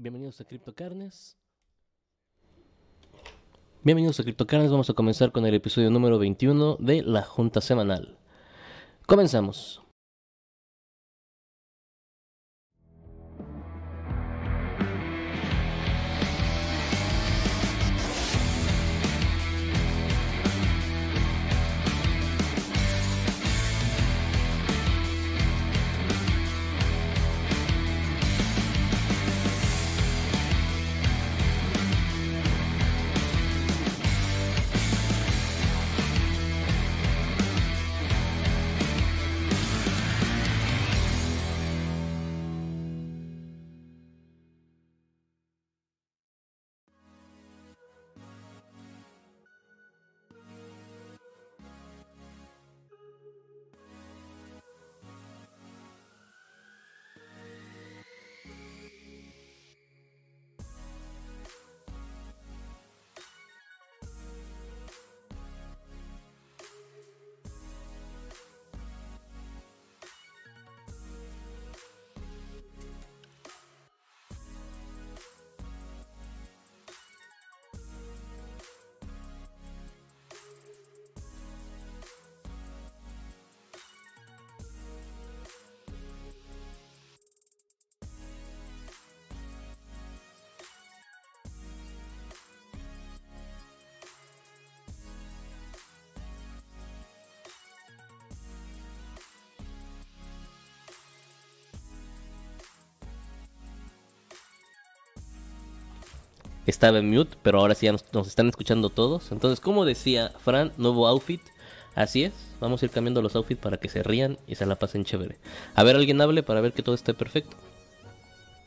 Bienvenidos 0.00 0.40
a 0.40 0.44
CryptoCarnes. 0.44 1.36
Bienvenidos 3.82 4.20
a 4.20 4.22
CryptoCarnes. 4.22 4.70
Vamos 4.70 4.88
a 4.88 4.92
comenzar 4.92 5.32
con 5.32 5.44
el 5.44 5.54
episodio 5.54 5.90
número 5.90 6.20
21 6.20 6.76
de 6.78 7.02
la 7.02 7.22
Junta 7.22 7.60
Semanal. 7.60 8.16
Comenzamos. 9.06 9.82
Estaba 106.68 106.98
en 106.98 107.08
mute, 107.10 107.36
pero 107.42 107.60
ahora 107.60 107.74
sí 107.74 107.86
ya 107.86 107.92
nos, 107.92 108.04
nos 108.12 108.28
están 108.28 108.46
escuchando 108.48 108.90
todos. 108.90 109.32
Entonces, 109.32 109.58
como 109.58 109.84
decía 109.86 110.32
Fran, 110.44 110.70
nuevo 110.76 111.06
outfit. 111.08 111.40
Así 111.94 112.24
es, 112.24 112.32
vamos 112.60 112.82
a 112.82 112.84
ir 112.84 112.90
cambiando 112.92 113.22
los 113.22 113.34
outfits 113.34 113.60
para 113.60 113.78
que 113.78 113.88
se 113.88 114.02
rían 114.02 114.38
y 114.46 114.54
se 114.54 114.66
la 114.66 114.76
pasen 114.76 115.04
chévere. 115.04 115.38
A 115.74 115.82
ver, 115.82 115.96
alguien 115.96 116.20
hable 116.20 116.42
para 116.42 116.60
ver 116.60 116.72
que 116.72 116.82
todo 116.82 116.94
esté 116.94 117.14
perfecto. 117.14 117.56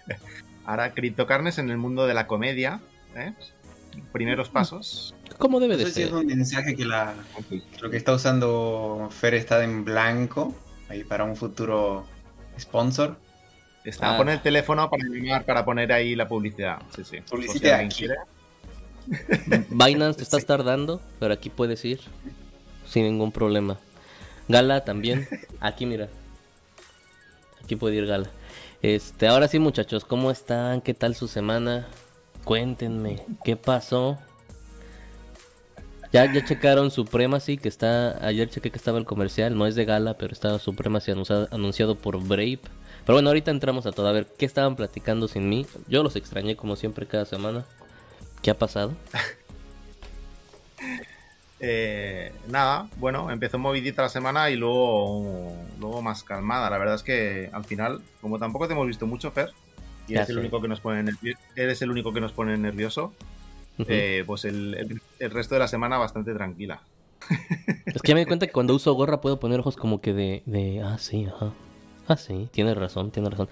Ahora, 0.65 0.93
criptocarnes 0.93 1.59
en 1.59 1.69
el 1.69 1.77
mundo 1.77 2.07
de 2.07 2.13
la 2.13 2.27
comedia. 2.27 2.81
¿eh? 3.15 3.33
Primeros 4.11 4.49
pasos. 4.49 5.13
¿Cómo 5.37 5.59
debe 5.59 5.77
de 5.77 5.83
No 5.83 5.89
sé 5.89 5.93
si 5.93 5.99
ser? 6.01 6.07
es 6.07 6.13
un 6.13 6.25
mensaje 6.25 6.75
que 6.75 6.85
la, 6.85 7.13
lo 7.81 7.89
que 7.89 7.97
está 7.97 8.13
usando 8.13 9.07
Fer 9.11 9.33
está 9.35 9.63
en 9.63 9.85
blanco 9.85 10.55
ahí 10.89 11.03
para 11.03 11.23
un 11.23 11.35
futuro 11.35 12.05
sponsor. 12.59 13.17
Está 13.83 14.11
Ah. 14.11 14.15
a 14.15 14.17
poner 14.17 14.35
el 14.35 14.41
teléfono 14.41 14.89
para 14.89 15.03
llamar, 15.03 15.45
para 15.45 15.65
poner 15.65 15.91
ahí 15.91 16.15
la 16.15 16.27
publicidad. 16.27 16.79
Sí, 16.95 17.03
sí. 17.03 17.17
Publicidad 17.29 17.79
aquí. 17.79 18.05
Binance 19.69 20.17
te 20.17 20.23
estás 20.23 20.41
Sí. 20.41 20.47
tardando, 20.47 21.01
pero 21.19 21.33
aquí 21.33 21.49
puedes 21.49 21.83
ir 21.85 21.99
sin 22.87 23.03
ningún 23.03 23.31
problema. 23.31 23.77
Gala 24.47 24.83
también. 24.83 25.27
Aquí 25.59 25.85
mira. 25.85 26.09
Aquí 27.63 27.75
puede 27.75 27.95
ir 27.95 28.05
Gala. 28.05 28.29
Este, 28.81 29.27
ahora 29.27 29.47
sí, 29.47 29.59
muchachos, 29.59 30.05
¿cómo 30.05 30.31
están? 30.31 30.81
¿Qué 30.81 30.93
tal 30.93 31.15
su 31.15 31.27
semana? 31.27 31.87
Cuéntenme, 32.43 33.23
¿qué 33.43 33.55
pasó? 33.55 34.17
Ya, 36.11 36.31
ya 36.31 36.43
checaron 36.43 36.91
Supremacy, 36.91 37.57
que 37.57 37.69
está. 37.69 38.25
Ayer 38.25 38.49
chequé 38.49 38.69
que 38.71 38.77
estaba 38.77 38.97
el 38.97 39.05
comercial, 39.05 39.55
no 39.57 39.65
es 39.67 39.75
de 39.75 39.85
gala, 39.85 40.17
pero 40.17 40.33
estaba 40.33 40.59
Supremacy 40.59 41.11
anunciado, 41.11 41.47
anunciado 41.51 41.95
por 41.95 42.21
Brave. 42.21 42.59
Pero 43.05 43.15
bueno, 43.15 43.29
ahorita 43.29 43.51
entramos 43.51 43.85
a 43.85 43.91
todo. 43.91 44.07
A 44.07 44.11
ver, 44.11 44.27
¿qué 44.37 44.45
estaban 44.45 44.75
platicando 44.75 45.27
sin 45.27 45.49
mí? 45.49 45.65
Yo 45.87 46.03
los 46.03 46.15
extrañé 46.15 46.55
como 46.55 46.75
siempre 46.75 47.07
cada 47.07 47.25
semana. 47.25 47.65
¿Qué 48.41 48.51
ha 48.51 48.57
pasado? 48.57 48.93
Eh, 51.63 52.31
nada, 52.47 52.89
bueno, 52.97 53.29
empezó 53.29 53.59
movidita 53.59 54.01
la 54.01 54.09
semana 54.09 54.49
y 54.49 54.55
luego, 54.55 55.55
luego 55.79 56.01
más 56.01 56.23
calmada. 56.23 56.71
La 56.71 56.79
verdad 56.79 56.95
es 56.95 57.03
que 57.03 57.51
al 57.53 57.65
final, 57.65 58.01
como 58.19 58.39
tampoco 58.39 58.65
te 58.67 58.73
hemos 58.73 58.87
visto 58.87 59.05
mucho, 59.05 59.31
Fer, 59.31 59.51
y 60.07 60.15
eres 60.15 60.29
el, 60.29 60.39
único 60.39 60.59
que 60.59 60.67
nos 60.67 60.79
pone 60.79 61.05
eres 61.55 61.81
el 61.83 61.91
único 61.91 62.11
que 62.13 62.19
nos 62.19 62.31
pone 62.31 62.57
nervioso, 62.57 63.13
Ujú. 63.77 63.85
eh, 63.89 64.23
pues 64.25 64.45
el, 64.45 64.73
el- 64.73 65.01
el 65.19 65.29
resto 65.29 65.53
de 65.53 65.59
la 65.59 65.67
semana 65.67 65.99
bastante 65.99 66.33
tranquila. 66.33 66.81
Es 67.85 68.01
que 68.01 68.07
ya 68.07 68.15
me 68.15 68.21
di 68.21 68.25
cuenta 68.25 68.47
que 68.47 68.53
cuando 68.53 68.73
uso 68.73 68.93
gorra 68.93 69.21
puedo 69.21 69.39
poner 69.39 69.59
ojos 69.59 69.75
como 69.75 70.01
que 70.01 70.13
de, 70.13 70.41
de 70.47 70.81
ah, 70.81 70.97
sí, 70.97 71.25
ajá. 71.25 71.53
Ah, 72.11 72.17
sí, 72.17 72.49
tienes 72.51 72.75
razón, 72.77 73.11
tienes 73.11 73.31
razón. 73.31 73.47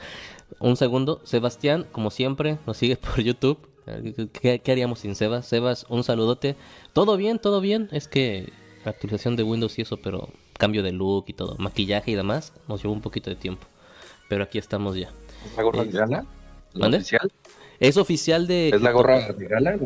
Un 0.59 0.75
segundo, 0.75 1.21
Sebastián, 1.23 1.85
como 1.91 2.09
siempre, 2.11 2.57
nos 2.67 2.75
sigue 2.77 2.97
por 2.97 3.21
YouTube. 3.21 3.57
¿Qué, 4.33 4.59
qué 4.59 4.71
haríamos 4.71 4.99
sin 4.99 5.15
Sebas? 5.15 5.47
Sebas, 5.47 5.85
un 5.89 6.03
saludote. 6.03 6.55
Todo 6.93 7.15
bien, 7.17 7.39
todo 7.39 7.61
bien. 7.61 7.87
Es 7.91 8.07
que 8.07 8.51
la 8.85 8.91
actualización 8.91 9.35
de 9.35 9.43
Windows 9.43 9.79
y 9.79 9.83
eso, 9.83 9.97
pero 9.97 10.29
cambio 10.57 10.83
de 10.83 10.91
look 10.91 11.25
y 11.27 11.33
todo, 11.33 11.55
maquillaje 11.57 12.11
y 12.11 12.15
demás, 12.15 12.53
nos 12.67 12.81
llevó 12.83 12.93
un 12.93 13.01
poquito 13.01 13.29
de 13.29 13.35
tiempo. 13.37 13.65
Pero 14.27 14.43
aquí 14.43 14.57
estamos 14.57 14.95
ya. 14.97 15.09
¿Es 15.45 15.55
la 15.55 15.63
gorra 15.63 15.81
Eh, 15.83 15.85
de 15.85 15.97
gala? 15.97 16.25
¿La 16.73 16.79
¿mande? 16.81 16.97
oficial? 16.97 17.31
Es 17.79 17.95
oficial 17.97 18.45
de... 18.45 18.69
¿Es 18.69 18.81
la 18.81 18.91
gorra 18.91 19.31
de 19.31 19.47
gala? 19.47 19.77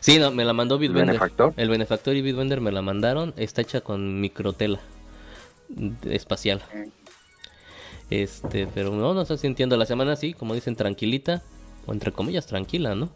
Sí, 0.00 0.18
no, 0.18 0.30
me 0.32 0.44
la 0.44 0.52
mandó 0.54 0.76
¿El 0.76 0.80
Bitbender. 0.80 1.06
benefactor? 1.08 1.52
El 1.56 1.68
benefactor 1.68 2.16
y 2.16 2.22
Bitbender 2.22 2.60
me 2.62 2.72
la 2.72 2.80
mandaron. 2.82 3.34
Está 3.36 3.60
hecha 3.60 3.82
con 3.82 4.20
microtela 4.20 4.80
espacial. 6.10 6.62
Este, 8.12 8.66
pero 8.66 8.90
no, 8.90 9.14
no 9.14 9.24
sé 9.24 9.38
si 9.38 9.46
entiendo. 9.46 9.76
La 9.78 9.86
semana 9.86 10.16
sí, 10.16 10.34
como 10.34 10.54
dicen, 10.54 10.76
tranquilita. 10.76 11.42
O 11.86 11.92
entre 11.92 12.12
comillas, 12.12 12.46
tranquila, 12.46 12.94
¿no? 12.94 13.08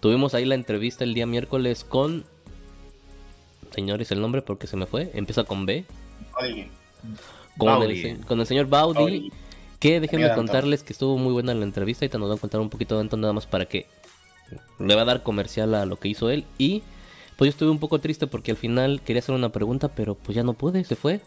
Tuvimos 0.00 0.34
ahí 0.34 0.44
la 0.44 0.54
entrevista 0.54 1.04
el 1.04 1.14
día 1.14 1.26
miércoles 1.26 1.84
con. 1.84 2.24
Señores, 3.74 4.12
el 4.12 4.20
nombre 4.20 4.42
porque 4.42 4.66
se 4.66 4.76
me 4.76 4.84
fue. 4.84 5.10
Empieza 5.14 5.44
con 5.44 5.64
B. 5.64 5.86
Con, 7.56 7.82
el, 7.82 7.88
Baudi. 7.88 8.16
con 8.26 8.40
el 8.40 8.46
señor 8.46 8.66
Baudi. 8.66 8.94
Baudi. 8.94 9.32
Que 9.78 10.00
déjenme 10.00 10.32
contarles 10.34 10.82
que 10.82 10.92
estuvo 10.92 11.16
muy 11.16 11.32
buena 11.32 11.54
la 11.54 11.64
entrevista. 11.64 12.04
Ahorita 12.04 12.18
nos 12.18 12.28
van 12.28 12.38
a 12.38 12.40
contar 12.40 12.60
un 12.60 12.68
poquito 12.68 13.02
de 13.02 13.16
nada 13.16 13.32
más 13.32 13.46
para 13.46 13.64
que 13.64 13.86
le 14.78 14.94
va 14.94 15.02
a 15.02 15.06
dar 15.06 15.22
comercial 15.22 15.74
a 15.74 15.86
lo 15.86 15.96
que 15.96 16.08
hizo 16.08 16.28
él. 16.28 16.44
Y 16.58 16.82
pues 17.36 17.48
yo 17.48 17.50
estuve 17.50 17.70
un 17.70 17.78
poco 17.78 18.00
triste 18.00 18.26
porque 18.26 18.50
al 18.50 18.58
final 18.58 19.00
quería 19.00 19.20
hacer 19.20 19.34
una 19.34 19.50
pregunta, 19.50 19.88
pero 19.88 20.14
pues 20.14 20.36
ya 20.36 20.42
no 20.42 20.52
pude, 20.52 20.84
se 20.84 20.94
fue. 20.94 21.22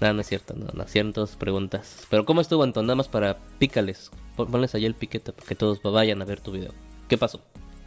Nada, 0.00 0.12
no 0.12 0.20
es 0.20 0.28
cierto, 0.28 0.54
no, 0.54 0.66
no 0.72 0.86
cierto 0.86 1.26
preguntas. 1.38 2.06
Pero 2.08 2.24
¿cómo 2.24 2.40
estuvo 2.40 2.62
Anton? 2.62 2.86
Nada 2.86 2.94
más 2.96 3.08
para 3.08 3.38
pícales. 3.58 4.10
Pon- 4.36 4.50
Ponles 4.50 4.74
allá 4.74 4.86
el 4.86 4.94
piquete 4.94 5.32
para 5.32 5.46
que 5.46 5.54
todos 5.56 5.82
vayan 5.82 6.22
a 6.22 6.24
ver 6.24 6.40
tu 6.40 6.52
video. 6.52 6.72
¿Qué 7.08 7.18
pasó? 7.18 7.40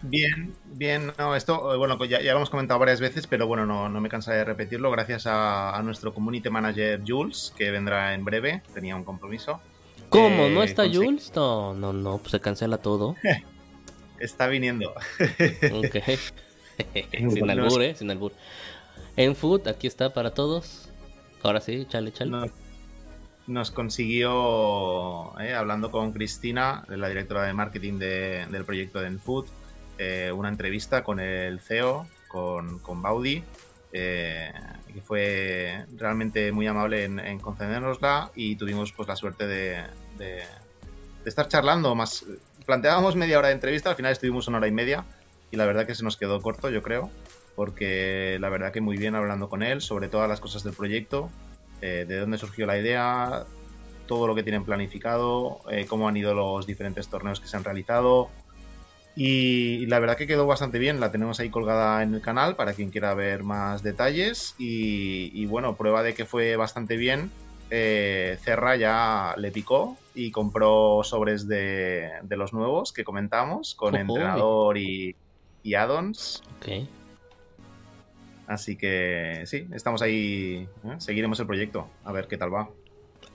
Bien, 0.04 0.54
bien, 0.74 1.14
no, 1.18 1.36
esto, 1.36 1.74
eh, 1.74 1.78
bueno, 1.78 1.98
pues 1.98 2.10
ya, 2.10 2.20
ya 2.22 2.32
lo 2.32 2.38
hemos 2.40 2.50
comentado 2.50 2.80
varias 2.80 3.00
veces, 3.00 3.28
pero 3.28 3.46
bueno, 3.46 3.66
no, 3.68 3.88
no 3.88 4.02
me 4.02 4.10
cansaré 4.10 4.40
de 4.40 4.46
repetirlo. 4.46 4.90
Gracias 4.92 5.28
a, 5.28 5.78
a 5.78 5.84
nuestro 5.84 6.14
community 6.14 6.50
manager 6.50 7.02
Jules, 7.08 7.54
que 7.56 7.70
vendrá 7.72 8.14
en 8.16 8.26
breve, 8.26 8.64
tenía 8.74 8.96
un 8.96 9.04
compromiso. 9.04 9.62
¿Cómo? 10.10 10.46
Eh, 10.48 10.50
¿No 10.50 10.64
está 10.64 10.86
consegui- 10.86 10.96
Jules? 11.06 11.32
No, 11.36 11.74
no, 11.76 11.94
no, 11.94 12.18
pues 12.18 12.32
se 12.32 12.40
cancela 12.42 12.80
todo. 12.80 13.16
Está 14.20 14.48
viniendo. 14.48 14.92
Ok. 14.92 15.98
sin 17.12 17.50
albur, 17.50 17.82
eh, 17.84 17.96
sin 17.96 18.10
albur. 18.12 18.34
En 19.16 19.36
Food, 19.36 19.68
aquí 19.68 19.88
está 19.88 20.14
para 20.14 20.32
todos. 20.34 20.90
Ahora 21.44 21.60
sí, 21.62 21.86
chale, 21.90 22.12
chale. 22.12 22.52
Nos, 23.48 23.72
consiguió, 23.72 25.38
eh, 25.40 25.54
hablando 25.54 25.90
con 25.92 26.12
Cristina, 26.14 26.84
la 26.88 27.10
directora 27.10 27.44
de 27.44 27.54
marketing 27.54 27.98
de- 27.98 28.46
del 28.50 28.64
proyecto 28.66 29.00
de 29.02 29.08
Enfood, 29.08 29.48
eh, 29.98 30.32
una 30.34 30.50
entrevista 30.50 31.04
con 31.04 31.20
el 31.20 31.60
CEO, 31.60 32.08
con, 32.28 32.80
con 32.80 33.02
Baudi, 33.02 33.44
eh, 33.92 34.54
que 34.94 35.02
fue 35.02 35.86
realmente 35.98 36.52
muy 36.52 36.68
amable 36.68 37.04
en, 37.06 37.40
concedérnosla 37.40 38.32
y 38.36 38.56
tuvimos 38.56 38.94
pues 38.94 39.08
la 39.08 39.16
suerte 39.16 39.48
de, 39.48 39.84
de- 40.18 40.44
estar 41.26 41.48
charlando 41.48 41.94
más. 41.96 42.26
Planteábamos 42.66 43.16
media 43.16 43.40
hora 43.40 43.48
de 43.50 43.56
entrevista, 43.56 43.90
al 43.90 43.96
final 43.96 44.12
estuvimos 44.12 44.48
una 44.48 44.60
hora 44.60 44.68
y 44.68 44.72
media 44.72 45.04
y 45.50 45.58
la 45.58 45.66
verdad 45.66 45.86
que 45.88 45.96
se 45.96 46.04
nos 46.04 46.16
quedó 46.16 46.40
corto, 46.42 46.70
yo 46.70 46.82
creo, 46.84 47.10
porque 47.56 48.38
la 48.40 48.50
verdad 48.50 48.72
que 48.72 48.82
muy 48.82 48.98
bien 48.98 49.16
hablando 49.16 49.50
con 49.50 49.64
él 49.64 49.82
sobre 49.82 50.08
todas 50.08 50.30
las 50.30 50.40
cosas 50.40 50.64
del 50.64 50.74
proyecto, 50.74 51.30
eh, 51.82 52.06
de 52.08 52.20
dónde 52.20 52.38
surgió 52.38 52.66
la 52.66 52.78
idea, 52.78 53.46
todo 54.08 54.28
lo 54.28 54.36
que 54.36 54.44
tienen 54.44 54.66
planificado, 54.66 55.62
eh, 55.70 55.86
cómo 55.88 56.08
han 56.08 56.18
ido 56.18 56.34
los 56.34 56.68
diferentes 56.68 57.08
torneos 57.08 57.40
que 57.40 57.48
se 57.48 57.58
han 57.58 57.64
realizado. 57.64 58.30
Y 59.16 59.86
la 59.88 60.00
verdad 60.00 60.16
que 60.16 60.26
quedó 60.26 60.48
bastante 60.48 60.80
bien, 60.80 61.00
la 61.00 61.12
tenemos 61.12 61.40
ahí 61.40 61.50
colgada 61.50 62.02
en 62.02 62.14
el 62.14 62.22
canal 62.22 62.56
para 62.56 62.74
quien 62.74 62.92
quiera 62.92 63.14
ver 63.14 63.44
más 63.44 63.84
detalles. 63.84 64.56
Y, 64.58 65.32
y 65.34 65.46
bueno, 65.48 65.76
prueba 65.76 66.02
de 66.02 66.14
que 66.14 66.26
fue 66.26 66.56
bastante 66.56 66.96
bien. 66.96 67.30
Eh, 67.70 68.38
Cerra 68.42 68.76
ya 68.76 69.34
le 69.38 69.52
picó 69.52 69.98
y 70.14 70.32
compró 70.32 71.02
sobres 71.04 71.48
de, 71.48 72.10
de 72.22 72.38
los 72.38 72.54
nuevos 72.54 72.92
que 72.92 73.04
comentamos 73.04 73.76
con 73.76 73.96
entrenador 73.96 74.78
y, 74.78 75.16
y 75.64 75.76
addons. 75.76 76.42
Ok. 76.58 76.88
Así 78.52 78.76
que 78.76 79.44
sí, 79.46 79.66
estamos 79.74 80.02
ahí. 80.02 80.68
¿eh? 80.84 80.96
Seguiremos 80.98 81.40
el 81.40 81.48
proyecto, 81.48 81.88
a 82.04 82.12
ver 82.12 82.28
qué 82.28 82.38
tal 82.38 82.54
va. 82.54 82.70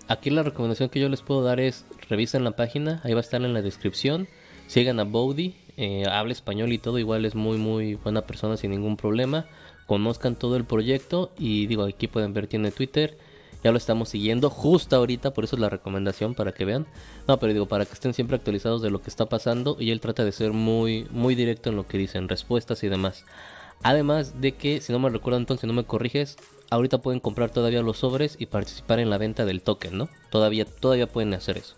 Aquí 0.08 0.28
la 0.28 0.42
recomendación 0.42 0.90
que 0.90 1.00
yo 1.00 1.08
les 1.08 1.22
puedo 1.22 1.42
dar 1.42 1.58
es 1.58 1.86
revisen 2.10 2.44
la 2.44 2.50
página, 2.50 3.00
ahí 3.02 3.14
va 3.14 3.20
a 3.20 3.22
estar 3.22 3.40
en 3.40 3.54
la 3.54 3.62
descripción. 3.62 4.28
Sigan 4.66 5.00
a 5.00 5.04
Bowdy, 5.04 5.56
eh, 5.78 6.04
habla 6.06 6.32
español 6.32 6.70
y 6.70 6.76
todo, 6.76 6.98
igual 6.98 7.24
es 7.24 7.34
muy 7.34 7.56
muy 7.56 7.94
buena 7.94 8.26
persona 8.26 8.58
sin 8.58 8.72
ningún 8.72 8.98
problema. 8.98 9.46
Conozcan 9.86 10.36
todo 10.36 10.54
el 10.56 10.66
proyecto 10.66 11.32
y 11.38 11.66
digo, 11.66 11.84
aquí 11.84 12.08
pueden 12.08 12.34
ver, 12.34 12.46
tiene 12.46 12.70
Twitter. 12.70 13.16
Ya 13.64 13.72
lo 13.72 13.78
estamos 13.78 14.10
siguiendo 14.10 14.50
justo 14.50 14.96
ahorita, 14.96 15.32
por 15.32 15.44
eso 15.44 15.56
es 15.56 15.60
la 15.60 15.70
recomendación 15.70 16.34
para 16.34 16.52
que 16.52 16.66
vean. 16.66 16.86
No, 17.26 17.38
pero 17.38 17.54
digo, 17.54 17.66
para 17.66 17.86
que 17.86 17.94
estén 17.94 18.12
siempre 18.12 18.36
actualizados 18.36 18.82
de 18.82 18.90
lo 18.90 19.00
que 19.00 19.08
está 19.08 19.26
pasando 19.30 19.78
y 19.80 19.92
él 19.92 20.00
trata 20.00 20.26
de 20.26 20.32
ser 20.32 20.52
muy 20.52 21.06
muy 21.10 21.34
directo 21.34 21.70
en 21.70 21.76
lo 21.76 21.86
que 21.86 21.96
dicen, 21.96 22.28
respuestas 22.28 22.84
y 22.84 22.88
demás. 22.88 23.24
Además 23.82 24.40
de 24.40 24.52
que, 24.52 24.80
si 24.80 24.92
no 24.92 24.98
me 24.98 25.10
recuerdo 25.10 25.38
entonces, 25.38 25.66
no 25.66 25.72
me 25.72 25.84
corriges, 25.84 26.36
ahorita 26.70 26.98
pueden 26.98 27.20
comprar 27.20 27.50
todavía 27.50 27.82
los 27.82 27.98
sobres 27.98 28.36
y 28.38 28.46
participar 28.46 28.98
en 28.98 29.10
la 29.10 29.18
venta 29.18 29.44
del 29.44 29.62
token, 29.62 29.96
¿no? 29.96 30.08
Todavía, 30.30 30.64
todavía 30.64 31.06
pueden 31.06 31.34
hacer 31.34 31.58
eso. 31.58 31.76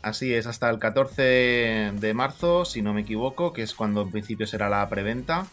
Así 0.00 0.32
es, 0.32 0.46
hasta 0.46 0.70
el 0.70 0.78
14 0.78 1.92
de 1.92 2.14
marzo, 2.14 2.64
si 2.64 2.82
no 2.82 2.94
me 2.94 3.02
equivoco, 3.02 3.52
que 3.52 3.62
es 3.62 3.74
cuando 3.74 4.02
en 4.02 4.10
principio 4.10 4.46
será 4.46 4.68
la 4.68 4.88
preventa. 4.88 5.46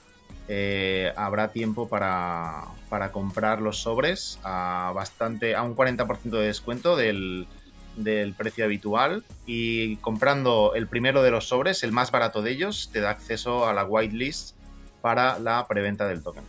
eh, 0.48 1.12
habrá 1.16 1.52
tiempo 1.52 1.90
para, 1.90 2.66
para 2.88 3.12
comprar 3.12 3.62
los 3.62 3.80
sobres 3.80 4.40
a 4.44 4.92
bastante 4.94 5.56
a 5.56 5.64
un 5.64 5.76
40% 5.76 6.22
de 6.22 6.46
descuento 6.46 6.96
del, 6.96 7.48
del 7.96 8.34
precio 8.36 8.66
habitual 8.66 9.24
y 9.48 9.96
comprando 9.98 10.74
el 10.76 10.88
primero 10.88 11.24
de 11.24 11.32
los 11.32 11.48
sobres, 11.48 11.84
el 11.84 11.92
más 11.92 12.12
barato 12.12 12.44
de 12.44 12.52
ellos, 12.52 12.90
te 12.94 13.02
da 13.02 13.10
acceso 13.10 13.68
a 13.68 13.74
la 13.74 13.86
whitelist 13.86 14.56
para 15.06 15.38
la 15.38 15.68
preventa 15.68 16.08
del 16.08 16.24
token. 16.24 16.42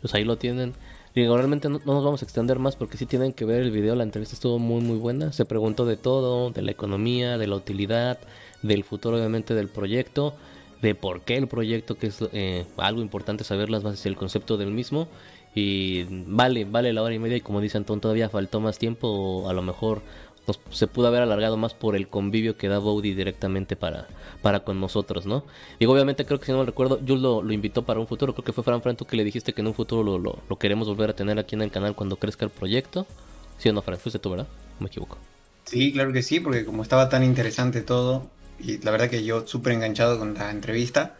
Pues 0.00 0.12
ahí 0.14 0.24
lo 0.24 0.36
tienen. 0.36 0.74
Digo, 1.14 1.36
realmente 1.36 1.68
no, 1.68 1.78
no 1.78 1.94
nos 1.94 2.04
vamos 2.04 2.20
a 2.20 2.24
extender 2.24 2.58
más 2.58 2.74
porque 2.74 2.96
sí 2.96 3.06
tienen 3.06 3.32
que 3.32 3.44
ver 3.44 3.62
el 3.62 3.70
video. 3.70 3.94
La 3.94 4.02
entrevista 4.02 4.34
estuvo 4.34 4.58
muy, 4.58 4.82
muy 4.82 4.98
buena. 4.98 5.32
Se 5.32 5.44
preguntó 5.44 5.86
de 5.86 5.96
todo: 5.96 6.50
de 6.50 6.62
la 6.62 6.72
economía, 6.72 7.38
de 7.38 7.46
la 7.46 7.54
utilidad, 7.54 8.18
del 8.62 8.82
futuro, 8.82 9.18
obviamente, 9.18 9.54
del 9.54 9.68
proyecto, 9.68 10.34
de 10.82 10.96
por 10.96 11.20
qué 11.20 11.36
el 11.36 11.46
proyecto, 11.46 11.96
que 11.96 12.08
es 12.08 12.18
eh, 12.32 12.66
algo 12.76 13.02
importante 13.02 13.44
saber 13.44 13.70
las 13.70 13.84
bases 13.84 14.04
y 14.04 14.08
el 14.08 14.16
concepto 14.16 14.56
del 14.56 14.72
mismo. 14.72 15.06
Y 15.54 16.06
vale, 16.26 16.64
vale 16.64 16.92
la 16.92 17.02
hora 17.02 17.14
y 17.14 17.20
media. 17.20 17.36
Y 17.36 17.40
como 17.40 17.60
dice 17.60 17.78
Antón, 17.78 18.00
todavía 18.00 18.28
faltó 18.28 18.58
más 18.58 18.78
tiempo. 18.78 19.06
O 19.06 19.48
a 19.48 19.52
lo 19.52 19.62
mejor 19.62 20.02
nos- 20.50 20.60
se 20.76 20.86
pudo 20.86 21.08
haber 21.08 21.22
alargado 21.22 21.56
más 21.56 21.74
por 21.74 21.96
el 21.96 22.08
convivio 22.08 22.56
que 22.56 22.68
da 22.68 22.78
Bowdy 22.78 23.14
directamente 23.14 23.76
para, 23.76 24.08
para 24.42 24.60
con 24.60 24.80
nosotros, 24.80 25.26
¿no? 25.26 25.44
Digo, 25.78 25.92
obviamente 25.92 26.24
creo 26.24 26.38
que 26.38 26.46
si 26.46 26.52
no 26.52 26.58
me 26.58 26.64
recuerdo, 26.66 26.98
Jules 27.06 27.22
lo, 27.22 27.42
lo 27.42 27.52
invitó 27.52 27.84
para 27.84 28.00
un 28.00 28.06
futuro, 28.06 28.34
creo 28.34 28.44
que 28.44 28.52
fue 28.52 28.64
Fran 28.64 28.82
Fran 28.82 28.96
que 28.96 29.16
le 29.16 29.24
dijiste 29.24 29.52
que 29.52 29.60
en 29.60 29.68
un 29.68 29.74
futuro 29.74 30.02
lo, 30.02 30.18
lo, 30.48 30.58
queremos 30.58 30.88
volver 30.88 31.10
a 31.10 31.14
tener 31.14 31.38
aquí 31.38 31.54
en 31.54 31.62
el 31.62 31.70
canal 31.70 31.94
cuando 31.94 32.16
crezca 32.16 32.44
el 32.44 32.50
proyecto. 32.50 33.06
¿Sí 33.58 33.68
o 33.68 33.72
no, 33.72 33.82
Fran? 33.82 33.98
Fuiste 33.98 34.18
tú, 34.18 34.30
¿verdad? 34.30 34.46
Me 34.78 34.86
equivoco. 34.86 35.18
Sí, 35.64 35.92
claro 35.92 36.12
que 36.12 36.22
sí, 36.22 36.40
porque 36.40 36.64
como 36.64 36.82
estaba 36.82 37.08
tan 37.08 37.22
interesante 37.22 37.82
todo, 37.82 38.26
y 38.58 38.78
la 38.78 38.90
verdad 38.90 39.08
que 39.08 39.24
yo 39.24 39.46
súper 39.46 39.72
enganchado 39.74 40.18
con 40.18 40.34
la 40.34 40.50
entrevista, 40.50 41.16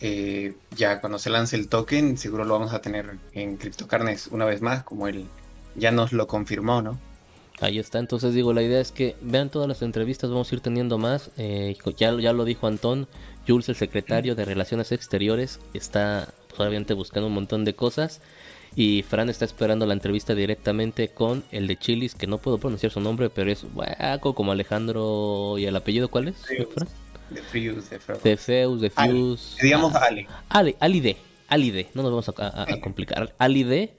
eh, 0.00 0.54
ya 0.76 1.00
cuando 1.00 1.18
se 1.18 1.28
lance 1.30 1.56
el 1.56 1.68
token, 1.68 2.16
seguro 2.16 2.44
lo 2.44 2.54
vamos 2.54 2.72
a 2.72 2.80
tener 2.80 3.18
en 3.32 3.56
CryptoCarnes 3.56 4.28
una 4.28 4.44
vez 4.44 4.62
más, 4.62 4.82
como 4.84 5.08
él 5.08 5.26
ya 5.74 5.90
nos 5.90 6.12
lo 6.12 6.26
confirmó, 6.26 6.82
¿no? 6.82 6.98
Ahí 7.60 7.78
está, 7.78 7.98
entonces 7.98 8.32
digo, 8.34 8.52
la 8.52 8.62
idea 8.62 8.80
es 8.80 8.90
que 8.90 9.16
vean 9.20 9.50
todas 9.50 9.68
las 9.68 9.82
entrevistas, 9.82 10.30
vamos 10.30 10.50
a 10.50 10.54
ir 10.54 10.60
teniendo 10.62 10.96
más. 10.98 11.30
Eh, 11.36 11.76
ya, 11.96 12.18
ya 12.18 12.32
lo 12.32 12.44
dijo 12.46 12.66
Antón, 12.66 13.06
Jules, 13.46 13.68
el 13.68 13.76
secretario 13.76 14.34
de 14.34 14.44
Relaciones 14.46 14.92
Exteriores, 14.92 15.60
está 15.74 16.32
pues, 16.48 16.58
obviamente 16.60 16.94
buscando 16.94 17.26
un 17.26 17.34
montón 17.34 17.64
de 17.64 17.74
cosas. 17.74 18.22
Y 18.76 19.02
Fran 19.02 19.28
está 19.28 19.44
esperando 19.44 19.84
la 19.84 19.94
entrevista 19.94 20.34
directamente 20.34 21.08
con 21.08 21.42
el 21.50 21.66
de 21.66 21.76
Chilis, 21.76 22.14
que 22.14 22.26
no 22.28 22.38
puedo 22.38 22.56
pronunciar 22.58 22.92
su 22.92 23.00
nombre, 23.00 23.28
pero 23.28 23.50
es 23.50 23.64
guaco 23.74 24.34
como 24.34 24.52
Alejandro. 24.52 25.56
¿Y 25.58 25.64
el 25.66 25.74
apellido 25.76 26.08
cuál 26.08 26.28
es? 26.28 26.36
Zeus. 26.46 26.68
Fran? 26.72 26.88
De 27.30 27.42
Fuse, 27.42 27.98
de. 27.98 28.30
De 28.30 28.36
Zeus, 28.36 28.80
de 28.80 28.92
Ale. 28.94 29.12
Fuse. 29.12 29.62
Digamos 29.62 29.94
Ah, 29.94 30.04
Ale. 30.08 30.26
Ali, 30.48 30.76
Ali 30.80 31.00
D, 31.00 31.16
Ali 31.48 31.70
D, 31.72 31.88
no 31.94 32.02
nos 32.02 32.10
vamos 32.12 32.28
a, 32.28 32.32
a- 32.46 32.72
a 32.74 32.80
complicar. 32.80 33.34
Ali 33.38 33.64
D, 33.64 33.92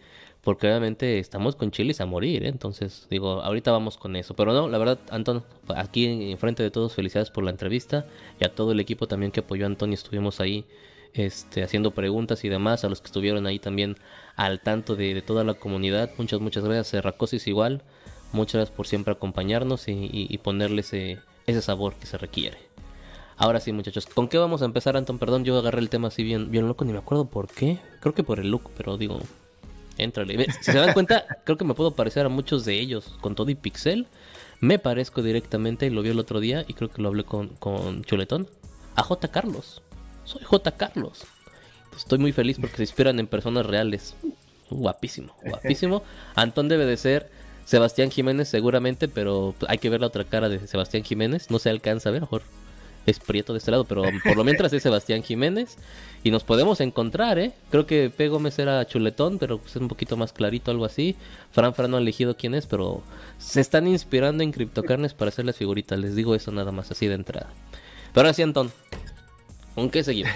porque 0.44 0.68
obviamente 0.68 1.20
estamos 1.20 1.56
con 1.56 1.70
chilis 1.72 2.02
a 2.02 2.06
morir, 2.06 2.44
¿eh? 2.44 2.48
entonces 2.50 3.08
digo, 3.10 3.42
ahorita 3.44 3.72
vamos 3.72 3.98
con 3.98 4.16
eso. 4.16 4.34
Pero 4.36 4.54
no, 4.54 4.68
la 4.68 4.78
verdad, 4.80 5.00
Antón, 5.12 5.44
aquí 5.76 6.06
en 6.32 6.38
frente 6.38 6.64
de 6.64 6.72
todos, 6.72 6.96
felicidades 6.96 7.30
por 7.30 7.44
la 7.44 7.52
entrevista 7.52 8.06
y 8.40 8.46
a 8.46 8.54
todo 8.54 8.72
el 8.72 8.80
equipo 8.80 9.08
también 9.08 9.32
que 9.32 9.42
apoyó 9.42 9.66
a 9.66 9.68
Antón 9.68 9.92
y 9.92 9.94
estuvimos 9.94 10.40
ahí 10.40 10.66
este, 11.14 11.62
haciendo 11.64 11.92
preguntas 11.92 12.44
y 12.44 12.50
demás, 12.50 12.84
a 12.84 12.90
los 12.90 13.02
que 13.02 13.08
estuvieron 13.08 13.46
ahí 13.46 13.60
también 13.60 13.98
al 14.36 14.62
tanto 14.62 14.96
de, 14.96 15.22
toda 15.22 15.44
la 15.44 15.54
comunidad. 15.54 16.10
Muchas, 16.18 16.40
muchas 16.40 16.64
gracias, 16.64 16.88
Serracosis 16.88 17.48
igual. 17.48 17.84
Muchas 18.34 18.56
gracias 18.56 18.76
por 18.76 18.88
siempre 18.88 19.14
acompañarnos 19.14 19.88
y, 19.90 20.10
y- 20.12 20.38
ponerle 20.38 20.82
ese, 20.82 21.20
ese 21.48 21.62
sabor 21.62 21.96
que 21.96 22.06
se 22.06 22.18
requiere. 22.18 22.58
Ahora 23.36 23.60
sí, 23.60 23.74
muchachos, 23.74 24.06
¿con 24.06 24.30
qué 24.30 24.38
vamos 24.38 24.62
a 24.62 24.66
empezar, 24.66 24.96
Anton? 24.96 25.20
Perdón, 25.20 25.44
yo 25.44 25.58
agarré 25.58 25.80
el 25.80 25.90
tema 25.90 26.08
así 26.08 26.24
bien, 26.24 26.50
bien 26.50 26.68
loco, 26.68 26.86
ni 26.86 26.94
me 26.94 27.00
acuerdo 27.00 27.26
por 27.26 27.50
qué. 27.50 27.80
Creo 28.00 28.14
que 28.14 28.24
por 28.24 28.40
el 28.40 28.50
look, 28.50 28.72
pero 28.78 28.98
digo, 28.98 29.20
éntrale. 30.04 30.38
Ve, 30.38 30.48
Si 30.62 30.72
se 30.72 30.78
dan 30.78 30.94
cuenta, 30.94 31.26
creo 31.46 31.58
que 31.58 31.66
me 31.66 31.74
puedo 31.74 31.92
parecer 31.92 32.26
a 32.26 32.30
muchos 32.30 32.66
de 32.66 32.80
ellos. 32.80 33.18
Con 33.22 33.36
todo 33.36 33.50
y 33.50 33.56
pixel, 33.56 34.08
me 34.60 34.80
parezco 34.80 35.22
directamente, 35.22 35.88
y 35.88 35.90
lo 35.90 36.02
vi 36.02 36.10
el 36.10 36.20
otro 36.20 36.40
día, 36.40 36.66
y 36.68 36.74
creo 36.74 36.90
que 36.90 37.02
lo 37.02 37.10
hablé 37.10 37.24
con, 37.24 37.50
con 37.50 38.04
Chuletón, 38.04 38.50
a 38.96 39.04
J. 39.04 39.28
Carlos. 39.30 39.82
Soy 40.24 40.44
J. 40.44 40.72
Carlos. 40.72 41.26
Estoy 41.96 42.20
muy 42.20 42.32
feliz 42.32 42.58
porque 42.60 42.78
se 42.78 42.84
inspiran 42.84 43.20
en 43.20 43.28
personas 43.28 43.66
reales. 43.66 44.16
Guapísimo, 44.70 45.36
guapísimo. 45.44 46.04
Antón 46.36 46.70
debe 46.70 46.86
de 46.86 46.98
ser 46.98 47.30
Sebastián 47.66 48.12
Jiménez 48.12 48.48
seguramente, 48.48 49.08
pero 49.08 49.54
hay 49.68 49.78
que 49.78 49.90
ver 49.90 50.02
la 50.02 50.08
otra 50.08 50.24
cara 50.24 50.50
de 50.50 50.66
Sebastián 50.68 51.04
Jiménez. 51.04 51.52
No 51.52 51.60
se 51.60 51.70
alcanza 51.70 52.10
a 52.10 52.12
ver, 52.12 52.22
mejor 52.22 52.44
es 53.06 53.20
prieto 53.20 53.54
de 53.54 53.60
este 53.60 53.72
lado, 53.72 53.86
pero 53.86 54.04
por 54.24 54.38
lo 54.38 54.44
mientras 54.44 54.72
es 54.74 54.84
Sebastián 54.84 55.24
Jiménez. 55.24 55.78
Y 56.24 56.30
nos 56.30 56.44
podemos 56.44 56.82
encontrar, 56.82 57.40
¿eh? 57.40 57.52
Creo 57.72 57.88
que 57.88 58.12
P. 58.12 58.28
Gómez 58.28 58.60
era 58.60 58.86
chuletón, 58.86 59.40
pero 59.40 59.60
es 59.66 59.76
un 59.76 59.88
poquito 59.88 60.18
más 60.18 60.34
clarito, 60.34 60.70
algo 60.70 60.86
así. 60.86 61.16
Fran 61.52 61.74
Fran 61.74 61.90
no 61.90 61.98
ha 61.98 62.00
elegido 62.02 62.38
quién 62.38 62.54
es, 62.54 62.68
pero 62.68 63.02
se 63.40 63.60
están 63.60 63.88
inspirando 63.88 64.44
en 64.44 64.52
criptocarnes 64.52 65.16
para 65.16 65.30
hacer 65.30 65.46
las 65.46 65.58
figuritas. 65.58 65.98
Les 65.98 66.16
digo 66.16 66.36
eso 66.36 66.52
nada 66.52 66.72
más, 66.72 66.92
así 66.92 67.08
de 67.08 67.16
entrada. 67.16 67.52
Pero 68.14 68.28
ahora 68.28 68.34
sí, 68.34 68.44
Antón, 68.44 68.72
¿con 69.74 69.90
qué 69.90 70.04
seguimos? 70.04 70.34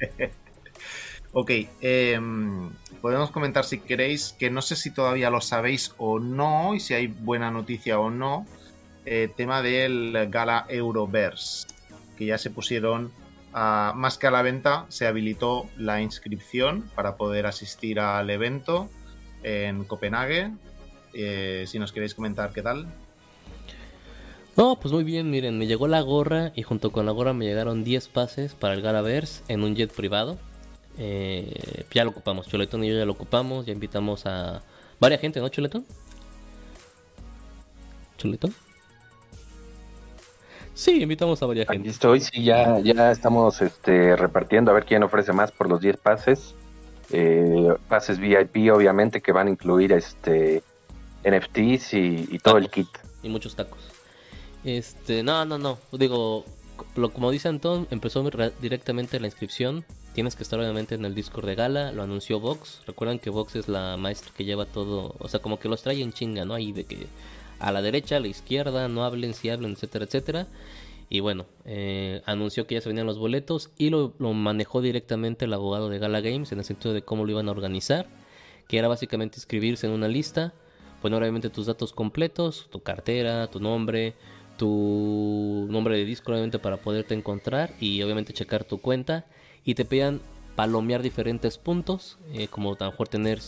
Ok, 1.32 1.50
em, 1.80 2.70
podemos 3.00 3.30
comentar 3.30 3.64
si 3.64 3.78
queréis, 3.78 4.34
que 4.36 4.50
no 4.50 4.62
sé 4.62 4.74
si 4.74 4.90
todavía 4.90 5.30
lo 5.30 5.40
sabéis 5.40 5.94
o 5.96 6.18
no, 6.18 6.74
y 6.74 6.80
si 6.80 6.94
hay 6.94 7.06
buena 7.06 7.52
noticia 7.52 8.00
o 8.00 8.10
no, 8.10 8.46
eh, 9.04 9.28
tema 9.36 9.62
del 9.62 10.28
Gala 10.30 10.66
Euroverse, 10.68 11.66
que 12.16 12.26
ya 12.26 12.38
se 12.38 12.50
pusieron, 12.50 13.12
más 13.52 14.18
que 14.18 14.26
a 14.26 14.30
la 14.30 14.42
venta, 14.42 14.86
se 14.88 15.06
habilitó 15.06 15.66
la 15.76 16.00
inscripción 16.00 16.88
para 16.94 17.16
poder 17.16 17.46
asistir 17.46 17.98
al 17.98 18.30
evento 18.30 18.88
en 19.42 19.84
Copenhague. 19.84 20.52
Eh, 21.12 21.64
si 21.66 21.78
nos 21.78 21.92
queréis 21.92 22.14
comentar 22.14 22.52
qué 22.52 22.62
tal. 22.62 22.86
No, 24.56 24.78
pues 24.78 24.92
muy 24.92 25.04
bien, 25.04 25.30
miren, 25.30 25.58
me 25.58 25.66
llegó 25.66 25.88
la 25.88 26.00
gorra 26.00 26.52
y 26.54 26.62
junto 26.62 26.92
con 26.92 27.06
la 27.06 27.12
gorra 27.12 27.32
me 27.32 27.46
llegaron 27.46 27.82
10 27.82 28.08
pases 28.08 28.54
para 28.54 28.74
el 28.74 28.82
Galaverse 28.82 29.42
en 29.48 29.62
un 29.62 29.74
jet 29.74 29.92
privado. 29.92 30.38
Eh, 30.98 31.84
ya 31.92 32.04
lo 32.04 32.10
ocupamos, 32.10 32.46
Chuletón 32.46 32.84
y 32.84 32.88
yo 32.88 32.98
ya 32.98 33.04
lo 33.04 33.12
ocupamos, 33.12 33.64
ya 33.64 33.72
invitamos 33.72 34.26
a 34.26 34.62
varias 34.98 35.20
gente, 35.20 35.40
¿no, 35.40 35.48
Chuletón? 35.48 35.86
¿Chuletón? 38.18 38.54
Sí, 40.74 41.02
invitamos 41.02 41.42
a 41.42 41.46
varias 41.46 41.68
Aquí 41.68 41.74
gente. 41.78 41.90
estoy, 41.90 42.20
sí, 42.20 42.44
ya, 42.44 42.78
ya 42.80 43.10
estamos 43.10 43.60
este, 43.60 44.16
repartiendo 44.16 44.70
a 44.70 44.74
ver 44.74 44.84
quién 44.84 45.02
ofrece 45.02 45.32
más 45.32 45.52
por 45.52 45.68
los 45.68 45.80
10 45.80 45.96
pases. 45.98 46.54
Eh, 47.12 47.74
pases 47.88 48.18
VIP, 48.18 48.72
obviamente, 48.72 49.20
que 49.20 49.32
van 49.32 49.48
a 49.48 49.50
incluir 49.50 49.92
este 49.92 50.62
NFTs 51.24 51.94
y, 51.94 52.28
y 52.30 52.38
todo 52.38 52.56
el 52.56 52.70
kit. 52.70 52.88
y 53.22 53.28
muchos 53.28 53.56
tacos. 53.56 53.80
Este, 54.64 55.22
no, 55.22 55.44
no, 55.44 55.58
no. 55.58 55.78
Digo, 55.92 56.44
lo, 56.96 57.10
como 57.10 57.30
dice 57.30 57.48
Anton, 57.48 57.86
empezó 57.90 58.28
directamente 58.60 59.20
la 59.20 59.26
inscripción. 59.26 59.84
Tienes 60.14 60.34
que 60.34 60.42
estar 60.42 60.58
obviamente 60.58 60.94
en 60.94 61.04
el 61.04 61.14
Discord 61.14 61.46
de 61.46 61.54
Gala, 61.54 61.92
lo 61.92 62.02
anunció 62.02 62.40
Vox. 62.40 62.82
Recuerdan 62.86 63.18
que 63.18 63.30
Vox 63.30 63.56
es 63.56 63.68
la 63.68 63.96
maestra 63.96 64.32
que 64.36 64.44
lleva 64.44 64.66
todo, 64.66 65.14
o 65.18 65.28
sea, 65.28 65.40
como 65.40 65.58
que 65.58 65.68
los 65.68 65.82
trae 65.82 66.02
en 66.02 66.12
chinga, 66.12 66.44
¿no? 66.44 66.54
Ahí 66.54 66.72
de 66.72 66.84
que 66.84 67.06
a 67.60 67.72
la 67.72 67.82
derecha, 67.82 68.16
a 68.16 68.20
la 68.20 68.28
izquierda, 68.28 68.88
no 68.88 69.04
hablen, 69.04 69.34
si 69.34 69.50
hablen, 69.50 69.72
etcétera, 69.72 70.06
etcétera. 70.06 70.46
Y 71.08 71.20
bueno, 71.20 71.46
eh, 71.64 72.22
anunció 72.24 72.66
que 72.66 72.76
ya 72.76 72.80
se 72.80 72.88
venían 72.88 73.06
los 73.06 73.18
boletos 73.18 73.70
y 73.76 73.90
lo, 73.90 74.14
manejó 74.18 74.80
directamente 74.80 75.44
el 75.44 75.52
abogado 75.52 75.88
de 75.88 75.98
Gala 75.98 76.20
Games 76.20 76.52
en 76.52 76.58
el 76.58 76.64
sentido 76.64 76.94
de 76.94 77.02
cómo 77.02 77.24
lo 77.24 77.32
iban 77.32 77.48
a 77.48 77.50
organizar, 77.50 78.06
que 78.68 78.78
era 78.78 78.86
básicamente 78.86 79.36
inscribirse 79.36 79.88
en 79.88 79.92
una 79.92 80.06
lista, 80.06 80.54
poner 81.02 81.20
obviamente 81.20 81.50
tus 81.50 81.66
datos 81.66 81.92
completos, 81.92 82.68
tu 82.70 82.80
cartera, 82.80 83.48
tu 83.48 83.58
nombre, 83.58 84.14
tu 84.56 85.66
nombre 85.68 85.96
de 85.96 86.04
disco 86.04 86.30
obviamente 86.30 86.60
para 86.60 86.76
poderte 86.76 87.14
encontrar 87.14 87.74
y 87.80 88.02
obviamente 88.02 88.32
checar 88.32 88.62
tu 88.62 88.78
cuenta 88.78 89.26
y 89.64 89.74
te 89.74 89.84
pedían 89.84 90.20
palomear 90.54 91.02
diferentes 91.02 91.58
puntos, 91.58 92.18
eh, 92.34 92.46
como 92.46 92.76
a 92.78 92.84
lo 92.84 93.06
tener, 93.06 93.40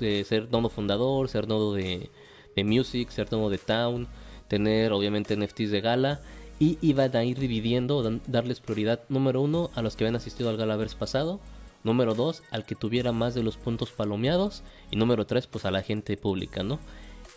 eh, 0.00 0.24
ser, 0.24 0.50
nodo 0.50 0.70
fundador, 0.70 1.28
ser 1.28 1.46
nodo 1.46 1.74
de, 1.74 2.08
music, 2.56 3.10
ser 3.10 3.30
nodo 3.32 3.50
de 3.50 3.58
town, 3.58 4.08
tener 4.48 4.92
obviamente 4.92 5.36
NFTs 5.36 5.70
de 5.70 5.80
gala 5.80 6.20
y 6.58 6.78
iban 6.80 7.16
a 7.16 7.24
ir 7.24 7.38
dividiendo, 7.38 8.02
darles 8.26 8.60
prioridad 8.60 9.00
número 9.08 9.40
uno 9.40 9.70
a 9.74 9.82
los 9.82 9.96
que 9.96 10.04
habían 10.04 10.16
asistido 10.16 10.50
al 10.50 10.56
Galaverse 10.56 10.96
pasado, 10.96 11.40
número 11.84 12.14
dos 12.14 12.42
al 12.50 12.64
que 12.64 12.74
tuviera 12.74 13.12
más 13.12 13.34
de 13.34 13.42
los 13.42 13.56
puntos 13.56 13.90
palomeados 13.90 14.62
y 14.90 14.96
número 14.96 15.26
tres 15.26 15.46
pues 15.46 15.64
a 15.64 15.70
la 15.70 15.82
gente 15.82 16.16
pública, 16.16 16.62
¿no? 16.62 16.78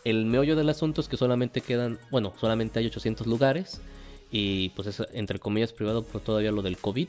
El 0.03 0.25
meollo 0.25 0.55
del 0.55 0.69
asunto 0.69 1.01
es 1.01 1.07
que 1.07 1.17
solamente 1.17 1.61
quedan, 1.61 1.97
bueno, 2.11 2.33
solamente 2.39 2.79
hay 2.79 2.85
800 2.85 3.25
lugares 3.25 3.81
y 4.29 4.69
pues 4.69 4.87
es 4.87 5.01
entre 5.13 5.39
comillas 5.39 5.73
privado 5.73 6.03
por 6.03 6.21
todavía 6.21 6.51
lo 6.51 6.61
del 6.61 6.77
COVID. 6.77 7.07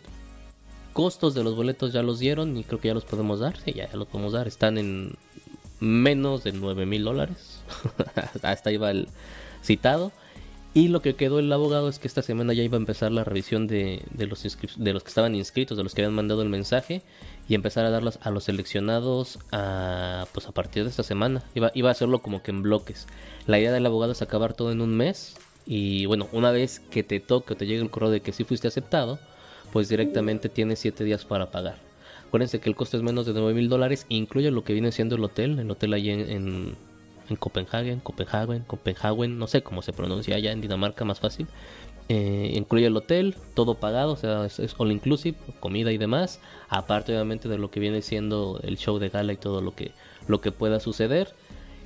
Costos 0.94 1.34
de 1.34 1.44
los 1.44 1.54
boletos 1.54 1.92
ya 1.92 2.02
los 2.02 2.18
dieron 2.18 2.56
y 2.56 2.64
creo 2.64 2.80
que 2.80 2.88
ya 2.88 2.94
los 2.94 3.04
podemos 3.04 3.40
dar, 3.40 3.58
sí, 3.60 3.74
ya, 3.74 3.90
los 3.92 4.08
podemos 4.08 4.32
dar, 4.32 4.48
están 4.48 4.78
en 4.78 5.16
menos 5.80 6.44
de 6.44 6.52
9 6.52 6.86
mil 6.86 7.04
dólares, 7.04 7.60
hasta 8.42 8.70
ahí 8.70 8.76
va 8.76 8.90
el 8.90 9.08
citado. 9.62 10.12
Y 10.76 10.88
lo 10.88 11.00
que 11.00 11.14
quedó 11.14 11.38
el 11.38 11.50
abogado 11.50 11.88
es 11.88 11.98
que 11.98 12.06
esta 12.06 12.20
semana 12.20 12.52
ya 12.52 12.62
iba 12.62 12.76
a 12.76 12.80
empezar 12.80 13.10
la 13.10 13.24
revisión 13.24 13.66
de, 13.66 14.02
los, 14.18 14.42
de 14.76 14.92
los 14.92 15.02
que 15.02 15.08
estaban 15.08 15.34
inscritos, 15.34 15.78
de 15.78 15.82
los 15.82 15.94
que 15.94 16.02
habían 16.02 16.14
mandado 16.14 16.42
el 16.42 16.50
mensaje, 16.50 17.00
y 17.48 17.54
empezar 17.54 17.86
a 17.86 17.90
darlas 17.90 18.18
a 18.20 18.30
los 18.30 18.44
seleccionados 18.44 19.38
a, 19.52 20.26
pues 20.34 20.46
a 20.46 20.52
partir 20.52 20.84
de 20.84 20.90
esta 20.90 21.02
semana. 21.02 21.42
Iba, 21.54 21.70
iba 21.72 21.88
a 21.88 21.92
hacerlo 21.92 22.18
como 22.18 22.42
que 22.42 22.50
en 22.50 22.60
bloques. 22.60 23.06
La 23.46 23.58
idea 23.58 23.72
del 23.72 23.86
abogado 23.86 24.12
es 24.12 24.20
acabar 24.20 24.52
todo 24.52 24.70
en 24.70 24.82
un 24.82 24.94
mes. 24.94 25.36
Y 25.64 26.04
bueno, 26.04 26.28
una 26.32 26.50
vez 26.50 26.80
que 26.90 27.02
te 27.02 27.20
toque 27.20 27.54
o 27.54 27.56
te 27.56 27.66
llegue 27.66 27.80
el 27.80 27.90
correo 27.90 28.10
de 28.10 28.20
que 28.20 28.34
sí 28.34 28.44
fuiste 28.44 28.68
aceptado, 28.68 29.18
pues 29.72 29.88
directamente 29.88 30.50
tienes 30.50 30.80
7 30.80 31.04
días 31.04 31.24
para 31.24 31.50
pagar. 31.50 31.85
Acuérdense 32.26 32.60
que 32.60 32.68
el 32.68 32.76
costo 32.76 32.96
es 32.96 33.02
menos 33.02 33.26
de 33.26 33.32
9 33.32 33.54
mil 33.54 33.68
dólares, 33.68 34.06
incluye 34.08 34.50
lo 34.50 34.64
que 34.64 34.72
viene 34.72 34.92
siendo 34.92 35.16
el 35.16 35.24
hotel, 35.24 35.58
el 35.58 35.70
hotel 35.70 35.92
ahí 35.94 36.10
en 36.10 36.76
en 37.28 37.36
Copenhagen, 37.36 38.00
Copenhagen, 38.00 38.62
Copenhagen, 38.66 39.38
no 39.38 39.46
sé 39.46 39.62
cómo 39.62 39.82
se 39.82 39.92
pronuncia 39.92 40.36
allá 40.36 40.52
en 40.52 40.60
Dinamarca, 40.60 41.04
más 41.04 41.20
fácil. 41.20 41.46
Eh, 42.08 42.52
incluye 42.54 42.86
el 42.86 42.96
hotel, 42.96 43.34
todo 43.54 43.74
pagado, 43.74 44.12
o 44.12 44.16
sea, 44.16 44.46
es, 44.46 44.74
all 44.78 44.92
inclusive, 44.92 45.36
comida 45.58 45.90
y 45.90 45.98
demás, 45.98 46.40
aparte 46.68 47.12
obviamente 47.12 47.48
de 47.48 47.58
lo 47.58 47.70
que 47.70 47.80
viene 47.80 48.00
siendo 48.00 48.60
el 48.62 48.78
show 48.78 48.98
de 48.98 49.08
gala 49.08 49.32
y 49.32 49.36
todo 49.36 49.60
lo 49.60 49.74
que, 49.74 49.90
lo 50.28 50.40
que 50.40 50.52
pueda 50.52 50.78
suceder. 50.78 51.34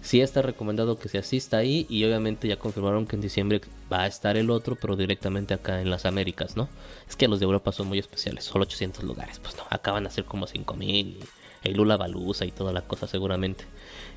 Sí 0.02 0.20
está 0.20 0.42
recomendado 0.42 0.98
que 0.98 1.08
se 1.08 1.18
asista 1.18 1.58
ahí 1.58 1.86
y 1.88 2.04
obviamente 2.04 2.48
ya 2.48 2.56
confirmaron 2.56 3.06
que 3.06 3.16
en 3.16 3.22
diciembre 3.22 3.60
va 3.92 4.02
a 4.02 4.06
estar 4.06 4.36
el 4.36 4.50
otro, 4.50 4.76
pero 4.76 4.96
directamente 4.96 5.54
acá 5.54 5.80
en 5.80 5.90
las 5.90 6.06
Américas, 6.06 6.56
¿no? 6.56 6.68
Es 7.08 7.16
que 7.16 7.28
los 7.28 7.38
de 7.38 7.44
Europa 7.44 7.72
son 7.72 7.88
muy 7.88 7.98
especiales, 7.98 8.44
solo 8.44 8.62
800 8.62 9.04
lugares, 9.04 9.38
pues 9.40 9.56
no, 9.56 9.64
acaban 9.68 10.06
a 10.06 10.10
ser 10.10 10.24
como 10.24 10.46
5000 10.46 11.06
y 11.06 11.18
el 11.62 11.74
Lula 11.74 11.96
Balusa 11.96 12.44
y 12.46 12.50
toda 12.50 12.72
la 12.72 12.82
cosa 12.82 13.06
seguramente. 13.06 13.64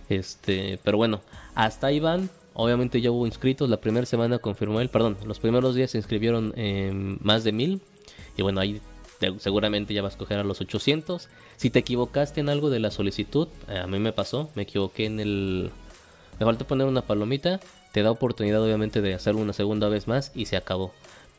Este, 0.09 0.79
pero 0.83 0.97
bueno, 0.97 1.21
hasta 1.55 1.87
ahí 1.87 1.99
van. 1.99 2.29
Obviamente 2.53 3.01
ya 3.01 3.11
hubo 3.11 3.25
inscritos. 3.25 3.69
La 3.69 3.81
primera 3.81 4.05
semana 4.05 4.37
confirmó 4.37 4.79
él, 4.79 4.89
perdón, 4.89 5.17
los 5.25 5.39
primeros 5.39 5.75
días 5.75 5.91
se 5.91 5.97
inscribieron 5.97 6.53
más 7.21 7.43
de 7.43 7.51
mil. 7.51 7.81
Y 8.37 8.41
bueno, 8.41 8.61
ahí 8.61 8.79
seguramente 9.37 9.93
ya 9.93 10.01
vas 10.01 10.13
a 10.13 10.15
escoger 10.15 10.39
a 10.39 10.43
los 10.43 10.61
800. 10.61 11.29
Si 11.57 11.69
te 11.69 11.79
equivocaste 11.79 12.41
en 12.41 12.49
algo 12.49 12.69
de 12.69 12.79
la 12.79 12.91
solicitud, 12.91 13.47
eh, 13.67 13.77
a 13.77 13.87
mí 13.87 13.99
me 13.99 14.13
pasó, 14.13 14.49
me 14.55 14.63
equivoqué 14.63 15.05
en 15.05 15.19
el... 15.19 15.71
Me 16.39 16.45
falta 16.45 16.65
poner 16.65 16.87
una 16.87 17.03
palomita, 17.03 17.59
te 17.91 18.01
da 18.01 18.11
oportunidad 18.11 18.61
obviamente 18.61 19.01
de 19.01 19.13
hacerlo 19.13 19.41
una 19.41 19.53
segunda 19.53 19.87
vez 19.87 20.07
más 20.07 20.31
y 20.33 20.45
se 20.45 20.57
acabó. 20.57 20.91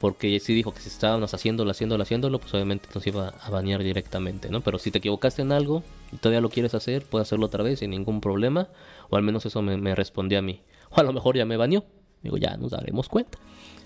Porque 0.05 0.39
si 0.41 0.55
dijo 0.55 0.75
que 0.75 0.81
si 0.81 0.89
estábamos 0.89 1.33
haciéndolo, 1.35 1.71
haciéndolo, 1.71 2.03
haciéndolo, 2.03 2.39
pues 2.39 2.53
obviamente 2.53 2.89
nos 2.95 3.07
iba 3.07 3.29
a 3.29 3.51
banear 3.51 3.83
directamente, 3.83 4.51
¿no? 4.51 4.61
Pero 4.61 4.79
si 4.79 4.91
te 4.91 4.99
equivocaste 4.99 5.43
en 5.43 5.51
algo 5.53 5.83
y 6.13 6.17
todavía 6.17 6.41
lo 6.41 6.51
quieres 6.51 6.75
hacer, 6.75 7.05
puedes 7.05 7.29
hacerlo 7.29 7.47
otra 7.47 7.63
vez 7.63 7.79
sin 7.79 7.91
ningún 7.91 8.21
problema. 8.21 8.69
O 9.09 9.17
al 9.17 9.23
menos 9.23 9.47
eso 9.47 9.63
me, 9.63 9.95
respondió 9.95 10.39
a 10.39 10.43
mí. 10.43 10.61
O 10.91 11.01
a 11.01 11.05
lo 11.05 11.13
mejor 11.13 11.37
ya 11.37 11.47
me 11.47 11.57
baneó. 11.57 11.85
Digo, 12.23 12.37
ya 12.37 12.57
nos 12.57 12.73
daremos 12.73 13.09
cuenta. 13.09 13.39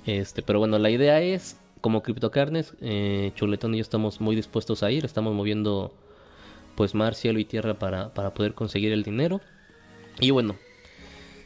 Este, 0.07 0.43
pero 0.43 0.59
bueno, 0.59 0.79
la 0.79 0.91
idea 0.91 1.21
es, 1.21 1.61
como 1.81 2.03
CryptoCarnes, 2.03 2.75
eh, 2.81 3.33
Chuletón 3.35 3.75
y 3.75 3.79
yo 3.79 3.83
estamos 3.83 4.21
muy 4.21 4.37
dispuestos 4.37 4.83
a 4.83 4.91
ir. 4.91 5.05
Estamos 5.05 5.35
moviendo 5.35 5.93
pues 6.75 6.95
mar, 6.95 7.15
cielo 7.15 7.39
y 7.39 7.45
tierra 7.45 7.75
para, 7.75 8.15
para 8.15 8.35
poder 8.35 8.55
conseguir 8.55 8.93
el 8.93 9.03
dinero. 9.03 9.41
Y 10.21 10.31
bueno, 10.31 10.57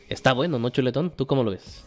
está 0.08 0.32
bueno, 0.32 0.58
¿no, 0.58 0.70
Chuletón? 0.70 1.10
¿Tú 1.10 1.26
cómo 1.26 1.42
lo 1.44 1.50
ves? 1.50 1.84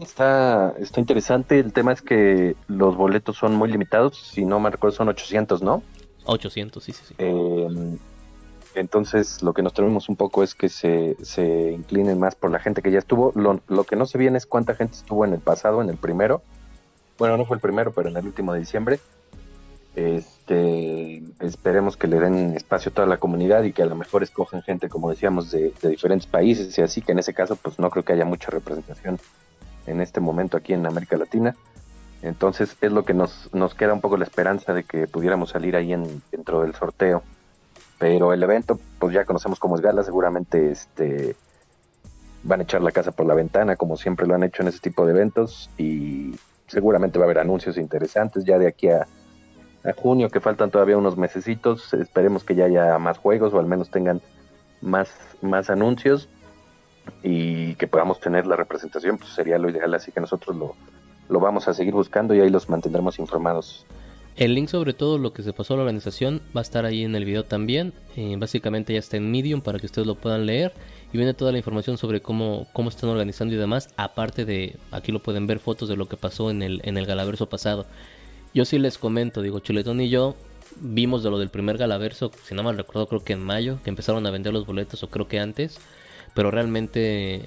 Está, 0.00 0.74
está 0.78 1.00
interesante. 1.00 1.58
El 1.58 1.72
tema 1.72 1.92
es 1.92 2.02
que 2.02 2.56
los 2.68 2.96
boletos 2.96 3.36
son 3.36 3.54
muy 3.56 3.70
limitados. 3.70 4.16
Si 4.16 4.44
no 4.44 4.60
me 4.60 4.70
recuerdo, 4.70 4.96
son 4.96 5.08
800, 5.08 5.62
¿no? 5.62 5.82
800, 6.24 6.82
sí, 6.82 6.92
sí, 6.92 7.02
sí. 7.08 7.14
Em, 7.18 7.98
entonces, 8.74 9.42
lo 9.42 9.52
que 9.52 9.62
nos 9.62 9.74
tenemos 9.74 10.08
un 10.08 10.16
poco 10.16 10.42
es 10.42 10.54
que 10.54 10.68
se, 10.68 11.16
inclinen 11.72 12.18
más 12.18 12.34
por 12.34 12.50
la 12.50 12.60
gente 12.60 12.82
que 12.82 12.90
ya 12.90 12.98
estuvo. 12.98 13.32
Lo, 13.34 13.60
lo, 13.68 13.84
que 13.84 13.96
no 13.96 14.06
se 14.06 14.18
bien 14.18 14.36
es 14.36 14.46
cuánta 14.46 14.74
gente 14.74 14.94
estuvo 14.94 15.24
en 15.24 15.32
el 15.32 15.40
pasado, 15.40 15.82
en 15.82 15.88
el 15.88 15.96
primero. 15.96 16.42
Bueno, 17.18 17.36
no 17.36 17.44
fue 17.44 17.56
el 17.56 17.60
primero, 17.60 17.92
pero 17.92 18.08
en 18.08 18.16
el 18.16 18.24
último 18.24 18.52
de 18.52 18.60
diciembre. 18.60 19.00
Este, 19.96 21.22
esperemos 21.40 21.96
que 21.96 22.06
le 22.06 22.20
den 22.20 22.54
espacio 22.54 22.90
a 22.90 22.94
toda 22.94 23.08
la 23.08 23.16
comunidad 23.16 23.64
y 23.64 23.72
que 23.72 23.82
a 23.82 23.86
lo 23.86 23.96
mejor 23.96 24.22
escogen 24.22 24.62
gente, 24.62 24.88
como 24.88 25.10
decíamos, 25.10 25.50
de, 25.50 25.74
de 25.82 25.88
diferentes 25.88 26.28
países 26.28 26.78
y 26.78 26.82
así, 26.82 27.02
que 27.02 27.12
en 27.12 27.18
ese 27.18 27.34
caso, 27.34 27.56
pues 27.56 27.78
no 27.78 27.90
creo 27.90 28.04
que 28.04 28.12
haya 28.12 28.24
mucha 28.24 28.50
representación 28.50 29.18
en 29.86 30.00
este 30.00 30.20
momento 30.20 30.56
aquí 30.56 30.72
en 30.72 30.86
América 30.86 31.16
Latina. 31.16 31.56
Entonces 32.22 32.76
es 32.80 32.92
lo 32.92 33.04
que 33.04 33.14
nos, 33.14 33.52
nos 33.52 33.74
queda 33.74 33.94
un 33.94 34.00
poco 34.00 34.16
la 34.16 34.24
esperanza 34.24 34.74
de 34.74 34.84
que 34.84 35.06
pudiéramos 35.06 35.50
salir 35.50 35.74
ahí 35.76 35.92
en, 35.92 36.22
dentro 36.30 36.62
del 36.62 36.74
sorteo. 36.74 37.22
Pero 38.00 38.32
el 38.32 38.42
evento, 38.42 38.80
pues 38.98 39.12
ya 39.12 39.26
conocemos 39.26 39.58
cómo 39.58 39.76
es 39.76 39.82
Gala, 39.82 40.02
seguramente 40.02 40.70
este, 40.70 41.36
van 42.42 42.60
a 42.60 42.62
echar 42.62 42.80
la 42.80 42.92
casa 42.92 43.12
por 43.12 43.26
la 43.26 43.34
ventana, 43.34 43.76
como 43.76 43.98
siempre 43.98 44.26
lo 44.26 44.34
han 44.34 44.42
hecho 44.42 44.62
en 44.62 44.68
ese 44.68 44.80
tipo 44.80 45.04
de 45.04 45.12
eventos, 45.12 45.68
y 45.76 46.34
seguramente 46.66 47.18
va 47.18 47.26
a 47.26 47.26
haber 47.26 47.40
anuncios 47.40 47.76
interesantes 47.76 48.44
ya 48.46 48.58
de 48.58 48.68
aquí 48.68 48.88
a, 48.88 49.06
a 49.84 49.92
junio, 49.92 50.30
que 50.30 50.40
faltan 50.40 50.70
todavía 50.70 50.96
unos 50.96 51.18
mesecitos, 51.18 51.92
esperemos 51.92 52.42
que 52.42 52.54
ya 52.54 52.64
haya 52.64 52.98
más 52.98 53.18
juegos 53.18 53.52
o 53.52 53.58
al 53.58 53.66
menos 53.66 53.90
tengan 53.90 54.22
más, 54.80 55.10
más 55.42 55.68
anuncios 55.68 56.30
y 57.22 57.74
que 57.74 57.86
podamos 57.86 58.18
tener 58.18 58.46
la 58.46 58.56
representación, 58.56 59.18
pues 59.18 59.30
sería 59.34 59.58
lo 59.58 59.68
ideal, 59.68 59.92
así 59.92 60.10
que 60.10 60.20
nosotros 60.20 60.56
lo, 60.56 60.74
lo 61.28 61.38
vamos 61.38 61.68
a 61.68 61.74
seguir 61.74 61.92
buscando 61.92 62.34
y 62.34 62.40
ahí 62.40 62.48
los 62.48 62.70
mantendremos 62.70 63.18
informados. 63.18 63.84
El 64.36 64.54
link 64.54 64.68
sobre 64.68 64.94
todo 64.94 65.18
lo 65.18 65.32
que 65.32 65.42
se 65.42 65.52
pasó 65.52 65.74
a 65.74 65.76
la 65.76 65.82
organización 65.82 66.40
va 66.56 66.60
a 66.60 66.62
estar 66.62 66.84
ahí 66.84 67.04
en 67.04 67.14
el 67.14 67.24
video 67.24 67.44
también. 67.44 67.92
Eh, 68.16 68.36
básicamente 68.38 68.92
ya 68.92 68.98
está 68.98 69.16
en 69.16 69.30
Medium 69.30 69.60
para 69.60 69.78
que 69.78 69.86
ustedes 69.86 70.06
lo 70.06 70.14
puedan 70.14 70.46
leer. 70.46 70.72
Y 71.12 71.16
viene 71.16 71.34
toda 71.34 71.52
la 71.52 71.58
información 71.58 71.98
sobre 71.98 72.22
cómo, 72.22 72.68
cómo 72.72 72.88
están 72.88 73.10
organizando 73.10 73.54
y 73.54 73.58
demás. 73.58 73.92
Aparte 73.96 74.44
de, 74.44 74.76
aquí 74.92 75.12
lo 75.12 75.22
pueden 75.22 75.46
ver 75.46 75.58
fotos 75.58 75.88
de 75.88 75.96
lo 75.96 76.08
que 76.08 76.16
pasó 76.16 76.50
en 76.50 76.62
el, 76.62 76.80
en 76.84 76.96
el 76.96 77.06
Galaverso 77.06 77.48
pasado. 77.48 77.86
Yo 78.54 78.64
sí 78.64 78.78
les 78.78 78.98
comento, 78.98 79.42
digo, 79.42 79.60
Chuletón 79.60 80.00
y 80.00 80.08
yo 80.08 80.36
vimos 80.80 81.22
de 81.22 81.30
lo 81.30 81.38
del 81.38 81.50
primer 81.50 81.78
Galaverso, 81.78 82.30
si 82.44 82.54
no 82.54 82.62
mal 82.62 82.76
recuerdo, 82.76 83.06
creo 83.08 83.24
que 83.24 83.32
en 83.32 83.44
mayo, 83.44 83.78
que 83.82 83.90
empezaron 83.90 84.26
a 84.26 84.30
vender 84.30 84.52
los 84.52 84.66
boletos, 84.66 85.02
o 85.02 85.10
creo 85.10 85.28
que 85.28 85.40
antes 85.40 85.80
pero 86.34 86.50
realmente 86.50 87.46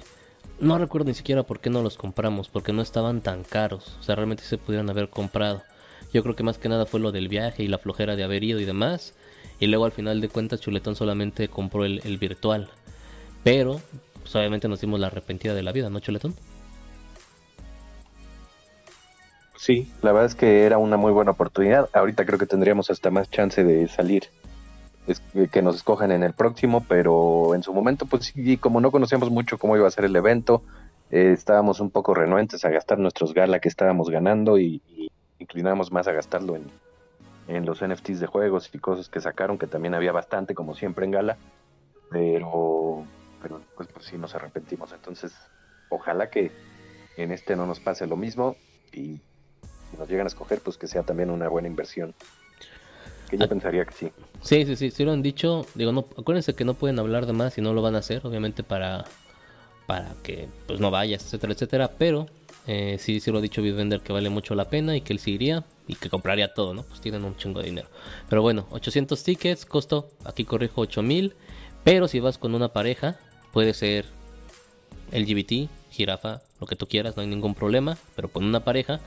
no 0.60 0.78
recuerdo 0.78 1.08
ni 1.08 1.14
siquiera 1.14 1.42
por 1.42 1.60
qué 1.60 1.70
no 1.70 1.82
los 1.82 1.96
compramos, 1.96 2.48
porque 2.48 2.72
no 2.72 2.82
estaban 2.82 3.20
tan 3.20 3.44
caros, 3.44 3.96
o 4.00 4.02
sea, 4.02 4.14
realmente 4.14 4.44
se 4.44 4.58
pudieran 4.58 4.90
haber 4.90 5.08
comprado. 5.08 5.62
Yo 6.14 6.22
creo 6.22 6.36
que 6.36 6.44
más 6.44 6.58
que 6.58 6.68
nada 6.68 6.86
fue 6.86 7.00
lo 7.00 7.10
del 7.10 7.26
viaje 7.26 7.64
y 7.64 7.66
la 7.66 7.78
flojera 7.78 8.14
de 8.14 8.22
haber 8.22 8.44
ido 8.44 8.60
y 8.60 8.64
demás. 8.64 9.14
Y 9.58 9.66
luego 9.66 9.84
al 9.84 9.90
final 9.90 10.20
de 10.20 10.28
cuentas 10.28 10.60
Chuletón 10.60 10.94
solamente 10.94 11.48
compró 11.48 11.84
el, 11.84 12.18
virtual. 12.18 12.70
Pero, 13.42 13.80
pues 14.22 14.34
obviamente 14.36 14.68
nos 14.68 14.80
dimos 14.80 15.00
la 15.00 15.08
arrepentida 15.08 15.54
de 15.54 15.64
la 15.64 15.72
vida, 15.72 15.90
¿no, 15.90 15.98
Chuletón? 15.98 16.36
Sí, 19.56 19.90
la 20.02 20.12
verdad 20.12 20.26
es 20.26 20.36
que 20.36 20.62
era 20.62 20.78
una 20.78 20.96
muy 20.96 21.10
buena 21.10 21.32
oportunidad. 21.32 21.90
Ahorita 21.92 22.24
creo 22.24 22.38
que 22.38 22.46
tendríamos 22.46 22.90
hasta 22.90 23.10
más 23.10 23.28
chance 23.28 23.64
de 23.64 23.88
salir 23.88 24.28
que 25.50 25.62
nos 25.62 25.74
escojan 25.74 26.12
en 26.12 26.22
el 26.22 26.32
próximo, 26.32 26.84
pero 26.88 27.56
en 27.56 27.64
su 27.64 27.74
momento, 27.74 28.06
pues 28.06 28.26
sí, 28.26 28.56
como 28.56 28.80
no 28.80 28.92
conocíamos 28.92 29.30
mucho 29.30 29.58
cómo 29.58 29.76
iba 29.76 29.88
a 29.88 29.90
ser 29.90 30.04
el 30.04 30.14
evento, 30.14 30.62
eh, 31.10 31.32
estábamos 31.32 31.80
un 31.80 31.90
poco 31.90 32.14
renuentes 32.14 32.64
a 32.64 32.70
gastar 32.70 32.98
nuestros 32.98 33.34
gala 33.34 33.58
que 33.58 33.68
estábamos 33.68 34.10
ganando 34.10 34.58
y 34.58 34.80
inclinamos 35.38 35.92
más 35.92 36.06
a 36.08 36.12
gastarlo 36.12 36.56
en, 36.56 36.70
en 37.48 37.66
los 37.66 37.84
NFTs 37.84 38.20
de 38.20 38.26
juegos 38.26 38.70
y 38.72 38.78
cosas 38.78 39.08
que 39.08 39.20
sacaron, 39.20 39.58
que 39.58 39.66
también 39.66 39.94
había 39.94 40.12
bastante, 40.12 40.54
como 40.54 40.74
siempre 40.74 41.04
en 41.04 41.10
gala, 41.10 41.36
pero, 42.10 43.04
pero 43.42 43.60
pues, 43.76 43.88
pues 43.92 44.06
sí 44.06 44.16
nos 44.16 44.34
arrepentimos. 44.34 44.92
Entonces, 44.92 45.34
ojalá 45.88 46.30
que 46.30 46.52
en 47.16 47.32
este 47.32 47.56
no 47.56 47.66
nos 47.66 47.80
pase 47.80 48.06
lo 48.06 48.16
mismo 48.16 48.56
y 48.92 49.20
si 49.90 49.96
nos 49.98 50.08
llegan 50.08 50.26
a 50.26 50.28
escoger, 50.28 50.60
pues 50.60 50.76
que 50.76 50.86
sea 50.86 51.02
también 51.02 51.30
una 51.30 51.48
buena 51.48 51.68
inversión. 51.68 52.14
Que 53.28 53.38
yo 53.38 53.44
ah, 53.44 53.48
pensaría 53.48 53.84
que 53.84 53.92
sí. 53.92 54.12
Sí, 54.42 54.64
sí, 54.66 54.76
sí, 54.76 54.90
sí 54.90 55.04
lo 55.04 55.12
han 55.12 55.22
dicho. 55.22 55.66
Digo, 55.74 55.92
no, 55.92 56.06
acuérdense 56.18 56.54
que 56.54 56.64
no 56.64 56.74
pueden 56.74 56.98
hablar 56.98 57.26
de 57.26 57.32
más 57.32 57.56
y 57.58 57.62
no 57.62 57.72
lo 57.72 57.82
van 57.82 57.94
a 57.94 57.98
hacer, 57.98 58.26
obviamente 58.26 58.62
para, 58.62 59.04
para 59.86 60.14
que 60.22 60.48
pues 60.66 60.80
no 60.80 60.90
vayas, 60.90 61.24
etcétera, 61.24 61.52
etcétera. 61.52 61.90
Pero 61.98 62.26
eh, 62.66 62.96
sí, 62.98 63.20
sí 63.20 63.30
lo 63.30 63.38
ha 63.38 63.42
dicho 63.42 63.62
Bitbender 63.62 64.00
que 64.00 64.12
vale 64.12 64.30
mucho 64.30 64.54
la 64.54 64.68
pena 64.68 64.96
y 64.96 65.02
que 65.02 65.12
él 65.12 65.18
sí 65.18 65.32
iría 65.32 65.64
y 65.86 65.96
que 65.96 66.08
compraría 66.08 66.54
todo, 66.54 66.72
¿no? 66.74 66.82
Pues 66.84 67.00
tienen 67.00 67.24
un 67.24 67.36
chingo 67.36 67.60
de 67.60 67.66
dinero. 67.66 67.88
Pero 68.28 68.42
bueno, 68.42 68.66
800 68.70 69.22
tickets, 69.22 69.66
costo, 69.66 70.08
aquí 70.24 70.44
corrijo 70.44 70.80
8000. 70.82 71.34
Pero 71.84 72.08
si 72.08 72.20
vas 72.20 72.38
con 72.38 72.54
una 72.54 72.72
pareja, 72.72 73.18
puede 73.52 73.74
ser 73.74 74.06
LGBT, 75.12 75.68
jirafa, 75.90 76.40
lo 76.58 76.66
que 76.66 76.76
tú 76.76 76.86
quieras, 76.86 77.16
no 77.16 77.22
hay 77.22 77.28
ningún 77.28 77.54
problema. 77.54 77.98
Pero 78.16 78.28
con 78.28 78.44
una 78.44 78.64
pareja, 78.64 79.00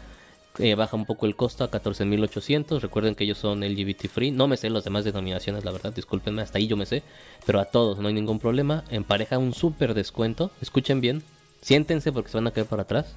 eh, 0.60 0.76
baja 0.76 0.96
un 0.96 1.06
poco 1.06 1.26
el 1.26 1.36
costo 1.36 1.64
a 1.64 1.72
14.800. 1.72 2.80
Recuerden 2.80 3.16
que 3.16 3.24
ellos 3.24 3.40
son 3.40 3.62
LGBT 3.62 4.08
free. 4.08 4.30
No 4.30 4.48
me 4.48 4.58
sé 4.58 4.70
las 4.70 4.84
demás 4.84 5.04
denominaciones, 5.04 5.66
la 5.66 5.72
verdad, 5.72 5.94
discúlpenme, 5.94 6.44
hasta 6.44 6.60
ahí 6.60 6.68
yo 6.68 6.78
me 6.78 6.86
sé. 6.86 7.02
Pero 7.48 7.60
a 7.60 7.66
todos 7.66 7.98
no 7.98 8.08
hay 8.08 8.14
ningún 8.14 8.38
problema. 8.38 8.84
En 8.92 9.04
pareja, 9.04 9.40
un 9.40 9.56
súper 9.56 9.96
descuento. 9.96 10.52
Escuchen 10.62 11.02
bien, 11.02 11.24
siéntense 11.62 12.12
porque 12.12 12.30
se 12.30 12.38
van 12.38 12.46
a 12.46 12.52
caer 12.52 12.68
para 12.68 12.84
atrás. 12.84 13.16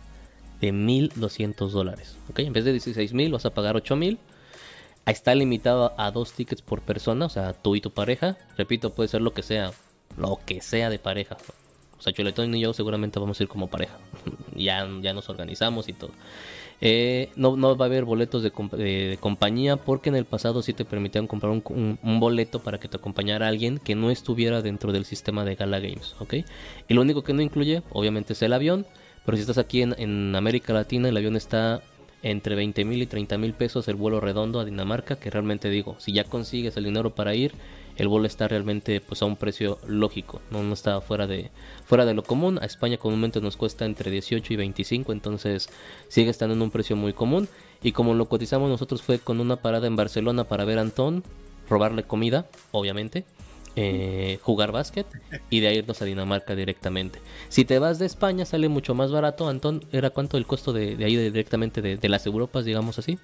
De 0.60 0.72
1.200 0.72 1.70
dólares. 1.70 2.16
¿Ok? 2.28 2.40
En 2.40 2.52
vez 2.52 2.64
de 2.64 2.74
16.000, 2.74 3.32
vas 3.32 3.46
a 3.46 3.50
pagar 3.50 3.76
8.000. 3.76 4.18
Está 5.06 5.34
limitado 5.34 5.94
a 5.96 6.10
dos 6.10 6.32
tickets 6.32 6.62
por 6.62 6.82
persona, 6.82 7.26
o 7.26 7.30
sea, 7.30 7.52
tú 7.52 7.74
y 7.74 7.80
tu 7.80 7.90
pareja. 7.90 8.36
Repito, 8.56 8.90
puede 8.90 9.08
ser 9.08 9.22
lo 9.22 9.32
que 9.32 9.42
sea, 9.42 9.72
lo 10.16 10.38
que 10.44 10.60
sea 10.60 10.90
de 10.90 10.98
pareja. 10.98 11.36
O 11.98 12.02
sea, 12.02 12.12
Chuletón 12.12 12.54
y 12.54 12.60
yo 12.60 12.72
seguramente 12.72 13.18
vamos 13.18 13.40
a 13.40 13.42
ir 13.42 13.48
como 13.48 13.68
pareja. 13.68 13.98
ya, 14.54 14.88
ya 15.02 15.12
nos 15.12 15.28
organizamos 15.28 15.88
y 15.88 15.92
todo. 15.92 16.12
Eh, 16.82 17.28
no, 17.36 17.56
no 17.56 17.76
va 17.76 17.84
a 17.84 17.88
haber 17.88 18.06
boletos 18.06 18.42
de, 18.42 19.18
compañía 19.20 19.76
porque 19.76 20.08
en 20.08 20.16
el 20.16 20.24
pasado 20.24 20.62
sí 20.62 20.72
te 20.72 20.86
permitían 20.86 21.26
comprar 21.26 21.52
un, 21.52 21.98
boleto 22.20 22.60
para 22.60 22.80
que 22.80 22.88
te 22.88 22.96
acompañara 22.96 23.48
alguien 23.48 23.78
que 23.78 23.94
no 23.94 24.10
estuviera 24.10 24.62
dentro 24.62 24.92
del 24.92 25.04
sistema 25.04 25.44
de 25.44 25.56
Gala 25.56 25.78
Games, 25.78 26.16
¿ok? 26.20 26.34
Y 26.88 26.94
lo 26.94 27.02
único 27.02 27.22
que 27.22 27.34
no 27.34 27.42
incluye, 27.42 27.82
obviamente, 27.90 28.32
es 28.32 28.40
el 28.40 28.54
avión, 28.54 28.86
pero 29.30 29.36
si 29.36 29.42
estás 29.42 29.58
aquí 29.58 29.80
en, 29.82 30.34
América 30.34 30.72
Latina, 30.72 31.08
el 31.08 31.16
avión 31.16 31.36
está 31.36 31.84
entre 32.20 32.56
20 32.56 32.84
mil 32.84 33.00
y 33.00 33.06
30 33.06 33.38
mil 33.38 33.54
pesos 33.54 33.86
el 33.86 33.94
vuelo 33.94 34.18
redondo 34.18 34.58
a 34.58 34.64
Dinamarca, 34.64 35.20
que 35.20 35.30
realmente 35.30 35.70
digo, 35.70 35.94
si 36.00 36.12
ya 36.12 36.24
consigues 36.24 36.76
el 36.76 36.82
dinero 36.82 37.14
para 37.14 37.32
ir, 37.36 37.52
el 37.94 38.08
vuelo 38.08 38.26
está 38.26 38.48
realmente 38.48 39.00
pues 39.00 39.22
a 39.22 39.26
un 39.26 39.36
precio 39.36 39.78
lógico, 39.86 40.40
no, 40.50 40.64
no 40.64 40.74
está 40.74 41.00
fuera 41.00 41.28
de, 41.28 41.52
fuera 41.84 42.06
de 42.06 42.14
lo 42.14 42.24
común. 42.24 42.58
A 42.60 42.66
España 42.66 42.96
comúnmente 42.96 43.40
nos 43.40 43.56
cuesta 43.56 43.84
entre 43.84 44.10
18 44.10 44.52
y 44.52 44.56
25, 44.56 45.12
entonces 45.12 45.68
sigue 46.08 46.30
estando 46.30 46.56
en 46.56 46.62
un 46.62 46.72
precio 46.72 46.96
muy 46.96 47.12
común. 47.12 47.48
Y 47.84 47.92
como 47.92 48.14
lo 48.14 48.28
cotizamos 48.28 48.68
nosotros 48.68 49.00
fue 49.00 49.20
con 49.20 49.38
una 49.38 49.54
parada 49.54 49.86
en 49.86 49.94
Barcelona 49.94 50.42
para 50.42 50.64
ver 50.64 50.78
a 50.78 50.82
Antón, 50.82 51.22
robarle 51.68 52.02
comida, 52.02 52.48
obviamente. 52.72 53.24
Eh, 53.76 54.40
jugar 54.42 54.72
básquet 54.72 55.06
y 55.48 55.60
de 55.60 55.68
ahí 55.68 55.78
irnos 55.78 56.02
a 56.02 56.04
Dinamarca 56.04 56.56
directamente. 56.56 57.20
Si 57.48 57.64
te 57.64 57.78
vas 57.78 58.00
de 58.00 58.06
España 58.06 58.44
sale 58.44 58.68
mucho 58.68 58.94
más 58.94 59.12
barato, 59.12 59.48
Antón, 59.48 59.84
¿era 59.92 60.10
cuánto 60.10 60.36
el 60.36 60.46
costo 60.46 60.72
de, 60.72 60.96
de 60.96 61.04
ahí 61.04 61.16
directamente 61.16 61.80
de, 61.80 61.96
de, 61.96 62.08
las 62.08 62.26
Europas, 62.26 62.64
digamos 62.64 62.98
así? 62.98 63.16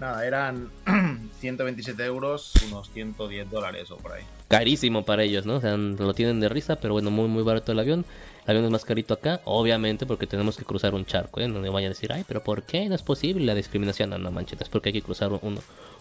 Nada, 0.00 0.26
eran 0.26 0.70
127 1.38 2.04
euros, 2.04 2.54
unos 2.66 2.90
110 2.90 3.50
dólares 3.50 3.90
o 3.92 3.98
por 3.98 4.12
ahí. 4.12 4.24
Carísimo 4.48 5.04
para 5.04 5.22
ellos, 5.22 5.46
¿no? 5.46 5.56
O 5.56 5.60
sea, 5.60 5.76
lo 5.76 6.12
tienen 6.12 6.40
de 6.40 6.48
risa, 6.48 6.76
pero 6.76 6.94
bueno, 6.94 7.12
muy, 7.12 7.28
muy 7.28 7.44
barato 7.44 7.70
el 7.70 7.78
avión. 7.78 8.04
El 8.46 8.50
avión 8.50 8.64
es 8.64 8.70
más 8.72 8.84
carito 8.84 9.14
acá, 9.14 9.42
obviamente, 9.44 10.06
porque 10.06 10.26
tenemos 10.26 10.56
que 10.56 10.64
cruzar 10.64 10.92
un 10.94 11.04
charco, 11.04 11.40
¿eh? 11.40 11.46
No 11.46 11.60
me 11.60 11.68
vayan 11.68 11.92
a 11.92 11.94
decir, 11.94 12.12
ay, 12.12 12.24
pero 12.26 12.42
¿por 12.42 12.64
qué 12.64 12.88
no 12.88 12.96
es 12.96 13.02
posible 13.02 13.44
la 13.44 13.54
discriminación? 13.54 14.10
No, 14.10 14.18
no 14.18 14.32
manches, 14.32 14.60
es 14.60 14.68
porque 14.68 14.88
hay 14.88 14.94
que 14.94 15.02
cruzar 15.02 15.30
un, 15.30 15.60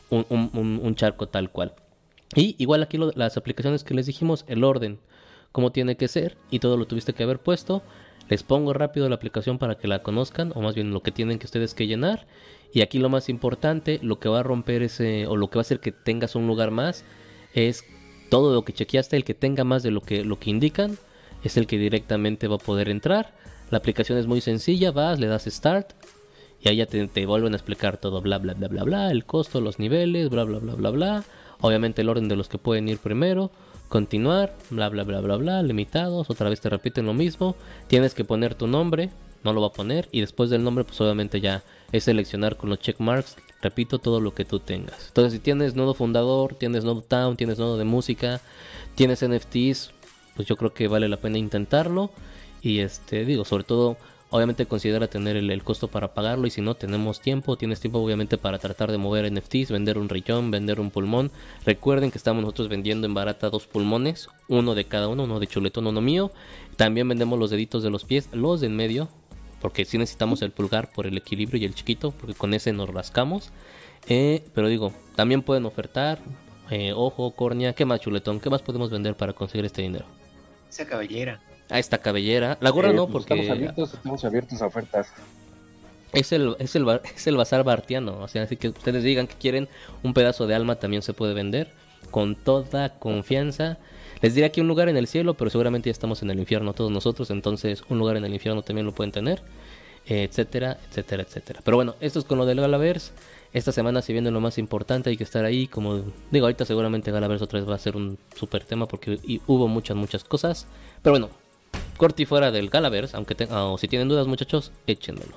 un, 0.10 0.26
un, 0.30 0.80
un 0.82 0.96
charco 0.96 1.28
tal 1.28 1.52
cual. 1.52 1.76
Y 2.36 2.56
igual 2.58 2.84
aquí 2.84 2.98
las 3.16 3.38
aplicaciones 3.38 3.84
que 3.84 3.94
les 3.94 4.06
dijimos, 4.06 4.46
el 4.48 4.64
orden, 4.64 5.00
cómo 5.52 5.72
tiene 5.72 5.98
que 5.98 6.08
ser, 6.08 6.38
y 6.52 6.60
todo 6.60 6.78
lo 6.78 6.86
tuviste 6.86 7.14
que 7.14 7.24
haber 7.24 7.40
puesto. 7.40 7.82
Les 8.30 8.44
pongo 8.44 8.74
rápido 8.74 9.10
la 9.10 9.16
aplicación 9.16 9.58
para 9.58 9.76
que 9.76 9.88
la 9.88 10.04
conozcan, 10.04 10.52
o 10.56 10.62
más 10.62 10.76
bien 10.76 10.92
lo 10.92 11.02
que 11.02 11.12
tienen 11.12 11.40
que 11.40 11.48
ustedes 11.48 11.74
que 11.74 11.88
llenar. 11.88 12.28
Y 12.72 12.82
aquí 12.82 13.00
lo 13.00 13.10
más 13.10 13.30
importante, 13.30 14.00
lo 14.04 14.20
que 14.20 14.30
va 14.30 14.42
a 14.42 14.44
romper 14.44 14.84
ese, 14.84 15.26
o 15.26 15.36
lo 15.36 15.50
que 15.50 15.58
va 15.58 15.62
a 15.62 15.64
hacer 15.64 15.80
que 15.80 15.92
tengas 15.92 16.36
un 16.36 16.46
lugar 16.46 16.70
más, 16.70 17.04
es 17.54 17.84
todo 18.30 18.54
lo 18.54 18.64
que 18.64 18.74
chequeaste, 18.74 19.18
el 19.18 19.24
que 19.24 19.34
tenga 19.34 19.64
más 19.64 19.82
de 19.82 19.90
lo 19.90 20.02
que, 20.02 20.24
lo 20.24 20.38
que 20.38 20.52
indican, 20.52 20.98
es 21.44 21.58
el 21.58 21.66
que 21.66 21.80
directamente 21.80 22.48
va 22.48 22.56
a 22.56 22.60
poder 22.60 22.90
entrar. 22.90 23.34
La 23.72 23.80
aplicación 23.80 24.20
es 24.20 24.28
muy 24.28 24.42
sencilla, 24.42 24.92
vas, 24.92 25.20
le 25.20 25.26
das 25.26 25.46
start, 25.46 25.94
y 26.62 26.70
ahí 26.70 26.78
ya 26.78 26.86
te, 26.86 27.26
vuelven 27.26 27.54
a 27.54 27.56
explicar 27.56 27.98
todo, 27.98 28.22
bla, 28.22 28.38
bla, 28.38 28.54
bla, 28.54 28.68
bla, 28.68 28.84
bla, 28.84 29.12
el 29.12 29.26
costo, 29.26 29.62
los 29.62 29.80
niveles, 29.80 30.30
bla, 30.30 30.44
bla, 30.44 30.60
bla, 30.60 30.76
bla, 30.76 30.90
bla. 30.90 31.24
Obviamente 31.62 32.02
el 32.02 32.10
orden 32.10 32.28
de 32.28 32.36
los 32.36 32.48
que 32.48 32.58
pueden 32.58 32.88
ir 32.88 33.00
primero, 33.00 33.52
continuar, 33.90 34.56
bla, 34.70 34.88
bla, 34.90 35.04
bla, 35.04 35.20
bla, 35.20 35.36
bla, 35.36 35.64
limitados, 35.64 36.30
otra 36.30 36.50
vez 36.50 36.62
te 36.62 36.70
repiten 36.70 37.06
lo 37.06 37.14
mismo. 37.14 37.56
Tienes 37.88 38.14
que 38.14 38.24
poner 38.24 38.56
tu 38.56 38.68
nombre, 38.68 39.10
no 39.44 39.52
lo 39.52 39.62
va 39.62 39.68
a 39.68 39.74
poner, 39.74 40.08
y 40.12 40.22
después 40.22 40.50
del 40.50 40.64
nombre, 40.64 40.84
pues 40.84 41.00
obviamente 41.02 41.42
ya 41.42 41.64
es 41.92 42.06
seleccionar 42.06 42.56
con 42.56 42.70
los 42.70 42.80
checkmarks, 42.80 43.36
repito, 43.62 44.00
todo 44.00 44.22
lo 44.22 44.34
que 44.34 44.46
tú 44.46 44.60
tengas. 44.60 45.08
Entonces, 45.08 45.34
si 45.34 45.40
tienes 45.40 45.76
nodo 45.76 45.94
fundador, 45.94 46.56
tienes 46.56 46.84
nodo 46.84 47.02
town, 47.02 47.36
tienes 47.36 47.60
nodo 47.60 47.78
de 47.78 47.86
música, 47.86 48.42
tienes 48.96 49.26
NFTs, 49.26 49.92
pues 50.36 50.48
yo 50.48 50.56
creo 50.56 50.74
que 50.74 50.88
vale 50.88 51.10
la 51.10 51.18
pena 51.18 51.38
intentarlo. 51.38 52.12
Y 52.62 52.80
este, 52.80 53.26
digo, 53.26 53.46
sobre 53.46 53.64
todo, 53.64 53.98
obviamente 54.30 54.66
considera 54.66 55.08
tener 55.08 55.36
el, 55.38 55.64
costo 55.64 55.88
para 55.88 56.14
pagarlo. 56.14 56.48
Y 56.48 56.50
si 56.50 56.62
no 56.62 56.76
tenemos 56.76 57.22
tiempo, 57.22 57.58
tienes 57.58 57.80
tiempo 57.80 58.00
obviamente 58.00 58.38
para 58.38 58.60
tratar 58.60 58.92
de 58.92 58.98
mover 58.98 59.32
NFTs, 59.32 59.72
vender 59.72 59.98
un 59.98 60.10
riñón, 60.10 60.52
vender 60.52 60.80
un 60.80 60.92
pulmón. 60.92 61.32
Recuerden 61.66 62.12
que 62.12 62.18
estamos 62.18 62.42
nosotros 62.42 62.70
vendiendo 62.70 63.08
en 63.08 63.14
barata 63.14 63.50
dos 63.50 63.68
pulmones, 63.68 64.30
uno 64.48 64.76
de 64.76 64.86
cada 64.86 65.08
uno, 65.08 65.24
uno 65.24 65.40
de 65.40 65.48
chuletón, 65.48 65.88
uno 65.88 66.02
mío. 66.02 66.32
También 66.76 67.08
vendemos 67.08 67.40
los 67.40 67.50
deditos 67.50 67.84
de 67.84 67.90
los 67.90 68.06
pies, 68.06 68.30
los 68.32 68.62
de 68.62 68.68
en 68.68 68.76
medio, 68.76 69.10
porque 69.62 69.86
si 69.86 69.98
necesitamos 69.98 70.42
el 70.42 70.52
pulgar 70.52 70.92
por 70.92 71.08
el 71.08 71.18
equilibrio 71.18 71.62
y 71.62 71.66
el 71.66 71.76
chiquito, 71.76 72.12
porque 72.12 72.34
con 72.34 72.54
ese 72.54 72.72
nos 72.74 72.90
rascamos. 72.90 73.52
Eh, 74.08 74.44
pero 74.54 74.68
digo, 74.70 74.94
también 75.16 75.42
pueden 75.42 75.66
ofertar 75.66 76.20
eh, 76.70 76.94
ojo, 76.96 77.32
córnea, 77.32 77.74
¿qué 77.74 77.86
más 77.86 78.00
chuletón? 78.00 78.40
¿Qué 78.40 78.50
más 78.50 78.62
podemos 78.62 78.92
vender 78.92 79.16
para 79.16 79.34
conseguir 79.34 79.66
este 79.66 79.82
dinero? 79.82 80.06
Esa 80.70 80.86
cabellera. 80.86 81.42
Ah, 81.70 81.80
esta 81.80 82.00
cabellera. 82.00 82.58
La 82.62 82.72
gorra 82.72 82.90
eh, 82.90 82.94
no, 82.94 83.08
pues 83.08 83.26
porque... 83.26 83.42
Estamos 83.42 83.58
abiertos, 83.58 83.94
estamos 83.94 84.26
abiertos 84.26 84.62
a 84.62 84.66
ofertas. 84.66 85.08
Es 86.12 86.32
el, 86.32 86.56
es, 86.58 86.76
el, 86.76 86.88
es 87.16 87.28
el 87.28 87.38
bazar 87.38 87.64
bartiano, 87.64 88.20
o 88.20 88.28
sea, 88.28 88.42
así 88.44 88.58
que 88.58 88.70
ustedes 88.70 89.04
digan 89.04 89.28
que 89.28 89.36
quieren 89.36 89.70
un 90.02 90.16
pedazo 90.16 90.48
de 90.48 90.56
alma 90.56 90.78
también 90.78 91.04
se 91.04 91.14
puede 91.14 91.36
vender 91.36 91.72
con 92.10 92.36
toda 92.36 92.98
confianza. 92.98 93.78
Les 94.22 94.34
diré 94.34 94.48
aquí 94.48 94.60
un 94.60 94.68
lugar 94.68 94.90
en 94.90 94.98
el 94.98 95.06
cielo, 95.06 95.36
pero 95.36 95.52
seguramente 95.52 95.88
ya 95.88 95.92
estamos 95.92 96.24
en 96.24 96.32
el 96.32 96.40
infierno 96.40 96.74
todos 96.74 96.90
nosotros, 96.90 97.30
entonces 97.30 97.84
un 97.90 98.00
lugar 98.00 98.18
en 98.18 98.26
el 98.26 98.34
infierno 98.34 98.64
también 98.64 98.88
lo 98.88 98.94
pueden 98.94 99.12
tener, 99.12 99.42
etcétera, 100.08 100.80
etcétera, 100.90 101.22
etcétera. 101.22 101.62
Pero 101.64 101.78
bueno, 101.78 101.94
esto 102.02 102.18
es 102.18 102.26
con 102.26 102.40
lo 102.40 102.48
del 102.48 102.60
Galaverse. 102.60 103.12
Esta 103.54 103.72
semana 103.72 104.02
si 104.02 104.12
viene 104.14 104.32
lo 104.32 104.42
más 104.42 104.58
importante, 104.58 105.12
hay 105.12 105.18
que 105.18 105.24
estar 105.24 105.46
ahí, 105.46 105.68
como 105.68 106.04
digo, 106.32 106.46
ahorita 106.48 106.66
seguramente 106.66 107.12
Galaverse 107.12 107.44
otra 107.44 107.60
vez 107.60 107.70
va 107.70 107.76
a 107.76 107.80
ser 107.80 107.96
un 107.96 108.18
super 108.36 108.64
tema 108.64 108.88
porque 108.88 109.20
hubo 109.46 109.68
muchas, 109.68 109.96
muchas 109.96 110.24
cosas. 110.24 110.68
Pero 111.02 111.14
bueno, 111.14 111.30
corti 112.00 112.26
fuera 112.26 112.50
del 112.50 112.72
Galaverse, 112.72 113.16
aunque 113.16 113.36
o 113.52 113.78
si 113.78 113.88
tienen 113.88 114.08
dudas 114.08 114.26
muchachos, 114.26 114.72
échenmelo. 114.88 115.36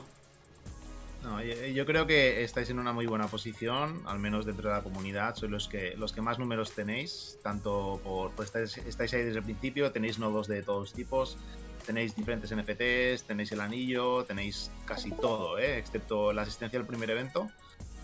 yo 1.75 1.85
creo 1.85 2.07
que 2.07 2.43
estáis 2.43 2.71
en 2.71 2.79
una 2.79 2.93
muy 2.95 3.05
buena 3.07 3.27
posición, 3.27 4.01
al 4.07 4.19
menos 4.19 4.47
dentro 4.47 4.71
de 4.71 4.77
la 4.77 4.83
comunidad. 4.83 5.35
Sois 5.35 5.53
los 5.53 5.69
que, 5.69 5.95
los 5.97 6.13
que 6.13 6.23
más 6.23 6.39
números 6.39 6.73
tenéis, 6.73 7.39
tanto 7.43 8.01
por. 8.03 8.31
Pues 8.31 8.55
estáis, 8.55 9.13
ahí 9.13 9.25
desde 9.25 9.41
el 9.41 9.45
principio, 9.45 9.93
tenéis 9.93 10.19
nodos 10.19 10.47
de 10.47 10.63
todos 10.63 10.95
tipos, 10.95 11.37
tenéis 11.85 12.17
diferentes 12.17 12.55
NFTs, 12.55 13.25
tenéis 13.25 13.53
el 13.53 13.61
anillo, 13.61 14.25
tenéis 14.25 14.71
casi 14.87 15.11
todo, 15.11 15.59
¿eh? 15.59 15.79
excepto 15.79 16.33
la 16.33 16.43
asistencia 16.43 16.79
al 16.79 16.87
primer 16.87 17.11
evento 17.11 17.51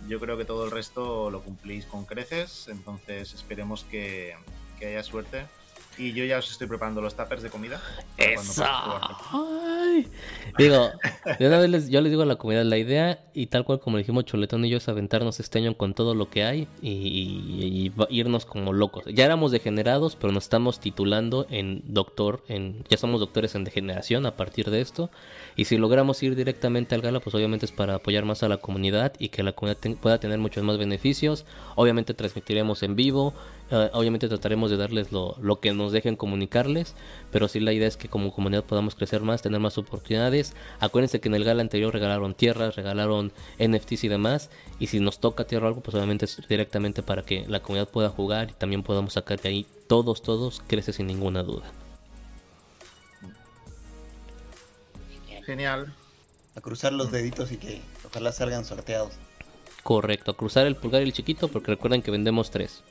yo 0.07 0.21
creo 0.21 0.37
que 0.37 0.45
todo 0.45 0.65
el 0.65 0.71
resto 0.71 1.31
lo 1.31 1.43
cumplís 1.43 1.85
con 1.87 2.05
creces, 2.05 2.69
entonces 2.69 3.35
esperemos 3.35 3.85
que, 3.85 4.35
haya 4.81 5.03
suerte 5.03 5.47
y 5.99 6.13
yo 6.13 6.25
ya 6.25 6.39
os 6.39 6.51
estoy 6.51 6.67
preparando 6.67 7.01
los 7.01 7.17
tuppers 7.17 7.43
de 7.43 7.51
comida. 7.51 7.81
¡Eso! 8.17 8.65
Digo, 10.59 10.91
una 11.41 11.59
vez 11.59 11.71
les, 11.71 11.89
yo 11.89 12.01
les 12.01 12.11
digo 12.11 12.23
a 12.23 12.27
la 12.27 12.37
comunidad, 12.37 12.65
la 12.65 12.79
idea, 12.79 13.21
y 13.35 13.47
tal 13.47 13.65
cual 13.65 13.81
como 13.81 13.99
dijimos 13.99 14.25
Chuletón 14.25 14.65
y 14.65 14.71
yo, 14.71 14.79
es 14.79 14.89
aventarnos 14.89 15.41
este 15.41 15.59
año 15.59 15.77
con 15.77 15.95
todo 15.95 16.15
lo 16.15 16.31
que 16.31 16.45
hay 16.45 16.69
y, 16.83 17.93
irnos 18.11 18.47
como 18.47 18.73
locos. 18.73 19.05
Ya 19.07 19.25
éramos 19.25 19.53
degenerados, 19.53 20.17
pero 20.17 20.33
nos 20.33 20.45
estamos 20.45 20.81
titulando 20.81 21.47
en 21.51 21.83
doctor, 21.87 22.43
en 22.49 22.85
ya 22.89 22.97
somos 22.97 23.21
doctores 23.21 23.55
en 23.55 23.65
degeneración 23.65 24.27
a 24.27 24.37
partir 24.37 24.71
de 24.71 24.81
esto. 24.81 25.11
Y 25.57 25.65
si 25.65 25.77
logramos 25.77 26.23
ir 26.23 26.37
directamente 26.37 26.95
al 26.95 27.03
gala, 27.03 27.21
pues 27.21 27.35
obviamente 27.35 27.67
es 27.67 27.73
para 27.73 27.97
apoyar 27.97 28.25
más 28.25 28.43
a 28.43 28.49
la 28.49 28.59
comunidad 28.59 29.13
y 29.19 29.29
que 29.29 29.43
la 29.43 29.53
comunidad 29.53 29.79
pueda 30.01 30.19
tener 30.21 30.39
muchos 30.39 30.65
más 30.65 30.79
beneficios. 30.79 31.45
Obviamente 31.75 32.15
transmitiremos 32.15 32.83
en 32.83 32.97
vivo, 32.97 33.35
eh, 33.71 33.91
obviamente 33.93 34.29
trataremos 34.29 34.71
de 34.71 34.77
darles 34.77 35.13
lo, 35.13 35.37
lo 35.41 35.61
que 35.61 35.73
nos 35.73 35.93
dejen 35.93 36.17
comunicarles, 36.17 36.95
pero 37.31 37.49
sí 37.49 37.61
la 37.61 37.73
idea 37.73 37.87
es 37.87 37.97
que 37.97 38.09
como 38.09 38.33
comunidad 38.33 38.65
podamos 38.65 38.95
crecer 38.95 39.23
más, 39.23 39.43
tener 39.43 39.61
más 39.61 39.77
oportunidades. 39.77 40.55
Acuérdense 40.81 41.21
que 41.21 41.29
en 41.29 41.35
el 41.35 41.45
gala 41.45 41.61
anterior 41.61 41.93
regalaron 41.93 42.35
tierras, 42.35 42.77
regalaron 42.77 43.33
NFTs 43.59 44.05
y 44.05 44.09
demás, 44.09 44.51
y 44.79 44.87
si 44.87 45.01
nos 45.01 45.19
toca 45.19 45.45
tierra 45.45 45.67
o 45.67 45.69
algo, 45.69 45.81
pues 45.81 45.95
obviamente 45.95 46.25
es 46.25 46.41
directamente 46.49 47.03
para 47.03 47.23
que 47.23 47.45
la 47.47 47.61
comunidad 47.61 47.89
pueda 47.89 48.09
jugar 48.09 48.51
y 48.51 48.55
también 48.55 48.83
podamos 48.83 49.13
sacar 49.15 49.41
de 49.41 49.49
ahí 49.49 49.67
todos, 49.87 50.23
todos, 50.23 50.63
crece 50.67 50.93
sin 50.93 51.07
ninguna 51.07 51.43
duda. 51.43 51.71
Genial. 55.45 55.95
A 56.57 56.61
cruzar 56.61 56.93
los 56.93 57.11
deditos 57.11 57.53
y 57.53 57.57
que 57.57 57.81
ojalá 58.07 58.33
salgan 58.33 58.65
sorteados. 58.67 59.15
Correcto, 59.83 60.33
a 60.33 60.37
cruzar 60.37 60.67
el 60.67 60.77
pulgar 60.77 61.01
y 61.01 61.07
el 61.07 61.13
chiquito 61.15 61.49
porque 61.49 61.71
recuerden 61.71 62.03
que 62.03 62.11
vendemos 62.11 62.51
tres. 62.51 62.83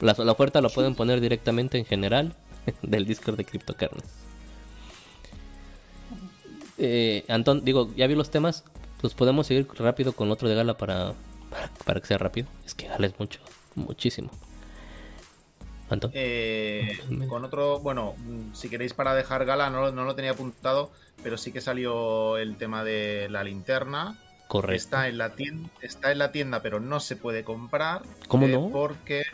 La, 0.00 0.12
oferta 0.12 0.60
la 0.60 0.68
pueden 0.68 0.94
poner 0.94 1.20
directamente 1.20 1.78
en 1.78 1.84
general 1.84 2.34
del 2.82 3.06
Discord 3.06 3.36
de 3.36 3.44
CryptoCarnes. 3.44 4.04
Eh, 6.78 7.24
Antón, 7.28 7.64
digo, 7.64 7.90
ya 7.94 8.06
vi 8.06 8.14
los 8.14 8.30
temas. 8.30 8.64
Pues 9.00 9.14
podemos 9.14 9.46
seguir 9.46 9.68
rápido 9.74 10.12
con 10.14 10.30
otro 10.30 10.48
de 10.48 10.54
Gala 10.54 10.76
para, 10.76 11.12
para, 11.84 12.00
que 12.00 12.06
sea 12.06 12.18
rápido. 12.18 12.48
Es 12.64 12.74
que 12.74 12.88
Gala 12.88 13.06
es 13.06 13.18
mucho, 13.18 13.40
muchísimo. 13.74 14.30
Antón. 15.90 16.10
Eh, 16.14 16.98
con 17.28 17.44
otro, 17.44 17.80
bueno, 17.80 18.14
si 18.54 18.70
queréis 18.70 18.94
para 18.94 19.14
dejar 19.14 19.44
Gala, 19.44 19.68
no, 19.68 19.92
no 19.92 20.04
lo 20.04 20.14
tenía 20.14 20.30
apuntado, 20.30 20.90
pero 21.22 21.36
sí 21.36 21.52
que 21.52 21.60
salió 21.60 22.38
el 22.38 22.56
tema 22.56 22.82
de 22.82 23.28
la 23.28 23.44
linterna. 23.44 24.18
Correcto. 24.48 24.74
Está 24.74 25.08
en 25.08 25.18
la 25.18 25.34
tienda, 25.34 25.68
está 25.80 26.12
en 26.12 26.18
la 26.18 26.30
tienda 26.30 26.62
pero 26.62 26.80
no 26.80 27.00
se 27.00 27.16
puede 27.16 27.44
comprar. 27.44 28.02
¿Cómo 28.28 28.46
eh, 28.46 28.52
no? 28.52 28.70
Porque 28.70 29.24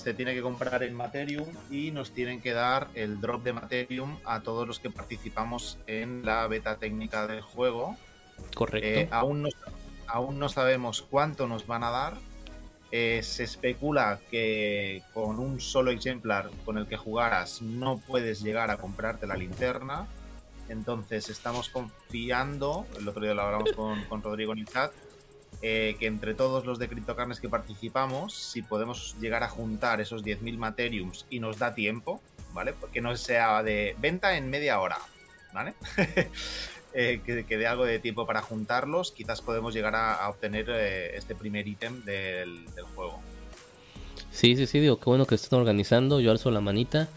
se 0.00 0.14
tiene 0.14 0.34
que 0.34 0.42
comprar 0.42 0.82
en 0.82 0.94
Materium 0.94 1.46
y 1.70 1.90
nos 1.90 2.12
tienen 2.12 2.40
que 2.40 2.52
dar 2.52 2.88
el 2.94 3.20
drop 3.20 3.42
de 3.42 3.52
Materium 3.52 4.18
a 4.24 4.40
todos 4.40 4.66
los 4.66 4.78
que 4.78 4.90
participamos 4.90 5.78
en 5.86 6.24
la 6.24 6.46
beta 6.46 6.76
técnica 6.76 7.26
del 7.26 7.42
juego. 7.42 7.96
Correcto. 8.54 8.88
Eh, 8.88 9.08
aún, 9.10 9.42
no, 9.42 9.48
aún 10.06 10.38
no 10.38 10.48
sabemos 10.48 11.02
cuánto 11.02 11.46
nos 11.46 11.66
van 11.66 11.84
a 11.84 11.90
dar. 11.90 12.14
Eh, 12.92 13.20
se 13.22 13.44
especula 13.44 14.18
que 14.30 15.02
con 15.14 15.38
un 15.38 15.60
solo 15.60 15.90
ejemplar 15.90 16.50
con 16.64 16.76
el 16.78 16.86
que 16.88 16.96
jugaras 16.96 17.62
no 17.62 17.98
puedes 17.98 18.42
llegar 18.42 18.70
a 18.70 18.78
comprarte 18.78 19.26
la 19.26 19.36
linterna. 19.36 20.06
Entonces 20.68 21.28
estamos 21.28 21.68
confiando, 21.68 22.86
el 22.98 23.06
otro 23.06 23.22
día 23.22 23.34
lo 23.34 23.42
hablamos 23.42 23.72
con, 23.72 24.02
con 24.04 24.22
Rodrigo 24.22 24.52
en 24.52 24.60
el 24.60 24.66
chat, 24.66 24.92
eh, 25.62 25.96
que 25.98 26.06
entre 26.06 26.32
todos 26.32 26.64
los 26.64 26.78
de 26.78 26.88
CryptoCarnes 26.88 27.38
que 27.38 27.50
participamos, 27.50 28.34
si 28.34 28.62
podemos 28.62 29.14
llegar 29.20 29.42
a 29.42 29.48
juntar 29.48 30.00
esos 30.00 30.24
10.000 30.24 30.56
Materiums 30.56 31.26
y 31.28 31.38
nos 31.38 31.58
da 31.58 31.74
tiempo, 31.74 32.22
¿vale? 32.54 32.72
Porque 32.72 33.02
no 33.02 33.14
sea 33.16 33.62
de 33.62 33.94
venta 33.98 34.38
en 34.38 34.48
media 34.48 34.80
hora, 34.80 34.96
¿vale? 35.52 35.74
eh, 36.94 37.20
que, 37.26 37.44
dé 37.44 37.66
algo 37.66 37.84
de 37.84 37.98
tiempo 37.98 38.26
para 38.26 38.40
juntarlos, 38.40 39.12
quizás 39.12 39.42
podemos 39.42 39.74
llegar 39.74 39.94
a, 39.94 40.26
obtener 40.30 40.70
eh, 40.70 41.16
este 41.16 41.34
primer 41.34 41.68
ítem 41.68 42.04
del, 42.04 42.64
juego. 42.94 43.20
Sí, 44.30 44.56
sí, 44.56 44.66
sí, 44.66 44.80
digo, 44.80 44.98
qué 44.98 45.04
bueno 45.10 45.26
que 45.26 45.34
estén 45.34 45.58
organizando, 45.58 46.20
yo 46.20 46.30
alzo 46.30 46.50
la 46.50 46.62
manita. 46.62 47.08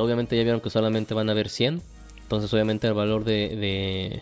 Obviamente 0.00 0.36
ya 0.36 0.42
vieron 0.42 0.60
que 0.60 0.70
solamente 0.70 1.14
van 1.14 1.28
a 1.28 1.32
haber 1.32 1.48
100, 1.48 1.80
entonces 2.22 2.52
obviamente 2.52 2.88
el 2.88 2.94
valor 2.94 3.22
de, 3.22 4.20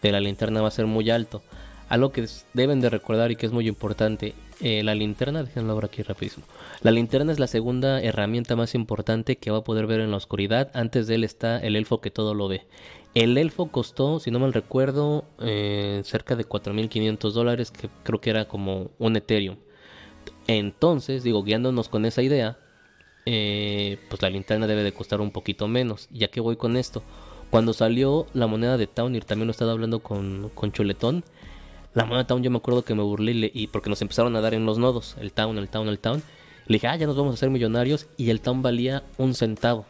de 0.00 0.12
la 0.12 0.20
linterna 0.20 0.62
va 0.62 0.68
a 0.68 0.70
ser 0.70 0.86
muy 0.86 1.10
alto. 1.10 1.42
Algo 1.88 2.12
que 2.12 2.26
deben 2.52 2.80
de 2.80 2.90
recordar 2.90 3.30
y 3.30 3.36
que 3.36 3.46
es 3.46 3.52
muy 3.52 3.66
importante, 3.66 4.34
eh, 4.60 4.82
la 4.82 4.94
linterna, 4.94 5.42
déjenlo 5.42 5.72
ahora 5.72 5.86
aquí 5.86 6.02
rapidísimo. 6.02 6.44
La 6.82 6.90
linterna 6.90 7.32
es 7.32 7.38
la 7.38 7.46
segunda 7.46 8.02
herramienta 8.02 8.56
más 8.56 8.74
importante 8.74 9.36
que 9.36 9.50
va 9.50 9.58
a 9.58 9.64
poder 9.64 9.86
ver 9.86 10.00
en 10.00 10.10
la 10.10 10.18
oscuridad. 10.18 10.70
Antes 10.74 11.06
de 11.06 11.14
él 11.14 11.24
está 11.24 11.58
el 11.58 11.76
elfo 11.76 12.00
que 12.00 12.10
todo 12.10 12.34
lo 12.34 12.48
ve. 12.48 12.66
El 13.14 13.38
elfo 13.38 13.68
costó, 13.70 14.20
si 14.20 14.30
no 14.30 14.38
mal 14.38 14.52
recuerdo, 14.52 15.24
eh, 15.40 16.02
cerca 16.04 16.36
de 16.36 16.46
4.500 16.46 17.32
dólares, 17.32 17.70
que 17.70 17.88
creo 18.02 18.20
que 18.20 18.30
era 18.30 18.46
como 18.46 18.90
un 18.98 19.16
Ethereum. 19.16 19.56
Entonces, 20.46 21.22
digo, 21.22 21.42
guiándonos 21.42 21.88
con 21.88 22.04
esa 22.04 22.22
idea, 22.22 22.58
eh, 23.24 23.98
pues 24.08 24.20
la 24.22 24.30
linterna 24.30 24.66
debe 24.66 24.82
de 24.82 24.92
costar 24.92 25.20
un 25.20 25.30
poquito 25.30 25.68
menos. 25.68 26.08
Ya 26.10 26.28
que 26.28 26.40
voy 26.40 26.56
con 26.56 26.76
esto, 26.76 27.02
cuando 27.50 27.72
salió 27.72 28.26
la 28.34 28.46
moneda 28.46 28.76
de 28.76 28.86
Townir, 28.86 29.24
también 29.24 29.46
lo 29.46 29.52
estaba 29.52 29.72
hablando 29.72 30.00
con, 30.00 30.50
con 30.54 30.72
Chuletón, 30.72 31.24
la 31.94 32.04
moneda 32.04 32.26
Town 32.26 32.42
yo 32.42 32.50
me 32.50 32.58
acuerdo 32.58 32.84
que 32.84 32.94
me 32.94 33.02
burlé 33.02 33.50
y, 33.52 33.66
porque 33.68 33.90
nos 33.90 34.02
empezaron 34.02 34.36
a 34.36 34.40
dar 34.40 34.54
en 34.54 34.66
los 34.66 34.78
nodos, 34.78 35.16
el 35.20 35.32
Town, 35.32 35.58
el 35.58 35.68
Town, 35.68 35.88
el 35.88 35.98
Town. 35.98 36.22
Le 36.66 36.74
dije, 36.74 36.86
ah, 36.86 36.96
ya 36.96 37.06
nos 37.06 37.16
vamos 37.16 37.32
a 37.32 37.34
hacer 37.34 37.50
millonarios 37.50 38.08
y 38.16 38.30
el 38.30 38.40
Town 38.40 38.62
valía 38.62 39.02
un 39.16 39.34
centavo. 39.34 39.86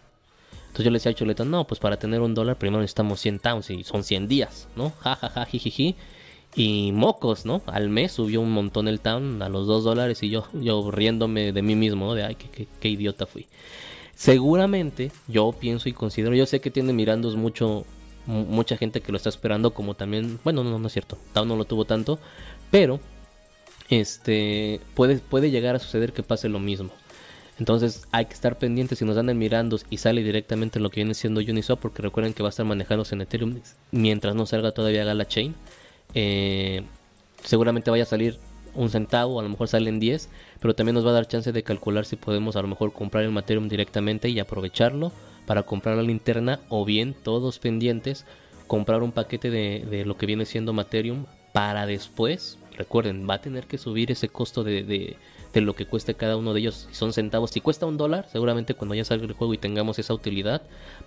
Entonces 0.69 0.85
yo 0.85 0.91
le 0.91 0.97
decía 0.97 1.11
a 1.11 1.15
Chuleta, 1.15 1.45
no, 1.45 1.67
pues 1.67 1.81
para 1.81 1.99
tener 1.99 2.21
un 2.21 2.35
dólar 2.35 2.57
primero 2.57 2.81
necesitamos 2.81 3.21
100 3.21 3.39
Towns 3.41 3.71
y 3.71 3.85
son 3.85 4.05
100 4.05 4.29
días, 4.29 4.69
¿no? 4.77 4.93
Ja, 5.01 5.17
ja, 5.17 5.29
ja, 5.29 5.45
jijiji. 5.45 5.97
Y 6.55 6.93
mocos, 6.93 7.45
¿no? 7.45 7.63
Al 7.67 7.89
mes 7.89 8.13
subió 8.13 8.41
un 8.41 8.53
montón 8.53 8.89
el 8.89 9.01
Town 9.01 9.43
a 9.43 9.49
los 9.49 9.67
2 9.67 9.85
dólares 9.85 10.23
y 10.23 10.31
yo, 10.31 10.47
yo 10.55 10.91
riéndome 10.91 11.53
de 11.53 11.63
mí 11.63 11.75
mismo, 11.75 12.07
¿no? 12.07 12.15
De, 12.15 12.25
ay, 12.25 12.37
qué, 12.37 12.69
qué, 12.81 12.89
idiota 12.89 13.27
fui. 13.27 13.47
Seguramente 14.15 15.11
yo 15.27 15.53
pienso 15.53 15.89
y 15.89 15.93
considero, 15.93 16.35
yo 16.35 16.47
sé 16.47 16.61
que 16.61 16.71
tiene 16.71 16.93
mirandos 16.93 17.37
mucho, 17.37 17.85
mucha 18.29 18.77
gente 18.77 19.01
que 19.01 19.11
lo 19.11 19.17
está 19.17 19.31
esperando, 19.31 19.73
como 19.73 19.95
también, 19.95 20.39
bueno, 20.45 20.63
no, 20.63 20.79
no 20.79 20.87
es 20.87 20.93
cierto, 20.93 21.19
Town 21.33 21.49
no 21.49 21.57
lo 21.57 21.65
tuvo 21.65 21.87
tanto, 21.87 22.19
pero 22.71 23.01
este 23.89 24.81
puede, 24.95 25.17
puede 25.17 25.51
llegar 25.51 25.75
a 25.75 25.79
suceder 25.79 26.13
que 26.13 26.23
pase 26.23 26.49
lo 26.49 26.59
mismo. 26.59 26.91
Entonces 27.59 28.07
hay 28.13 28.27
que 28.27 28.35
estar 28.35 28.59
pendientes 28.59 28.99
si 28.99 29.05
nos 29.05 29.17
dan 29.17 29.31
el 29.31 29.35
Mirandos 29.35 29.85
y 29.91 29.97
sale 29.97 30.23
directamente 30.23 30.79
lo 30.79 30.91
que 30.91 31.01
viene 31.01 31.15
siendo 31.15 31.41
Uniswap, 31.41 31.81
porque 31.81 32.03
recuerden 32.03 32.35
que 32.35 32.43
va 32.43 32.51
a 32.51 32.51
estar 32.51 32.67
manejándose 32.67 33.15
en 33.15 33.23
Ethereum 33.23 33.61
mientras 33.91 34.35
no 34.35 34.45
salga 34.47 34.73
todavía 34.73 35.05
Gala 35.05 35.27
Chain. 35.27 35.55
Eh, 36.15 36.85
seguramente 37.43 37.91
vaya 37.91 38.05
a 38.05 38.07
salir 38.07 38.39
un 38.75 38.91
centavo, 38.91 39.41
a 39.41 39.43
lo 39.43 39.49
mejor 39.49 39.69
salen 39.69 39.99
10, 39.99 40.29
pero 40.61 40.75
también 40.75 40.95
nos 40.95 41.05
va 41.05 41.11
a 41.11 41.15
dar 41.15 41.27
chance 41.27 41.51
de 41.51 41.63
calcular 41.63 42.05
si 42.05 42.17
podemos 42.17 42.57
a 42.57 42.63
lo 42.63 42.69
mejor 42.69 42.93
comprar 42.93 43.25
el 43.25 43.37
Ethereum 43.37 43.69
directamente 43.69 44.29
y 44.29 44.39
aprovecharlo 44.39 45.13
para 45.49 45.63
comprar 45.63 45.97
la 45.97 46.03
linterna 46.03 46.61
o 46.69 46.85
bien 46.85 47.15
todos 47.15 47.59
pendientes 47.59 48.27
comprar 48.67 49.03
un 49.03 49.13
paquete 49.13 49.51
de, 49.51 50.05
lo 50.05 50.19
que 50.19 50.27
viene 50.27 50.45
siendo 50.45 50.75
Materium 50.75 51.25
para 51.55 51.87
después, 51.87 52.59
recuerden, 52.77 53.27
va 53.29 53.35
a 53.35 53.41
tener 53.41 53.67
que 53.67 53.79
subir 53.79 54.13
ese 54.13 54.29
costo 54.29 54.63
de, 54.63 54.85
de, 54.85 55.61
lo 55.63 55.75
que 55.75 55.87
cueste 55.87 56.15
cada 56.15 56.37
uno 56.37 56.53
de 56.53 56.61
ellos. 56.61 56.87
Si 56.91 56.95
son 56.95 57.15
centavos, 57.15 57.51
si 57.51 57.63
cuesta 57.63 57.87
un 57.87 57.97
dólar, 57.97 58.29
seguramente 58.31 58.75
cuando 58.75 58.95
ya 58.95 59.05
salga 59.05 59.25
el 59.25 59.33
juego 59.33 59.55
y 59.55 59.59
tengamos 59.59 59.99
esa 59.99 60.13
utilidad, 60.13 60.61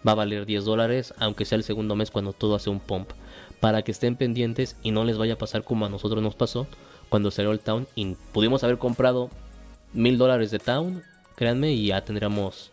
va 0.06 0.14
a 0.14 0.16
valer 0.16 0.48
10 0.48 0.66
dólares, 0.66 1.14
aunque 1.20 1.46
sea 1.46 1.58
el 1.58 1.64
segundo 1.64 1.96
mes 1.96 2.10
cuando 2.10 2.34
todo 2.34 2.56
hace 2.56 2.72
un 2.72 2.80
pump. 2.80 3.12
Para 3.60 3.84
que 3.84 3.92
estén 3.92 4.16
pendientes 4.16 4.76
y 4.82 4.90
no 4.90 5.06
les 5.06 5.20
vaya 5.20 5.36
a 5.36 5.38
pasar 5.38 5.64
como 5.64 5.86
a 5.86 5.90
nosotros 5.90 6.22
nos 6.24 6.34
pasó 6.34 6.66
cuando 7.10 7.30
salió 7.30 7.52
el 7.52 7.60
Town 7.60 7.88
y 7.94 8.16
pudimos 8.34 8.64
haber 8.64 8.80
comprado 8.80 9.30
mil 9.94 10.18
dólares 10.18 10.50
de 10.50 10.58
Town, 10.58 11.04
créanme, 11.36 11.74
y 11.74 11.88
ya 11.88 12.04
tendríamos 12.04 12.72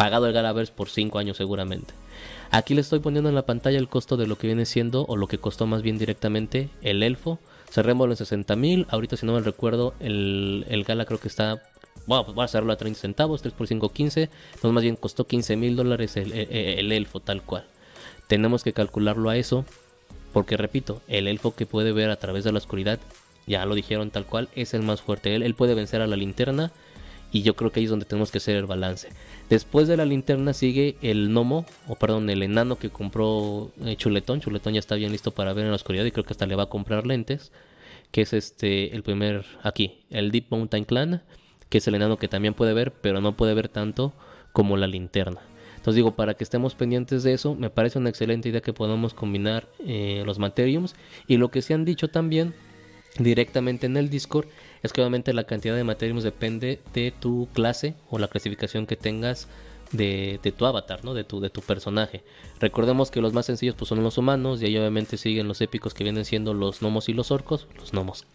pagado 0.00 0.26
el 0.26 0.32
Galaverse 0.32 0.72
por 0.72 0.88
5 0.88 1.18
años 1.18 1.36
seguramente. 1.36 1.92
Aquí 2.50 2.72
le 2.72 2.80
estoy 2.80 3.00
poniendo 3.00 3.28
en 3.28 3.34
la 3.34 3.44
pantalla 3.44 3.78
el 3.78 3.90
costo 3.90 4.16
de 4.16 4.26
lo 4.26 4.38
que 4.38 4.46
viene 4.46 4.64
siendo, 4.64 5.04
o 5.04 5.14
lo 5.14 5.26
que 5.26 5.36
costó 5.36 5.66
más 5.66 5.82
bien 5.82 5.98
directamente, 5.98 6.70
el 6.80 7.02
elfo. 7.02 7.38
Cerrémoslo 7.70 8.14
en 8.14 8.16
60 8.16 8.56
mil. 8.56 8.86
Ahorita, 8.88 9.18
si 9.18 9.26
no 9.26 9.34
me 9.34 9.40
recuerdo, 9.40 9.92
el, 10.00 10.64
el 10.70 10.84
Gala 10.84 11.04
creo 11.04 11.20
que 11.20 11.28
está. 11.28 11.60
Bueno, 12.06 12.24
pues 12.24 12.34
voy 12.34 12.46
a 12.46 12.48
cerrarlo 12.48 12.72
a 12.72 12.78
30 12.78 12.98
centavos, 12.98 13.42
3 13.42 13.52
por 13.52 13.66
5, 13.66 13.90
15. 13.90 14.22
Entonces, 14.22 14.72
más 14.72 14.82
bien 14.82 14.96
costó 14.96 15.26
15 15.26 15.56
mil 15.56 15.76
dólares 15.76 16.16
el, 16.16 16.32
el, 16.32 16.92
elfo, 16.92 17.20
tal 17.20 17.42
cual. 17.42 17.66
Tenemos 18.26 18.64
que 18.64 18.72
calcularlo 18.72 19.28
a 19.28 19.36
eso, 19.36 19.66
porque 20.32 20.56
repito, 20.56 21.02
el 21.08 21.28
elfo 21.28 21.54
que 21.54 21.66
puede 21.66 21.92
ver 21.92 22.08
a 22.08 22.16
través 22.16 22.44
de 22.44 22.52
la 22.52 22.58
oscuridad, 22.58 23.00
ya 23.46 23.66
lo 23.66 23.74
dijeron 23.74 24.10
tal 24.10 24.24
cual, 24.24 24.48
es 24.54 24.72
el 24.72 24.82
más 24.82 25.02
fuerte. 25.02 25.34
Él, 25.34 25.42
él 25.42 25.54
puede 25.54 25.74
vencer 25.74 26.00
a 26.00 26.06
la 26.06 26.16
linterna 26.16 26.72
y 27.32 27.42
yo 27.42 27.54
creo 27.54 27.70
que 27.70 27.80
ahí 27.80 27.84
es 27.84 27.90
donde 27.90 28.06
tenemos 28.06 28.30
que 28.30 28.38
hacer 28.38 28.56
el 28.56 28.66
balance. 28.66 29.08
Después 29.48 29.88
de 29.88 29.96
la 29.96 30.04
linterna 30.04 30.52
sigue 30.52 30.96
el 31.02 31.28
gnomo, 31.28 31.64
o 31.86 31.94
perdón, 31.94 32.28
el 32.30 32.42
enano 32.42 32.76
que 32.76 32.90
compró 32.90 33.70
eh, 33.84 33.96
Chuletón. 33.96 34.40
Chuletón 34.40 34.74
ya 34.74 34.80
está 34.80 34.96
bien 34.96 35.12
listo 35.12 35.30
para 35.30 35.52
ver 35.52 35.64
en 35.64 35.70
la 35.70 35.76
oscuridad 35.76 36.04
y 36.04 36.10
creo 36.10 36.24
que 36.24 36.32
hasta 36.32 36.46
le 36.46 36.56
va 36.56 36.64
a 36.64 36.68
comprar 36.68 37.06
lentes. 37.06 37.52
Que 38.10 38.22
es 38.22 38.32
este, 38.32 38.94
el 38.94 39.04
primer, 39.04 39.44
aquí, 39.62 40.00
el 40.10 40.32
Deep 40.32 40.46
Mountain 40.50 40.84
Clan, 40.84 41.22
que 41.68 41.78
es 41.78 41.86
el 41.86 41.94
enano 41.94 42.16
que 42.16 42.26
también 42.26 42.54
puede 42.54 42.74
ver, 42.74 42.92
pero 42.92 43.20
no 43.20 43.36
puede 43.36 43.54
ver 43.54 43.68
tanto 43.68 44.12
como 44.52 44.76
la 44.76 44.88
linterna. 44.88 45.40
Entonces 45.76 45.94
digo, 45.94 46.16
para 46.16 46.34
que 46.34 46.42
estemos 46.44 46.74
pendientes 46.74 47.22
de 47.22 47.32
eso, 47.32 47.54
me 47.54 47.70
parece 47.70 47.98
una 47.98 48.10
excelente 48.10 48.48
idea 48.48 48.60
que 48.60 48.72
podamos 48.72 49.14
combinar 49.14 49.68
eh, 49.86 50.24
los 50.26 50.38
Materiums. 50.40 50.96
Y 51.28 51.36
lo 51.36 51.50
que 51.50 51.62
se 51.62 51.72
han 51.72 51.84
dicho 51.84 52.08
también 52.08 52.52
directamente 53.18 53.86
en 53.86 53.96
el 53.96 54.10
Discord 54.10 54.48
es 54.82 54.92
que 54.92 55.00
obviamente 55.00 55.32
la 55.32 55.44
cantidad 55.44 55.76
de 55.76 55.84
Materiums 55.84 56.22
depende 56.22 56.80
de 56.94 57.12
tu 57.12 57.48
clase 57.52 57.94
o 58.08 58.18
la 58.18 58.28
clasificación 58.28 58.86
que 58.86 58.96
tengas 58.96 59.48
de, 59.92 60.38
tu 60.56 60.66
avatar, 60.66 61.04
¿no? 61.04 61.14
De 61.14 61.24
tu, 61.24 61.40
de 61.40 61.50
tu 61.50 61.60
personaje. 61.60 62.22
Recordemos 62.60 63.10
que 63.10 63.20
los 63.20 63.32
más 63.32 63.46
sencillos 63.46 63.74
pues, 63.74 63.88
son 63.88 64.02
los 64.02 64.18
humanos 64.18 64.62
y 64.62 64.66
ahí 64.66 64.76
obviamente 64.76 65.16
siguen 65.16 65.48
los 65.48 65.60
épicos 65.60 65.94
que 65.94 66.04
vienen 66.04 66.24
siendo 66.24 66.54
los 66.54 66.80
gnomos 66.80 67.08
y 67.08 67.12
los 67.12 67.30
orcos. 67.30 67.66
Los 67.76 67.92
gnomos, 67.92 68.26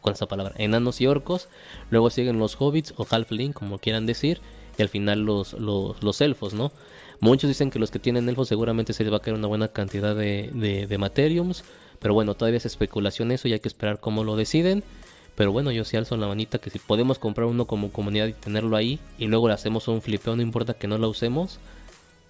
con 0.00 0.12
esa 0.12 0.26
palabra, 0.26 0.54
enanos 0.58 1.00
y 1.00 1.06
orcos. 1.06 1.48
Luego 1.90 2.10
siguen 2.10 2.38
los 2.38 2.56
hobbits 2.60 2.94
o 2.96 3.06
halfling, 3.08 3.52
como 3.52 3.78
quieran 3.78 4.06
decir 4.06 4.40
y 4.78 4.82
al 4.82 4.88
final 4.88 5.20
los, 5.20 5.54
los, 5.54 6.20
elfos, 6.20 6.54
¿no? 6.54 6.72
Muchos 7.20 7.48
dicen 7.48 7.70
que 7.70 7.78
los 7.78 7.90
que 7.90 7.98
tienen 7.98 8.28
elfos 8.28 8.48
seguramente 8.48 8.92
se 8.92 9.04
les 9.04 9.12
va 9.12 9.18
a 9.18 9.20
caer 9.20 9.36
una 9.36 9.48
buena 9.48 9.68
cantidad 9.68 10.14
de, 10.14 10.50
de, 10.88 10.98
materiums, 10.98 11.64
pero 11.98 12.14
bueno, 12.14 12.34
todavía 12.34 12.58
es 12.58 12.66
especulación 12.66 13.32
eso 13.32 13.48
y 13.48 13.54
hay 13.54 13.60
que 13.60 13.68
esperar 13.68 14.00
cómo 14.00 14.22
lo 14.22 14.36
deciden. 14.36 14.84
Pero 15.36 15.52
bueno, 15.52 15.70
yo 15.70 15.84
sí 15.84 15.96
alzo 15.96 16.16
la 16.16 16.26
manita 16.26 16.58
que 16.58 16.70
si 16.70 16.78
podemos 16.78 17.18
comprar 17.18 17.46
uno 17.46 17.66
como 17.66 17.92
comunidad 17.92 18.26
y 18.26 18.32
tenerlo 18.32 18.76
ahí 18.76 18.98
y 19.18 19.26
luego 19.26 19.48
le 19.48 19.54
hacemos 19.54 19.86
un 19.86 20.02
flipeo, 20.02 20.34
no 20.34 20.42
importa 20.42 20.74
que 20.74 20.88
no 20.88 20.98
lo 20.98 21.08
usemos. 21.08 21.60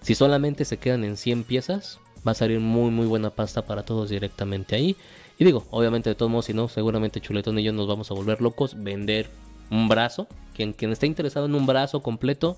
Si 0.01 0.13
solamente 0.13 0.65
se 0.65 0.77
quedan 0.77 1.03
en 1.03 1.17
100 1.17 1.43
piezas, 1.45 1.99
va 2.27 2.33
a 2.33 2.35
salir 2.35 2.59
muy 2.59 2.91
muy 2.91 3.07
buena 3.07 3.29
pasta 3.29 3.65
para 3.65 3.83
todos 3.83 4.09
directamente 4.09 4.75
ahí. 4.75 4.95
Y 5.39 5.45
digo, 5.45 5.65
obviamente 5.71 6.09
de 6.09 6.15
todos 6.15 6.31
modos, 6.31 6.45
si 6.45 6.53
no, 6.53 6.67
seguramente 6.67 7.21
Chuletón 7.21 7.57
y 7.59 7.63
yo 7.63 7.71
nos 7.71 7.87
vamos 7.87 8.11
a 8.11 8.13
volver 8.13 8.41
locos, 8.41 8.75
vender 8.83 9.29
un 9.71 9.87
brazo. 9.87 10.27
Quien, 10.53 10.73
quien 10.73 10.91
esté 10.91 11.07
interesado 11.07 11.45
en 11.45 11.55
un 11.55 11.65
brazo 11.65 12.01
completo 12.01 12.57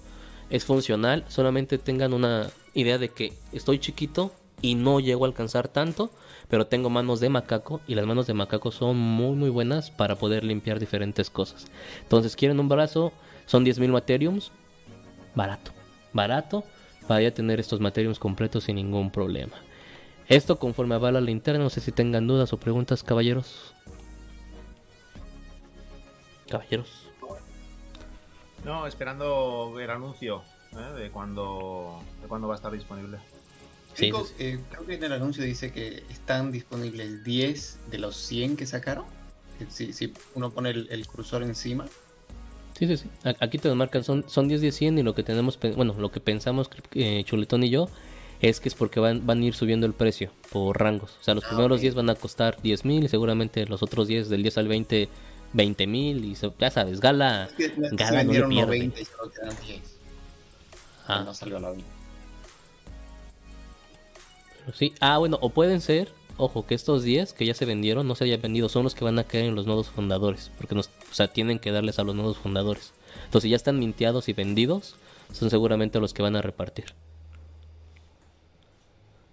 es 0.49 0.65
funcional. 0.65 1.25
Solamente 1.27 1.77
tengan 1.77 2.13
una 2.13 2.49
idea 2.73 2.97
de 2.97 3.09
que 3.09 3.33
estoy 3.51 3.79
chiquito 3.79 4.31
y 4.61 4.75
no 4.75 4.99
llego 4.99 5.25
a 5.25 5.27
alcanzar 5.27 5.67
tanto, 5.67 6.09
pero 6.49 6.67
tengo 6.67 6.89
manos 6.89 7.19
de 7.19 7.29
macaco 7.29 7.79
y 7.87 7.95
las 7.95 8.05
manos 8.05 8.27
de 8.27 8.33
macaco 8.33 8.71
son 8.71 8.97
muy 8.97 9.35
muy 9.35 9.49
buenas 9.49 9.91
para 9.91 10.15
poder 10.15 10.43
limpiar 10.43 10.79
diferentes 10.79 11.29
cosas. 11.29 11.67
Entonces, 12.01 12.35
quieren 12.35 12.59
un 12.59 12.67
brazo, 12.67 13.13
son 13.45 13.65
10.000 13.65 13.89
materiums, 13.89 14.51
barato, 15.35 15.71
barato, 16.11 16.63
para 17.07 17.31
tener 17.31 17.59
estos 17.59 17.79
materiums 17.79 18.19
completos 18.19 18.65
sin 18.65 18.75
ningún 18.75 19.11
problema. 19.11 19.55
Esto 20.27 20.59
conforme 20.59 20.97
va 20.97 21.11
la 21.11 21.21
linterna, 21.21 21.63
no 21.63 21.69
sé 21.69 21.81
si 21.81 21.91
tengan 21.91 22.27
dudas 22.27 22.53
o 22.53 22.59
preguntas, 22.59 23.03
caballeros. 23.03 23.73
Caballeros. 26.47 27.07
No, 28.63 28.85
esperando 28.85 29.79
el 29.79 29.89
anuncio 29.89 30.43
¿eh? 30.73 30.99
de 30.99 31.09
cuando 31.11 32.01
de 32.21 32.27
cuándo 32.27 32.47
va 32.47 32.55
a 32.55 32.57
estar 32.57 32.71
disponible. 32.71 33.17
Sí, 33.99 34.11
eh, 34.39 34.59
creo 34.69 34.85
que 34.85 34.93
en 34.95 35.03
el 35.03 35.11
anuncio 35.11 35.43
dice 35.43 35.71
que 35.71 36.03
están 36.09 36.51
disponibles 36.51 37.23
10 37.23 37.79
de 37.91 37.97
los 37.99 38.15
100 38.15 38.55
que 38.55 38.65
sacaron. 38.65 39.05
Si, 39.69 39.91
si 39.91 40.13
uno 40.35 40.51
pone 40.51 40.69
el, 40.69 41.07
cursor 41.07 41.43
encima. 41.43 41.85
Sí, 42.77 42.87
sí, 42.87 42.97
sí. 42.97 43.09
Aquí 43.41 43.57
te 43.57 43.67
lo 43.67 43.75
marcan, 43.75 44.05
son, 44.05 44.23
son 44.29 44.47
10 44.47 44.61
de 44.61 44.71
100 44.71 44.99
y 44.99 45.03
lo 45.03 45.13
que 45.13 45.23
tenemos, 45.23 45.59
bueno, 45.75 45.93
lo 45.97 46.11
que 46.11 46.21
pensamos 46.21 46.69
eh, 46.93 47.23
Chuletón 47.25 47.63
y 47.63 47.69
yo 47.69 47.89
es 48.39 48.61
que 48.61 48.69
es 48.69 48.75
porque 48.75 49.01
van, 49.01 49.25
van 49.25 49.41
a 49.41 49.45
ir 49.45 49.53
subiendo 49.53 49.85
el 49.85 49.93
precio 49.93 50.31
por 50.49 50.79
rangos. 50.79 51.17
O 51.19 51.23
sea, 51.23 51.33
los 51.33 51.43
ah, 51.43 51.49
primeros 51.49 51.81
10 51.81 51.95
van 51.95 52.09
a 52.09 52.15
costar 52.15 52.61
10 52.61 52.85
mil 52.85 53.03
y 53.03 53.09
seguramente 53.09 53.65
los 53.65 53.83
otros 53.83 54.07
10 54.07 54.29
del 54.29 54.43
10 54.43 54.57
al 54.59 54.67
20 54.69 55.09
20 55.51 55.87
mil 55.87 56.25
y 56.25 56.35
ya 56.59 56.69
sabes, 56.69 56.99
Gala, 56.99 57.49
Gala 57.93 58.23
no 58.23 58.33
le 58.33 58.43
pierde. 58.43 58.91
Ah. 61.07 61.23
No 61.25 61.33
salió 61.33 61.59
la 61.59 61.73
sí, 64.73 64.93
ah, 64.99 65.17
bueno, 65.17 65.37
o 65.41 65.49
pueden 65.49 65.81
ser, 65.81 66.09
ojo, 66.37 66.65
que 66.65 66.75
estos 66.75 67.03
10 67.03 67.33
que 67.33 67.45
ya 67.45 67.53
se 67.53 67.65
vendieron 67.65 68.07
no 68.07 68.15
se 68.15 68.25
hayan 68.25 68.41
vendido, 68.41 68.69
son 68.69 68.83
los 68.83 68.95
que 68.95 69.03
van 69.03 69.19
a 69.19 69.23
caer 69.23 69.45
en 69.45 69.55
los 69.55 69.65
nodos 69.65 69.89
fundadores, 69.89 70.51
porque 70.57 70.75
nos, 70.75 70.87
o 70.87 71.13
sea, 71.13 71.27
tienen 71.27 71.59
que 71.59 71.71
darles 71.71 71.99
a 71.99 72.03
los 72.03 72.15
nodos 72.15 72.37
fundadores. 72.37 72.93
Entonces, 73.25 73.43
si 73.43 73.49
ya 73.49 73.55
están 73.55 73.79
minteados 73.79 74.29
y 74.29 74.33
vendidos, 74.33 74.95
son 75.31 75.49
seguramente 75.49 75.99
los 75.99 76.13
que 76.13 76.21
van 76.21 76.35
a 76.35 76.41
repartir. 76.41 76.93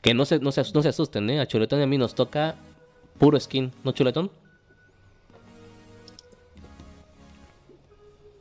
Que 0.03 0.15
no 0.15 0.25
se, 0.25 0.39
no 0.39 0.53
se, 0.53 0.63
no 0.73 0.83
se 0.83 0.89
asusten, 0.89 1.29
¿eh? 1.31 1.41
A 1.41 1.47
Chuletón 1.47 1.81
y 1.81 1.83
a 1.83 1.87
mí 1.87 1.99
nos 1.99 2.15
toca 2.15 2.57
puro 3.19 3.41
skin, 3.41 3.73
¿no, 3.83 3.93
Chuletón? 3.93 4.31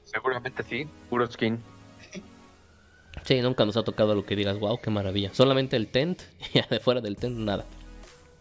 Seguramente 0.03 0.63
sí, 0.63 0.88
puro 1.10 1.29
skin. 1.29 1.60
Sí, 3.25 3.41
nunca 3.41 3.65
nos 3.65 3.75
ha 3.75 3.83
tocado 3.83 4.13
lo 4.13 4.23
que 4.23 4.35
digas, 4.35 4.59
wow, 4.59 4.79
qué 4.79 4.91
maravilla. 4.91 5.33
Solamente 5.33 5.75
el 5.75 5.88
tent 5.88 6.21
y 6.53 6.61
de 6.69 6.79
fuera 6.79 7.01
del 7.01 7.17
tent 7.17 7.38
nada. 7.38 7.65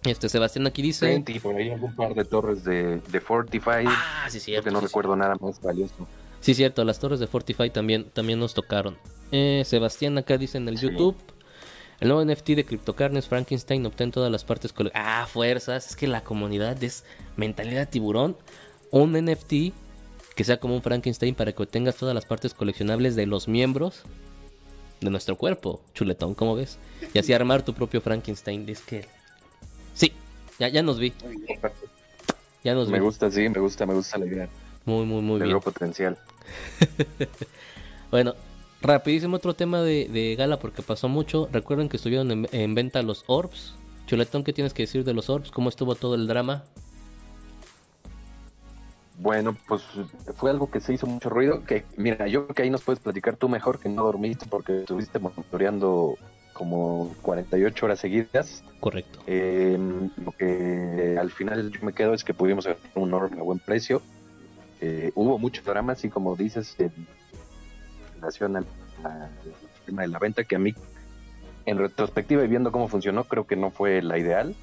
Este 0.04 0.28
Sebastián 0.28 0.66
aquí 0.66 0.82
dice. 0.82 1.06
Tent 1.06 1.30
y 1.30 1.40
por 1.40 1.56
ahí 1.56 1.70
algún 1.70 1.96
par 1.96 2.14
de 2.14 2.24
torres 2.26 2.62
de, 2.64 3.00
de 3.00 3.20
Fortify. 3.20 3.86
Ah, 3.86 4.26
sí, 4.28 4.38
cierto. 4.38 4.64
Que 4.64 4.70
no 4.70 4.80
recuerdo 4.80 5.16
nada 5.16 5.36
más 5.40 5.60
valioso. 5.62 6.06
Sí, 6.40 6.52
cierto, 6.52 6.84
las 6.84 6.98
torres 6.98 7.18
de 7.18 7.26
Fortify 7.26 7.70
también, 7.70 8.10
también 8.10 8.38
nos 8.38 8.52
tocaron. 8.52 8.98
Eh, 9.32 9.62
Sebastián 9.64 10.18
acá 10.18 10.36
dice 10.36 10.58
en 10.58 10.68
el 10.68 10.78
YouTube. 10.78 11.16
El 12.00 12.08
nuevo 12.08 12.22
NFT 12.22 12.48
de 12.48 12.66
CryptoCarnes 12.66 13.28
Frankenstein 13.28 13.86
obtén 13.86 14.10
todas 14.10 14.30
las 14.30 14.44
partes. 14.44 14.74
Ah, 14.92 15.26
fuerzas. 15.26 15.88
Es 15.88 15.96
que 15.96 16.06
la 16.06 16.22
comunidad 16.22 16.82
es 16.84 17.06
mentalidad 17.36 17.88
tiburón. 17.88 18.36
Un 18.90 19.12
NFT 19.12 19.72
que 20.34 20.44
sea 20.44 20.58
como 20.58 20.74
un 20.74 20.82
Frankenstein 20.82 21.34
para 21.34 21.52
que 21.52 21.62
obtengas 21.62 21.96
todas 21.96 22.14
las 22.14 22.26
partes 22.26 22.52
coleccionables 22.52 23.16
de 23.16 23.24
los 23.24 23.48
miembros 23.48 24.02
de 25.04 25.10
nuestro 25.10 25.36
cuerpo, 25.36 25.82
chuletón, 25.94 26.34
¿cómo 26.34 26.56
ves? 26.56 26.78
Y 27.12 27.18
así 27.18 27.32
armar 27.32 27.62
tu 27.62 27.74
propio 27.74 28.00
Frankenstein. 28.00 28.68
Es 28.68 28.80
que. 28.80 29.06
Sí, 29.94 30.12
ya, 30.58 30.68
ya 30.68 30.82
nos 30.82 30.98
vi. 30.98 31.12
Ya 32.64 32.74
nos 32.74 32.88
me 32.88 33.00
gusta, 33.00 33.30
sí, 33.30 33.48
me 33.48 33.60
gusta, 33.60 33.84
me 33.86 33.94
gusta 33.94 34.18
la 34.18 34.26
idea. 34.26 34.48
Muy, 34.86 35.04
muy, 35.04 35.22
muy 35.22 35.40
bien. 35.40 35.60
potencial. 35.60 36.18
bueno, 38.10 38.34
rapidísimo 38.80 39.36
otro 39.36 39.54
tema 39.54 39.82
de, 39.82 40.34
gala 40.36 40.58
porque 40.58 40.82
pasó 40.82 41.08
mucho. 41.08 41.48
Recuerden 41.52 41.88
que 41.88 41.98
estuvieron 41.98 42.30
en, 42.30 42.48
en, 42.52 42.74
venta 42.74 43.02
los 43.02 43.24
orbs. 43.26 43.74
Chuletón, 44.06 44.44
¿qué 44.44 44.52
tienes 44.52 44.74
que 44.74 44.82
decir 44.84 45.04
de 45.04 45.14
los 45.14 45.30
orbs? 45.30 45.50
¿Cómo 45.50 45.68
estuvo 45.68 45.94
todo 45.94 46.14
el 46.14 46.26
drama? 46.26 46.64
Bueno, 49.18 49.56
pues 49.68 49.82
fue 50.36 50.50
algo 50.50 50.70
que 50.70 50.80
se 50.80 50.92
hizo 50.92 51.06
mucho 51.06 51.30
ruido. 51.30 51.64
Que 51.64 51.84
mira, 51.96 52.26
yo 52.26 52.44
creo 52.44 52.54
que 52.54 52.62
ahí 52.62 52.70
nos 52.70 52.82
puedes 52.82 53.00
platicar 53.00 53.36
tú 53.36 53.48
mejor 53.48 53.78
que 53.78 53.88
no 53.88 54.04
dormiste 54.04 54.46
porque 54.46 54.80
estuviste 54.80 55.18
monitoreando 55.18 56.16
como 56.52 57.14
48 57.22 57.86
horas 57.86 58.00
seguidas. 58.00 58.64
Correcto. 58.80 59.20
Eh, 59.26 59.78
lo 60.16 60.32
que 60.32 61.16
al 61.18 61.30
final 61.30 61.70
yo 61.70 61.80
me 61.82 61.92
quedo 61.92 62.14
es 62.14 62.24
que 62.24 62.34
pudimos 62.34 62.66
hacer 62.66 62.78
un 62.94 63.12
orbe 63.14 63.38
a 63.38 63.42
buen 63.42 63.58
precio. 63.58 64.02
Eh, 64.80 65.12
hubo 65.14 65.38
muchos 65.38 65.64
dramas 65.64 66.04
y 66.04 66.10
como 66.10 66.34
dices, 66.36 66.74
en 66.78 66.92
relación 68.16 68.56
al, 68.56 68.66
tema 69.86 70.02
de 70.02 70.08
la 70.08 70.18
venta, 70.18 70.44
que 70.44 70.56
a 70.56 70.58
mí, 70.58 70.74
en 71.66 71.78
retrospectiva 71.78 72.44
y 72.44 72.48
viendo 72.48 72.72
cómo 72.72 72.88
funcionó, 72.88 73.24
creo 73.24 73.46
que 73.46 73.56
no 73.56 73.70
fue 73.70 74.02
la 74.02 74.18
ideal 74.18 74.56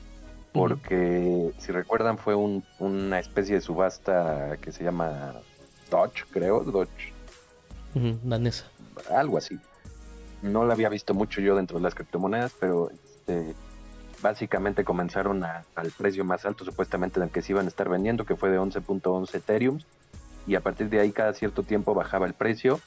porque 0.54 1.52
si 1.60 1.72
recuerdan 1.72 2.18
fue 2.18 2.36
una 2.36 3.20
especie 3.20 3.56
de 3.56 3.62
subasta 3.62 4.58
que 4.62 4.72
se 4.72 4.84
llama 4.84 5.36
Dodge, 5.90 6.26
creo, 6.32 6.62
Dodge. 6.62 7.14
danesa. 8.24 8.66
Algo 9.10 9.38
así. 9.38 9.60
No 10.42 10.66
la 10.66 10.74
había 10.74 10.90
visto 10.90 11.14
mucho 11.14 11.42
yo 11.42 11.56
dentro 11.56 11.78
de 11.78 11.84
las 11.84 11.96
criptomonedas, 11.96 12.54
pero 12.60 12.90
este, 12.90 13.54
básicamente 14.22 14.84
comenzaron 14.84 15.44
al 15.44 15.92
precio 15.98 16.26
más 16.26 16.46
alto 16.46 16.66
supuestamente 16.66 17.20
en 17.20 17.26
el 17.26 17.30
que 17.32 17.42
se 17.42 17.54
iban 17.54 17.66
a 17.66 17.70
estar 17.70 17.90
vendiendo, 17.90 18.26
que 18.26 18.36
fue 18.36 18.50
de 18.50 18.60
11.11 18.60 19.36
Ethereum, 19.36 19.80
y 20.48 20.56
a 20.56 20.62
partir 20.62 20.90
de 20.90 21.00
ahí 21.00 21.12
cada 21.12 21.34
cierto 21.34 21.64
tiempo 21.64 21.94
bajaba 21.94 22.26
el 22.26 22.34
precio 22.34 22.80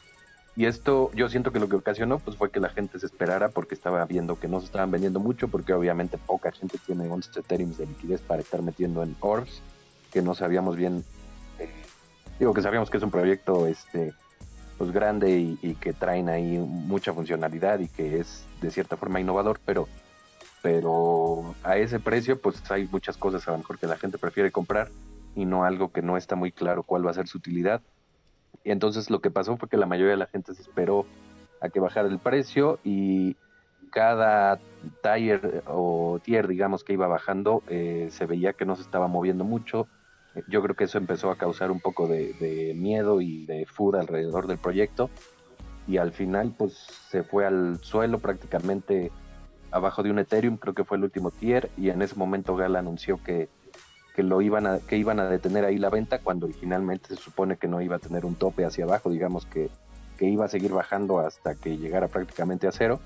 y 0.56 0.66
esto 0.66 1.10
yo 1.14 1.28
siento 1.28 1.50
que 1.50 1.58
lo 1.58 1.68
que 1.68 1.76
ocasionó 1.76 2.18
pues 2.18 2.36
fue 2.36 2.50
que 2.50 2.60
la 2.60 2.68
gente 2.68 2.98
se 2.98 3.06
esperara 3.06 3.48
porque 3.48 3.74
estaba 3.74 4.04
viendo 4.04 4.38
que 4.38 4.46
no 4.46 4.60
se 4.60 4.66
estaban 4.66 4.90
vendiendo 4.90 5.18
mucho 5.18 5.48
porque 5.48 5.72
obviamente 5.72 6.16
poca 6.16 6.52
gente 6.52 6.78
tiene 6.78 7.08
11 7.08 7.40
Ethereum 7.40 7.72
de 7.72 7.86
liquidez 7.86 8.20
para 8.20 8.40
estar 8.40 8.62
metiendo 8.62 9.02
en 9.02 9.16
orbs 9.20 9.62
que 10.12 10.22
no 10.22 10.34
sabíamos 10.34 10.76
bien 10.76 11.04
eh, 11.58 11.68
digo 12.38 12.54
que 12.54 12.62
sabíamos 12.62 12.88
que 12.88 12.98
es 12.98 13.02
un 13.02 13.10
proyecto 13.10 13.66
este 13.66 14.12
pues 14.78 14.90
grande 14.90 15.56
y, 15.62 15.74
que 15.76 15.92
traen 15.92 16.28
ahí 16.28 16.58
mucha 16.58 17.12
funcionalidad 17.12 17.78
y 17.78 17.88
que 17.88 18.18
es 18.18 18.44
de 18.60 18.70
cierta 18.70 18.96
forma 18.96 19.20
innovador 19.20 19.60
pero 19.64 19.88
pero 20.62 21.54
a 21.62 21.76
ese 21.76 22.00
precio 22.00 22.40
pues 22.40 22.70
hay 22.70 22.88
muchas 22.90 23.16
cosas 23.16 23.46
a 23.48 23.52
lo 23.52 23.58
mejor 23.58 23.78
que 23.78 23.86
la 23.86 23.98
gente 23.98 24.18
prefiere 24.18 24.50
comprar 24.50 24.90
y 25.36 25.44
no 25.46 25.64
algo 25.64 25.92
que 25.92 26.02
no 26.02 26.16
está 26.16 26.36
muy 26.36 26.52
claro 26.52 26.84
cuál 26.84 27.06
va 27.06 27.10
a 27.10 27.14
ser 27.14 27.26
su 27.26 27.38
utilidad 27.38 27.82
y 28.64 28.70
entonces 28.70 29.10
lo 29.10 29.20
que 29.20 29.30
pasó 29.30 29.56
fue 29.56 29.68
que 29.68 29.76
la 29.76 29.86
mayoría 29.86 30.12
de 30.12 30.18
la 30.18 30.26
gente 30.26 30.54
se 30.54 30.62
esperó 30.62 31.06
a 31.60 31.68
que 31.68 31.80
bajara 31.80 32.08
el 32.08 32.18
precio 32.18 32.78
y 32.82 33.36
cada 33.90 34.58
tier 35.02 35.62
o 35.66 36.18
tier, 36.22 36.48
digamos, 36.48 36.82
que 36.82 36.94
iba 36.94 37.06
bajando, 37.06 37.62
eh, 37.68 38.08
se 38.10 38.26
veía 38.26 38.54
que 38.54 38.64
no 38.64 38.74
se 38.74 38.82
estaba 38.82 39.06
moviendo 39.06 39.44
mucho. 39.44 39.86
Yo 40.48 40.62
creo 40.62 40.74
que 40.74 40.84
eso 40.84 40.98
empezó 40.98 41.30
a 41.30 41.36
causar 41.36 41.70
un 41.70 41.78
poco 41.78 42.08
de, 42.08 42.72
miedo 42.74 43.20
y 43.20 43.46
de 43.46 43.66
food 43.66 43.96
alrededor 43.96 44.46
del 44.46 44.58
proyecto. 44.58 45.10
y 45.86 45.98
al 45.98 46.12
final 46.12 46.54
pues 46.56 46.72
se 47.10 47.22
fue 47.22 47.44
al 47.44 47.78
suelo 47.82 48.18
prácticamente 48.18 49.12
abajo 49.70 50.02
de 50.02 50.10
un 50.10 50.18
Ethereum, 50.18 50.56
creo 50.56 50.72
que 50.72 50.84
fue 50.84 50.96
el 50.96 51.04
último 51.04 51.30
tier, 51.30 51.70
y 51.76 51.90
en 51.90 52.00
ese 52.00 52.16
momento 52.16 52.56
Gala 52.56 52.78
anunció 52.78 53.22
que, 53.22 53.48
que 54.14 54.22
lo 54.22 54.40
iban 54.40 54.66
a, 54.66 54.78
que 54.78 54.96
iban 54.96 55.18
a 55.18 55.28
detener 55.28 55.64
ahí 55.64 55.76
la 55.76 55.90
venta 55.90 56.20
cuando 56.20 56.46
originalmente 56.46 57.08
se 57.08 57.16
supone 57.16 57.56
que 57.56 57.66
no 57.66 57.82
iba 57.82 57.96
a 57.96 57.98
tener 57.98 58.24
un 58.24 58.36
tope 58.36 58.64
hacia 58.64 58.84
abajo, 58.84 59.10
digamos 59.10 59.44
que, 59.44 59.70
que 60.16 60.26
iba 60.26 60.44
a 60.44 60.48
seguir 60.48 60.72
bajando 60.72 61.18
hasta 61.18 61.56
que 61.56 61.76
llegara 61.76 62.08
prácticamente 62.08 62.68
a 62.68 62.72
cero. 62.72 63.00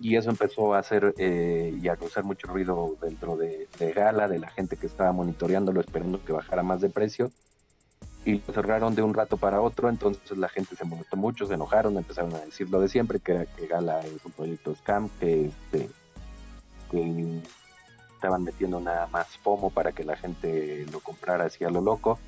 Y 0.00 0.16
eso 0.16 0.30
empezó 0.30 0.74
a 0.74 0.80
hacer 0.80 1.14
eh, 1.16 1.78
y 1.80 1.86
a 1.86 1.96
causar 1.96 2.24
mucho 2.24 2.48
ruido 2.48 2.96
dentro 3.00 3.36
de, 3.36 3.68
de 3.78 3.92
Gala, 3.92 4.26
de 4.26 4.40
la 4.40 4.50
gente 4.50 4.76
que 4.76 4.86
estaba 4.86 5.12
monitoreándolo, 5.12 5.80
esperando 5.80 6.24
que 6.24 6.32
bajara 6.32 6.64
más 6.64 6.80
de 6.80 6.90
precio 6.90 7.30
y 8.24 8.40
lo 8.44 8.52
cerraron 8.52 8.94
de 8.94 9.02
un 9.02 9.14
rato 9.14 9.36
para 9.36 9.60
otro, 9.60 9.88
entonces 9.88 10.36
la 10.38 10.48
gente 10.48 10.76
se 10.76 10.84
molestó 10.84 11.16
mucho, 11.16 11.46
se 11.46 11.54
enojaron, 11.54 11.96
empezaron 11.96 12.34
a 12.34 12.40
decir 12.40 12.68
lo 12.70 12.80
de 12.80 12.88
siempre, 12.88 13.18
que 13.20 13.46
que 13.56 13.66
Gala 13.66 14.00
es 14.00 14.24
un 14.24 14.32
proyecto 14.32 14.74
scam, 14.76 15.08
que, 15.20 15.46
este, 15.46 15.88
que 16.90 17.42
estaban 18.22 18.44
metiendo 18.44 18.78
nada 18.78 19.08
más 19.08 19.26
FOMO 19.38 19.70
para 19.70 19.90
que 19.90 20.04
la 20.04 20.16
gente 20.16 20.86
lo 20.92 21.00
comprara 21.00 21.46
así 21.46 21.64
a 21.64 21.70
lo 21.70 21.80
loco. 21.80 22.20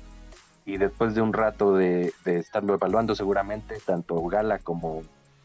Y 0.65 0.75
después 0.77 1.15
de 1.15 1.21
un 1.21 1.31
rato 1.31 1.73
de, 1.73 2.11
estarlo 2.25 2.73
evaluando 2.73 3.15
seguramente, 3.15 3.77
tanto 3.85 4.21
Gala 4.27 4.59
como 4.59 5.03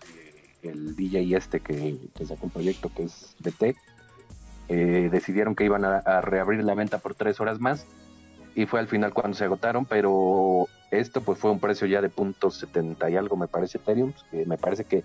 eh, 0.08 0.56
el 0.62 0.96
DJ 0.96 1.36
este 1.36 1.60
que, 1.60 1.98
que, 2.16 2.26
sacó 2.26 2.46
un 2.46 2.50
proyecto 2.50 2.90
que 2.92 3.04
es 3.04 3.36
BT, 3.38 3.76
eh, 4.68 5.08
decidieron 5.12 5.54
que 5.54 5.64
iban 5.64 5.84
a, 5.84 6.20
reabrir 6.20 6.64
la 6.64 6.74
venta 6.74 6.98
por 6.98 7.14
tres 7.14 7.38
horas 7.40 7.60
más 7.60 7.86
y 8.56 8.66
fue 8.66 8.80
al 8.80 8.88
final 8.88 9.14
cuando 9.14 9.36
se 9.36 9.44
agotaron, 9.44 9.84
pero 9.84 10.66
esto 10.90 11.20
pues 11.20 11.38
fue 11.38 11.52
un 11.52 11.60
precio 11.60 11.86
ya 11.86 12.00
de 12.00 12.08
punto 12.08 12.50
70 12.50 13.08
y 13.08 13.16
algo 13.16 13.36
me 13.36 13.46
parece 13.46 13.78
Ethereum, 13.78 14.12
que 14.32 14.46
me 14.46 14.58
parece 14.58 14.82
que 14.84 15.04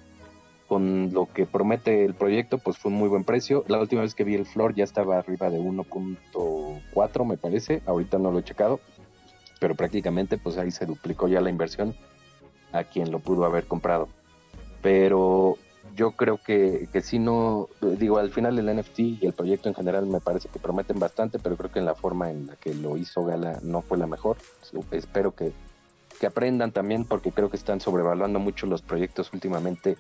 con 0.67 1.13
lo 1.13 1.28
que 1.32 1.45
promete 1.45 2.06
el 2.06 2.13
proyecto 2.13 2.58
pues 2.58 2.78
fue 2.78 2.91
un 2.91 2.97
muy 2.97 3.10
buen 3.10 3.23
precio. 3.23 3.63
La 3.67 3.80
última 3.80 4.01
vez 4.01 4.15
que 4.15 4.23
vi 4.23 4.36
el 4.36 4.45
floor 4.45 4.73
ya 4.73 4.84
estaba 4.84 5.17
arriba 5.17 5.49
de 5.49 5.60
1.4 5.60 7.25
me 7.25 7.38
parece, 7.38 7.82
ahorita 7.86 8.17
no 8.17 8.32
lo 8.32 8.39
he 8.39 8.43
checado, 8.43 8.80
pero 9.60 9.75
prácticamente 9.75 10.38
pues 10.38 10.58
ahí 10.58 10.71
se 10.71 10.86
duplicó 10.86 11.28
ya 11.28 11.41
la 11.41 11.49
inversión 11.49 11.95
a 12.71 12.84
quien 12.84 13.12
lo 13.12 13.19
pudo 13.19 13.45
haber 13.45 13.65
comprado. 13.65 14.10
Pero 14.82 15.58
yo 15.95 16.12
creo 16.12 16.38
que, 16.38 16.89
que 16.91 17.01
si 17.01 17.19
no, 17.19 17.69
digo, 17.82 18.17
al 18.17 18.32
final 18.32 18.58
el 18.60 18.75
NFT 18.75 18.99
y 18.99 19.19
el 19.21 19.34
proyecto 19.34 19.69
en 19.69 19.75
general 19.75 20.06
me 20.08 20.19
parece 20.19 20.49
que 20.49 20.60
prometen 20.60 20.99
bastante, 20.99 21.39
pero 21.39 21.56
creo 21.56 21.71
que 21.71 21.80
en 21.80 21.86
la 21.86 21.95
forma 21.95 22.30
en 22.32 22.47
la 22.47 22.56
que 22.56 22.73
lo 22.73 22.97
hizo 22.97 23.23
Gala 23.23 23.60
no 23.62 23.82
fue 23.82 23.97
la 23.97 24.08
mejor. 24.08 24.38
Espero 24.91 25.34
que, 25.34 25.54
que 26.19 26.28
aprendan 26.28 26.71
también 26.71 27.06
porque 27.06 27.32
creo 27.32 27.49
que 27.49 27.58
están 27.58 27.80
sobrevaluando 27.80 28.39
mucho 28.39 28.65
los 28.65 28.82
proyectos 28.82 29.32
últimamente 29.34 29.97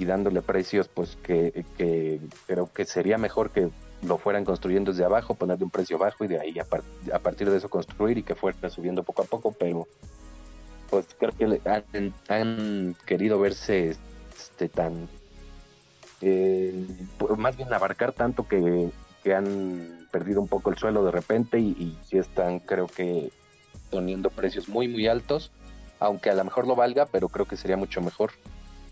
y 0.00 0.06
dándole 0.06 0.40
precios 0.40 0.88
pues 0.88 1.18
que, 1.22 1.62
que 1.76 2.20
creo 2.46 2.72
que 2.72 2.86
sería 2.86 3.18
mejor 3.18 3.50
que 3.50 3.68
lo 4.00 4.16
fueran 4.16 4.46
construyendo 4.46 4.92
desde 4.92 5.04
abajo, 5.04 5.34
ponerle 5.34 5.64
un 5.64 5.70
precio 5.70 5.98
bajo 5.98 6.24
y 6.24 6.28
de 6.28 6.40
ahí 6.40 6.54
a, 6.58 7.18
partir 7.18 7.50
de 7.50 7.58
eso 7.58 7.68
construir 7.68 8.16
y 8.16 8.22
que 8.22 8.34
fuera 8.34 8.70
subiendo 8.70 9.02
poco 9.02 9.20
a 9.20 9.26
poco, 9.26 9.52
pero 9.52 9.86
pues 10.88 11.06
creo 11.18 11.32
que 11.32 11.60
han, 11.68 12.14
han 12.28 12.96
querido 13.04 13.38
verse 13.38 13.94
este, 14.34 14.70
tan 14.70 15.06
eh, 16.22 16.86
más 17.36 17.58
bien 17.58 17.70
abarcar 17.74 18.12
tanto 18.12 18.48
que, 18.48 18.90
han 19.30 20.08
perdido 20.10 20.40
un 20.40 20.48
poco 20.48 20.70
el 20.70 20.78
suelo 20.78 21.04
de 21.04 21.10
repente 21.10 21.58
y, 21.58 21.98
y 22.10 22.16
están 22.16 22.58
creo 22.58 22.86
que 22.86 23.30
poniendo 23.90 24.30
precios 24.30 24.66
muy 24.66 24.88
muy 24.88 25.06
altos, 25.08 25.52
aunque 25.98 26.30
a 26.30 26.34
lo 26.34 26.42
mejor 26.42 26.66
lo 26.66 26.74
valga, 26.74 27.04
pero 27.04 27.28
creo 27.28 27.44
que 27.44 27.58
sería 27.58 27.76
mucho 27.76 28.00
mejor 28.00 28.30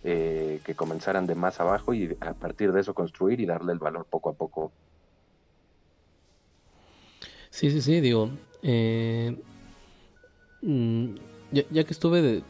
eh, 0.04 0.60
que 0.64 0.74
comenzaran 0.74 1.26
de 1.26 1.34
más 1.34 1.60
abajo 1.60 1.94
y 1.94 2.16
a 2.20 2.34
partir 2.34 2.72
de 2.72 2.80
eso 2.80 2.94
construir 2.94 3.40
y 3.40 3.46
darle 3.46 3.72
el 3.72 3.78
valor 3.78 4.06
poco 4.08 4.30
a 4.30 4.34
poco. 4.34 4.72
Sí, 7.50 7.70
sí, 7.70 7.80
sí, 7.80 8.00
digo, 8.00 8.30
eh, 8.62 9.36
mm, 10.62 11.14
ya, 11.50 11.62
ya, 11.70 11.84
que 11.84 11.92
estuve 11.92 12.22
de, 12.22 12.42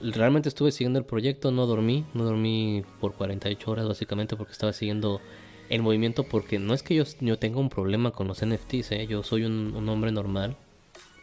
realmente 0.00 0.48
estuve 0.48 0.72
siguiendo 0.72 0.98
el 0.98 1.04
proyecto, 1.04 1.50
no 1.50 1.66
dormí, 1.66 2.04
no 2.14 2.24
dormí 2.24 2.84
por 3.00 3.14
48 3.14 3.70
horas 3.70 3.88
básicamente 3.88 4.36
porque 4.36 4.52
estaba 4.52 4.72
siguiendo 4.72 5.20
el 5.68 5.82
movimiento 5.82 6.24
porque 6.24 6.58
no 6.58 6.74
es 6.74 6.82
que 6.82 6.94
yo, 6.94 7.04
yo 7.20 7.38
tenga 7.38 7.58
un 7.58 7.68
problema 7.68 8.10
con 8.12 8.28
los 8.28 8.44
NFTs, 8.44 8.92
¿eh? 8.92 9.06
yo 9.08 9.22
soy 9.22 9.44
un, 9.44 9.88
hombre 9.88 10.12
normal, 10.12 10.56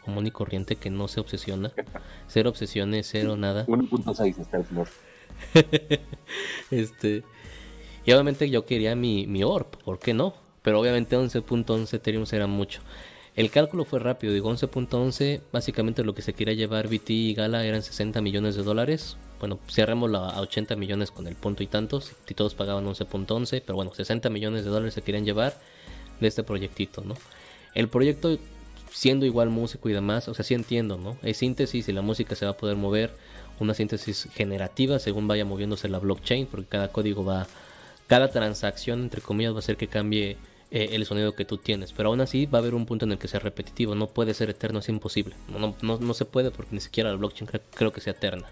común 0.04 0.26
y 0.26 0.30
corriente 0.30 0.76
que 0.76 0.90
no 0.90 1.08
se 1.08 1.20
obsesiona, 1.20 1.72
cero 2.28 2.50
obsesiones, 2.50 3.08
cero 3.10 3.36
nada. 3.36 3.66
1.6 3.66 4.38
está 4.38 4.58
el 4.58 4.64
este, 6.70 7.22
y 8.04 8.12
obviamente 8.12 8.50
yo 8.50 8.64
quería 8.64 8.94
mi, 8.94 9.26
mi 9.26 9.44
ORP, 9.44 9.76
¿por 9.82 9.98
qué 9.98 10.14
no? 10.14 10.34
Pero 10.62 10.80
obviamente 10.80 11.16
11.11 11.16 11.94
Ethereum 11.94 12.24
era 12.32 12.46
mucho. 12.46 12.80
El 13.36 13.50
cálculo 13.50 13.84
fue 13.84 13.98
rápido, 13.98 14.32
digo 14.32 14.50
11.11, 14.50 15.40
básicamente 15.52 16.04
lo 16.04 16.14
que 16.14 16.22
se 16.22 16.34
quería 16.34 16.54
llevar 16.54 16.88
BT 16.88 17.10
y 17.10 17.34
Gala 17.34 17.64
eran 17.64 17.82
60 17.82 18.20
millones 18.20 18.54
de 18.54 18.62
dólares. 18.62 19.16
Bueno, 19.40 19.58
cerremos 19.68 20.14
a 20.14 20.40
80 20.40 20.76
millones 20.76 21.10
con 21.10 21.26
el 21.26 21.34
punto 21.34 21.64
y 21.64 21.66
tantos, 21.66 22.12
si 22.26 22.34
todos 22.34 22.54
pagaban 22.54 22.86
11.11, 22.86 23.62
pero 23.66 23.74
bueno, 23.74 23.92
60 23.92 24.30
millones 24.30 24.64
de 24.64 24.70
dólares 24.70 24.94
se 24.94 25.02
querían 25.02 25.24
llevar 25.24 25.58
de 26.20 26.28
este 26.28 26.44
proyectito, 26.44 27.02
¿no? 27.02 27.14
El 27.74 27.88
proyecto 27.88 28.38
siendo 28.90 29.26
igual 29.26 29.50
músico 29.50 29.88
y 29.88 29.92
demás, 29.92 30.28
o 30.28 30.34
sea, 30.34 30.44
sí 30.44 30.54
entiendo, 30.54 30.96
¿no? 30.96 31.18
Es 31.22 31.38
síntesis 31.38 31.88
y 31.88 31.92
la 31.92 32.02
música 32.02 32.36
se 32.36 32.44
va 32.44 32.52
a 32.52 32.56
poder 32.56 32.76
mover, 32.76 33.16
una 33.60 33.74
síntesis 33.74 34.28
generativa 34.34 34.98
según 34.98 35.28
vaya 35.28 35.44
moviéndose 35.44 35.88
la 35.88 35.98
blockchain, 35.98 36.46
porque 36.46 36.66
cada 36.66 36.88
código 36.88 37.24
va, 37.24 37.46
cada 38.06 38.28
transacción, 38.28 39.02
entre 39.02 39.20
comillas, 39.20 39.52
va 39.52 39.56
a 39.56 39.60
hacer 39.60 39.76
que 39.76 39.88
cambie 39.88 40.36
eh, 40.70 40.96
el 40.96 41.06
sonido 41.06 41.36
que 41.36 41.44
tú 41.44 41.58
tienes. 41.58 41.92
Pero 41.92 42.08
aún 42.08 42.20
así 42.20 42.46
va 42.46 42.58
a 42.58 42.60
haber 42.60 42.74
un 42.74 42.84
punto 42.84 43.04
en 43.04 43.12
el 43.12 43.18
que 43.18 43.28
sea 43.28 43.38
repetitivo. 43.38 43.94
No 43.94 44.08
puede 44.08 44.34
ser 44.34 44.50
eterno, 44.50 44.80
es 44.80 44.88
imposible. 44.88 45.36
No, 45.48 45.76
no, 45.82 45.98
no 45.98 46.14
se 46.14 46.24
puede 46.24 46.50
porque 46.50 46.74
ni 46.74 46.80
siquiera 46.80 47.10
la 47.10 47.16
blockchain 47.16 47.48
creo, 47.74 47.92
que 47.92 48.00
sea 48.00 48.12
eterna. 48.12 48.48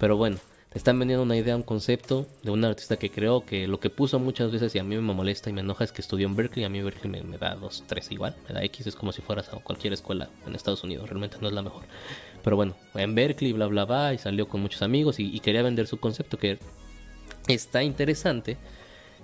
Pero 0.00 0.16
bueno, 0.16 0.38
te 0.70 0.78
están 0.78 0.98
vendiendo 0.98 1.22
una 1.22 1.36
idea, 1.36 1.54
un 1.54 1.62
concepto 1.62 2.26
de 2.42 2.50
un 2.50 2.64
artista 2.64 2.96
que 2.96 3.10
creó 3.10 3.46
que 3.46 3.68
lo 3.68 3.78
que 3.78 3.90
puso 3.90 4.18
muchas 4.18 4.50
veces 4.50 4.74
y 4.74 4.80
a 4.80 4.82
mí 4.82 4.96
me 4.96 5.14
molesta 5.14 5.50
y 5.50 5.52
me 5.52 5.60
enoja 5.60 5.84
es 5.84 5.92
que 5.92 6.02
estudió 6.02 6.26
en 6.26 6.34
Berkeley. 6.34 6.64
A 6.64 6.68
mí 6.68 6.82
Berkeley 6.82 7.22
me, 7.22 7.38
da 7.38 7.54
dos, 7.54 7.84
tres 7.86 8.10
igual. 8.10 8.34
Me 8.48 8.54
da 8.54 8.64
X, 8.64 8.88
es 8.88 8.96
como 8.96 9.12
si 9.12 9.22
fueras 9.22 9.48
a 9.52 9.58
cualquier 9.58 9.92
escuela 9.92 10.30
en 10.44 10.56
Estados 10.56 10.82
Unidos. 10.82 11.08
Realmente 11.08 11.36
no 11.40 11.46
es 11.46 11.54
la 11.54 11.62
mejor. 11.62 11.84
Pero 12.42 12.56
bueno, 12.56 12.74
en 12.94 13.14
Berkeley, 13.14 13.52
bla, 13.52 13.66
bla, 13.66 13.84
bla. 13.84 14.14
Y 14.14 14.18
salió 14.18 14.48
con 14.48 14.60
muchos 14.60 14.82
amigos 14.82 15.18
y, 15.18 15.38
quería 15.40 15.62
vender 15.62 15.86
su 15.86 15.98
concepto 15.98 16.38
que 16.38 16.58
está 17.48 17.82
interesante 17.82 18.56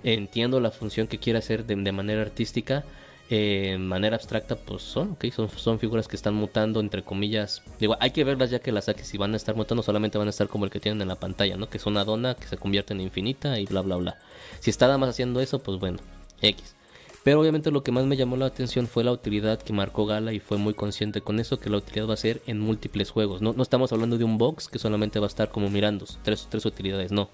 entiendo 0.03 0.59
la 0.59 0.71
función 0.71 1.07
que 1.07 1.19
quiere 1.19 1.39
hacer 1.39 1.65
de, 1.65 1.91
manera 1.91 2.21
artística. 2.21 2.83
Eh, 3.31 3.73
en 3.73 3.87
manera 3.87 4.15
abstracta, 4.15 4.55
pues 4.55 4.81
son, 4.81 5.11
okay, 5.11 5.29
son, 5.29 5.49
son 5.51 5.77
figuras 5.77 6.07
que 6.07 6.15
están 6.15 6.33
mutando, 6.33 6.79
entre 6.79 7.03
comillas. 7.03 7.61
Digo, 7.79 7.95
hay 7.99 8.09
que 8.09 8.23
verlas 8.23 8.49
ya 8.49 8.57
que 8.57 8.71
las 8.71 8.85
saques. 8.85 9.07
Si 9.07 9.19
van 9.19 9.33
a 9.33 9.37
estar 9.37 9.55
mutando, 9.55 9.83
solamente 9.83 10.17
van 10.17 10.25
a 10.25 10.31
estar 10.31 10.47
como 10.47 10.65
el 10.65 10.71
que 10.71 10.79
tienen 10.79 11.01
en 11.03 11.09
la 11.09 11.15
pantalla, 11.15 11.55
¿no? 11.55 11.69
Que 11.69 11.77
es 11.77 11.85
una 11.85 12.03
dona 12.03 12.33
que 12.33 12.47
se 12.47 12.57
convierte 12.57 12.93
en 12.93 13.01
infinita 13.01 13.59
y 13.59 13.65
bla, 13.67 13.81
bla, 13.81 13.97
bla. 13.97 14.17
Si 14.61 14.71
está 14.71 14.87
nada 14.87 14.97
más 14.97 15.09
haciendo 15.09 15.41
eso, 15.41 15.59
pues 15.59 15.77
bueno, 15.79 15.99
X. 16.41 16.75
Pero 17.23 17.41
obviamente 17.41 17.71
lo 17.71 17.83
que 17.83 17.91
más 17.91 18.05
me 18.05 18.15
llamó 18.15 18.37
la 18.37 18.45
atención 18.45 18.87
fue 18.87 19.03
la 19.03 19.11
utilidad 19.11 19.61
que 19.61 19.73
marcó 19.73 20.05
Gala 20.05 20.31
y 20.33 20.39
fue 20.39 20.57
muy 20.57 20.73
consciente 20.73 21.21
con 21.21 21.39
eso, 21.39 21.59
que 21.59 21.69
la 21.69 21.77
utilidad 21.77 22.07
va 22.07 22.13
a 22.13 22.17
ser 22.17 22.41
en 22.47 22.59
múltiples 22.59 23.11
juegos. 23.11 23.41
No, 23.41 23.53
no 23.53 23.61
estamos 23.61 23.91
hablando 23.91 24.17
de 24.17 24.23
un 24.23 24.37
box 24.37 24.69
que 24.69 24.79
solamente 24.79 25.19
va 25.19 25.25
a 25.25 25.27
estar 25.27 25.49
como 25.49 25.69
mirando, 25.69 26.05
tres, 26.23 26.47
tres 26.49 26.65
utilidades, 26.65 27.11
no. 27.11 27.29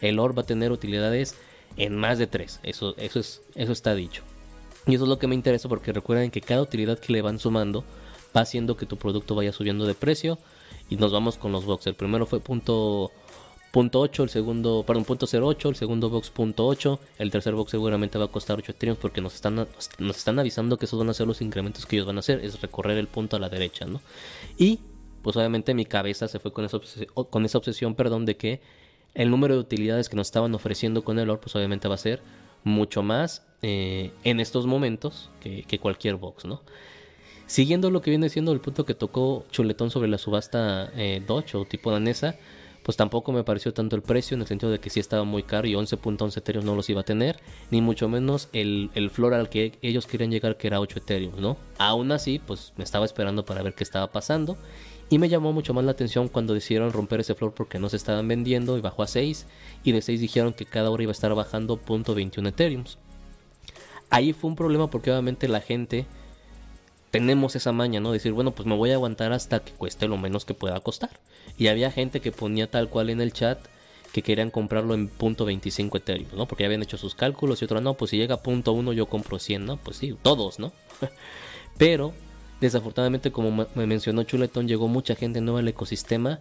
El 0.00 0.18
OR 0.18 0.36
va 0.36 0.42
a 0.42 0.46
tener 0.46 0.72
utilidades 0.72 1.36
en 1.76 1.96
más 1.96 2.18
de 2.18 2.26
tres. 2.26 2.60
Eso, 2.62 2.94
eso, 2.96 3.20
es, 3.20 3.42
eso 3.54 3.72
está 3.72 3.94
dicho. 3.94 4.22
Y 4.86 4.94
eso 4.94 5.04
es 5.04 5.08
lo 5.08 5.18
que 5.18 5.26
me 5.26 5.34
interesa 5.34 5.68
porque 5.68 5.92
recuerden 5.92 6.30
que 6.30 6.40
cada 6.40 6.62
utilidad 6.62 6.98
que 6.98 7.12
le 7.12 7.22
van 7.22 7.38
sumando 7.38 7.84
va 8.36 8.42
haciendo 8.42 8.76
que 8.76 8.86
tu 8.86 8.96
producto 8.96 9.34
vaya 9.34 9.52
subiendo 9.52 9.86
de 9.86 9.94
precio. 9.94 10.38
Y 10.90 10.96
nos 10.96 11.12
vamos 11.12 11.36
con 11.36 11.52
los 11.52 11.64
box. 11.64 11.86
El 11.86 11.94
primero 11.94 12.26
fue 12.26 12.40
punto, 12.40 13.12
punto 13.70 14.00
8, 14.00 14.22
el 14.24 14.28
segundo, 14.30 14.84
perdón, 14.86 15.04
punto 15.04 15.26
08, 15.26 15.68
el 15.68 15.76
segundo 15.76 16.10
box 16.10 16.30
punto 16.30 16.66
8, 16.66 17.00
el 17.18 17.30
tercer 17.30 17.54
box 17.54 17.70
seguramente 17.70 18.18
va 18.18 18.26
a 18.26 18.28
costar 18.28 18.58
8 18.58 18.72
Ethereum 18.72 18.96
porque 19.00 19.20
nos 19.20 19.34
están, 19.34 19.54
nos 19.98 20.16
están 20.16 20.38
avisando 20.38 20.76
que 20.76 20.86
esos 20.86 20.98
van 20.98 21.10
a 21.10 21.14
ser 21.14 21.26
los 21.26 21.40
incrementos 21.40 21.86
que 21.86 21.96
ellos 21.96 22.06
van 22.06 22.16
a 22.16 22.20
hacer, 22.20 22.44
es 22.44 22.60
recorrer 22.60 22.98
el 22.98 23.08
punto 23.08 23.36
a 23.36 23.38
la 23.38 23.48
derecha, 23.48 23.84
¿no? 23.84 24.00
Y 24.56 24.80
pues 25.22 25.36
obviamente 25.36 25.74
mi 25.74 25.84
cabeza 25.84 26.28
se 26.28 26.38
fue 26.38 26.52
con 26.52 26.64
esa 26.64 26.78
obsesión, 26.78 27.08
con 27.12 27.44
esa 27.44 27.58
obsesión 27.58 27.94
perdón, 27.94 28.24
de 28.24 28.36
que 28.36 28.60
el 29.14 29.30
número 29.30 29.54
de 29.54 29.60
utilidades 29.60 30.08
que 30.08 30.16
nos 30.16 30.28
estaban 30.28 30.54
ofreciendo 30.54 31.02
con 31.02 31.18
el 31.18 31.28
OR, 31.28 31.40
pues 31.40 31.54
obviamente 31.56 31.88
va 31.88 31.94
a 31.94 31.98
ser 31.98 32.22
mucho 32.64 33.02
más 33.02 33.44
eh, 33.62 34.12
en 34.24 34.40
estos 34.40 34.66
momentos 34.66 35.30
que, 35.40 35.78
cualquier 35.78 36.16
box, 36.16 36.44
¿no? 36.44 36.62
Siguiendo 37.46 37.90
lo 37.90 38.02
que 38.02 38.10
viene 38.10 38.28
siendo 38.28 38.52
el 38.52 38.60
punto 38.60 38.84
que 38.84 38.94
tocó 38.94 39.46
Chuletón 39.50 39.90
sobre 39.90 40.08
la 40.08 40.18
subasta 40.18 40.92
eh, 40.94 41.22
Dodge 41.26 41.56
o 41.56 41.64
tipo 41.64 41.90
danesa, 41.90 42.36
pues 42.88 42.96
tampoco 42.96 43.32
me 43.32 43.44
pareció 43.44 43.74
tanto 43.74 43.96
el 43.96 44.00
precio 44.00 44.34
en 44.34 44.40
el 44.40 44.46
sentido 44.46 44.72
de 44.72 44.78
que 44.78 44.88
sí 44.88 44.98
estaba 44.98 45.22
muy 45.24 45.42
caro 45.42 45.68
y 45.68 45.74
11.11 45.74 46.38
Ethereum 46.38 46.64
no 46.64 46.74
los 46.74 46.88
iba 46.88 47.02
a 47.02 47.04
tener, 47.04 47.38
ni 47.70 47.82
mucho 47.82 48.08
menos 48.08 48.48
el, 48.54 48.88
el 48.94 49.10
flor 49.10 49.34
al 49.34 49.50
que 49.50 49.72
ellos 49.82 50.06
querían 50.06 50.30
llegar 50.30 50.56
que 50.56 50.68
era 50.68 50.80
8 50.80 51.00
Ethereum, 51.00 51.38
¿no? 51.38 51.58
Aún 51.76 52.12
así, 52.12 52.38
pues 52.38 52.72
me 52.78 52.84
estaba 52.84 53.04
esperando 53.04 53.44
para 53.44 53.60
ver 53.60 53.74
qué 53.74 53.84
estaba 53.84 54.10
pasando 54.10 54.56
Y 55.10 55.18
me 55.18 55.28
llamó 55.28 55.52
mucho 55.52 55.74
más 55.74 55.84
la 55.84 55.90
atención 55.90 56.28
cuando 56.28 56.54
decidieron 56.54 56.90
romper 56.90 57.20
ese 57.20 57.34
floor 57.34 57.52
porque 57.52 57.78
no 57.78 57.90
se 57.90 57.98
estaban 57.98 58.26
vendiendo 58.26 58.78
y 58.78 58.80
bajó 58.80 59.02
a 59.02 59.06
6. 59.06 59.44
Y 59.84 59.92
de 59.92 60.00
6 60.00 60.18
dijeron 60.18 60.54
que 60.54 60.64
cada 60.64 60.88
hora 60.88 61.02
iba 61.02 61.10
a 61.10 61.12
estar 61.12 61.34
bajando 61.34 61.78
.21 61.78 62.48
Ethereum. 62.48 62.84
Ahí 64.08 64.32
fue 64.32 64.48
un 64.48 64.56
problema 64.56 64.88
porque 64.88 65.10
obviamente 65.10 65.46
la 65.46 65.60
gente 65.60 66.06
tenemos 67.10 67.56
esa 67.56 67.72
maña, 67.72 68.00
¿no? 68.00 68.12
Decir, 68.12 68.32
bueno, 68.32 68.52
pues 68.52 68.66
me 68.66 68.76
voy 68.76 68.90
a 68.90 68.94
aguantar 68.94 69.32
hasta 69.32 69.60
que 69.60 69.72
cueste 69.72 70.08
lo 70.08 70.16
menos 70.16 70.44
que 70.44 70.54
pueda 70.54 70.78
costar. 70.80 71.10
Y 71.56 71.68
había 71.68 71.90
gente 71.90 72.20
que 72.20 72.32
ponía 72.32 72.70
tal 72.70 72.88
cual 72.88 73.10
en 73.10 73.20
el 73.20 73.32
chat 73.32 73.58
que 74.12 74.22
querían 74.22 74.50
comprarlo 74.50 74.94
en 74.94 75.08
punto 75.08 75.46
.25 75.46 75.96
Ethereum, 75.96 76.28
¿no? 76.34 76.46
Porque 76.46 76.64
habían 76.64 76.82
hecho 76.82 76.96
sus 76.96 77.14
cálculos 77.14 77.60
y 77.60 77.66
otro, 77.66 77.80
no, 77.80 77.94
pues 77.94 78.10
si 78.10 78.16
llega 78.16 78.36
a 78.36 78.42
punto 78.42 78.74
.1 78.74 78.94
yo 78.94 79.06
compro 79.06 79.38
100, 79.38 79.66
¿no? 79.66 79.76
Pues 79.76 79.98
sí, 79.98 80.16
todos, 80.22 80.58
¿no? 80.58 80.72
Pero 81.78 82.14
Desafortunadamente, 82.60 83.30
como 83.30 83.68
me 83.74 83.86
mencionó 83.86 84.24
Chuletón, 84.24 84.66
llegó 84.66 84.88
mucha 84.88 85.14
gente 85.14 85.40
nueva 85.40 85.60
al 85.60 85.68
ecosistema 85.68 86.40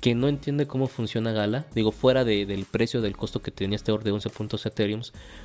que 0.00 0.14
no 0.14 0.28
entiende 0.28 0.66
cómo 0.66 0.86
funciona 0.86 1.32
Gala. 1.32 1.66
Digo, 1.74 1.92
fuera 1.92 2.24
del 2.24 2.64
precio 2.70 3.00
del 3.00 3.16
costo 3.16 3.42
que 3.42 3.50
tenía 3.50 3.76
este 3.76 3.92
oro 3.92 4.04
de 4.04 4.12
11 4.12 4.30
puntos 4.30 4.64
Ethereum, 4.66 5.02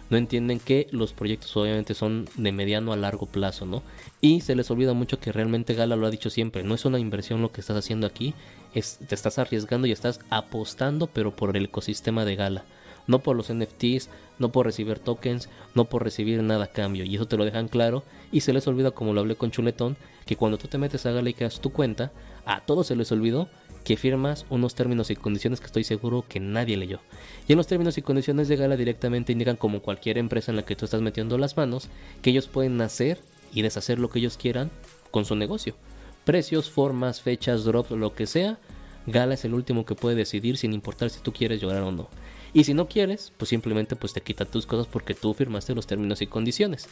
no 0.09 0.17
entienden 0.17 0.59
que 0.59 0.87
los 0.91 1.13
proyectos 1.13 1.55
obviamente 1.57 1.93
son 1.93 2.27
de 2.35 2.51
mediano 2.51 2.93
a 2.93 2.97
largo 2.97 3.25
plazo, 3.25 3.65
¿no? 3.65 3.83
Y 4.21 4.41
se 4.41 4.55
les 4.55 4.69
olvida 4.69 4.93
mucho 4.93 5.19
que 5.19 5.31
realmente 5.31 5.73
Gala 5.73 5.95
lo 5.95 6.07
ha 6.07 6.11
dicho 6.11 6.29
siempre, 6.29 6.63
no 6.63 6.75
es 6.75 6.85
una 6.85 6.99
inversión 6.99 7.41
lo 7.41 7.51
que 7.51 7.61
estás 7.61 7.77
haciendo 7.77 8.07
aquí, 8.07 8.33
es, 8.73 8.99
te 9.07 9.15
estás 9.15 9.39
arriesgando 9.39 9.87
y 9.87 9.91
estás 9.91 10.19
apostando, 10.29 11.07
pero 11.07 11.35
por 11.35 11.55
el 11.57 11.65
ecosistema 11.65 12.25
de 12.25 12.35
Gala 12.35 12.65
no 13.07 13.19
por 13.19 13.35
los 13.35 13.51
NFTs, 13.53 14.09
no 14.39 14.51
por 14.51 14.65
recibir 14.65 14.99
tokens, 14.99 15.49
no 15.75 15.85
por 15.85 16.03
recibir 16.03 16.41
nada 16.41 16.65
a 16.65 16.71
cambio. 16.71 17.03
Y 17.03 17.15
eso 17.15 17.27
te 17.27 17.37
lo 17.37 17.45
dejan 17.45 17.67
claro. 17.67 18.03
Y 18.31 18.41
se 18.41 18.53
les 18.53 18.67
olvida, 18.67 18.91
como 18.91 19.13
lo 19.13 19.21
hablé 19.21 19.35
con 19.35 19.51
Chuletón, 19.51 19.97
que 20.25 20.35
cuando 20.35 20.57
tú 20.57 20.67
te 20.67 20.77
metes 20.77 21.05
a 21.05 21.11
Gala 21.11 21.29
y 21.29 21.33
creas 21.33 21.59
tu 21.59 21.71
cuenta, 21.71 22.11
a 22.45 22.61
todos 22.61 22.87
se 22.87 22.95
les 22.95 23.11
olvidó 23.11 23.49
que 23.84 23.97
firmas 23.97 24.45
unos 24.49 24.75
términos 24.75 25.09
y 25.11 25.15
condiciones 25.15 25.59
que 25.59 25.65
estoy 25.65 25.84
seguro 25.84 26.25
que 26.27 26.39
nadie 26.39 26.77
leyó. 26.77 26.99
Y 27.47 27.53
en 27.53 27.57
los 27.57 27.67
términos 27.67 27.97
y 27.97 28.01
condiciones 28.01 28.47
de 28.47 28.55
Gala 28.55 28.77
directamente 28.77 29.31
indican 29.31 29.57
como 29.57 29.81
cualquier 29.81 30.17
empresa 30.17 30.51
en 30.51 30.55
la 30.55 30.65
que 30.65 30.75
tú 30.75 30.86
estás 30.86 31.01
metiendo 31.01 31.38
las 31.38 31.57
manos, 31.57 31.89
que 32.21 32.29
ellos 32.29 32.47
pueden 32.47 32.79
hacer 32.81 33.19
y 33.53 33.61
deshacer 33.61 33.99
lo 33.99 34.09
que 34.09 34.19
ellos 34.19 34.38
quieran 34.38 34.71
con 35.11 35.25
su 35.25 35.36
negocio. 35.36 35.75
Precios, 36.23 36.69
formas, 36.69 37.21
fechas, 37.21 37.65
drops, 37.65 37.91
lo 37.91 38.15
que 38.15 38.27
sea, 38.27 38.57
Gala 39.05 39.34
es 39.34 39.43
el 39.43 39.53
último 39.53 39.86
que 39.86 39.95
puede 39.95 40.15
decidir 40.15 40.57
sin 40.57 40.73
importar 40.73 41.09
si 41.09 41.19
tú 41.19 41.34
quieres 41.34 41.59
llorar 41.59 41.84
o 41.84 41.91
no. 41.91 42.09
Y 42.53 42.63
si 42.63 42.73
no 42.73 42.88
quieres, 42.88 43.34
pues 43.38 43.49
simplemente 43.49 43.95
pues 43.95 44.13
te 44.13 44.21
quitan 44.21 44.47
tus 44.47 44.65
cosas 44.65 44.88
porque 44.88 45.13
tú 45.13 45.34
firmaste 45.34 45.75
los 45.75 45.88
términos 45.88 46.21
y 46.21 46.27
condiciones. 46.27 46.88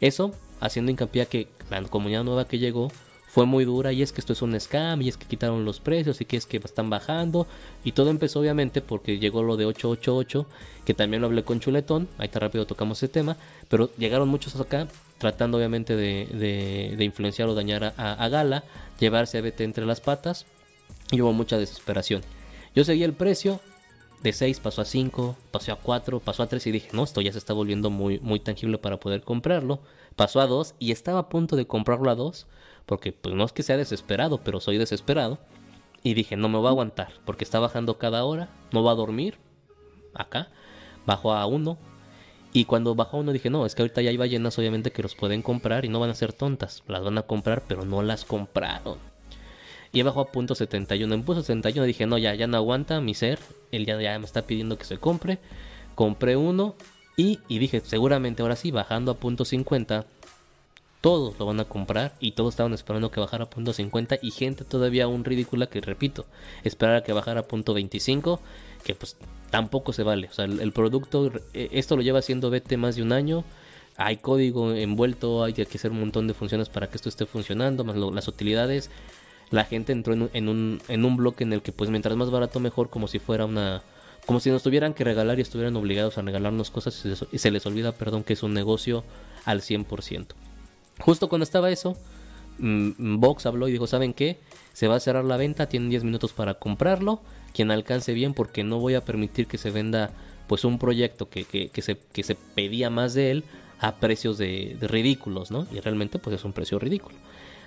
Eso 0.00 0.32
haciendo 0.60 0.90
hincapié 0.90 1.22
a 1.22 1.26
que 1.26 1.48
la 1.70 1.82
comunidad 1.82 2.22
nueva 2.22 2.46
que 2.46 2.58
llegó 2.58 2.92
fue 3.36 3.44
muy 3.44 3.66
dura 3.66 3.92
y 3.92 4.00
es 4.00 4.12
que 4.12 4.22
esto 4.22 4.32
es 4.32 4.40
un 4.40 4.58
scam 4.58 5.02
y 5.02 5.10
es 5.10 5.18
que 5.18 5.26
quitaron 5.26 5.66
los 5.66 5.78
precios 5.78 6.22
y 6.22 6.24
que 6.24 6.38
es 6.38 6.46
que 6.46 6.56
están 6.56 6.88
bajando 6.88 7.46
y 7.84 7.92
todo 7.92 8.08
empezó 8.08 8.40
obviamente 8.40 8.80
porque 8.80 9.18
llegó 9.18 9.42
lo 9.42 9.58
de 9.58 9.66
888 9.66 10.46
que 10.86 10.94
también 10.94 11.20
lo 11.20 11.26
hablé 11.26 11.44
con 11.44 11.60
Chuletón, 11.60 12.08
ahí 12.16 12.28
está 12.28 12.40
rápido 12.40 12.64
tocamos 12.64 12.96
ese 12.96 13.08
tema, 13.08 13.36
pero 13.68 13.90
llegaron 13.98 14.30
muchos 14.30 14.58
acá 14.58 14.88
tratando 15.18 15.58
obviamente 15.58 15.96
de, 15.96 16.96
influenciar 16.98 17.50
o 17.50 17.54
dañar 17.54 17.84
a, 17.84 18.14
a, 18.14 18.28
Gala, 18.30 18.64
llevarse 18.98 19.36
a 19.36 19.42
BT 19.42 19.60
entre 19.64 19.84
las 19.84 20.00
patas 20.00 20.46
y 21.10 21.20
hubo 21.20 21.34
mucha 21.34 21.58
desesperación. 21.58 22.22
Yo 22.74 22.84
seguí 22.84 23.04
el 23.04 23.12
precio, 23.12 23.60
de 24.22 24.32
6 24.32 24.60
pasó 24.60 24.80
a 24.80 24.86
5, 24.86 25.36
pasó 25.50 25.72
a 25.72 25.76
4, 25.76 26.20
pasó 26.20 26.42
a 26.42 26.46
3 26.46 26.66
y 26.68 26.70
dije, 26.70 26.88
no, 26.94 27.04
esto 27.04 27.20
ya 27.20 27.32
se 27.32 27.38
está 27.38 27.52
volviendo 27.52 27.90
muy, 27.90 28.18
muy 28.20 28.40
tangible 28.40 28.78
para 28.78 28.98
poder 28.98 29.20
comprarlo. 29.20 29.80
Pasó 30.16 30.40
a 30.40 30.46
2 30.46 30.74
y 30.78 30.92
estaba 30.92 31.18
a 31.18 31.28
punto 31.28 31.54
de 31.54 31.66
comprarlo 31.66 32.10
a 32.10 32.14
2, 32.14 32.46
porque 32.86 33.12
pues 33.12 33.34
no 33.34 33.44
es 33.44 33.52
que 33.52 33.62
sea 33.62 33.76
desesperado, 33.76 34.38
pero 34.38 34.60
soy 34.60 34.78
desesperado. 34.78 35.38
Y 36.02 36.14
dije, 36.14 36.36
no 36.36 36.48
me 36.48 36.58
va 36.58 36.68
a 36.68 36.72
aguantar, 36.72 37.12
porque 37.24 37.44
está 37.44 37.58
bajando 37.58 37.98
cada 37.98 38.24
hora, 38.24 38.48
no 38.72 38.84
va 38.84 38.92
a 38.92 38.96
dormir. 38.96 39.38
Acá, 40.14 40.48
bajó 41.04 41.32
a 41.34 41.44
1. 41.46 41.76
Y 42.52 42.64
cuando 42.64 42.94
bajó 42.94 43.18
a 43.18 43.20
1 43.20 43.32
dije, 43.32 43.50
no, 43.50 43.66
es 43.66 43.74
que 43.74 43.82
ahorita 43.82 44.02
ya 44.02 44.10
hay 44.10 44.16
ballenas 44.16 44.58
obviamente 44.58 44.92
que 44.92 45.02
los 45.02 45.14
pueden 45.14 45.42
comprar 45.42 45.84
y 45.84 45.88
no 45.88 46.00
van 46.00 46.10
a 46.10 46.14
ser 46.14 46.32
tontas. 46.32 46.84
Las 46.86 47.02
van 47.02 47.18
a 47.18 47.22
comprar, 47.22 47.64
pero 47.66 47.84
no 47.84 48.02
las 48.02 48.24
compraron 48.24 48.98
y 49.92 50.02
bajó 50.02 50.20
a 50.20 50.26
punto 50.30 50.54
71. 50.54 51.14
En 51.14 51.22
punto 51.22 51.42
71 51.42 51.86
dije, 51.86 52.06
no, 52.06 52.18
ya, 52.18 52.34
ya 52.34 52.46
no 52.46 52.58
aguanta 52.58 53.00
mi 53.00 53.14
ser. 53.14 53.38
Él 53.72 53.86
ya, 53.86 53.98
ya 54.00 54.18
me 54.18 54.26
está 54.26 54.42
pidiendo 54.42 54.76
que 54.76 54.84
se 54.84 54.98
compre. 54.98 55.38
Compré 55.94 56.36
uno 56.36 56.74
y, 57.16 57.40
y 57.48 57.58
dije, 57.58 57.80
seguramente 57.80 58.42
ahora 58.42 58.56
sí, 58.56 58.70
bajando 58.70 59.12
a 59.12 59.14
punto 59.14 59.46
50, 59.46 60.04
todos 61.06 61.38
lo 61.38 61.46
van 61.46 61.60
a 61.60 61.66
comprar 61.66 62.14
y 62.18 62.32
todos 62.32 62.54
estaban 62.54 62.72
esperando 62.72 63.12
que 63.12 63.20
bajara 63.20 63.44
a 63.44 63.48
punto 63.48 63.72
50 63.72 64.18
y 64.22 64.32
gente 64.32 64.64
todavía 64.64 65.04
aún 65.04 65.24
ridícula 65.24 65.68
que 65.68 65.80
repito, 65.80 66.26
esperar 66.64 66.96
a 66.96 67.02
que 67.04 67.12
bajara 67.12 67.42
a 67.42 67.42
punto 67.44 67.74
25, 67.74 68.40
que 68.82 68.96
pues 68.96 69.16
tampoco 69.50 69.92
se 69.92 70.02
vale. 70.02 70.26
O 70.26 70.32
sea, 70.32 70.46
el, 70.46 70.72
producto, 70.72 71.30
eh, 71.54 71.68
esto 71.70 71.94
lo 71.94 72.02
lleva 72.02 72.18
haciendo 72.18 72.50
BT 72.50 72.76
más 72.76 72.96
de 72.96 73.02
un 73.02 73.12
año. 73.12 73.44
Hay 73.96 74.16
código 74.16 74.72
envuelto, 74.72 75.44
hay 75.44 75.52
que 75.52 75.62
hacer 75.62 75.92
un 75.92 76.00
montón 76.00 76.26
de 76.26 76.34
funciones 76.34 76.68
para 76.68 76.88
que 76.88 76.96
esto 76.96 77.08
esté 77.08 77.24
funcionando, 77.24 77.84
más 77.84 77.94
las 77.94 78.26
utilidades 78.26 78.90
la 79.50 79.64
gente 79.64 79.92
entró 79.92 80.12
en 80.12 80.22
un, 80.48 80.80
en, 80.88 81.04
un, 81.04 81.16
bloque 81.16 81.44
en 81.44 81.52
el 81.52 81.62
que 81.62 81.70
pues 81.70 81.88
mientras 81.88 82.16
más 82.16 82.32
barato 82.32 82.58
mejor, 82.58 82.90
como 82.90 83.06
si 83.06 83.20
fuera 83.20 83.44
una... 83.44 83.80
Como 84.26 84.40
si 84.40 84.50
nos 84.50 84.64
tuvieran 84.64 84.92
que 84.92 85.04
regalar 85.04 85.38
y 85.38 85.42
estuvieran 85.42 85.76
obligados 85.76 86.18
a 86.18 86.22
regalarnos 86.22 86.72
cosas 86.72 87.00
y 87.30 87.38
se 87.38 87.50
les 87.52 87.64
olvida, 87.64 87.92
perdón, 87.92 88.24
que 88.24 88.32
es 88.32 88.42
un 88.42 88.54
negocio 88.54 89.04
al 89.44 89.60
100%. 89.60 90.34
Justo 91.00 91.28
cuando 91.28 91.44
estaba 91.44 91.70
eso, 91.70 91.96
mm, 92.58 93.18
Vox 93.20 93.46
habló 93.46 93.68
y 93.68 93.72
dijo, 93.72 93.86
¿saben 93.86 94.14
qué? 94.14 94.38
Se 94.72 94.88
va 94.88 94.96
a 94.96 95.00
cerrar 95.00 95.24
la 95.24 95.36
venta, 95.36 95.68
tienen 95.68 95.90
10 95.90 96.04
minutos 96.04 96.32
para 96.32 96.54
comprarlo, 96.54 97.20
quien 97.52 97.70
alcance 97.70 98.12
bien 98.12 98.34
porque 98.34 98.64
no 98.64 98.78
voy 98.78 98.94
a 98.94 99.04
permitir 99.04 99.46
que 99.46 99.58
se 99.58 99.70
venda 99.70 100.10
pues 100.46 100.64
un 100.64 100.78
proyecto 100.78 101.28
que, 101.28 101.44
que, 101.44 101.82
se, 101.82 101.98
que 102.12 102.22
se 102.22 102.34
pedía 102.34 102.90
más 102.90 103.14
de 103.14 103.30
él 103.30 103.44
a 103.80 103.96
precios 103.96 104.38
de, 104.38 104.76
ridículos, 104.80 105.50
¿no? 105.50 105.66
Y 105.72 105.80
realmente 105.80 106.18
pues 106.18 106.36
es 106.36 106.44
un 106.44 106.52
precio 106.52 106.78
ridículo. 106.78 107.16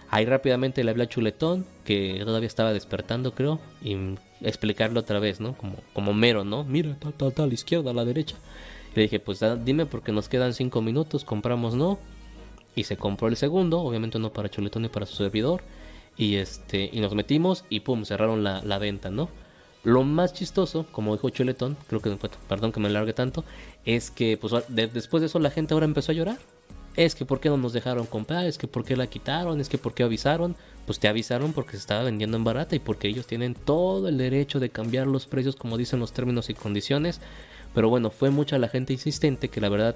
Ahí 0.10 0.26
rápidamente 0.26 0.84
le 0.84 0.90
hablé 0.90 1.04
a 1.04 1.10
Chuletón, 1.10 1.68
que 1.86 2.22
todavía 2.26 2.48
estaba 2.48 2.74
despertando, 2.74 3.36
creo, 3.36 3.60
y 3.84 3.96
explicarlo 4.42 5.02
otra 5.02 5.20
vez, 5.20 5.40
¿no? 5.40 5.56
Como, 5.56 5.76
como 5.94 6.14
mero, 6.14 6.44
¿no? 6.44 6.64
Mira, 6.64 6.98
tal, 7.00 7.14
tal, 7.14 7.34
tal, 7.34 7.54
izquierda, 7.54 7.92
a 7.92 7.94
la 7.94 8.06
derecha. 8.06 8.36
le 8.96 9.04
dije, 9.04 9.20
pues 9.20 9.40
dime 9.64 9.86
porque 9.86 10.12
nos 10.12 10.28
quedan 10.28 10.54
cinco 10.54 10.82
minutos, 10.82 11.26
compramos, 11.26 11.76
¿no? 11.76 12.00
Y 12.80 12.86
se 12.86 12.96
compró 12.96 13.28
el 13.28 13.36
segundo, 13.36 13.82
obviamente 13.82 14.20
no 14.20 14.32
para 14.32 14.48
Chuletón 14.48 14.84
ni 14.84 14.88
para 14.88 15.06
su 15.06 15.16
servidor. 15.16 15.64
Y 16.16 16.36
este, 16.36 16.90
y 16.94 17.02
nos 17.02 17.14
metimos 17.14 17.66
y 17.70 17.82
pum, 17.82 18.06
cerraron 18.06 18.42
la, 18.42 18.62
la 18.64 18.78
venta, 18.78 19.10
¿no? 19.10 19.30
Lo 19.84 20.04
más 20.04 20.34
chistoso, 20.34 20.86
como 20.94 21.14
dijo 21.14 21.30
Chuletón, 21.30 21.76
creo 21.88 22.02
que, 22.02 22.18
perdón 22.48 22.72
que 22.72 22.80
me 22.80 22.90
largue 22.90 23.12
tanto, 23.12 23.44
es 23.84 24.12
que 24.12 24.38
pues, 24.38 24.54
después 24.70 25.20
de 25.20 25.28
eso 25.28 25.40
la 25.40 25.52
gente 25.52 25.74
ahora 25.74 25.88
empezó 25.88 26.14
a 26.14 26.16
llorar 26.16 26.38
es 26.96 27.16
que 27.16 27.26
por 27.26 27.40
qué 27.40 27.50
no 27.50 27.58
nos 27.58 27.74
dejaron 27.74 28.06
comprar, 28.06 28.46
es 28.46 28.58
que 28.58 28.68
por 28.68 28.84
qué 28.84 28.96
la 28.96 29.08
quitaron, 29.08 29.60
es 29.60 29.70
que 29.70 29.78
por 29.78 29.94
qué 29.94 30.04
avisaron. 30.04 30.56
Pues 30.86 31.00
te 31.00 31.08
avisaron 31.08 31.54
porque 31.54 31.72
se 31.72 31.78
estaba 31.78 32.04
vendiendo 32.04 32.36
en 32.36 32.44
barata 32.44 32.76
y 32.76 32.80
porque 32.80 33.08
ellos 33.08 33.28
tienen 33.28 33.54
todo 33.54 34.08
el 34.08 34.18
derecho 34.18 34.60
de 34.60 34.70
cambiar 34.70 35.08
los 35.08 35.28
precios 35.28 35.56
como 35.56 35.78
dicen 35.78 36.00
los 36.00 36.14
términos 36.14 36.50
y 36.50 36.56
condiciones. 36.56 37.22
Pero 37.74 37.90
bueno, 37.90 38.10
fue 38.10 38.32
mucha 38.32 38.58
la 38.58 38.70
gente 38.70 38.94
insistente 38.94 39.50
que 39.50 39.62
la 39.62 39.70
verdad 39.70 39.96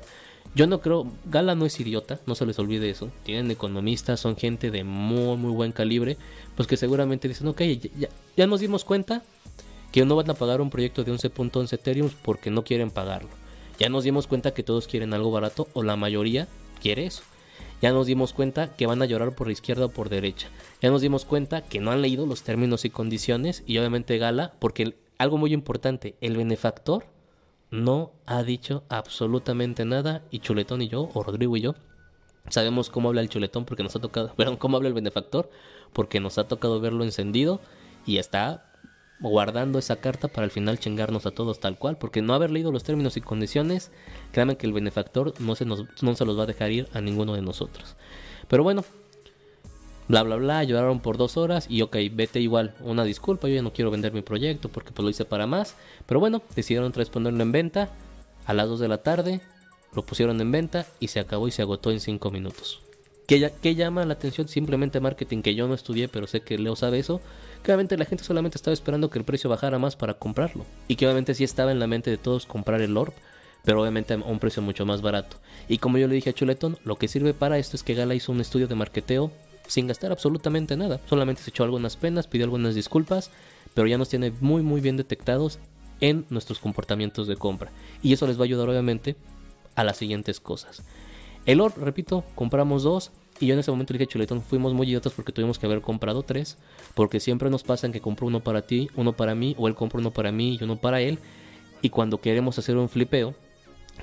yo 0.55 0.67
no 0.67 0.81
creo, 0.81 1.07
Gala 1.25 1.55
no 1.55 1.65
es 1.65 1.79
idiota, 1.79 2.19
no 2.25 2.35
se 2.35 2.45
les 2.45 2.59
olvide 2.59 2.89
eso. 2.89 3.09
Tienen 3.23 3.49
economistas, 3.49 4.19
son 4.19 4.35
gente 4.37 4.69
de 4.69 4.83
muy 4.83 5.35
muy 5.37 5.51
buen 5.51 5.71
calibre, 5.71 6.17
pues 6.55 6.67
que 6.67 6.77
seguramente 6.77 7.27
dicen, 7.27 7.47
ok, 7.47 7.61
ya, 7.97 8.09
ya 8.37 8.47
nos 8.47 8.59
dimos 8.59 8.85
cuenta 8.85 9.23
que 9.91 10.05
no 10.05 10.15
van 10.15 10.29
a 10.29 10.33
pagar 10.33 10.61
un 10.61 10.69
proyecto 10.69 11.03
de 11.03 11.11
11.11 11.11 11.73
Ethereum 11.73 12.09
porque 12.23 12.51
no 12.51 12.63
quieren 12.63 12.89
pagarlo. 12.91 13.29
Ya 13.79 13.89
nos 13.89 14.03
dimos 14.03 14.27
cuenta 14.27 14.53
que 14.53 14.63
todos 14.63 14.87
quieren 14.87 15.13
algo 15.13 15.31
barato 15.31 15.67
o 15.73 15.83
la 15.83 15.95
mayoría 15.95 16.47
quiere 16.81 17.05
eso. 17.05 17.23
Ya 17.81 17.91
nos 17.91 18.07
dimos 18.07 18.33
cuenta 18.33 18.73
que 18.75 18.85
van 18.85 19.01
a 19.01 19.05
llorar 19.05 19.35
por 19.35 19.51
izquierda 19.51 19.85
o 19.85 19.89
por 19.89 20.09
derecha. 20.09 20.47
Ya 20.81 20.89
nos 20.89 21.01
dimos 21.01 21.25
cuenta 21.25 21.63
que 21.63 21.79
no 21.79 21.91
han 21.91 22.01
leído 22.01 22.25
los 22.25 22.43
términos 22.43 22.85
y 22.85 22.89
condiciones 22.89 23.63
y 23.65 23.77
obviamente 23.77 24.17
Gala, 24.17 24.53
porque 24.59 24.95
algo 25.17 25.37
muy 25.37 25.53
importante, 25.53 26.15
el 26.21 26.37
benefactor 26.37 27.05
no 27.73 28.11
ha 28.27 28.43
dicho 28.43 28.83
absolutamente 28.87 29.83
nada 29.83 30.21
y 30.29 30.39
Chuletón 30.39 30.83
y 30.83 30.89
yo, 30.89 31.09
o 31.11 31.23
Rodrigo 31.23 31.57
y 31.57 31.61
yo, 31.61 31.73
sabemos 32.49 32.91
cómo 32.91 33.09
habla 33.09 33.21
el 33.21 33.29
Chuletón 33.29 33.65
porque 33.65 33.81
nos 33.81 33.95
ha 33.95 33.99
tocado, 33.99 34.31
perdón, 34.37 34.57
cómo 34.57 34.77
habla 34.77 34.89
el 34.89 34.93
benefactor 34.93 35.49
porque 35.91 36.19
nos 36.19 36.37
ha 36.37 36.47
tocado 36.47 36.79
verlo 36.79 37.03
encendido 37.03 37.59
y 38.05 38.17
está 38.17 38.69
guardando 39.19 39.79
esa 39.79 39.95
carta 39.95 40.27
para 40.27 40.45
al 40.45 40.51
final 40.51 40.77
chingarnos 40.77 41.25
a 41.25 41.31
todos 41.31 41.59
tal 41.59 41.79
cual, 41.79 41.97
porque 41.97 42.21
no 42.21 42.35
haber 42.35 42.51
leído 42.51 42.71
los 42.71 42.83
términos 42.83 43.17
y 43.17 43.21
condiciones, 43.21 43.91
créanme 44.31 44.55
que 44.55 44.67
el 44.67 44.73
benefactor 44.73 45.33
no 45.39 45.55
se, 45.55 45.65
nos, 45.65 45.85
no 46.03 46.13
se 46.13 46.25
los 46.25 46.37
va 46.37 46.43
a 46.43 46.47
dejar 46.47 46.71
ir 46.71 46.87
a 46.93 47.01
ninguno 47.01 47.33
de 47.33 47.41
nosotros. 47.41 47.95
Pero 48.49 48.61
bueno, 48.61 48.85
bla 50.07 50.23
bla 50.23 50.35
bla, 50.35 50.63
lloraron 50.63 50.99
por 50.99 51.17
dos 51.17 51.37
horas 51.37 51.67
y 51.69 51.81
ok, 51.81 51.97
vete 52.11 52.39
igual, 52.39 52.75
una 52.81 53.03
disculpa, 53.03 53.47
yo 53.47 53.55
ya 53.55 53.61
no 53.61 53.73
quiero 53.73 53.91
vender 53.91 54.13
mi 54.13 54.21
proyecto 54.21 54.69
porque 54.69 54.91
pues 54.91 55.03
lo 55.03 55.09
hice 55.09 55.25
para 55.25 55.47
más, 55.47 55.75
pero 56.05 56.19
bueno, 56.19 56.41
decidieron 56.55 56.91
ponerlo 56.91 57.41
en 57.41 57.51
venta 57.51 57.89
a 58.45 58.53
las 58.53 58.67
2 58.67 58.79
de 58.79 58.87
la 58.87 58.99
tarde, 58.99 59.41
lo 59.93 60.05
pusieron 60.05 60.39
en 60.41 60.51
venta 60.51 60.85
y 60.99 61.07
se 61.07 61.19
acabó 61.19 61.47
y 61.47 61.51
se 61.51 61.61
agotó 61.61 61.91
en 61.91 61.99
5 61.99 62.31
minutos. 62.31 62.81
¿Qué, 63.27 63.75
llama 63.75 64.05
la 64.05 64.13
atención? 64.13 64.47
Simplemente 64.47 64.99
marketing 64.99 65.41
que 65.41 65.55
yo 65.55 65.67
no 65.67 65.73
estudié, 65.73 66.09
pero 66.09 66.27
sé 66.27 66.41
que 66.41 66.57
Leo 66.57 66.75
sabe 66.75 66.99
eso. 66.99 67.21
Obviamente 67.63 67.97
la 67.97 68.05
gente 68.05 68.23
solamente 68.23 68.57
estaba 68.57 68.73
esperando 68.73 69.09
que 69.09 69.17
el 69.17 69.25
precio 69.25 69.49
bajara 69.49 69.79
más 69.79 69.95
para 69.95 70.15
comprarlo. 70.15 70.65
Y 70.89 70.97
que 70.97 71.05
obviamente 71.05 71.33
sí 71.33 71.43
estaba 71.43 71.71
en 71.71 71.79
la 71.79 71.87
mente 71.87 72.11
de 72.11 72.17
todos 72.17 72.45
comprar 72.45 72.81
el 72.81 72.97
Orb, 72.97 73.13
pero 73.63 73.81
obviamente 73.81 74.13
a 74.13 74.17
un 74.17 74.39
precio 74.39 74.61
mucho 74.61 74.85
más 74.85 75.01
barato. 75.01 75.37
Y 75.69 75.77
como 75.77 75.97
yo 75.97 76.07
le 76.07 76.15
dije 76.15 76.31
a 76.31 76.33
Chuletón, 76.33 76.77
lo 76.83 76.97
que 76.97 77.07
sirve 77.07 77.33
para 77.33 77.57
esto 77.57 77.77
es 77.77 77.83
que 77.83 77.93
Gala 77.93 78.13
hizo 78.13 78.31
un 78.31 78.41
estudio 78.41 78.67
de 78.67 78.75
marketeo 78.75 79.31
sin 79.67 79.87
gastar 79.87 80.11
absolutamente 80.11 80.77
nada. 80.77 80.99
Solamente 81.07 81.41
se 81.41 81.49
echó 81.49 81.63
algunas 81.63 81.95
penas, 81.95 82.27
pidió 82.27 82.45
algunas 82.45 82.75
disculpas, 82.75 83.31
pero 83.73 83.87
ya 83.87 83.97
nos 83.97 84.09
tiene 84.09 84.31
muy 84.41 84.61
muy 84.61 84.81
bien 84.81 84.97
detectados 84.97 85.59
en 86.01 86.25
nuestros 86.29 86.59
comportamientos 86.59 87.27
de 87.27 87.37
compra. 87.37 87.71
Y 88.01 88.13
eso 88.13 88.27
les 88.27 88.37
va 88.37 88.41
a 88.41 88.45
ayudar 88.45 88.69
obviamente 88.69 89.15
a 89.75 89.83
las 89.83 89.97
siguientes 89.97 90.39
cosas. 90.39 90.83
El 91.45 91.61
Orb, 91.61 91.77
repito, 91.77 92.23
compramos 92.35 92.83
dos. 92.83 93.11
Y 93.39 93.47
yo 93.47 93.53
en 93.53 93.59
ese 93.59 93.71
momento 93.71 93.93
le 93.93 93.99
dije, 93.99 94.11
Chuletón, 94.11 94.41
fuimos 94.41 94.73
muy 94.73 94.87
idiotas 94.87 95.13
porque 95.13 95.31
tuvimos 95.31 95.59
que 95.59 95.65
haber 95.65 95.81
comprado 95.81 96.23
tres. 96.23 96.57
Porque 96.93 97.19
siempre 97.19 97.49
nos 97.49 97.63
pasa 97.63 97.91
que 97.91 98.01
compro 98.01 98.27
uno 98.27 98.41
para 98.41 98.61
ti, 98.61 98.89
uno 98.95 99.13
para 99.13 99.35
mí, 99.35 99.55
o 99.57 99.67
él 99.67 99.75
compra 99.75 99.99
uno 99.99 100.11
para 100.11 100.31
mí 100.31 100.57
y 100.59 100.63
uno 100.63 100.77
para 100.77 101.01
él. 101.01 101.19
Y 101.81 101.89
cuando 101.89 102.21
queremos 102.21 102.57
hacer 102.59 102.77
un 102.77 102.87
flipeo, 102.87 103.33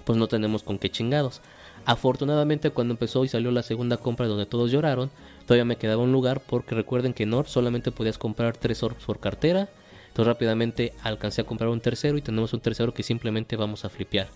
pues 0.05 0.19
no 0.19 0.29
tenemos 0.29 0.63
con 0.63 0.79
qué 0.79 0.91
chingados. 0.91 1.41
Afortunadamente 1.87 2.71
cuando 2.71 2.93
empezó 2.93 3.25
y 3.25 3.29
salió 3.29 3.51
la 3.51 3.63
segunda 3.63 3.97
compra 3.97 4.27
donde 4.27 4.47
todos 4.47 4.71
lloraron, 4.71 5.11
todavía 5.51 5.64
me 5.64 5.78
quedaba 5.78 6.01
un 6.01 6.12
lugar 6.12 6.40
porque 6.46 6.76
recuerden 6.76 7.12
que 7.12 7.24
en 7.24 7.34
Orb 7.34 7.48
solamente 7.48 7.90
podías 7.90 8.18
comprar 8.18 8.57
tres 8.57 8.84
Orbs 8.84 9.05
por 9.05 9.18
cartera. 9.18 9.68
Entonces 10.07 10.28
rápidamente 10.28 10.92
alcancé 11.03 11.40
a 11.40 11.44
comprar 11.44 11.70
un 11.70 11.80
tercero 11.80 12.16
y 12.16 12.22
tenemos 12.22 12.53
un 12.53 12.61
tercero 12.61 12.94
que 12.94 13.03
simplemente 13.03 13.57
vamos 13.57 13.84
a 13.84 13.88
flipear. 13.88 14.28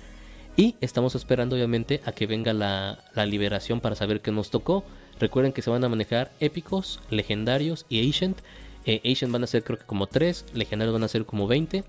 Y 0.56 0.74
estamos 0.80 1.14
esperando 1.14 1.54
obviamente 1.54 2.00
a 2.04 2.10
que 2.10 2.26
venga 2.26 2.52
la, 2.52 2.98
liberación 3.26 3.80
para 3.80 3.94
saber 3.94 4.22
qué 4.22 4.32
nos 4.32 4.50
tocó. 4.50 4.82
Recuerden 5.20 5.52
que 5.52 5.62
se 5.62 5.70
van 5.70 5.84
a 5.84 5.88
manejar 5.88 6.32
épicos, 6.40 6.98
legendarios 7.10 7.86
y 7.88 8.04
Ancient. 8.04 8.40
Eh, 8.84 9.00
Ancient 9.04 9.32
van 9.32 9.44
a 9.44 9.46
ser 9.46 9.62
creo 9.62 9.78
que 9.78 9.84
como 9.84 10.08
3, 10.08 10.46
legendarios 10.52 10.94
van 10.94 11.04
a 11.04 11.08
ser 11.08 11.26
como 11.26 11.46
20. 11.46 11.84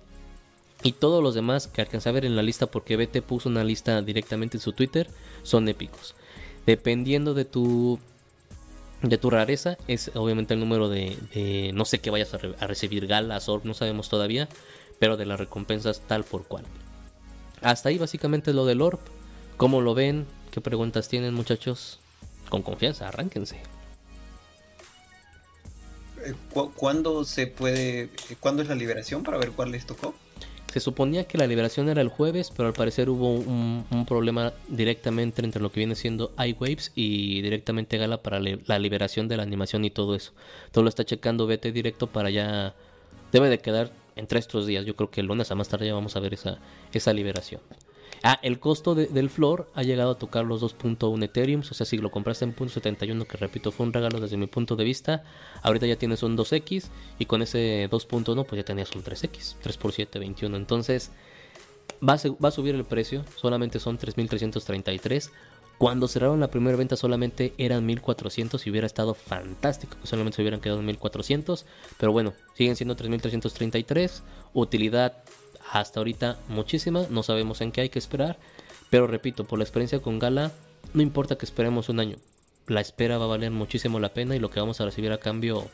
Y 0.84 0.92
todos 0.92 1.24
los 1.24 1.34
demás 1.34 1.66
que 1.66 1.82
alcancé 1.82 2.10
a 2.10 2.12
ver 2.12 2.26
en 2.26 2.36
la 2.36 2.44
lista 2.44 2.68
porque 2.68 2.96
BT 2.96 3.24
puso 3.24 3.50
una 3.50 3.64
lista 3.64 4.04
directamente 4.04 4.58
en 4.58 4.62
su 4.62 4.72
Twitter 4.72 5.10
son 5.42 5.68
épicos. 5.68 6.14
Dependiendo 6.68 7.34
de 7.34 7.46
tu 7.46 8.00
de 9.10 9.18
tu 9.18 9.30
rareza 9.30 9.78
es 9.88 10.12
obviamente 10.16 10.54
el 10.54 10.60
número 10.60 10.90
de, 10.90 11.72
no 11.74 11.86
sé 11.86 12.00
qué 12.00 12.10
vayas 12.10 12.34
a, 12.34 12.68
recibir 12.68 13.08
galas 13.08 13.48
o 13.50 13.62
no 13.64 13.74
sabemos 13.74 14.10
todavía, 14.10 14.48
pero 15.00 15.18
de 15.18 15.26
las 15.26 15.40
recompensas 15.40 16.02
tal 16.08 16.24
por 16.24 16.46
cual. 16.46 16.66
Hasta 17.62 17.90
ahí 17.90 17.98
básicamente 17.98 18.54
lo 18.54 18.66
del 18.66 18.82
ORP. 18.82 19.02
¿Cómo 19.58 19.82
lo 19.82 19.94
ven? 19.94 20.26
¿Qué 20.52 20.62
preguntas 20.62 21.08
tienen 21.08 21.34
muchachos? 21.34 22.00
Con 22.50 22.62
confianza, 22.62 23.08
arránquense. 23.08 23.58
Eh, 26.26 26.34
¿Cuándo 26.76 27.24
se 27.24 27.48
puede, 27.48 28.04
eh, 28.04 28.10
cuándo 28.40 28.62
es 28.62 28.68
la 28.68 28.76
liberación 28.76 29.24
para 29.24 29.38
ver 29.38 29.52
cuál 29.52 29.72
les 29.72 29.86
tocó? 29.86 30.14
Se 30.76 30.82
suponía 30.82 31.24
que 31.24 31.38
la 31.38 31.48
liberación 31.48 31.88
era 31.88 32.02
el 32.02 32.10
jueves, 32.10 32.52
pero 32.54 32.68
al 32.68 32.74
parecer 32.74 33.10
hubo 33.10 33.32
un, 33.32 34.06
problema 34.06 34.52
directamente 34.68 35.42
entre 35.42 35.62
lo 35.62 35.72
que 35.72 35.80
viene 35.80 35.96
siendo 35.96 36.34
iWaves 36.38 36.92
y 36.96 37.42
directamente 37.42 37.98
Gala 37.98 38.22
para 38.22 38.42
la 38.42 38.78
liberación 38.78 39.30
de 39.30 39.38
la 39.38 39.44
animación 39.44 39.86
y 39.86 39.90
todo 39.90 40.16
eso. 40.16 40.34
Todo 40.74 40.84
lo 40.84 40.90
está 40.90 41.06
checando 41.06 41.48
BT 41.48 41.72
directo 41.72 42.08
para 42.08 42.30
ya... 42.30 42.76
Debe 43.32 43.48
de 43.48 43.60
quedar 43.60 43.94
entre 44.18 44.38
estos 44.38 44.68
días. 44.68 44.86
Yo 44.86 44.98
creo 44.98 45.10
que 45.10 45.22
el 45.22 45.28
lunes 45.28 45.50
a 45.50 45.56
más 45.56 45.70
tarde 45.70 45.88
ya 45.88 45.94
vamos 45.94 46.18
a 46.18 46.20
ver 46.20 46.34
esa, 46.34 46.58
esa 46.92 47.14
liberación. 47.14 47.62
Ah, 48.28 48.40
el 48.42 48.60
costo 48.60 48.96
del 48.96 49.30
floor 49.30 49.70
ha 49.76 49.84
llegado 49.84 50.10
a 50.10 50.18
tocar 50.18 50.46
los 50.46 50.60
2.1 50.64 51.24
Ethereum. 51.24 51.62
O 51.62 51.74
sea, 51.76 51.86
si 51.86 52.00
lo 52.00 52.10
compraste 52.10 52.44
en 52.44 52.56
.71, 52.56 53.28
que 53.28 53.38
repito, 53.38 53.72
fue 53.72 53.86
un 53.86 53.94
regalo 53.94 54.20
desde 54.20 54.36
mi 54.36 54.48
punto 54.48 54.76
de 54.76 54.84
vista. 54.84 55.24
Ahorita 55.62 55.86
ya 55.86 55.96
tienes 55.96 56.24
un 56.24 56.36
2X. 56.36 56.90
Y 57.20 57.26
con 57.28 57.44
ese 57.44 57.88
2.1, 57.88 58.48
pues 58.48 58.58
ya 58.58 58.66
tenías 58.66 58.96
un 58.96 59.04
3X. 59.04 59.58
3 59.62 59.78
por 59.78 59.92
7, 59.92 60.18
21. 60.18 60.58
Entonces, 60.58 61.12
va 62.02 62.14
a, 62.14 62.18
va 62.44 62.48
a 62.48 62.52
subir 62.52 62.74
el 62.74 62.84
precio. 62.84 63.24
Solamente 63.36 63.80
son 63.80 64.00
3.333. 64.00 65.30
Cuando 65.78 66.08
cerraron 66.08 66.40
la 66.40 66.50
primera 66.50 66.78
venta 66.78 66.96
solamente 66.96 67.54
eran 67.60 67.86
1400 67.86 68.66
y 68.66 68.70
hubiera 68.72 68.88
estado 68.88 69.14
fantástico 69.14 69.98
que 70.02 70.08
solamente 70.08 70.38
se 70.38 70.42
hubieran 70.42 70.62
quedado 70.62 70.80
en 70.80 70.88
1400. 70.88 71.68
Pero 72.00 72.12
bueno, 72.12 72.34
siguen 72.56 72.76
siendo 72.76 72.96
3333. 72.96 74.24
Utilidad 74.56 75.24
hasta 75.72 76.00
ahorita 76.00 76.40
muchísima. 76.50 77.06
No 77.10 77.24
sabemos 77.24 77.62
en 77.62 77.72
qué 77.72 77.82
hay 77.82 77.90
que 77.90 78.00
esperar. 78.00 78.38
Pero 78.90 79.08
repito, 79.08 79.46
por 79.46 79.60
la 79.60 79.64
experiencia 79.64 80.00
con 80.00 80.20
Gala, 80.20 80.52
no 80.94 81.02
importa 81.02 81.38
que 81.38 81.46
esperemos 81.46 81.90
un 81.90 82.00
año. 82.00 82.18
La 82.68 82.82
espera 82.82 83.18
va 83.18 83.26
a 83.26 83.30
valer 83.30 83.52
muchísimo 83.52 84.00
la 84.00 84.14
pena 84.14 84.36
y 84.36 84.40
lo 84.40 84.50
que 84.50 84.60
vamos 84.60 84.82
a 84.82 84.86
recibir 84.86 85.12
a 85.12 85.18
cambio 85.18 85.68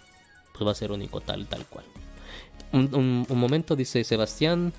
pues 0.53 0.67
va 0.67 0.71
a 0.71 0.75
ser 0.75 0.91
único 0.91 1.21
tal, 1.21 1.47
tal 1.47 1.65
cual. 1.65 1.85
un 2.73 3.25
momento, 3.29 3.75
dice 3.75 4.03
Sebastián. 4.03 4.73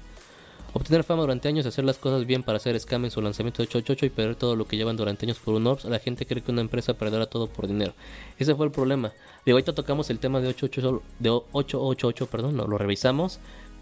Obtener 0.75 1.05
fama 1.05 1.21
durante 1.21 1.49
años, 1.49 1.67
hacer 1.67 1.85
las 1.85 1.99
cosas 1.99 2.25
bien 2.27 2.43
para 2.43 2.57
hacer 2.57 2.79
scam 2.81 3.05
en 3.05 3.11
su 3.11 3.21
lanzamiento 3.21 3.59
de 3.59 3.69
888 3.69 4.07
y 4.07 4.11
perder 4.11 4.37
todo 4.37 4.57
lo 4.57 4.67
que 4.67 4.79
llevan 4.79 4.97
durante 4.97 5.27
años 5.27 5.39
por 5.39 5.55
un 5.55 5.67
ORBS, 5.67 5.85
la 5.85 5.99
gente 5.99 6.25
cree 6.25 6.43
que 6.43 6.51
una 6.51 6.63
empresa 6.63 6.95
perderá 6.95 7.27
todo 7.27 7.47
por 7.47 7.67
dinero. 7.67 7.93
Ese 8.39 8.55
fue 8.55 8.65
el 8.65 8.73
problema. 8.73 9.13
De 9.45 9.53
ahorita 9.53 9.75
tocamos 9.75 10.09
el 10.09 10.19
tema 10.19 10.41
de 10.41 10.49
888, 10.49 11.03
de 11.19 11.29
888 11.29 12.27
perdón, 12.27 12.57
lo 12.57 12.79
revisamos, 12.79 13.39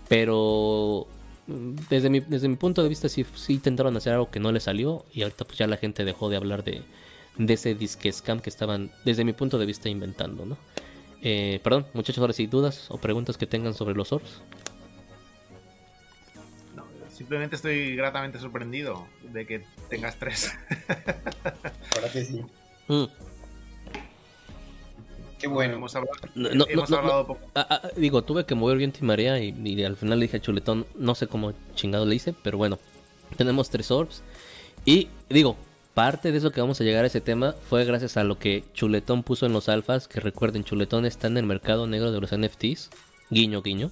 pero 0.08 1.06
desde 1.88 2.10
mi, 2.10 2.20
desde 2.20 2.48
mi 2.48 2.56
punto 2.56 2.82
de 2.82 2.88
vista 2.88 3.08
sí, 3.08 3.24
sí 3.34 3.54
intentaron 3.54 3.96
hacer 3.96 4.12
algo 4.12 4.30
que 4.30 4.40
no 4.40 4.52
le 4.52 4.60
salió 4.60 5.04
y 5.12 5.22
ahorita 5.22 5.44
pues 5.44 5.58
ya 5.58 5.66
la 5.66 5.76
gente 5.76 6.04
dejó 6.04 6.28
de 6.28 6.36
hablar 6.36 6.64
de, 6.64 6.82
de 7.36 7.54
ese 7.54 7.74
disque 7.74 8.12
scam 8.12 8.40
que 8.40 8.50
estaban 8.50 8.90
desde 9.04 9.24
mi 9.24 9.32
punto 9.32 9.58
de 9.58 9.66
vista 9.66 9.88
inventando, 9.88 10.46
¿no? 10.46 10.56
Eh, 11.22 11.60
perdón, 11.62 11.86
muchachos, 11.92 12.20
ahora 12.20 12.32
sí, 12.32 12.46
dudas 12.46 12.86
o 12.90 12.98
preguntas 12.98 13.36
que 13.36 13.46
tengan 13.46 13.74
sobre 13.74 13.94
los 13.94 14.12
orbs. 14.12 14.42
Simplemente 17.10 17.56
estoy 17.56 17.96
gratamente 17.96 18.38
sorprendido 18.38 19.06
de 19.22 19.46
que 19.46 19.64
tengas 19.90 20.18
tres. 20.18 20.52
Ahora 21.94 22.10
que 22.10 22.24
sí. 22.24 22.44
Mm. 22.88 23.04
Qué 25.40 25.48
bueno. 25.48 25.74
Hemos 25.74 25.96
hablado, 25.96 27.26
poco. 27.26 27.40
Ah, 27.54 27.66
ah, 27.70 27.88
digo, 27.96 28.22
tuve 28.22 28.44
que 28.44 28.54
mover 28.54 28.76
viento 28.76 28.98
y 29.00 29.04
marea 29.04 29.38
y, 29.38 29.84
al 29.84 29.96
final 29.96 30.18
le 30.18 30.26
dije 30.26 30.36
a 30.36 30.40
Chuletón, 30.40 30.86
no 30.96 31.14
sé 31.14 31.26
cómo 31.26 31.52
chingado 31.74 32.04
le 32.04 32.14
hice, 32.14 32.34
pero 32.42 32.58
bueno, 32.58 32.78
tenemos 33.36 33.70
tres 33.70 33.90
orbs. 33.90 34.22
Y 34.84 35.08
digo, 35.28 35.56
parte 35.94 36.30
de 36.30 36.38
eso 36.38 36.50
que 36.50 36.60
vamos 36.60 36.80
a 36.80 36.84
llegar 36.84 37.04
a 37.04 37.06
ese 37.06 37.20
tema 37.20 37.54
fue 37.68 37.84
gracias 37.84 38.16
a 38.16 38.24
lo 38.24 38.38
que 38.38 38.64
Chuletón 38.74 39.22
puso 39.22 39.46
en 39.46 39.52
los 39.52 39.68
alfas, 39.68 40.08
que 40.08 40.20
recuerden, 40.20 40.64
Chuletón 40.64 41.06
está 41.06 41.28
en 41.28 41.38
el 41.38 41.46
mercado 41.46 41.86
negro 41.86 42.12
de 42.12 42.20
los 42.20 42.36
NFTs, 42.36 42.90
guiño, 43.30 43.62
guiño 43.62 43.90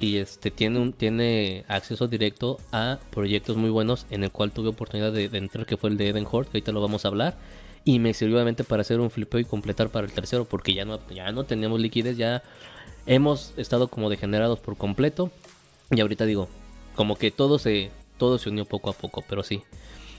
y 0.00 0.18
este 0.18 0.50
tiene 0.50 0.78
un 0.78 0.92
tiene 0.92 1.64
acceso 1.68 2.06
directo 2.06 2.58
a 2.72 2.98
proyectos 3.10 3.56
muy 3.56 3.70
buenos 3.70 4.06
en 4.10 4.24
el 4.24 4.30
cual 4.30 4.52
tuve 4.52 4.68
oportunidad 4.68 5.12
de, 5.12 5.24
entrar 5.32 5.66
que 5.66 5.76
fue 5.76 5.90
el 5.90 5.96
de 5.96 6.08
Eden 6.08 6.26
Horde 6.30 6.50
que 6.50 6.58
ahorita 6.58 6.72
lo 6.72 6.80
vamos 6.80 7.04
a 7.04 7.08
hablar 7.08 7.36
y 7.84 7.98
me 7.98 8.14
sirvió 8.14 8.36
obviamente 8.36 8.64
para 8.64 8.82
hacer 8.82 9.00
un 9.00 9.10
flipeo 9.10 9.40
y 9.40 9.44
completar 9.44 9.90
para 9.90 10.06
el 10.06 10.12
tercero 10.12 10.44
porque 10.44 10.74
ya 10.74 10.84
no 10.84 11.00
ya 11.08 11.30
no 11.32 11.44
teníamos 11.44 11.80
liquidez 11.80 12.16
ya 12.16 12.42
hemos 13.06 13.54
estado 13.56 13.88
como 13.88 14.10
degenerados 14.10 14.60
por 14.60 14.76
completo 14.76 15.30
y 15.90 16.00
ahorita 16.00 16.26
digo 16.26 16.48
como 16.94 17.16
que 17.16 17.30
todo 17.30 17.58
se 17.58 17.90
todo 18.16 18.38
se 18.38 18.50
unió 18.50 18.64
poco 18.64 18.90
a 18.90 18.92
poco 18.92 19.24
pero 19.28 19.42
sí 19.42 19.62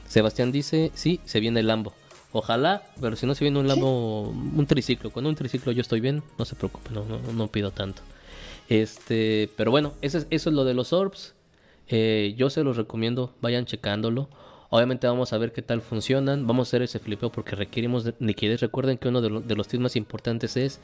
Sebastián 0.07 0.51
dice 0.51 0.91
sí 0.95 1.19
se 1.25 1.39
viene 1.39 1.59
el 1.59 1.67
Lambo 1.67 1.93
Ojalá, 2.31 2.83
pero 3.01 3.15
si 3.15 3.25
no 3.25 3.33
se 3.33 3.43
viene 3.43 3.59
un 3.59 3.67
Lambo, 3.67 4.29
un 4.29 4.65
triciclo. 4.67 5.09
Con 5.09 5.25
un 5.25 5.35
triciclo 5.35 5.71
yo 5.71 5.81
estoy 5.81 5.99
bien, 5.99 6.21
no 6.37 6.45
se 6.45 6.55
preocupe, 6.55 6.91
no, 6.91 7.03
no, 7.03 7.19
no 7.33 7.47
pido 7.47 7.71
tanto. 7.71 8.03
Este, 8.67 9.49
pero 9.57 9.71
bueno, 9.71 9.93
eso 10.01 10.19
es, 10.19 10.27
eso 10.29 10.49
es 10.49 10.55
lo 10.55 10.63
de 10.63 10.75
los 10.75 10.93
orbs. 10.93 11.33
Eh, 11.87 12.35
yo 12.37 12.51
se 12.51 12.63
los 12.63 12.77
recomiendo, 12.77 13.33
vayan 13.41 13.65
checándolo. 13.65 14.29
Obviamente 14.69 15.07
vamos 15.07 15.33
a 15.33 15.37
ver 15.37 15.51
qué 15.51 15.61
tal 15.61 15.81
funcionan. 15.81 16.45
Vamos 16.47 16.67
a 16.67 16.69
hacer 16.69 16.81
ese 16.81 16.99
flipeo 16.99 17.31
porque 17.31 17.55
requerimos 17.55 18.11
liquidez. 18.19 18.61
Recuerden 18.61 18.97
que 18.97 19.07
uno 19.07 19.21
de, 19.21 19.55
los 19.55 19.73
más 19.75 19.95
importantes 19.95 20.57
es 20.57 20.79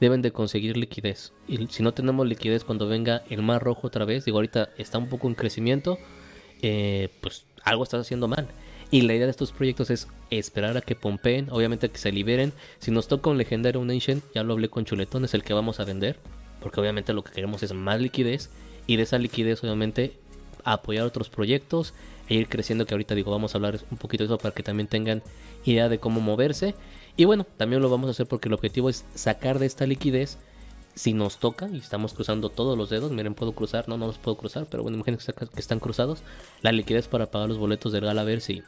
deben 0.00 0.22
de 0.22 0.32
conseguir 0.32 0.76
liquidez. 0.76 1.32
Y 1.46 1.66
si 1.68 1.82
no 1.82 1.92
tenemos 1.92 2.26
liquidez 2.26 2.64
cuando 2.64 2.86
venga 2.86 3.22
el 3.28 3.42
mar 3.42 3.62
rojo 3.62 3.86
otra 3.86 4.04
vez, 4.04 4.24
digo 4.24 4.38
ahorita 4.38 4.70
está 4.78 4.98
un 4.98 5.08
poco 5.08 5.28
en 5.28 5.34
crecimiento, 5.34 5.98
eh, 6.62 7.08
pues 7.20 7.44
algo 7.62 7.82
estás 7.82 8.02
haciendo 8.02 8.28
mal. 8.28 8.48
Y 8.90 9.02
la 9.02 9.14
idea 9.14 9.26
de 9.26 9.30
estos 9.32 9.52
proyectos 9.52 9.90
es 9.90 10.08
esperar 10.30 10.76
a 10.76 10.80
que 10.80 10.94
pompeen, 10.94 11.48
obviamente 11.50 11.86
a 11.86 11.88
que 11.88 11.98
se 11.98 12.12
liberen. 12.12 12.52
Si 12.78 12.90
nos 12.90 13.08
toca 13.08 13.30
un 13.30 13.38
legendario, 13.38 13.80
un 13.80 13.90
ancient, 13.90 14.22
ya 14.34 14.42
lo 14.44 14.52
hablé 14.52 14.68
con 14.68 14.84
Chuletón, 14.84 15.24
es 15.24 15.34
el 15.34 15.42
que 15.42 15.54
vamos 15.54 15.80
a 15.80 15.84
vender 15.84 16.18
porque 16.60 16.80
obviamente 16.80 17.12
lo 17.12 17.22
que 17.22 17.32
queremos 17.32 17.62
es 17.62 17.72
más 17.72 18.00
liquidez 18.00 18.50
y 18.86 18.96
de 18.96 19.04
esa 19.04 19.18
liquidez 19.18 19.62
obviamente 19.62 20.12
apoyar 20.64 21.06
otros 21.06 21.28
proyectos 21.28 21.94
e 22.28 22.34
ir 22.34 22.48
creciendo 22.48 22.86
que 22.86 22.94
ahorita 22.94 23.14
digo 23.14 23.30
vamos 23.30 23.54
a 23.54 23.58
hablar 23.58 23.80
un 23.90 23.98
poquito 23.98 24.24
de 24.24 24.26
eso 24.26 24.38
para 24.38 24.54
que 24.54 24.62
también 24.62 24.88
tengan 24.88 25.22
idea 25.64 25.88
de 25.88 25.98
cómo 25.98 26.20
moverse 26.20 26.74
y 27.16 27.24
bueno 27.24 27.44
también 27.56 27.82
lo 27.82 27.90
vamos 27.90 28.08
a 28.08 28.10
hacer 28.12 28.26
porque 28.26 28.48
el 28.48 28.54
objetivo 28.54 28.88
es 28.88 29.04
sacar 29.14 29.58
de 29.58 29.66
esta 29.66 29.86
liquidez 29.86 30.38
si 30.94 31.12
nos 31.12 31.38
toca 31.38 31.68
y 31.68 31.78
estamos 31.78 32.14
cruzando 32.14 32.48
todos 32.48 32.76
los 32.76 32.90
dedos 32.90 33.12
miren 33.12 33.34
puedo 33.34 33.52
cruzar 33.52 33.88
no 33.88 33.96
no 33.98 34.06
los 34.06 34.18
puedo 34.18 34.36
cruzar 34.36 34.66
pero 34.70 34.82
bueno 34.82 34.96
imagínense 34.96 35.32
que 35.32 35.60
están 35.60 35.80
cruzados 35.80 36.22
la 36.62 36.72
liquidez 36.72 37.08
para 37.08 37.30
pagar 37.30 37.48
los 37.48 37.58
boletos 37.58 37.92
del 37.92 38.04
gala 38.04 38.24
ver 38.24 38.40
si 38.40 38.62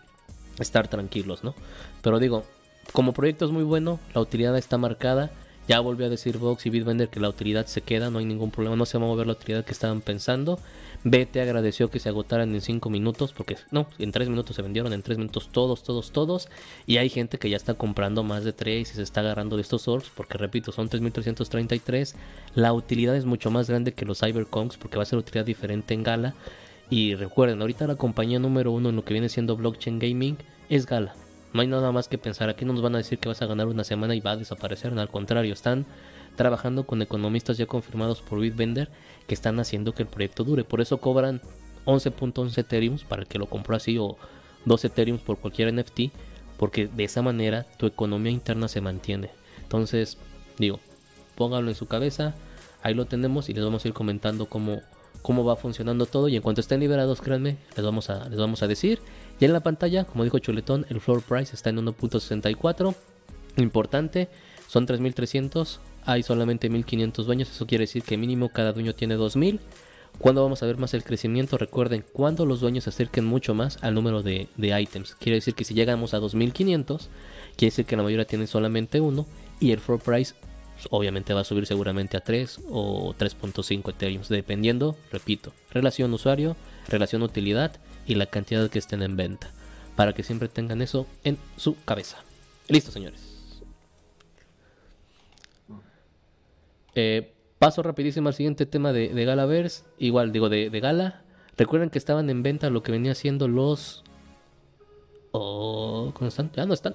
estar 0.58 0.88
tranquilos 0.88 1.44
no 1.44 1.54
pero 2.02 2.18
digo 2.18 2.44
como 2.92 3.12
proyecto 3.12 3.44
es 3.44 3.50
muy 3.50 3.64
bueno, 3.64 4.00
la 4.14 4.20
utilidad 4.20 4.56
está 4.56 4.78
marcada. 4.78 5.30
Ya 5.68 5.80
volvió 5.80 6.06
a 6.06 6.08
decir 6.08 6.38
Vox 6.38 6.64
y 6.64 6.70
Bitbender 6.70 7.10
que 7.10 7.20
la 7.20 7.28
utilidad 7.28 7.66
se 7.66 7.82
queda, 7.82 8.08
no 8.08 8.20
hay 8.20 8.24
ningún 8.24 8.50
problema, 8.50 8.74
no 8.74 8.86
se 8.86 8.96
va 8.96 9.04
a 9.04 9.08
mover 9.08 9.26
la 9.26 9.34
utilidad 9.34 9.66
que 9.66 9.72
estaban 9.72 10.00
pensando. 10.00 10.58
BT 11.04 11.36
agradeció 11.36 11.90
que 11.90 12.00
se 12.00 12.08
agotaran 12.08 12.54
en 12.54 12.62
5 12.62 12.88
minutos, 12.88 13.34
porque 13.34 13.58
no, 13.70 13.86
en 13.98 14.10
3 14.10 14.30
minutos 14.30 14.56
se 14.56 14.62
vendieron, 14.62 14.94
en 14.94 15.02
3 15.02 15.18
minutos 15.18 15.50
todos, 15.52 15.82
todos, 15.82 16.10
todos. 16.10 16.48
Y 16.86 16.96
hay 16.96 17.10
gente 17.10 17.38
que 17.38 17.50
ya 17.50 17.58
está 17.58 17.74
comprando 17.74 18.22
más 18.22 18.44
de 18.44 18.54
3 18.54 18.90
y 18.90 18.94
se 18.94 19.02
está 19.02 19.20
agarrando 19.20 19.56
de 19.56 19.62
estos 19.62 19.88
orbs, 19.88 20.10
porque 20.14 20.38
repito, 20.38 20.72
son 20.72 20.88
3333. 20.88 22.16
La 22.54 22.72
utilidad 22.72 23.14
es 23.14 23.26
mucho 23.26 23.50
más 23.50 23.68
grande 23.68 23.92
que 23.92 24.06
los 24.06 24.20
Cyberconks, 24.20 24.78
porque 24.78 24.96
va 24.96 25.02
a 25.02 25.06
ser 25.06 25.18
utilidad 25.18 25.44
diferente 25.44 25.92
en 25.92 26.02
Gala. 26.02 26.34
Y 26.88 27.14
recuerden, 27.14 27.60
ahorita 27.60 27.86
la 27.86 27.96
compañía 27.96 28.38
número 28.38 28.72
uno 28.72 28.88
en 28.88 28.96
lo 28.96 29.04
que 29.04 29.12
viene 29.12 29.28
siendo 29.28 29.54
blockchain 29.54 29.98
gaming 29.98 30.38
es 30.70 30.86
Gala. 30.86 31.14
No 31.52 31.60
hay 31.62 31.66
nada 31.66 31.92
más 31.92 32.08
que 32.08 32.18
pensar. 32.18 32.48
Aquí 32.48 32.64
no 32.64 32.72
nos 32.72 32.82
van 32.82 32.94
a 32.94 32.98
decir 32.98 33.18
que 33.18 33.28
vas 33.28 33.40
a 33.42 33.46
ganar 33.46 33.66
una 33.66 33.84
semana 33.84 34.14
y 34.14 34.20
va 34.20 34.32
a 34.32 34.36
desaparecer. 34.36 34.96
al 34.98 35.08
contrario, 35.08 35.52
están 35.52 35.86
trabajando 36.36 36.86
con 36.86 37.02
economistas 37.02 37.56
ya 37.56 37.66
confirmados 37.66 38.22
por 38.22 38.38
Bitbender 38.38 38.88
que 39.26 39.34
están 39.34 39.58
haciendo 39.58 39.94
que 39.94 40.02
el 40.02 40.08
proyecto 40.08 40.44
dure. 40.44 40.64
Por 40.64 40.80
eso 40.80 40.98
cobran 40.98 41.40
11.11 41.84 42.58
Ethereum 42.58 42.98
para 43.08 43.22
el 43.22 43.28
que 43.28 43.38
lo 43.38 43.46
compró 43.46 43.76
así 43.76 43.98
o 43.98 44.16
2 44.66 44.84
Ethereum 44.84 45.18
por 45.18 45.38
cualquier 45.38 45.72
NFT. 45.74 46.12
Porque 46.58 46.88
de 46.88 47.04
esa 47.04 47.22
manera 47.22 47.64
tu 47.76 47.86
economía 47.86 48.32
interna 48.32 48.68
se 48.68 48.80
mantiene. 48.80 49.30
Entonces, 49.62 50.18
digo, 50.58 50.80
póngalo 51.34 51.68
en 51.68 51.74
su 51.74 51.86
cabeza. 51.86 52.34
Ahí 52.82 52.94
lo 52.94 53.06
tenemos 53.06 53.48
y 53.48 53.54
les 53.54 53.64
vamos 53.64 53.84
a 53.84 53.88
ir 53.88 53.94
comentando 53.94 54.46
cómo, 54.46 54.80
cómo 55.22 55.44
va 55.44 55.56
funcionando 55.56 56.06
todo. 56.06 56.28
Y 56.28 56.36
en 56.36 56.42
cuanto 56.42 56.60
estén 56.60 56.80
liberados, 56.80 57.20
créanme, 57.20 57.56
les 57.76 57.84
vamos 57.84 58.10
a, 58.10 58.28
les 58.28 58.38
vamos 58.38 58.62
a 58.62 58.66
decir. 58.66 59.00
Y 59.40 59.44
en 59.44 59.52
la 59.52 59.60
pantalla, 59.60 60.04
como 60.04 60.24
dijo 60.24 60.38
Chuletón, 60.38 60.86
el 60.88 61.00
floor 61.00 61.22
price 61.22 61.54
está 61.54 61.70
en 61.70 61.78
1.64. 61.78 62.94
Importante, 63.56 64.28
son 64.66 64.86
3.300. 64.86 65.78
Hay 66.04 66.22
solamente 66.22 66.70
1.500 66.70 67.24
dueños. 67.24 67.50
Eso 67.50 67.66
quiere 67.66 67.82
decir 67.82 68.02
que 68.02 68.16
mínimo 68.16 68.50
cada 68.50 68.72
dueño 68.72 68.94
tiene 68.94 69.16
2.000. 69.16 69.60
¿Cuándo 70.18 70.42
vamos 70.42 70.62
a 70.62 70.66
ver 70.66 70.78
más 70.78 70.94
el 70.94 71.04
crecimiento? 71.04 71.58
Recuerden, 71.58 72.04
cuando 72.12 72.44
los 72.44 72.60
dueños 72.60 72.84
se 72.84 72.90
acerquen 72.90 73.24
mucho 73.24 73.54
más 73.54 73.78
al 73.82 73.94
número 73.94 74.22
de, 74.22 74.48
de 74.56 74.80
items. 74.80 75.14
Quiere 75.14 75.36
decir 75.36 75.54
que 75.54 75.64
si 75.64 75.74
llegamos 75.74 76.14
a 76.14 76.18
2.500, 76.18 77.08
quiere 77.56 77.70
decir 77.70 77.84
que 77.84 77.96
la 77.96 78.02
mayoría 78.02 78.26
tiene 78.26 78.48
solamente 78.48 79.00
uno. 79.00 79.26
Y 79.60 79.70
el 79.70 79.78
floor 79.78 80.00
price 80.00 80.34
obviamente 80.90 81.34
va 81.34 81.42
a 81.42 81.44
subir 81.44 81.66
seguramente 81.66 82.16
a 82.16 82.20
3 82.20 82.60
o 82.70 83.14
3.5 83.14 83.90
Ethereum. 83.90 84.22
Dependiendo, 84.28 84.96
repito, 85.12 85.52
relación 85.70 86.12
usuario, 86.12 86.56
relación 86.88 87.22
utilidad 87.22 87.72
y 88.08 88.14
la 88.14 88.26
cantidad 88.26 88.68
que 88.68 88.80
estén 88.80 89.02
en 89.02 89.16
venta. 89.16 89.50
Para 89.94 90.14
que 90.14 90.22
siempre 90.22 90.48
tengan 90.48 90.80
eso 90.82 91.06
en 91.24 91.38
su 91.56 91.76
cabeza. 91.84 92.18
Listo, 92.68 92.90
señores. 92.90 93.20
Eh, 96.94 97.32
paso 97.58 97.82
rapidísimo 97.82 98.28
al 98.28 98.34
siguiente 98.34 98.66
tema 98.66 98.92
de, 98.92 99.08
de 99.08 99.24
Galaverse. 99.24 99.84
Igual, 99.98 100.32
digo, 100.32 100.48
de, 100.48 100.68
Gala. 100.80 101.22
Recuerden 101.56 101.90
que 101.90 101.98
estaban 101.98 102.30
en 102.30 102.42
venta 102.42 102.70
lo 102.70 102.82
que 102.82 102.92
venía 102.92 103.14
siendo 103.14 103.46
los... 103.46 104.04
Oh, 105.32 106.12
¿Cómo 106.14 106.28
están? 106.28 106.50
Ya 106.56 106.64
no 106.64 106.74
están. 106.74 106.94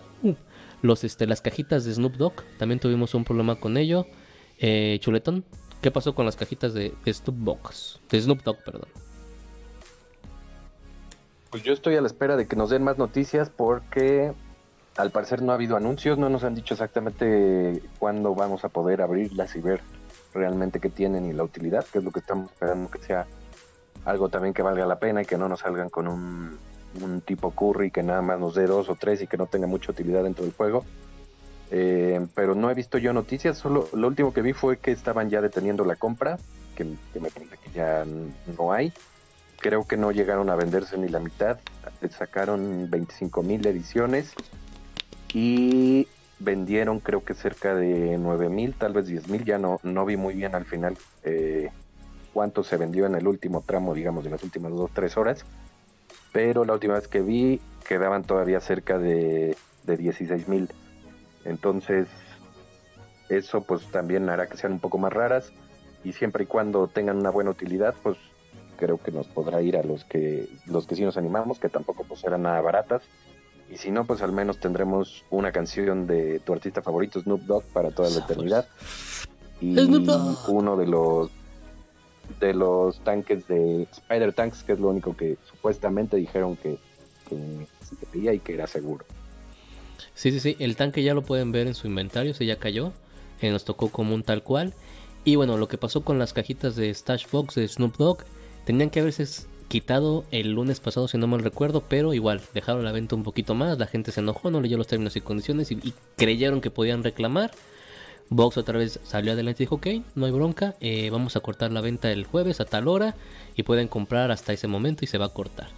Los, 0.82 1.04
este, 1.04 1.28
las 1.28 1.42
cajitas 1.42 1.86
de 1.86 1.94
Snoop 1.94 2.16
Dogg. 2.16 2.44
También 2.58 2.80
tuvimos 2.80 3.14
un 3.14 3.24
problema 3.24 3.56
con 3.60 3.78
ello. 3.78 4.08
Eh, 4.60 4.98
Chuletón, 5.02 5.46
¿qué 5.82 5.92
pasó 5.92 6.16
con 6.16 6.26
las 6.26 6.36
cajitas 6.36 6.74
de, 6.74 6.94
de 7.06 7.14
Snoop? 7.14 7.60
De 8.10 8.22
Snoop 8.22 8.42
Dogg, 8.44 8.64
perdón. 8.64 9.03
Pues 11.54 11.62
yo 11.62 11.72
estoy 11.72 11.96
a 11.96 12.02
la 12.02 12.08
espera 12.08 12.36
de 12.36 12.48
que 12.48 12.56
nos 12.56 12.72
den 12.72 12.84
más 12.84 12.98
noticias 12.98 13.52
porque 13.52 14.34
al 14.98 15.12
parecer 15.12 15.44
no 15.44 15.52
ha 15.52 15.56
habido 15.56 15.78
anuncios, 15.78 16.18
no 16.18 16.28
nos 16.28 16.44
han 16.44 16.56
dicho 16.56 16.74
exactamente 16.74 17.80
cuándo 18.00 18.34
vamos 18.34 18.66
a 18.66 18.70
poder 18.70 19.04
abrirlas 19.04 19.56
y 19.56 19.60
ver 19.60 19.82
realmente 20.34 20.80
qué 20.80 20.90
tienen 20.90 21.30
y 21.30 21.32
la 21.32 21.44
utilidad, 21.44 21.86
que 21.86 22.00
es 22.00 22.04
lo 22.04 22.10
que 22.10 22.22
estamos 22.22 22.50
esperando 22.50 22.90
que 22.90 22.98
sea 23.04 23.28
algo 24.04 24.30
también 24.30 24.56
que 24.56 24.64
valga 24.64 24.88
la 24.88 24.98
pena 24.98 25.22
y 25.22 25.26
que 25.26 25.38
no 25.38 25.48
nos 25.48 25.60
salgan 25.60 25.90
con 25.90 26.08
un, 26.08 27.22
tipo 27.24 27.52
curry 27.52 27.92
que 27.92 28.02
nada 28.02 28.24
más 28.24 28.40
nos 28.40 28.56
dé 28.56 28.66
dos 28.66 28.90
o 28.90 28.96
tres 28.96 29.22
y 29.22 29.28
que 29.28 29.38
no 29.38 29.46
tenga 29.46 29.68
mucha 29.68 29.92
utilidad 29.92 30.24
dentro 30.24 30.44
del 30.46 30.56
juego. 30.56 30.84
Eh, 31.70 32.26
pero 32.34 32.56
no 32.56 32.72
he 32.72 32.74
visto 32.74 32.98
yo 32.98 33.14
noticias, 33.14 33.60
solo 33.60 33.90
lo 33.94 34.08
último 34.08 34.34
que 34.34 34.42
vi 34.42 34.54
fue 34.54 34.78
que 34.78 34.90
estaban 34.90 35.30
ya 35.30 35.40
deteniendo 35.40 35.86
la 35.86 35.98
compra, 35.98 36.40
que 36.76 36.84
me 36.84 37.30
parece 37.30 37.58
que 37.58 37.70
ya 37.76 38.06
no 38.58 38.74
hay 38.74 38.92
creo 39.64 39.88
que 39.88 39.96
no 39.96 40.12
llegaron 40.12 40.50
a 40.50 40.56
venderse 40.56 40.98
ni 40.98 41.08
la 41.08 41.20
mitad. 41.20 41.58
Sacaron 42.12 42.90
25 42.90 43.42
mil 43.44 43.66
ediciones 43.66 44.34
y 45.34 46.06
vendieron 46.40 47.00
creo 47.00 47.24
que 47.24 47.34
cerca 47.34 47.74
de 47.74 48.18
9 48.20 48.50
mil, 48.50 48.74
tal 48.74 48.92
vez 48.92 49.08
10 49.08 49.30
mil. 49.30 49.46
Ya 49.46 49.58
no, 49.58 49.80
no 49.82 50.06
vi 50.06 50.18
muy 50.18 50.34
bien 50.34 50.54
al 50.54 50.66
final 50.66 50.98
eh, 51.24 51.72
cuánto 52.34 52.64
se 52.66 52.76
vendió 52.76 53.06
en 53.06 53.16
el 53.16 53.26
último 53.26 53.62
tramo, 53.62 53.94
digamos, 53.94 54.26
de 54.26 54.32
las 54.32 54.44
últimas 54.44 54.74
2 54.74 54.92
3 54.94 55.18
horas. 55.18 55.46
Pero 56.34 56.66
la 56.66 56.74
última 56.74 56.96
vez 56.96 57.08
que 57.08 57.22
vi 57.22 57.62
quedaban 57.88 58.24
todavía 58.24 58.60
cerca 58.60 59.00
de, 59.00 59.56
de 59.86 59.98
16 59.98 60.50
mil. 60.50 60.70
Entonces, 61.46 62.08
eso 63.30 63.62
pues 63.62 63.90
también 63.92 64.30
hará 64.30 64.48
que 64.48 64.58
sean 64.58 64.74
un 64.74 64.80
poco 64.82 64.98
más 64.98 65.14
raras 65.14 65.54
y 66.04 66.12
siempre 66.12 66.44
y 66.44 66.48
cuando 66.48 66.90
tengan 66.90 67.18
una 67.18 67.30
buena 67.30 67.52
utilidad, 67.52 67.96
pues 68.04 68.18
creo 68.84 68.98
que 68.98 69.12
nos 69.12 69.28
podrá 69.28 69.62
ir 69.62 69.78
a 69.78 69.84
los 69.84 70.04
que 70.04 70.50
los 70.66 70.86
que 70.86 70.98
sí 70.98 71.04
nos 71.04 71.16
animamos, 71.16 71.58
que 71.58 71.70
tampoco 71.70 72.04
pues 72.04 72.22
eran 72.26 72.42
nada 72.42 72.60
baratas. 72.60 73.02
Y 73.72 73.78
si 73.78 73.92
no, 73.92 74.06
pues 74.06 74.22
al 74.22 74.34
menos 74.34 74.58
tendremos 74.60 75.24
una 75.30 75.54
canción 75.54 76.06
de 76.06 76.42
tu 76.42 76.52
artista 76.52 76.82
favorito, 76.82 77.22
Snoop 77.22 77.44
Dogg, 77.44 77.64
para 77.72 77.92
toda 77.92 78.10
la 78.10 78.20
eternidad. 78.20 78.68
Y 79.62 79.74
uno 80.50 80.76
de 80.76 80.88
los 80.88 81.32
de 82.42 82.54
los 82.54 83.00
tanques 83.06 83.48
de 83.48 83.84
Spider 83.84 84.34
Tanks, 84.34 84.64
que 84.64 84.74
es 84.74 84.80
lo 84.80 84.90
único 84.90 85.16
que 85.16 85.38
supuestamente 85.46 86.18
dijeron 86.18 86.58
que, 86.58 86.78
se 87.30 88.06
pedía 88.12 88.34
y 88.34 88.40
que 88.40 88.54
era 88.54 88.68
seguro. 88.68 89.06
Sí, 90.14 90.32
sí, 90.32 90.42
sí, 90.42 90.58
el 90.60 90.76
tanque 90.76 91.04
ya 91.04 91.14
lo 91.14 91.22
pueden 91.22 91.54
ver 91.54 91.68
en 91.68 91.74
su 91.74 91.88
inventario, 91.88 92.34
se 92.34 92.46
ya 92.46 92.60
cayó, 92.60 92.92
eh, 93.42 93.50
nos 93.50 93.64
tocó 93.64 93.90
como 93.90 94.14
un 94.14 94.24
tal 94.24 94.44
cual. 94.44 94.74
Y 95.24 95.38
bueno, 95.38 95.58
lo 95.58 95.70
que 95.70 95.78
pasó 95.78 96.04
con 96.04 96.20
las 96.20 96.34
cajitas 96.34 96.76
de 96.76 96.94
Stash 96.94 97.28
Box 97.32 97.56
de 97.56 97.68
Snoop 97.68 97.96
Dogg 97.96 98.26
Tenían 98.66 98.90
que 98.90 99.02
haberse 99.02 99.26
quitado 99.68 100.24
el 100.32 100.52
lunes 100.52 100.80
pasado, 100.80 101.08
si 101.08 101.18
no 101.18 101.26
mal 101.28 101.42
recuerdo, 101.42 101.84
pero 101.90 102.14
igual 102.14 102.42
dejaron 102.54 102.86
la 102.86 102.92
venta 102.92 103.16
un 103.16 103.24
poquito 103.24 103.56
más. 103.56 103.78
La 103.78 103.88
gente 103.88 104.12
se 104.12 104.22
enojó, 104.22 104.52
no 104.52 104.62
leyó 104.62 104.78
los 104.78 104.88
términos 104.88 105.16
y 105.16 105.22
condiciones 105.22 105.72
y, 105.72 105.94
creyeron 106.16 106.62
que 106.62 106.70
podían 106.70 107.04
reclamar. 107.04 107.52
Box 108.30 108.58
otra 108.58 108.78
vez 108.78 109.00
salió 109.04 109.34
adelante 109.34 109.64
y 109.64 109.66
dijo: 109.66 109.76
Ok, 109.76 109.88
no 110.16 110.26
hay 110.26 110.32
bronca, 110.32 110.76
eh, 110.80 111.10
vamos 111.10 111.36
a 111.36 111.40
cortar 111.40 111.72
la 111.72 111.82
venta 111.82 112.12
el 112.12 112.26
jueves 112.26 112.62
a 112.62 112.66
tal 112.66 112.88
hora 112.88 113.16
y 113.56 113.64
pueden 113.64 113.88
comprar 113.88 114.32
hasta 114.32 114.54
ese 114.54 114.68
momento 114.68 115.04
y 115.04 115.08
se 115.08 115.18
va 115.18 115.26
a 115.26 115.34
cortar. 115.34 115.70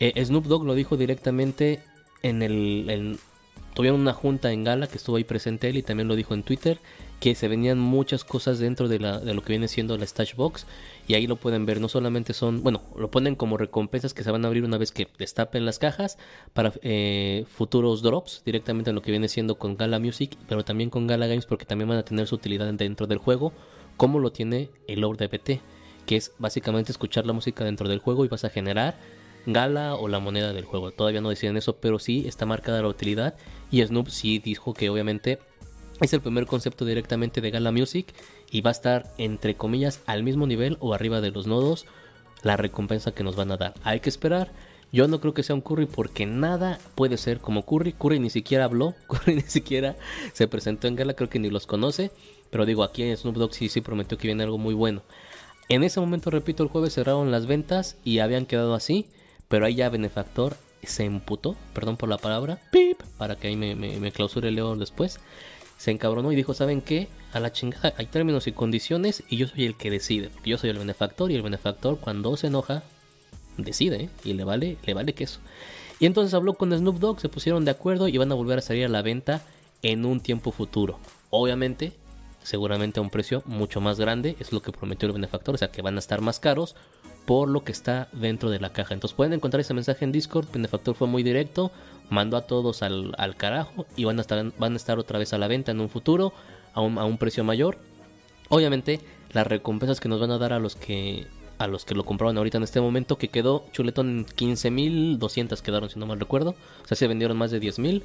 Eh, 0.00 0.24
Snoop 0.24 0.46
Dogg 0.46 0.64
lo 0.64 0.74
dijo 0.74 0.96
directamente 0.96 1.80
en 2.22 2.42
el. 2.42 3.18
tuvieron 3.74 4.00
una 4.00 4.12
junta 4.12 4.52
en 4.52 4.64
Gala 4.64 4.86
que 4.86 4.96
estuvo 4.96 5.16
ahí 5.16 5.24
presente 5.24 5.68
él 5.68 5.76
y 5.76 5.82
también 5.82 6.08
lo 6.08 6.16
dijo 6.16 6.34
en 6.34 6.42
Twitter 6.42 6.78
que 7.20 7.34
se 7.34 7.48
venían 7.48 7.78
muchas 7.78 8.24
cosas 8.24 8.58
dentro 8.58 8.88
de, 8.88 8.98
la, 8.98 9.20
lo 9.20 9.42
que 9.42 9.52
viene 9.52 9.68
siendo 9.68 9.96
la 9.96 10.06
Stash 10.06 10.34
Box. 10.34 10.66
Y 11.06 11.14
ahí 11.14 11.26
lo 11.26 11.36
pueden 11.36 11.66
ver, 11.66 11.80
no 11.80 11.88
solamente 11.88 12.32
son, 12.32 12.62
bueno, 12.62 12.82
lo 12.96 13.10
ponen 13.10 13.34
como 13.34 13.56
recompensas 13.56 14.14
que 14.14 14.22
se 14.22 14.30
van 14.30 14.44
a 14.44 14.48
abrir 14.48 14.64
una 14.64 14.78
vez 14.78 14.90
que 14.90 15.08
destapen 15.18 15.66
las 15.66 15.78
cajas 15.78 16.18
para 16.52 16.72
eh, 16.82 17.44
futuros 17.48 18.02
drops 18.02 18.42
directamente 18.44 18.90
en 18.90 18.96
lo 18.96 19.02
que 19.02 19.10
viene 19.10 19.28
siendo 19.28 19.56
con 19.56 19.76
Gala 19.76 19.98
Music, 19.98 20.36
pero 20.48 20.64
también 20.64 20.90
con 20.90 21.06
Gala 21.06 21.26
Games 21.26 21.46
porque 21.46 21.66
también 21.66 21.88
van 21.88 21.98
a 21.98 22.04
tener 22.04 22.26
su 22.26 22.34
utilidad 22.34 22.72
dentro 22.72 23.06
del 23.06 23.18
juego, 23.18 23.52
como 23.96 24.18
lo 24.18 24.32
tiene 24.32 24.70
el 24.88 25.00
Lord 25.00 25.18
DPT, 25.18 25.60
que 26.06 26.16
es 26.16 26.32
básicamente 26.38 26.92
escuchar 26.92 27.26
la 27.26 27.32
música 27.32 27.64
dentro 27.64 27.88
del 27.88 27.98
juego 27.98 28.24
y 28.24 28.28
vas 28.28 28.44
a 28.44 28.50
generar 28.50 28.96
Gala 29.46 29.94
o 29.94 30.08
la 30.08 30.20
moneda 30.20 30.52
del 30.52 30.64
juego. 30.64 30.90
Todavía 30.90 31.20
no 31.20 31.28
deciden 31.28 31.56
eso, 31.56 31.76
pero 31.76 31.98
sí 31.98 32.24
está 32.26 32.46
marcada 32.46 32.80
la 32.80 32.88
utilidad. 32.88 33.34
Y 33.70 33.84
Snoop 33.84 34.08
sí 34.08 34.38
dijo 34.38 34.72
que 34.72 34.88
obviamente 34.88 35.38
es 36.00 36.12
el 36.12 36.20
primer 36.20 36.46
concepto 36.46 36.84
directamente 36.84 37.40
de 37.40 37.50
Gala 37.50 37.72
Music 37.72 38.14
y 38.50 38.60
va 38.60 38.70
a 38.70 38.72
estar 38.72 39.12
entre 39.18 39.56
comillas 39.56 40.00
al 40.06 40.22
mismo 40.22 40.46
nivel 40.46 40.76
o 40.80 40.94
arriba 40.94 41.20
de 41.20 41.30
los 41.30 41.46
nodos 41.46 41.86
la 42.42 42.56
recompensa 42.56 43.12
que 43.12 43.24
nos 43.24 43.36
van 43.36 43.52
a 43.52 43.56
dar. 43.56 43.74
Hay 43.82 44.00
que 44.00 44.08
esperar. 44.08 44.52
Yo 44.92 45.08
no 45.08 45.20
creo 45.20 45.34
que 45.34 45.42
sea 45.42 45.56
un 45.56 45.60
Curry 45.60 45.86
porque 45.86 46.26
nada 46.26 46.78
puede 46.94 47.16
ser 47.16 47.40
como 47.40 47.64
Curry. 47.64 47.92
Curry 47.92 48.20
ni 48.20 48.30
siquiera 48.30 48.64
habló, 48.64 48.94
Curry 49.08 49.36
ni 49.36 49.42
siquiera 49.42 49.96
se 50.32 50.46
presentó 50.46 50.86
en 50.86 50.96
Gala, 50.96 51.14
creo 51.14 51.28
que 51.28 51.38
ni 51.38 51.50
los 51.50 51.66
conoce. 51.66 52.10
Pero 52.50 52.66
digo, 52.66 52.84
aquí 52.84 53.02
en 53.02 53.16
Snoop 53.16 53.36
Dogg 53.36 53.54
sí, 53.54 53.68
sí 53.68 53.80
prometió 53.80 54.18
que 54.18 54.28
viene 54.28 54.44
algo 54.44 54.58
muy 54.58 54.74
bueno. 54.74 55.02
En 55.68 55.82
ese 55.82 55.98
momento, 55.98 56.30
repito, 56.30 56.62
el 56.62 56.68
jueves 56.68 56.94
cerraron 56.94 57.30
las 57.30 57.46
ventas 57.46 57.96
y 58.04 58.18
habían 58.18 58.46
quedado 58.46 58.74
así. 58.74 59.08
Pero 59.48 59.66
ahí 59.66 59.76
ya 59.76 59.88
Benefactor 59.88 60.56
se 60.82 61.04
emputó, 61.04 61.56
perdón 61.72 61.96
por 61.96 62.08
la 62.08 62.18
palabra, 62.18 62.60
pip, 62.70 63.00
para 63.16 63.36
que 63.36 63.48
ahí 63.48 63.56
me, 63.56 63.74
me, 63.74 63.98
me 63.98 64.12
clausure 64.12 64.50
león 64.50 64.78
después 64.78 65.18
se 65.76 65.90
encabronó 65.90 66.32
y 66.32 66.36
dijo, 66.36 66.54
¿saben 66.54 66.80
qué? 66.80 67.08
A 67.32 67.40
la 67.40 67.52
chingada, 67.52 67.94
hay 67.96 68.06
términos 68.06 68.46
y 68.46 68.52
condiciones 68.52 69.22
y 69.28 69.36
yo 69.36 69.46
soy 69.46 69.66
el 69.66 69.76
que 69.76 69.90
decide. 69.90 70.30
Yo 70.44 70.58
soy 70.58 70.70
el 70.70 70.78
benefactor 70.78 71.30
y 71.30 71.34
el 71.34 71.42
benefactor 71.42 71.98
cuando 71.98 72.36
se 72.36 72.48
enoja, 72.48 72.82
decide 73.56 74.04
¿eh? 74.04 74.10
y 74.24 74.32
le 74.34 74.44
vale, 74.44 74.76
le 74.84 74.94
vale 74.94 75.12
queso. 75.12 75.40
Y 76.00 76.06
entonces 76.06 76.34
habló 76.34 76.54
con 76.54 76.76
Snoop 76.76 76.98
Dogg, 76.98 77.20
se 77.20 77.28
pusieron 77.28 77.64
de 77.64 77.70
acuerdo 77.70 78.08
y 78.08 78.18
van 78.18 78.30
a 78.32 78.34
volver 78.34 78.58
a 78.58 78.62
salir 78.62 78.84
a 78.84 78.88
la 78.88 79.02
venta 79.02 79.42
en 79.82 80.04
un 80.04 80.20
tiempo 80.20 80.50
futuro. 80.50 80.98
Obviamente, 81.30 81.92
seguramente 82.42 83.00
a 83.00 83.02
un 83.02 83.10
precio 83.10 83.42
mucho 83.46 83.80
más 83.80 83.98
grande, 83.98 84.36
es 84.40 84.52
lo 84.52 84.60
que 84.60 84.72
prometió 84.72 85.06
el 85.06 85.12
benefactor, 85.12 85.54
o 85.54 85.58
sea 85.58 85.70
que 85.70 85.82
van 85.82 85.96
a 85.96 86.00
estar 86.00 86.20
más 86.20 86.40
caros 86.40 86.74
por 87.24 87.48
lo 87.48 87.64
que 87.64 87.72
está 87.72 88.08
dentro 88.12 88.50
de 88.50 88.60
la 88.60 88.72
caja. 88.72 88.94
Entonces 88.94 89.16
pueden 89.16 89.32
encontrar 89.32 89.60
ese 89.60 89.74
mensaje 89.74 90.04
en 90.04 90.12
Discord, 90.12 90.46
benefactor 90.52 90.94
fue 90.94 91.08
muy 91.08 91.22
directo, 91.22 91.70
mandó 92.10 92.36
a 92.36 92.42
todos 92.42 92.82
al, 92.82 93.14
carajo 93.36 93.86
y 93.96 94.04
van 94.04 94.18
a, 94.18 94.20
estar, 94.20 94.52
van 94.58 94.72
a 94.74 94.76
estar 94.76 94.98
otra 94.98 95.18
vez 95.18 95.32
a 95.32 95.38
la 95.38 95.48
venta 95.48 95.72
en 95.72 95.80
un 95.80 95.88
futuro 95.88 96.32
a 96.74 96.80
un, 96.80 97.18
precio 97.18 97.44
mayor. 97.44 97.78
Obviamente 98.48 99.00
las 99.32 99.46
recompensas 99.46 100.00
que 100.00 100.08
nos 100.08 100.20
van 100.20 100.30
a 100.32 100.38
dar 100.38 100.52
a 100.52 100.58
los 100.58 100.76
que 100.76 101.26
a 101.58 101.68
los 101.68 101.84
que 101.84 101.94
lo 101.94 102.04
compraban 102.04 102.36
ahorita 102.36 102.58
en 102.58 102.64
este 102.64 102.80
momento, 102.80 103.16
que 103.16 103.28
quedó 103.28 103.64
chuletón 103.72 104.08
en 104.10 104.26
15.200 104.26 105.60
quedaron, 105.60 105.88
si 105.88 106.00
no 106.00 106.06
mal 106.06 106.18
recuerdo. 106.18 106.56
O 106.82 106.86
sea, 106.86 106.96
se 106.96 107.06
vendieron 107.06 107.36
más 107.36 107.52
de 107.52 107.60
10.000. 107.60 108.02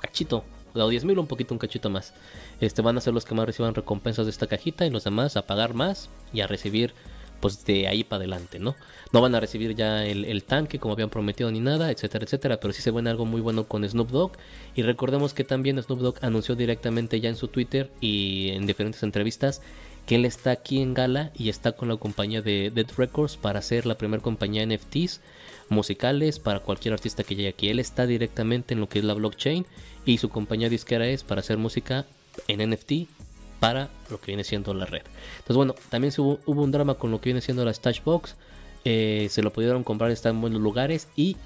Cachito, 0.00 0.44
o 0.74 0.90
10.000 0.90 1.18
un 1.18 1.26
poquito, 1.26 1.54
un 1.54 1.58
cachito 1.58 1.88
más. 1.88 2.12
Este 2.60 2.82
van 2.82 2.98
a 2.98 3.00
ser 3.00 3.14
los 3.14 3.24
que 3.24 3.34
más 3.34 3.46
reciban 3.46 3.74
recompensas 3.74 4.26
de 4.26 4.30
esta 4.30 4.46
cajita 4.46 4.84
y 4.84 4.90
los 4.90 5.04
demás 5.04 5.38
a 5.38 5.46
pagar 5.46 5.72
más 5.72 6.10
y 6.34 6.42
a 6.42 6.46
recibir 6.46 6.92
pues 7.40 7.64
de 7.64 7.88
ahí 7.88 8.04
para 8.04 8.20
adelante, 8.20 8.58
¿no? 8.58 8.74
No 9.12 9.20
van 9.20 9.34
a 9.34 9.40
recibir 9.40 9.74
ya 9.74 10.04
el, 10.04 10.42
tanque 10.44 10.78
como 10.78 10.94
habían 10.94 11.10
prometido 11.10 11.50
ni 11.50 11.60
nada, 11.60 11.90
etcétera, 11.90 12.24
etcétera, 12.24 12.58
pero 12.58 12.72
sí 12.72 12.82
se 12.82 12.90
ven 12.90 13.06
algo 13.06 13.26
muy 13.26 13.40
bueno 13.40 13.64
con 13.64 13.88
Snoop 13.88 14.10
Dogg 14.10 14.32
y 14.74 14.82
recordemos 14.82 15.34
que 15.34 15.44
también 15.44 15.80
Snoop 15.82 16.00
Dogg 16.00 16.24
anunció 16.24 16.56
directamente 16.56 17.20
ya 17.20 17.28
en 17.28 17.36
su 17.36 17.48
Twitter 17.48 17.90
y 18.00 18.50
en 18.50 18.66
diferentes 18.66 19.02
entrevistas 19.02 19.60
que 20.06 20.16
él 20.16 20.24
está 20.24 20.50
aquí 20.50 20.80
en 20.80 20.94
Gala 20.94 21.30
y 21.34 21.48
está 21.48 21.72
con 21.72 21.88
la 21.88 21.96
compañía 21.96 22.42
de 22.42 22.70
Dead 22.74 22.86
Records 22.96 23.36
para 23.36 23.62
ser 23.62 23.86
la 23.86 23.96
primera 23.96 24.22
compañía 24.22 24.66
NFTs 24.66 25.20
musicales 25.68 26.38
para 26.38 26.60
cualquier 26.60 26.94
artista 26.94 27.24
que 27.24 27.36
llegue 27.36 27.48
aquí. 27.48 27.68
Él 27.68 27.78
está 27.78 28.06
directamente 28.06 28.74
en 28.74 28.80
lo 28.80 28.88
que 28.88 28.98
es 28.98 29.04
la 29.04 29.14
blockchain 29.14 29.66
y 30.04 30.18
su 30.18 30.28
compañía 30.28 30.68
disquera 30.68 31.06
es 31.06 31.24
para 31.24 31.40
hacer 31.40 31.56
música 31.56 32.04
en 32.48 32.70
NFT 32.70 33.08
para 33.60 33.90
lo 34.10 34.20
que 34.20 34.26
viene 34.26 34.44
siendo 34.44 34.74
la 34.74 34.86
red. 34.86 35.02
Entonces 35.38 35.56
bueno, 35.56 35.74
también 35.88 36.12
hubo, 36.18 36.38
un 36.46 36.70
drama 36.70 36.94
con 36.94 37.10
lo 37.10 37.20
que 37.20 37.30
viene 37.30 37.40
siendo 37.40 37.64
la 37.64 37.72
Stash 37.72 38.02
Box. 38.04 38.36
Eh, 38.84 39.28
se 39.30 39.42
lo 39.42 39.52
pudieron 39.52 39.82
comprar, 39.82 40.10
está 40.10 40.28
en 40.28 40.40
buenos 40.40 40.60
lugares 40.60 41.08
y 41.16 41.36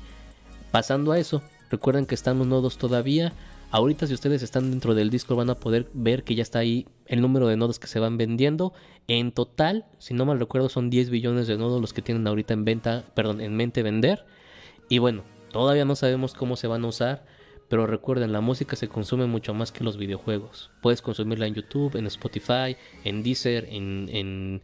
pasando 0.73 1.13
a 1.13 1.19
eso, 1.19 1.43
recuerden 1.71 2.07
que 2.07 2.15
estamos 2.15 2.47
nodos 2.47 2.79
todavía. 2.79 3.33
Ahorita 3.71 4.07
si 4.07 4.15
ustedes 4.15 4.43
están 4.43 4.71
dentro 4.71 4.95
del 4.95 5.11
disco 5.11 5.37
van 5.37 5.51
a 5.51 5.55
poder 5.55 5.89
ver 5.93 6.25
que 6.25 6.35
ya 6.35 6.43
está 6.43 6.59
ahí 6.59 6.87
el 7.07 7.21
número 7.21 7.49
de 7.49 7.57
nodos 7.57 7.79
que 7.79 7.87
se 7.87 8.01
van 8.01 8.17
vendiendo. 8.17 8.73
En 9.09 9.31
total, 9.31 9.87
si 9.99 10.15
no 10.15 10.25
mal 10.25 10.39
recuerdo, 10.39 10.69
son 10.69 10.91
10 10.91 11.11
billones 11.11 11.47
de 11.47 11.59
nodos 11.59 11.81
los 11.81 11.93
que 11.93 12.03
tienen 12.03 12.27
ahorita 12.27 12.55
en 12.55 12.65
venta, 12.65 13.05
perdón, 13.15 13.41
en 13.41 13.57
mente 13.57 13.83
vender. 13.83 14.25
Y 14.89 14.99
bueno, 14.99 15.23
todavía 15.53 15.85
no 15.85 15.97
sabemos 15.97 16.35
cómo 16.35 16.57
se 16.57 16.67
van 16.67 16.85
a 16.85 16.89
usar, 16.89 17.27
pero 17.69 17.87
recuerden, 17.87 18.33
la 18.33 18.41
música 18.41 18.77
se 18.77 18.89
consume 18.89 19.27
mucho 19.27 19.55
más 19.55 19.73
que 19.73 19.85
los 19.85 19.97
videojuegos. 19.97 20.71
Puedes 20.81 21.03
consumirla 21.03 21.47
en 21.47 21.55
YouTube, 21.55 21.97
en 21.97 22.07
Spotify, 22.07 22.77
en 23.05 23.23
Deezer, 23.23 23.67
en, 23.71 24.09
en, 24.11 24.63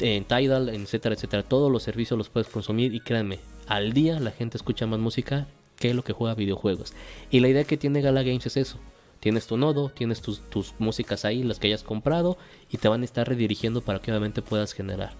en 0.00 0.24
Tidal, 0.24 0.68
etcétera, 0.68 1.14
etcétera. 1.14 1.42
Todos 1.44 1.70
los 1.70 1.82
servicios 1.82 2.18
los 2.18 2.28
puedes 2.28 2.48
consumir 2.48 2.94
y 2.94 3.00
créanme, 3.00 3.38
al 3.66 3.92
día 3.92 4.18
la 4.18 4.32
gente 4.32 4.56
escucha 4.56 4.86
más 4.86 4.98
música 4.98 5.46
que 5.78 5.94
lo 5.94 6.02
que 6.02 6.12
juega 6.12 6.34
videojuegos. 6.34 6.92
Y 7.30 7.40
la 7.40 7.48
idea 7.48 7.64
que 7.64 7.76
tiene 7.76 8.02
Gala 8.02 8.22
Games 8.22 8.46
es 8.46 8.56
eso. 8.56 8.78
Tienes 9.20 9.46
tu 9.46 9.56
nodo, 9.56 9.90
tienes 9.90 10.22
tus, 10.22 10.74
músicas 10.78 11.24
ahí, 11.24 11.42
las 11.42 11.58
que 11.58 11.68
hayas 11.68 11.82
comprado, 11.82 12.38
y 12.70 12.78
te 12.78 12.88
van 12.88 13.02
a 13.02 13.04
estar 13.04 13.28
redirigiendo 13.28 13.82
para 13.82 14.00
que 14.00 14.10
obviamente 14.10 14.40
puedas 14.40 14.72
generar. 14.72 15.12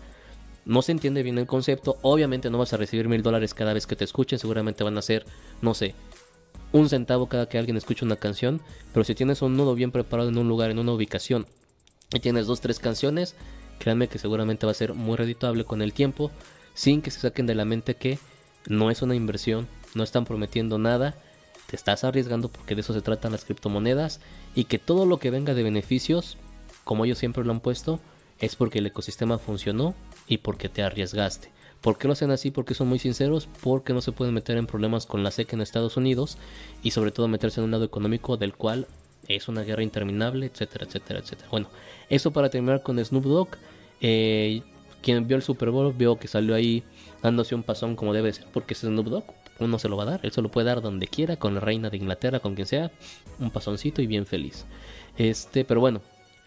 No 0.64 0.82
se 0.82 0.92
entiende 0.92 1.22
bien 1.22 1.38
el 1.38 1.46
concepto, 1.46 1.98
obviamente 2.02 2.50
no 2.50 2.58
vas 2.58 2.72
a 2.72 2.76
recibir 2.76 3.08
mil 3.08 3.22
dólares 3.22 3.54
cada 3.54 3.74
vez 3.74 3.86
que 3.86 3.96
te 3.96 4.04
escuchen, 4.04 4.38
seguramente 4.38 4.84
van 4.84 4.96
a 4.96 5.02
ser, 5.02 5.26
no 5.60 5.74
sé, 5.74 5.94
un 6.72 6.88
centavo 6.88 7.28
cada 7.28 7.48
que 7.48 7.58
alguien 7.58 7.76
escuche 7.76 8.04
una 8.04 8.16
canción, 8.16 8.60
pero 8.92 9.04
si 9.04 9.14
tienes 9.14 9.42
un 9.42 9.56
nodo 9.56 9.74
bien 9.74 9.90
preparado 9.90 10.28
en 10.28 10.38
un 10.38 10.48
lugar, 10.48 10.70
en 10.70 10.78
una 10.78 10.92
ubicación, 10.92 11.46
y 12.12 12.20
tienes 12.20 12.46
dos, 12.46 12.60
tres 12.60 12.78
canciones, 12.78 13.34
créanme 13.78 14.08
que 14.08 14.18
seguramente 14.18 14.66
va 14.66 14.72
a 14.72 14.76
ser 14.76 14.94
muy 14.94 15.16
redituable 15.16 15.64
con 15.64 15.82
el 15.82 15.92
tiempo, 15.92 16.30
sin 16.74 17.02
que 17.02 17.10
se 17.10 17.20
saquen 17.20 17.46
de 17.46 17.54
la 17.54 17.64
mente 17.64 17.94
que 17.94 18.18
no 18.66 18.90
es 18.90 19.02
una 19.02 19.14
inversión, 19.14 19.68
no 19.94 20.02
están 20.02 20.24
prometiendo 20.24 20.78
nada, 20.78 21.16
te 21.66 21.76
estás 21.76 22.04
arriesgando 22.04 22.48
porque 22.48 22.74
de 22.74 22.80
eso 22.80 22.92
se 22.92 23.00
tratan 23.00 23.32
las 23.32 23.44
criptomonedas 23.44 24.20
y 24.54 24.64
que 24.64 24.78
todo 24.78 25.06
lo 25.06 25.18
que 25.18 25.30
venga 25.30 25.54
de 25.54 25.62
beneficios, 25.62 26.36
como 26.84 27.04
ellos 27.04 27.18
siempre 27.18 27.44
lo 27.44 27.52
han 27.52 27.60
puesto, 27.60 28.00
es 28.38 28.56
porque 28.56 28.78
el 28.78 28.86
ecosistema 28.86 29.38
funcionó 29.38 29.94
y 30.26 30.38
porque 30.38 30.68
te 30.68 30.82
arriesgaste. 30.82 31.50
¿Por 31.80 31.96
qué 31.96 32.06
lo 32.06 32.12
hacen 32.12 32.30
así? 32.30 32.50
Porque 32.50 32.74
son 32.74 32.88
muy 32.88 32.98
sinceros, 32.98 33.48
porque 33.62 33.92
no 33.92 34.02
se 34.02 34.12
pueden 34.12 34.34
meter 34.34 34.56
en 34.56 34.66
problemas 34.66 35.06
con 35.06 35.22
la 35.22 35.30
SEC 35.30 35.54
en 35.54 35.62
Estados 35.62 35.96
Unidos 35.96 36.36
y 36.82 36.90
sobre 36.90 37.10
todo 37.10 37.26
meterse 37.28 37.60
en 37.60 37.64
un 37.64 37.70
lado 37.70 37.84
económico 37.84 38.36
del 38.36 38.54
cual 38.54 38.86
es 39.28 39.48
una 39.48 39.62
guerra 39.62 39.82
interminable, 39.82 40.46
etcétera, 40.46 40.84
etcétera, 40.86 41.20
etcétera. 41.20 41.48
Bueno, 41.50 41.68
eso 42.10 42.32
para 42.32 42.50
terminar 42.50 42.82
con 42.82 43.02
Snoop 43.02 43.24
Dogg. 43.24 43.48
Eh, 44.02 44.62
quien 45.02 45.26
vio 45.26 45.36
el 45.36 45.42
Super 45.42 45.70
Bowl 45.70 45.92
vio 45.94 46.18
que 46.18 46.28
salió 46.28 46.54
ahí 46.54 46.82
dándose 47.22 47.54
un 47.54 47.62
pasón 47.62 47.96
como 47.96 48.12
debe 48.12 48.32
ser, 48.32 48.46
porque 48.52 48.74
es 48.74 48.80
Snoop 48.80 49.06
Dogg, 49.06 49.24
uno 49.58 49.78
se 49.78 49.88
lo 49.88 49.96
va 49.96 50.04
a 50.04 50.06
dar, 50.06 50.20
él 50.22 50.32
se 50.32 50.42
lo 50.42 50.50
puede 50.50 50.66
dar 50.66 50.80
donde 50.82 51.06
quiera, 51.06 51.36
con 51.36 51.54
la 51.54 51.60
reina 51.60 51.90
de 51.90 51.96
Inglaterra, 51.96 52.40
con 52.40 52.54
quien 52.54 52.66
sea, 52.66 52.90
un 53.38 53.50
pasoncito 53.50 54.02
y 54.02 54.06
bien 54.06 54.26
feliz. 54.26 54.66
Este, 55.16 55.64
pero 55.64 55.80
bueno, 55.80 56.00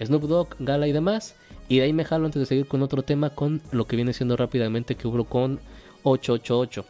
Snoop 0.03 0.23
Dogg, 0.23 0.55
Gala 0.59 0.87
y 0.87 0.91
demás. 0.91 1.35
Y 1.73 1.77
de 1.77 1.85
ahí 1.85 1.93
me 1.93 2.05
jalo 2.05 2.25
antes 2.25 2.39
de 2.39 2.45
seguir 2.45 2.67
con 2.67 2.83
otro 2.83 3.01
tema, 3.01 3.31
con 3.31 3.59
lo 3.71 3.87
que 3.87 3.95
viene 3.95 4.13
siendo 4.13 4.37
rápidamente 4.37 4.93
que 4.93 5.07
hubo 5.07 5.23
con 5.23 5.59
888. 6.03 6.85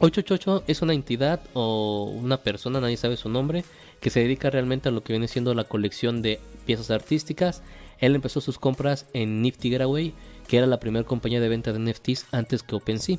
888 0.00 0.64
es 0.66 0.82
una 0.82 0.92
entidad 0.92 1.40
o 1.54 2.12
una 2.14 2.36
persona, 2.36 2.78
nadie 2.78 2.98
sabe 2.98 3.16
su 3.16 3.30
nombre, 3.30 3.64
que 4.00 4.10
se 4.10 4.20
dedica 4.20 4.50
realmente 4.50 4.90
a 4.90 4.92
lo 4.92 5.02
que 5.02 5.14
viene 5.14 5.28
siendo 5.28 5.54
la 5.54 5.64
colección 5.64 6.20
de 6.20 6.40
piezas 6.66 6.90
artísticas. 6.90 7.62
Él 7.98 8.14
empezó 8.14 8.42
sus 8.42 8.58
compras 8.58 9.06
en 9.14 9.40
Nifty 9.40 9.70
Getaway, 9.70 10.12
que 10.46 10.58
era 10.58 10.66
la 10.66 10.78
primera 10.78 11.06
compañía 11.06 11.40
de 11.40 11.48
venta 11.48 11.72
de 11.72 11.78
NFTs 11.78 12.26
antes 12.32 12.62
que 12.62 12.74
OpenSea. 12.74 13.16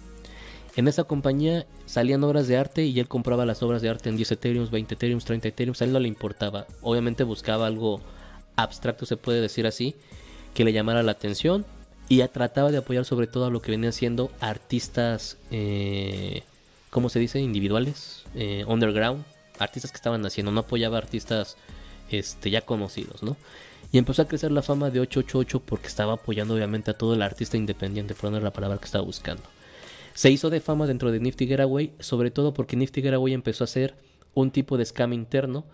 En 0.76 0.88
esa 0.88 1.06
compañía 1.06 1.66
salían 1.88 2.24
obras 2.24 2.48
de 2.48 2.56
arte 2.56 2.86
y 2.86 3.00
él 3.00 3.08
compraba 3.08 3.48
las 3.48 3.64
obras 3.64 3.82
de 3.82 3.90
arte 3.90 4.10
en 4.10 4.16
10 4.16 4.34
Ethereum, 4.34 4.70
20 4.70 4.94
Ethereum, 4.94 5.22
30 5.22 5.48
Ethereum. 5.48 5.76
A 5.80 5.84
él 5.86 5.92
no 5.92 6.00
le 6.00 6.08
importaba. 6.08 6.68
Obviamente 6.82 7.24
buscaba 7.24 7.66
algo 7.66 8.00
abstracto, 8.56 9.08
se 9.08 9.18
puede 9.18 9.42
decir 9.42 9.66
así, 9.66 9.96
que 10.58 10.66
le 10.66 10.74
llamara 10.74 11.04
la 11.04 11.12
atención. 11.12 11.68
Y 12.10 12.26
trataba 12.30 12.72
de 12.72 12.80
apoyar 12.80 13.06
sobre 13.06 13.28
todo 13.28 13.46
a 13.46 13.52
lo 13.52 13.62
que 13.62 13.70
venían 13.70 13.94
siendo 13.94 14.32
artistas, 14.40 15.38
eh, 15.52 16.42
¿cómo 16.90 17.10
se 17.10 17.20
dice? 17.20 17.40
Individuales, 17.40 18.24
eh, 18.34 18.66
underground, 18.68 19.24
artistas 19.60 19.92
que 19.92 19.98
estaban 19.98 20.26
haciendo. 20.26 20.52
No 20.52 20.62
apoyaba 20.62 20.98
artistas 20.98 21.58
este, 22.10 22.50
ya 22.50 22.62
conocidos, 22.62 23.22
¿no? 23.22 23.38
Y 23.92 24.00
empezó 24.00 24.24
a 24.24 24.28
crecer 24.28 24.52
la 24.52 24.64
fama 24.64 24.90
de 24.90 25.00
888 25.00 25.60
porque 25.60 25.88
estaba 25.88 26.14
apoyando 26.14 26.56
obviamente 26.56 26.90
a 26.90 26.96
todo 26.96 27.14
el 27.14 27.22
artista 27.22 27.56
independiente, 27.56 28.16
por 28.16 28.30
poner 28.32 28.42
la 28.42 28.52
palabra 28.52 28.80
que 28.80 28.86
estaba 28.86 29.04
buscando. 29.04 29.44
Se 30.16 30.32
hizo 30.32 30.50
de 30.50 30.60
fama 30.60 30.88
dentro 30.88 31.12
de 31.12 31.20
Nifty 31.20 31.46
Getaway, 31.46 31.94
sobre 32.00 32.32
todo 32.32 32.56
porque 32.56 32.76
Nifty 32.76 33.04
Getaway 33.04 33.34
empezó 33.34 33.64
a 33.64 33.66
hacer 33.66 33.94
un 34.34 34.50
tipo 34.50 34.76
de 34.78 34.86
scam 34.86 35.14
interno 35.14 35.66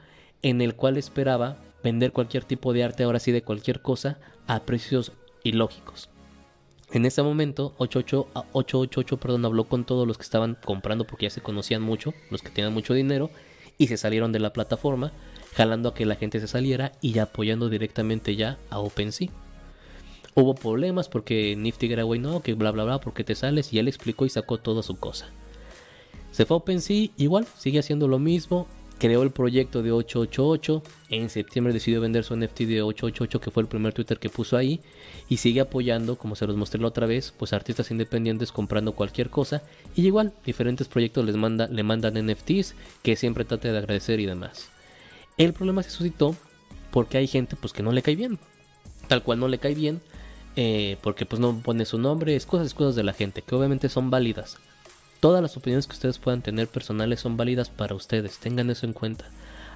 en 0.42 0.60
el 0.60 0.76
cual 0.76 0.98
esperaba 0.98 1.58
vender 1.84 2.12
cualquier 2.12 2.44
tipo 2.44 2.74
de 2.74 2.84
arte, 2.84 3.04
ahora 3.04 3.20
sí 3.20 3.32
de 3.32 3.44
cualquier 3.44 3.82
cosa, 3.82 4.20
a 4.48 4.62
precios 4.62 5.12
ilógicos. 5.44 6.10
En 6.92 7.06
ese 7.06 7.24
momento, 7.24 7.74
888, 7.78 9.18
perdón, 9.18 9.46
habló 9.46 9.64
con 9.64 9.84
todos 9.84 10.08
los 10.08 10.18
que 10.18 10.24
estaban 10.24 10.58
comprando 10.64 11.06
porque 11.06 11.26
ya 11.26 11.32
se 11.32 11.42
conocían 11.42 11.82
mucho, 11.82 12.14
los 12.30 12.44
que 12.44 12.50
tenían 12.50 12.74
mucho 12.74 12.94
dinero, 12.94 13.32
y 13.80 13.88
se 13.88 13.98
salieron 13.98 14.32
de 14.32 14.40
la 14.40 14.54
plataforma, 14.54 15.12
jalando 15.56 15.90
a 15.90 15.94
que 15.96 16.06
la 16.06 16.16
gente 16.16 16.40
se 16.40 16.48
saliera 16.48 16.92
y 17.02 17.18
apoyando 17.18 17.70
directamente 17.70 18.36
ya 18.36 18.60
a 18.70 18.80
OpenSea. 18.80 19.30
Hubo 20.36 20.56
problemas 20.56 21.10
porque 21.10 21.56
Nifty 21.56 21.88
Getaway 21.88 22.20
no, 22.20 22.42
que 22.42 22.54
bla 22.54 22.72
bla 22.72 22.84
bla, 22.84 23.00
porque 23.00 23.24
te 23.24 23.36
sales 23.36 23.74
y 23.74 23.80
él 23.80 23.88
explicó 23.88 24.26
y 24.26 24.30
sacó 24.30 24.60
toda 24.60 24.84
su 24.84 24.98
cosa. 24.98 25.28
Se 26.32 26.46
fue 26.46 26.56
a 26.56 26.58
OpenSea, 26.60 27.10
igual, 27.18 27.48
sigue 27.58 27.80
haciendo 27.80 28.08
lo 28.08 28.20
mismo. 28.20 28.68
Creó 29.04 29.22
el 29.24 29.32
proyecto 29.32 29.84
de 29.84 29.92
888. 29.92 30.82
En 31.10 31.30
septiembre 31.30 31.74
decidió 31.74 32.00
vender 32.00 32.24
su 32.24 32.38
NFT 32.38 32.60
de 32.60 32.84
888, 32.84 33.42
que 33.42 33.52
fue 33.52 33.62
el 33.62 33.68
primer 33.68 33.94
Twitter 33.94 34.18
que 34.18 34.30
puso 34.30 34.56
ahí. 34.56 34.80
Y 35.28 35.36
sigue 35.36 35.60
apoyando, 35.60 36.18
como 36.18 36.38
se 36.38 36.48
los 36.48 36.56
mostré 36.56 36.80
la 36.80 36.88
otra 36.88 37.06
vez, 37.06 37.34
pues 37.38 37.52
artistas 37.52 37.92
independientes 37.92 38.54
comprando 38.54 38.94
cualquier 38.94 39.30
cosa. 39.30 39.62
Y 39.94 40.06
igual, 40.06 40.32
diferentes 40.46 40.88
proyectos 40.88 41.26
les 41.26 41.36
manda, 41.36 41.68
le 41.68 41.84
mandan 41.84 42.14
NFTs 42.14 42.76
que 43.02 43.18
siempre 43.18 43.44
trate 43.44 43.74
de 43.74 43.78
agradecer 43.78 44.22
y 44.22 44.26
demás. 44.26 44.70
El 45.38 45.52
problema 45.52 45.84
se 45.84 45.90
suscitó 45.90 46.34
porque 46.90 47.18
hay 47.18 47.28
gente 47.28 47.58
pues 47.58 47.74
que 47.74 47.84
no 47.84 47.92
le 47.92 48.04
cae 48.04 48.16
bien. 48.16 48.40
Tal 49.10 49.22
cual 49.22 49.38
no 49.38 49.50
le 49.50 49.58
cae 49.58 49.76
bien 49.76 50.00
eh, 50.56 50.96
porque 51.02 51.26
pues 51.26 51.42
no 51.42 51.60
pone 51.60 51.84
su 51.84 51.98
nombre, 51.98 52.38
es 52.38 52.46
cosas, 52.46 52.74
cosas 52.74 52.96
de 52.96 53.04
la 53.04 53.12
gente, 53.12 53.42
que 53.42 53.54
obviamente 53.54 53.90
son 53.90 54.10
válidas. 54.10 54.60
Todas 55.24 55.42
las 55.42 55.56
opiniones 55.56 55.88
que 55.88 55.94
ustedes 55.94 56.20
puedan 56.20 56.42
tener 56.42 56.68
personales 56.68 57.22
son 57.22 57.38
válidas 57.38 57.70
para 57.70 57.96
ustedes, 57.96 58.40
tengan 58.40 58.70
eso 58.70 58.86
en 58.86 58.92
cuenta. 58.92 59.24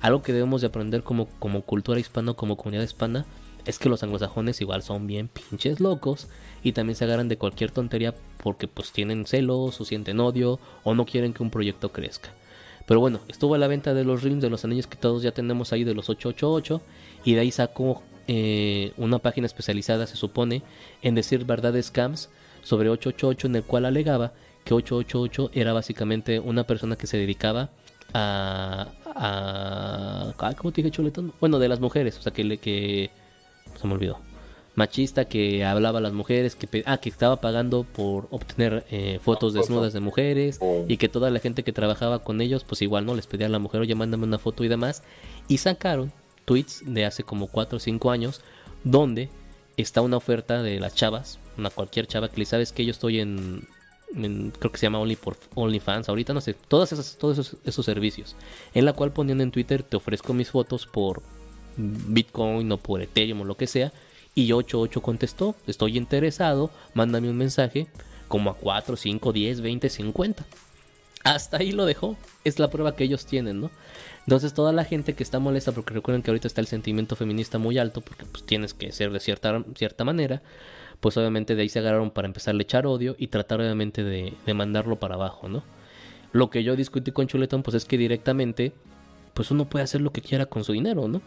Algo 0.02 0.22
que 0.22 0.34
debemos 0.34 0.60
de 0.60 0.68
aprender 0.68 1.04
como, 1.04 1.30
como 1.39 1.62
cultura 1.62 2.02
hispana, 2.02 2.34
como 2.34 2.58
comunidad 2.58 2.84
hispana, 2.84 3.26
es 3.64 3.80
que 3.80 3.88
los 3.88 4.04
anglosajones 4.04 4.60
igual 4.60 4.84
son 4.84 5.08
bien 5.08 5.30
pinches 5.30 5.80
locos 5.80 6.28
y 6.64 6.74
también 6.74 6.98
se 6.98 7.06
agarran 7.06 7.30
de 7.30 7.38
cualquier 7.38 7.72
tontería 7.72 8.14
porque 8.43 8.68
pues 8.68 8.91
tienen 8.91 9.26
celos 9.26 9.80
o 9.80 9.86
sienten 9.86 10.20
odio 10.20 10.60
o 10.84 10.93
no 10.95 11.06
quieren 11.06 11.32
que 11.32 11.43
un 11.43 11.50
proyecto 11.50 11.93
crezca. 11.93 12.34
Pero 12.86 13.00
bueno, 13.00 13.22
estuvo 13.30 13.56
a 13.56 13.58
la 13.58 13.70
venta 13.70 13.93
de 13.93 14.04
los 14.04 14.24
rings 14.24 14.41
de 14.41 14.50
los 14.50 14.66
anillos 14.66 14.88
que 14.88 14.98
todos 14.98 15.24
ya 15.24 15.32
tenemos 15.32 15.72
ahí 15.72 15.86
de 15.86 15.93
los 15.93 16.10
888 16.10 16.82
y 17.24 17.36
de 17.36 17.39
ahí 17.39 17.52
sacó 17.52 18.04
eh, 18.28 18.91
una 18.98 19.20
página 19.20 19.48
especializada, 19.48 20.08
se 20.08 20.18
supone, 20.18 20.62
en 21.02 21.16
decir 21.16 21.45
verdades 21.45 21.86
scams 21.86 22.28
sobre 22.64 22.89
888 22.89 23.48
en 23.48 23.56
el 23.56 23.64
cual 23.64 23.86
alegaba 23.86 24.34
que 24.68 24.74
888 24.74 25.51
era 25.53 25.72
básicamente 25.72 26.39
una 26.39 26.65
persona 26.65 26.97
que 26.97 27.07
se 27.07 27.18
dedicaba 27.18 27.70
a... 28.13 28.89
a 29.05 30.53
¿Cómo 30.57 30.72
te 30.74 30.82
dije, 30.82 30.91
chuletón? 30.91 31.34
Bueno, 31.39 31.57
de 31.57 31.70
las 31.70 31.80
mujeres, 31.80 32.18
o 32.18 32.22
sea, 32.22 32.34
que, 32.34 32.43
le, 32.43 32.57
que 32.57 33.09
se 33.80 33.88
me 33.88 33.93
olvidó. 33.93 34.20
Machista 34.76 35.26
que 35.26 35.63
hablaba 35.65 35.99
a 35.99 36.01
las 36.01 36.11
mujeres, 36.11 36.55
que, 36.55 36.84
ah, 36.86 36.97
que 36.97 37.09
estaba 37.09 37.38
pagando 37.38 37.84
por 37.84 38.28
obtener 38.30 38.86
eh, 38.91 39.20
fotos 39.24 39.53
desnudas 39.53 39.93
de 39.93 40.01
mujeres 40.01 40.59
y 40.88 40.97
que 40.97 41.09
toda 41.09 41.32
la 41.32 41.39
gente 41.39 41.63
que 41.63 41.72
trabajaba 41.72 42.20
con 42.20 42.41
ellos, 42.41 42.63
pues 42.63 42.82
igual 42.82 43.05
no 43.05 43.15
les 43.15 43.26
pedía 43.26 43.47
a 43.47 43.49
la 43.49 43.59
mujer, 43.59 43.82
oye, 43.82 43.95
mándame 43.95 44.26
una 44.26 44.38
foto 44.38 44.63
y 44.65 44.68
demás. 44.68 45.01
Y 45.47 45.59
sacaron 45.59 46.11
tweets 46.45 46.84
de 46.86 47.05
hace 47.05 47.24
como 47.24 47.47
4 47.47 47.78
o 47.78 47.80
5 47.80 48.11
años 48.11 48.41
donde 48.84 49.30
está 49.78 50.01
una 50.01 50.18
oferta 50.18 50.61
de 50.61 50.80
las 50.80 50.93
chavas, 50.93 51.39
una 51.57 51.70
cualquier 51.70 52.05
chava 52.05 52.30
que 52.30 52.38
le 52.38 52.45
sabes 52.45 52.72
que 52.72 52.86
yo 52.86 52.91
estoy 52.91 53.20
en, 53.20 53.68
creo 54.14 54.72
que 54.72 54.78
se 54.78 54.86
llama 54.86 54.99
Only 54.99 55.16
por 55.16 55.38
OnlyFans, 55.55 56.10
ahorita 56.10 56.34
no 56.34 56.41
sé, 56.41 56.53
todas 56.53 56.91
esas, 56.91 57.18
todos 57.18 57.38
esos, 57.38 57.58
esos 57.66 57.86
servicios, 57.86 58.36
en 58.74 58.86
la 58.86 58.93
cual 58.93 59.12
poniendo 59.12 59.43
en 59.43 59.51
Twitter 59.51 59.84
te 59.84 59.97
ofrezco 59.97 60.34
mis 60.34 60.51
fotos 60.51 60.86
por 60.86 61.22
Bitcoin 61.78 62.72
o 62.72 62.78
por 62.78 63.01
Ethereum 63.01 63.41
o 63.41 63.45
lo 63.45 63.55
que 63.55 63.68
sea. 63.68 63.91
Y 64.36 64.51
88 64.51 65.01
contestó, 65.01 65.55
estoy 65.66 65.97
interesado, 65.97 66.70
mándame 66.93 67.30
un 67.30 67.38
mensaje 67.38 67.88
como 68.28 68.49
a 68.51 68.58
4, 68.58 68.95
5, 68.95 69.34
10, 69.34 69.62
20, 69.62 69.89
50. 69.89 70.45
Hasta 71.24 71.58
ahí 71.58 71.72
lo 71.72 71.86
dejó. 71.86 72.16
Es 72.43 72.60
la 72.60 72.70
prueba 72.70 72.95
que 72.95 73.03
ellos 73.03 73.26
tienen, 73.26 73.60
¿no? 73.60 73.72
Entonces 74.28 74.53
toda 74.53 74.74
la 74.74 74.84
gente 74.84 75.14
que 75.14 75.24
está 75.24 75.39
molesta, 75.39 75.72
porque 75.72 75.93
recuerden 75.93 76.22
que 76.22 76.32
ahorita 76.32 76.47
está 76.47 76.62
el 76.62 76.68
sentimiento 76.68 77.16
feminista 77.16 77.58
muy 77.58 77.78
alto, 77.78 78.01
porque 78.01 78.26
pues 78.26 78.45
tienes 78.45 78.74
que 78.74 78.91
ser 78.91 79.12
de 79.12 79.20
cierta, 79.20 79.64
cierta 79.76 80.03
manera, 80.03 80.41
pues 81.00 81.18
obviamente 81.18 81.56
de 81.56 81.62
ahí 81.62 81.70
se 81.70 81.80
agarraron 81.80 82.12
para 82.12 82.28
empezar 82.28 82.56
a 82.56 82.62
echar 82.62 82.86
odio 82.88 83.16
y 83.18 83.28
tratar 83.28 83.62
obviamente 83.62 84.04
de, 84.04 84.34
de 84.45 84.54
mandarlo 84.54 84.98
para 84.98 85.16
abajo, 85.16 85.48
¿no? 85.50 85.64
Lo 86.34 86.50
que 86.50 86.64
yo 86.64 86.76
discutí 86.76 87.12
con 87.12 87.28
Chuletón, 87.28 87.64
pues 87.64 87.76
es 87.76 87.86
que 87.86 87.98
directamente, 87.98 88.74
pues 89.34 89.52
uno 89.52 89.66
puede 89.66 89.84
hacer 89.84 90.02
lo 90.02 90.12
que 90.12 90.22
quiera 90.22 90.45
con 90.45 90.64
su 90.64 90.74
dinero, 90.74 91.08
¿no? 91.08 91.22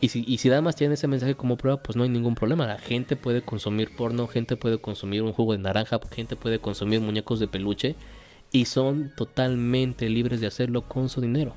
Y 0.00 0.08
si, 0.08 0.24
y 0.26 0.38
si 0.38 0.48
nada 0.48 0.60
más 0.60 0.80
ese 0.80 1.08
mensaje 1.08 1.34
como 1.34 1.56
prueba, 1.56 1.82
pues 1.82 1.96
no 1.96 2.02
hay 2.02 2.10
ningún 2.10 2.34
problema. 2.34 2.66
La 2.66 2.78
gente 2.78 3.16
puede 3.16 3.42
consumir 3.42 3.96
porno, 3.96 4.26
gente 4.26 4.56
puede 4.56 4.78
consumir 4.78 5.22
un 5.22 5.32
jugo 5.32 5.52
de 5.52 5.58
naranja, 5.58 5.98
gente 6.14 6.36
puede 6.36 6.58
consumir 6.58 7.00
muñecos 7.00 7.40
de 7.40 7.48
peluche 7.48 7.96
y 8.52 8.66
son 8.66 9.12
totalmente 9.16 10.08
libres 10.08 10.40
de 10.40 10.46
hacerlo 10.46 10.82
con 10.82 11.08
su 11.08 11.20
dinero. 11.20 11.54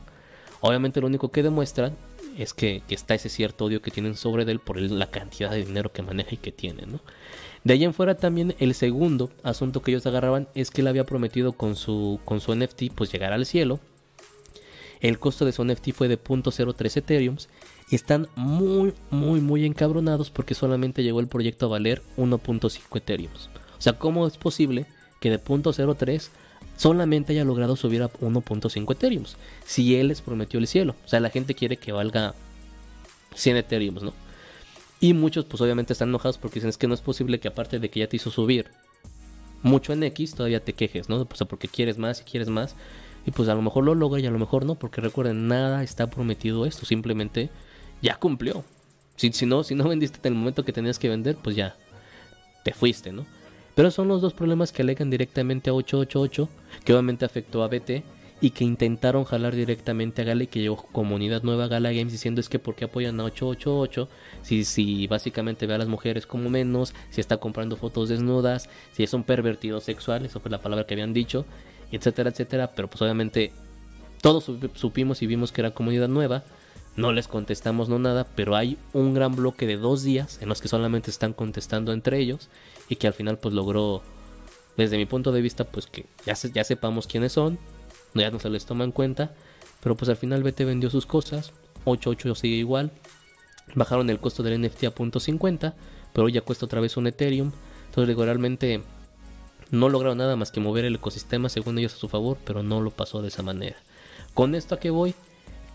Obviamente 0.61 1.01
lo 1.01 1.07
único 1.07 1.31
que 1.31 1.43
demuestran 1.43 1.95
es 2.37 2.53
que, 2.53 2.81
está 2.89 3.15
ese 3.15 3.29
cierto 3.29 3.65
odio 3.65 3.81
que 3.81 3.91
tienen 3.91 4.15
sobre 4.15 4.43
él 4.43 4.59
por 4.59 4.79
la 4.79 5.07
cantidad 5.07 5.51
de 5.51 5.65
dinero 5.65 5.91
que 5.91 6.01
maneja 6.01 6.35
y 6.35 6.37
que 6.37 6.51
tiene, 6.51 6.85
¿no? 6.85 7.01
De 7.63 7.73
ahí 7.73 7.83
en 7.83 7.93
fuera 7.93 8.15
también 8.15 8.55
el 8.59 8.73
segundo 8.73 9.29
asunto 9.43 9.81
que 9.81 9.91
ellos 9.91 10.05
agarraban 10.05 10.47
es 10.55 10.71
que 10.71 10.81
él 10.81 10.87
había 10.87 11.05
prometido 11.05 11.53
con 11.53 11.75
su, 11.75 12.19
con 12.23 12.39
su 12.39 12.55
NFT 12.55 12.83
pues 12.95 13.11
llegar 13.11 13.33
al 13.33 13.45
cielo. 13.45 13.79
El 15.01 15.19
costo 15.19 15.45
de 15.45 15.51
su 15.51 15.63
NFT 15.63 15.91
fue 15.93 16.07
de 16.07 16.21
0.03 16.21 16.97
Ethereum 16.97 17.37
y 17.89 17.95
están 17.95 18.27
muy, 18.35 18.93
muy, 19.09 19.39
muy 19.39 19.65
encabronados 19.65 20.29
porque 20.29 20.55
solamente 20.55 21.03
llegó 21.03 21.19
el 21.19 21.27
proyecto 21.27 21.65
a 21.65 21.69
valer 21.69 22.01
1.5 22.17 22.97
Ethereum. 22.97 23.31
O 23.33 23.81
sea, 23.81 23.93
¿cómo 23.93 24.27
es 24.27 24.37
posible 24.37 24.85
que 25.19 25.29
de 25.29 25.41
0.03 25.41 26.29
solamente 26.75 27.33
haya 27.33 27.45
logrado 27.45 27.75
subir 27.75 28.03
a 28.03 28.09
1.5 28.09 28.91
Ethereum? 28.91 29.23
Si 29.65 29.95
él 29.95 30.09
les 30.09 30.21
prometió 30.21 30.59
el 30.59 30.67
cielo. 30.67 30.95
O 31.05 31.07
sea, 31.07 31.19
la 31.19 31.29
gente 31.29 31.55
quiere 31.55 31.77
que 31.77 31.91
valga 31.91 32.35
100 33.35 33.57
Ethereum, 33.57 33.95
¿no? 34.01 34.28
Y 34.99 35.13
muchos, 35.13 35.45
pues 35.45 35.61
obviamente 35.61 35.93
están 35.93 36.09
enojados 36.09 36.37
porque 36.37 36.55
dicen 36.55 36.69
es 36.69 36.77
que 36.77 36.87
no 36.87 36.93
es 36.93 37.01
posible 37.01 37.39
que 37.39 37.47
aparte 37.47 37.79
de 37.79 37.89
que 37.89 38.01
ya 38.01 38.07
te 38.07 38.17
hizo 38.17 38.31
subir 38.31 38.71
mucho 39.61 39.93
en 39.93 40.03
X, 40.03 40.35
todavía 40.35 40.63
te 40.63 40.73
quejes, 40.73 41.09
¿no? 41.09 41.17
O 41.17 41.35
sea, 41.35 41.47
porque 41.47 41.67
quieres 41.67 41.97
más 41.97 42.21
y 42.21 42.23
quieres 42.23 42.49
más. 42.49 42.75
Y 43.25 43.31
pues 43.31 43.49
a 43.49 43.55
lo 43.55 43.61
mejor 43.61 43.85
lo 43.85 43.95
logra 43.95 44.19
y 44.19 44.25
a 44.25 44.31
lo 44.31 44.39
mejor 44.39 44.65
no, 44.65 44.75
porque 44.75 45.01
recuerden, 45.01 45.47
nada 45.47 45.83
está 45.83 46.09
prometido 46.09 46.65
esto, 46.65 46.85
simplemente 46.85 47.49
ya 48.01 48.15
cumplió. 48.15 48.63
Si, 49.15 49.31
si, 49.31 49.45
no, 49.45 49.63
si 49.63 49.75
no 49.75 49.87
vendiste 49.87 50.19
en 50.23 50.33
el 50.33 50.39
momento 50.39 50.63
que 50.63 50.73
tenías 50.73 50.99
que 50.99 51.09
vender, 51.09 51.37
pues 51.37 51.55
ya 51.55 51.75
te 52.63 52.73
fuiste, 52.73 53.11
¿no? 53.11 53.25
Pero 53.75 53.91
son 53.91 54.07
los 54.07 54.21
dos 54.21 54.33
problemas 54.33 54.71
que 54.71 54.81
alegan 54.81 55.09
directamente 55.09 55.69
a 55.69 55.73
888, 55.73 56.49
que 56.83 56.93
obviamente 56.93 57.25
afectó 57.25 57.63
a 57.63 57.67
BT 57.67 58.03
y 58.41 58.51
que 58.51 58.63
intentaron 58.63 59.25
jalar 59.25 59.55
directamente 59.55 60.21
a 60.21 60.25
Gala 60.25 60.43
y 60.43 60.47
que 60.47 60.61
llegó 60.61 60.77
comunidad 60.77 61.43
nueva 61.43 61.67
Gala 61.67 61.91
Games 61.91 62.11
diciendo 62.11 62.39
es 62.39 62.47
que 62.47 62.59
por 62.59 62.75
qué 62.75 62.85
apoyan 62.85 63.19
a 63.19 63.25
888 63.25 64.07
si, 64.41 64.63
si 64.63 65.07
básicamente 65.07 65.67
ve 65.67 65.73
a 65.73 65.77
las 65.77 65.87
mujeres 65.87 66.25
como 66.25 66.49
menos, 66.49 66.93
si 67.09 67.19
está 67.19 67.37
comprando 67.37 67.75
fotos 67.75 68.09
desnudas, 68.09 68.69
si 68.93 69.03
es 69.03 69.13
un 69.13 69.23
pervertido 69.23 69.81
sexual, 69.81 70.25
eso 70.25 70.39
fue 70.39 70.51
la 70.51 70.61
palabra 70.61 70.85
que 70.85 70.93
habían 70.93 71.13
dicho, 71.13 71.45
etcétera, 71.91 72.29
etcétera, 72.29 72.71
pero 72.75 72.89
pues 72.89 73.01
obviamente 73.01 73.51
todos 74.21 74.49
supimos 74.73 75.21
y 75.21 75.27
vimos 75.27 75.51
que 75.51 75.61
era 75.61 75.71
comunidad 75.71 76.07
nueva 76.07 76.43
no 76.95 77.13
les 77.13 77.27
contestamos 77.27 77.87
no 77.87 77.97
nada, 77.97 78.27
pero 78.35 78.55
hay 78.55 78.77
un 78.93 79.13
gran 79.13 79.35
bloque 79.35 79.65
de 79.65 79.77
dos 79.77 80.03
días 80.03 80.39
en 80.41 80.49
los 80.49 80.61
que 80.61 80.67
solamente 80.67 81.09
están 81.09 81.33
contestando 81.33 81.93
entre 81.93 82.19
ellos 82.19 82.49
y 82.89 82.97
que 82.97 83.07
al 83.07 83.13
final 83.13 83.37
pues 83.37 83.53
logró, 83.53 84.01
desde 84.75 84.97
mi 84.97 85.05
punto 85.05 85.31
de 85.31 85.41
vista, 85.41 85.63
pues 85.63 85.87
que 85.87 86.05
ya, 86.25 86.33
ya 86.33 86.63
sepamos 86.63 87.07
quiénes 87.07 87.31
son, 87.31 87.57
ya 88.13 88.31
no 88.31 88.39
se 88.39 88.49
les 88.49 88.65
toma 88.65 88.83
en 88.83 88.91
cuenta, 88.91 89.33
pero 89.81 89.95
pues 89.95 90.09
al 90.09 90.17
final 90.17 90.43
BT 90.43 90.65
vendió 90.65 90.89
sus 90.89 91.05
cosas, 91.05 91.53
88 91.85 92.35
sigue 92.35 92.55
igual, 92.55 92.91
bajaron 93.75 94.09
el 94.09 94.19
costo 94.19 94.43
del 94.43 94.61
NFT 94.61 94.85
a 94.85 94.95
.50, 94.95 95.73
pero 96.13 96.25
hoy 96.25 96.33
ya 96.33 96.41
cuesta 96.41 96.65
otra 96.65 96.81
vez 96.81 96.97
un 96.97 97.07
Ethereum, 97.07 97.51
entonces 97.85 98.15
realmente 98.15 98.81
no 99.71 99.89
lograron 99.89 100.17
nada 100.17 100.35
más 100.35 100.51
que 100.51 100.59
mover 100.59 100.85
el 100.85 100.95
ecosistema 100.95 101.49
según 101.49 101.77
ellos 101.77 101.93
a 101.93 101.97
su 101.97 102.09
favor, 102.09 102.37
pero 102.45 102.63
no 102.63 102.81
lo 102.81 102.91
pasó 102.91 103.21
de 103.21 103.27
esa 103.27 103.43
manera. 103.43 103.77
Con 104.33 104.55
esto 104.55 104.75
a 104.75 104.79
qué 104.79 104.89
voy, 104.89 105.13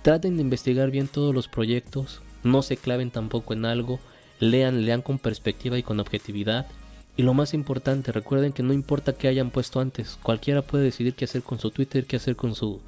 Traten 0.04 0.36
de 0.36 0.42
investigar 0.42 0.90
bien 0.90 1.08
todos 1.08 1.34
los 1.34 1.48
proyectos, 1.48 2.20
no 2.42 2.60
se 2.60 2.76
claven 2.76 3.10
tampoco 3.10 3.54
en 3.54 3.64
algo, 3.64 4.00
lean, 4.38 4.84
lean 4.84 5.00
con 5.00 5.18
perspectiva 5.18 5.78
y 5.78 5.82
con 5.82 5.98
objetividad. 5.98 6.66
Y 7.16 7.22
lo 7.22 7.34
más 7.34 7.54
importante, 7.54 8.10
recuerden 8.10 8.52
que 8.52 8.62
no 8.62 8.72
importa 8.72 9.12
qué 9.12 9.28
hayan 9.28 9.50
puesto 9.50 9.80
antes, 9.80 10.18
cualquiera 10.22 10.62
puede 10.62 10.84
decidir 10.84 11.14
qué 11.14 11.26
hacer 11.26 11.42
con 11.42 11.58
su 11.58 11.70
Twitter, 11.70 12.06
qué 12.06 12.16
hacer 12.16 12.36
con 12.36 12.54
su 12.54 12.80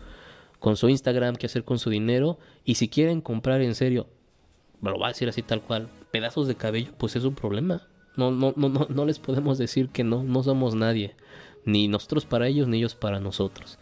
con 0.59 0.77
su 0.77 0.89
Instagram, 0.89 1.37
qué 1.37 1.47
hacer 1.47 1.65
con 1.65 1.79
su 1.79 1.91
dinero 1.91 2.39
y 2.65 2.75
si 2.75 2.89
quieren 2.89 3.21
comprar 3.21 3.61
en 3.61 3.75
serio, 3.75 4.09
lo 4.83 4.95
voy 4.95 5.05
a 5.05 5.09
decir 5.09 5.29
así 5.29 5.43
tal 5.43 5.63
cual, 5.63 5.89
pedazos 6.11 6.49
de 6.49 6.57
cabello, 6.57 6.93
pues 6.99 7.15
es 7.15 7.25
un 7.25 7.35
problema. 7.35 7.87
No, 8.17 8.31
no, 8.31 8.55
no, 8.57 8.69
no, 8.69 8.87
no 8.89 9.05
les 9.05 9.19
podemos 9.19 9.59
decir 9.59 9.91
que 9.91 10.03
no, 10.03 10.23
no 10.25 10.43
somos 10.43 10.75
nadie, 10.75 11.15
ni 11.65 11.87
nosotros 11.87 12.25
para 12.25 12.49
ellos, 12.49 12.67
ni 12.67 12.79
ellos 12.79 12.95
para 12.95 13.21
nosotros. 13.21 13.79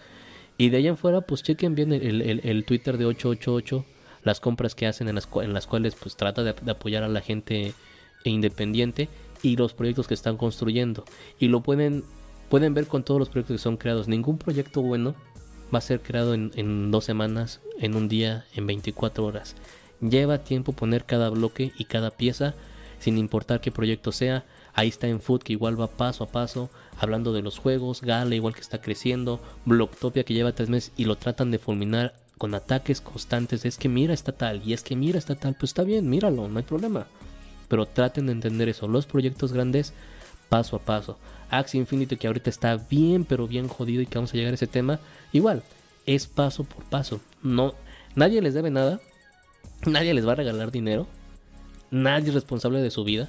Y 0.56 0.70
de 0.70 0.78
ahí 0.78 0.88
en 0.88 0.96
fuera, 0.96 1.20
pues 1.20 1.42
chequen 1.42 1.74
bien 1.74 1.92
el, 1.92 2.64
Twitter 2.64 2.96
de 2.98 3.06
888, 3.06 3.84
las 4.22 4.40
compras 4.40 4.74
que 4.74 4.86
hacen 4.86 5.08
en 5.08 5.16
las, 5.16 5.28
en 5.42 5.52
las 5.52 5.66
cuales 5.66 5.94
pues 5.94 6.16
trata 6.16 6.42
de, 6.42 6.54
apoyar 6.70 7.02
a 7.02 7.08
la 7.08 7.20
gente 7.20 7.74
independiente 8.24 9.08
y 9.44 9.56
los 9.56 9.74
proyectos 9.74 10.08
que 10.08 10.14
están 10.14 10.38
construyendo. 10.38 11.04
Y 11.38 11.48
lo 11.48 11.62
pueden, 11.62 12.02
pueden 12.48 12.72
ver 12.72 12.86
con 12.86 13.04
todos 13.04 13.20
los 13.20 13.28
proyectos 13.28 13.56
que 13.56 13.62
son 13.62 13.76
creados. 13.76 14.08
Ningún 14.08 14.38
proyecto 14.38 14.80
bueno 14.80 15.14
va 15.72 15.78
a 15.78 15.82
ser 15.82 16.00
creado 16.00 16.32
en, 16.34 16.90
dos 16.90 17.04
semanas, 17.04 17.60
en 17.78 17.94
un 17.94 18.08
día, 18.08 18.46
en 18.54 18.66
24 18.66 19.24
horas. 19.24 19.54
Lleva 20.00 20.44
tiempo 20.44 20.72
poner 20.72 21.04
cada 21.04 21.28
bloque 21.28 21.72
y 21.78 21.84
cada 21.84 22.10
pieza, 22.10 22.54
sin 22.98 23.18
importar 23.18 23.60
qué 23.60 23.70
proyecto 23.70 24.12
sea. 24.12 24.46
Ahí 24.72 24.88
está 24.88 25.08
en 25.08 25.20
Food 25.20 25.42
que 25.42 25.52
igual 25.52 25.78
va 25.78 25.88
paso 25.88 26.24
a 26.24 26.28
paso, 26.28 26.70
hablando 26.98 27.34
de 27.34 27.42
los 27.42 27.58
juegos, 27.58 28.00
Gala 28.00 28.34
igual 28.34 28.54
que 28.54 28.62
está 28.62 28.80
creciendo, 28.80 29.40
Blocktopia 29.66 30.24
que 30.24 30.34
lleva 30.34 30.54
tres 30.54 30.70
meses 30.70 30.92
y 30.96 31.04
lo 31.04 31.16
tratan 31.16 31.50
de 31.50 31.58
fulminar 31.58 32.14
con 32.38 32.54
ataques 32.54 33.02
constantes. 33.02 33.66
Es 33.66 33.76
que 33.76 33.90
mira 33.90 34.14
está 34.14 34.32
tal 34.32 34.62
y 34.66 34.72
es 34.72 34.82
que 34.82 34.96
mira 34.96 35.18
está 35.18 35.34
tal, 35.34 35.54
pues 35.54 35.70
está 35.70 35.84
bien, 35.84 36.08
míralo, 36.08 36.48
no 36.48 36.58
hay 36.58 36.64
problema. 36.64 37.06
Pero 37.68 37.86
traten 37.86 38.26
de 38.26 38.32
entender 38.32 38.68
eso, 38.68 38.88
los 38.88 39.06
proyectos 39.06 39.52
grandes 39.52 39.92
paso 40.48 40.76
a 40.76 40.80
paso. 40.80 41.18
Axie 41.50 41.80
Infinity 41.80 42.16
que 42.16 42.26
ahorita 42.26 42.50
está 42.50 42.76
bien 42.76 43.24
pero 43.24 43.46
bien 43.46 43.68
jodido 43.68 44.02
y 44.02 44.06
que 44.06 44.18
vamos 44.18 44.32
a 44.32 44.36
llegar 44.36 44.52
a 44.52 44.54
ese 44.54 44.66
tema, 44.66 45.00
igual, 45.32 45.62
es 46.06 46.26
paso 46.26 46.64
por 46.64 46.84
paso. 46.84 47.20
No, 47.42 47.74
nadie 48.14 48.42
les 48.42 48.54
debe 48.54 48.70
nada, 48.70 49.00
nadie 49.86 50.14
les 50.14 50.26
va 50.26 50.32
a 50.32 50.36
regalar 50.36 50.70
dinero, 50.70 51.06
nadie 51.90 52.28
es 52.28 52.34
responsable 52.34 52.80
de 52.80 52.90
su 52.90 53.04
vida. 53.04 53.28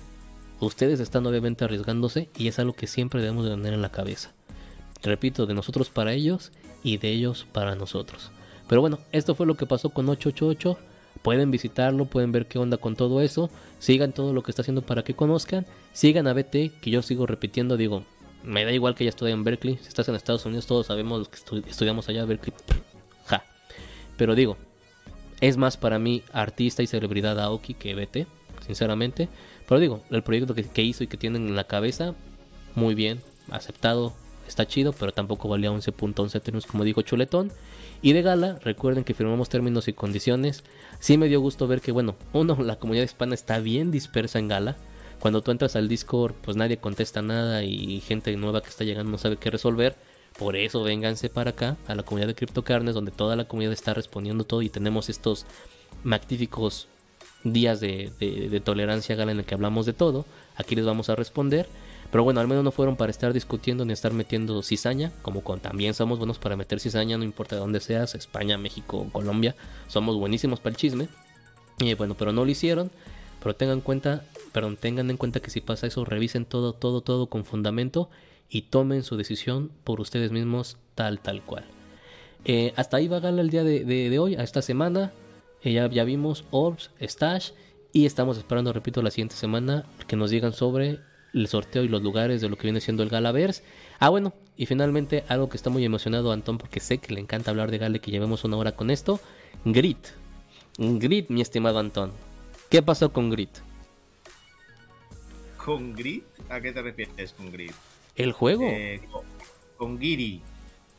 Ustedes 0.59 0.99
están 0.99 1.25
obviamente 1.25 1.65
arriesgándose 1.65 2.29
y 2.37 2.47
es 2.47 2.59
algo 2.59 2.73
que 2.73 2.87
siempre 2.87 3.21
debemos 3.21 3.45
de 3.45 3.51
tener 3.51 3.73
en 3.73 3.81
la 3.81 3.91
cabeza. 3.91 4.33
Repito, 5.03 5.45
de 5.45 5.53
nosotros 5.53 5.89
para 5.89 6.13
ellos 6.13 6.51
y 6.81 6.97
de 6.97 7.09
ellos 7.09 7.45
para 7.51 7.75
nosotros. 7.75 8.31
Pero 8.67 8.81
bueno, 8.81 8.99
esto 9.11 9.35
fue 9.35 9.45
lo 9.45 9.55
que 9.55 9.65
pasó 9.65 9.89
con 9.89 10.09
888. 10.09 10.77
Pueden 11.21 11.51
visitarlo, 11.51 12.05
pueden 12.05 12.31
ver 12.31 12.47
qué 12.47 12.59
onda 12.59 12.77
con 12.77 12.95
todo 12.95 13.21
eso. 13.21 13.49
Sigan 13.79 14.13
todo 14.13 14.33
lo 14.33 14.43
que 14.43 14.51
está 14.51 14.61
haciendo 14.61 14.81
para 14.81 15.03
que 15.03 15.15
conozcan. 15.15 15.65
Sigan 15.93 16.27
a 16.27 16.33
BT, 16.33 16.71
que 16.81 16.91
yo 16.91 17.01
sigo 17.01 17.25
repitiendo, 17.25 17.77
digo, 17.77 18.03
me 18.43 18.63
da 18.63 18.71
igual 18.71 18.95
que 18.95 19.03
ya 19.05 19.09
estudié 19.09 19.33
en 19.33 19.43
Berkeley. 19.43 19.77
Si 19.81 19.87
estás 19.87 20.07
en 20.07 20.15
Estados 20.15 20.45
Unidos, 20.45 20.67
todos 20.67 20.87
sabemos 20.87 21.29
que 21.29 21.37
estudiamos 21.69 22.09
allá 22.09 22.25
Berkeley. 22.25 22.55
Ja. 23.25 23.43
Pero 24.17 24.35
digo, 24.35 24.55
es 25.41 25.57
más 25.57 25.77
para 25.77 25.97
mí 25.97 26.21
artista 26.31 26.83
y 26.83 26.87
celebridad 26.87 27.39
Aoki 27.39 27.73
que 27.73 27.95
BT, 27.95 28.27
sinceramente. 28.65 29.29
Pero 29.67 29.79
digo, 29.79 30.01
el 30.11 30.21
proyecto 30.21 30.53
que, 30.53 30.63
que 30.63 30.83
hizo 30.83 31.03
y 31.03 31.07
que 31.07 31.17
tienen 31.17 31.47
en 31.47 31.55
la 31.55 31.63
cabeza, 31.63 32.13
muy 32.75 32.93
bien, 32.93 33.19
aceptado, 33.49 34.13
está 34.47 34.67
chido, 34.67 34.93
pero 34.93 35.11
tampoco 35.11 35.47
valía 35.47 35.71
11.11 35.71 36.41
términos 36.41 36.65
como 36.65 36.83
dijo 36.83 37.01
Chuletón. 37.01 37.51
Y 38.01 38.13
de 38.13 38.21
gala, 38.21 38.59
recuerden 38.63 39.03
que 39.03 39.13
firmamos 39.13 39.49
términos 39.49 39.87
y 39.87 39.93
condiciones. 39.93 40.63
Sí 40.99 41.17
me 41.17 41.27
dio 41.27 41.41
gusto 41.41 41.67
ver 41.67 41.81
que, 41.81 41.91
bueno, 41.91 42.15
uno, 42.33 42.57
la 42.61 42.77
comunidad 42.77 43.05
hispana 43.05 43.33
está 43.33 43.59
bien 43.59 43.91
dispersa 43.91 44.39
en 44.39 44.47
gala. 44.47 44.75
Cuando 45.19 45.41
tú 45.41 45.51
entras 45.51 45.75
al 45.75 45.87
Discord, 45.87 46.33
pues 46.41 46.57
nadie 46.57 46.77
contesta 46.77 47.21
nada 47.21 47.63
y 47.63 47.99
gente 48.01 48.35
nueva 48.35 48.61
que 48.61 48.69
está 48.69 48.83
llegando 48.83 49.11
no 49.11 49.17
sabe 49.17 49.37
qué 49.37 49.49
resolver. 49.49 49.95
Por 50.37 50.57
eso 50.57 50.83
vénganse 50.83 51.29
para 51.29 51.51
acá, 51.51 51.77
a 51.87 51.95
la 51.95 52.03
comunidad 52.03 52.27
de 52.27 52.35
CryptoCarnes, 52.35 52.93
donde 52.93 53.11
toda 53.11 53.37
la 53.37 53.45
comunidad 53.45 53.71
está 53.71 53.93
respondiendo 53.93 54.43
todo 54.43 54.61
y 54.61 54.69
tenemos 54.69 55.09
estos 55.09 55.45
magníficos 56.03 56.89
días 57.45 57.79
de, 57.79 58.11
de 58.19 58.59
tolerancia 58.59 59.15
gala 59.15 59.31
en 59.31 59.39
el 59.39 59.45
que 59.45 59.55
hablamos 59.55 59.85
de 59.85 59.93
todo. 59.93 60.25
Aquí 60.57 60.75
les 60.75 60.85
vamos 60.85 61.09
a 61.09 61.15
responder. 61.15 61.69
Pero 62.11 62.23
bueno, 62.23 62.39
al 62.39 62.47
menos 62.47 62.63
no 62.63 62.71
fueron 62.71 62.95
para 62.95 63.11
estar 63.11 63.33
discutiendo 63.33 63.83
ni 63.85 63.93
estar 63.93 64.13
metiendo 64.13 64.61
cizaña, 64.61 65.11
como 65.21 65.41
también 65.59 65.93
somos 65.93 66.17
buenos 66.17 66.39
para 66.39 66.55
meter 66.55 66.79
cizaña, 66.79 67.17
no 67.17 67.23
importa 67.23 67.55
de 67.55 67.61
dónde 67.61 67.79
seas, 67.79 68.15
España, 68.15 68.57
México, 68.57 69.07
Colombia, 69.11 69.55
somos 69.87 70.15
buenísimos 70.15 70.59
para 70.59 70.71
el 70.71 70.77
chisme. 70.77 71.09
Y 71.79 71.93
bueno, 71.95 72.15
pero 72.15 72.31
no 72.31 72.45
lo 72.45 72.51
hicieron. 72.51 72.91
Pero 73.45 73.55
tengan 73.55 73.81
cuenta, 73.81 74.23
perdón, 74.53 74.75
tengan 74.75 75.11
en 75.11 75.17
cuenta 75.17 75.39
que 75.39 75.51
si 75.51 75.61
pasa 75.61 75.85
eso, 75.85 76.03
revisen 76.03 76.45
todo, 76.45 76.73
todo, 76.73 77.01
todo 77.01 77.27
con 77.27 77.45
fundamento 77.45 78.09
y 78.49 78.63
tomen 78.63 79.03
su 79.03 79.17
decisión 79.17 79.71
por 79.83 80.01
ustedes 80.01 80.31
mismos 80.31 80.77
tal, 80.95 81.19
tal 81.19 81.43
cual. 81.43 81.65
Eh, 82.43 82.73
hasta 82.75 82.97
ahí 82.97 83.07
va 83.07 83.19
Gala 83.19 83.41
el 83.41 83.51
día 83.51 83.63
de, 83.63 84.19
hoy, 84.19 84.33
a 84.33 84.41
esta 84.41 84.63
semana. 84.63 85.11
Eh, 85.61 85.73
ya, 85.73 85.87
ya 85.89 86.03
vimos 86.03 86.45
Orbs, 86.49 86.89
Stash 86.99 87.51
y 87.91 88.07
estamos 88.07 88.37
esperando, 88.37 88.73
repito, 88.73 89.03
la 89.03 89.11
siguiente 89.11 89.35
semana 89.35 89.85
que 90.07 90.15
nos 90.15 90.31
digan 90.31 90.53
sobre 90.53 90.99
el 91.35 91.47
sorteo 91.47 91.83
y 91.83 91.89
los 91.89 92.01
lugares 92.01 92.41
de 92.41 92.49
lo 92.49 92.55
que 92.55 92.63
viene 92.63 92.81
siendo 92.81 93.03
el 93.03 93.09
Galaverse. 93.09 93.63
Ah, 93.99 94.09
bueno, 94.09 94.33
y 94.55 94.65
finalmente 94.65 95.25
algo 95.27 95.49
que 95.49 95.57
está 95.57 95.69
muy 95.69 95.83
emocionado 95.83 96.31
Antón 96.31 96.57
porque 96.57 96.79
sé 96.79 96.97
que 96.97 97.13
le 97.13 97.19
encanta 97.19 97.51
hablar 97.51 97.71
de 97.71 97.77
Gale, 97.77 97.99
que 97.99 98.11
llevemos 98.11 98.43
una 98.45 98.57
hora 98.57 98.71
con 98.75 98.89
esto. 98.89 99.19
Grit. 99.65 100.07
Grit, 100.77 101.29
mi 101.29 101.41
estimado 101.41 101.79
Antón. 101.79 102.11
¿Qué 102.69 102.81
pasó 102.81 103.11
con 103.11 103.29
Grit? 103.29 103.49
¿Con 105.57 105.93
Grit? 105.93 106.23
¿A 106.49 106.61
qué 106.61 106.71
te 106.71 106.81
refieres 106.81 107.33
con 107.33 107.51
Grit? 107.51 107.73
¿El 108.15 108.31
juego? 108.31 108.63
Eh, 108.65 109.01
con, 109.77 109.99
Giri. 109.99 110.41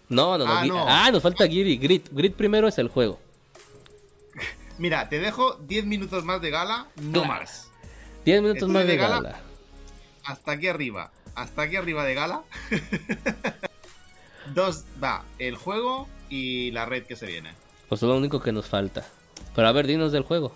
No, 0.08 0.36
no, 0.36 0.44
no, 0.44 0.86
ah, 0.86 1.06
ah, 1.06 1.10
nos 1.10 1.22
falta 1.22 1.48
Giri. 1.48 1.78
Grit. 1.78 2.08
Grit 2.12 2.34
primero 2.34 2.68
es 2.68 2.76
el 2.78 2.88
juego. 2.88 3.18
Mira, 4.78 5.08
te 5.08 5.18
dejo 5.18 5.54
10 5.66 5.86
minutos 5.86 6.24
más 6.24 6.42
de 6.42 6.50
gala, 6.50 6.88
no 7.00 7.24
más. 7.24 7.70
10 8.26 8.42
minutos 8.42 8.68
más 8.68 8.86
de, 8.86 8.96
gala 8.96 9.45
hasta 10.26 10.52
aquí 10.52 10.68
arriba, 10.68 11.10
hasta 11.34 11.62
aquí 11.62 11.76
arriba 11.76 12.04
de 12.04 12.14
gala. 12.14 12.42
Dos 14.54 14.84
va 15.02 15.24
el 15.38 15.56
juego 15.56 16.08
y 16.28 16.70
la 16.72 16.84
red 16.84 17.04
que 17.04 17.16
se 17.16 17.26
viene. 17.26 17.50
Pues 17.88 18.02
es 18.02 18.08
lo 18.08 18.16
único 18.16 18.40
que 18.40 18.52
nos 18.52 18.66
falta. 18.66 19.06
Pero 19.54 19.68
a 19.68 19.72
ver, 19.72 19.86
dinos 19.86 20.12
del 20.12 20.22
juego. 20.22 20.52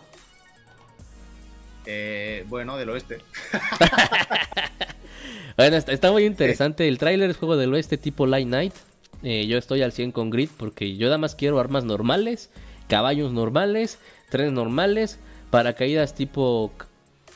Eh, 1.86 2.44
bueno, 2.48 2.76
del 2.76 2.90
oeste. 2.90 3.18
bueno, 5.56 5.76
está, 5.76 6.12
muy 6.12 6.24
interesante. 6.24 6.86
El 6.86 6.98
tráiler 6.98 7.30
es 7.30 7.36
juego 7.36 7.56
del 7.56 7.72
oeste 7.72 7.96
tipo 7.96 8.26
Light 8.26 8.48
Night. 8.48 8.74
Eh, 9.22 9.46
yo 9.46 9.58
estoy 9.58 9.82
al 9.82 9.92
100 9.92 10.12
con 10.12 10.30
Grid 10.30 10.50
porque 10.56 10.96
yo 10.96 11.06
nada 11.06 11.18
más 11.18 11.34
quiero 11.34 11.60
armas 11.60 11.84
normales, 11.84 12.50
caballos 12.88 13.32
normales, 13.32 13.98
trenes 14.30 14.52
normales, 14.52 15.18
paracaídas 15.50 16.14
tipo 16.14 16.72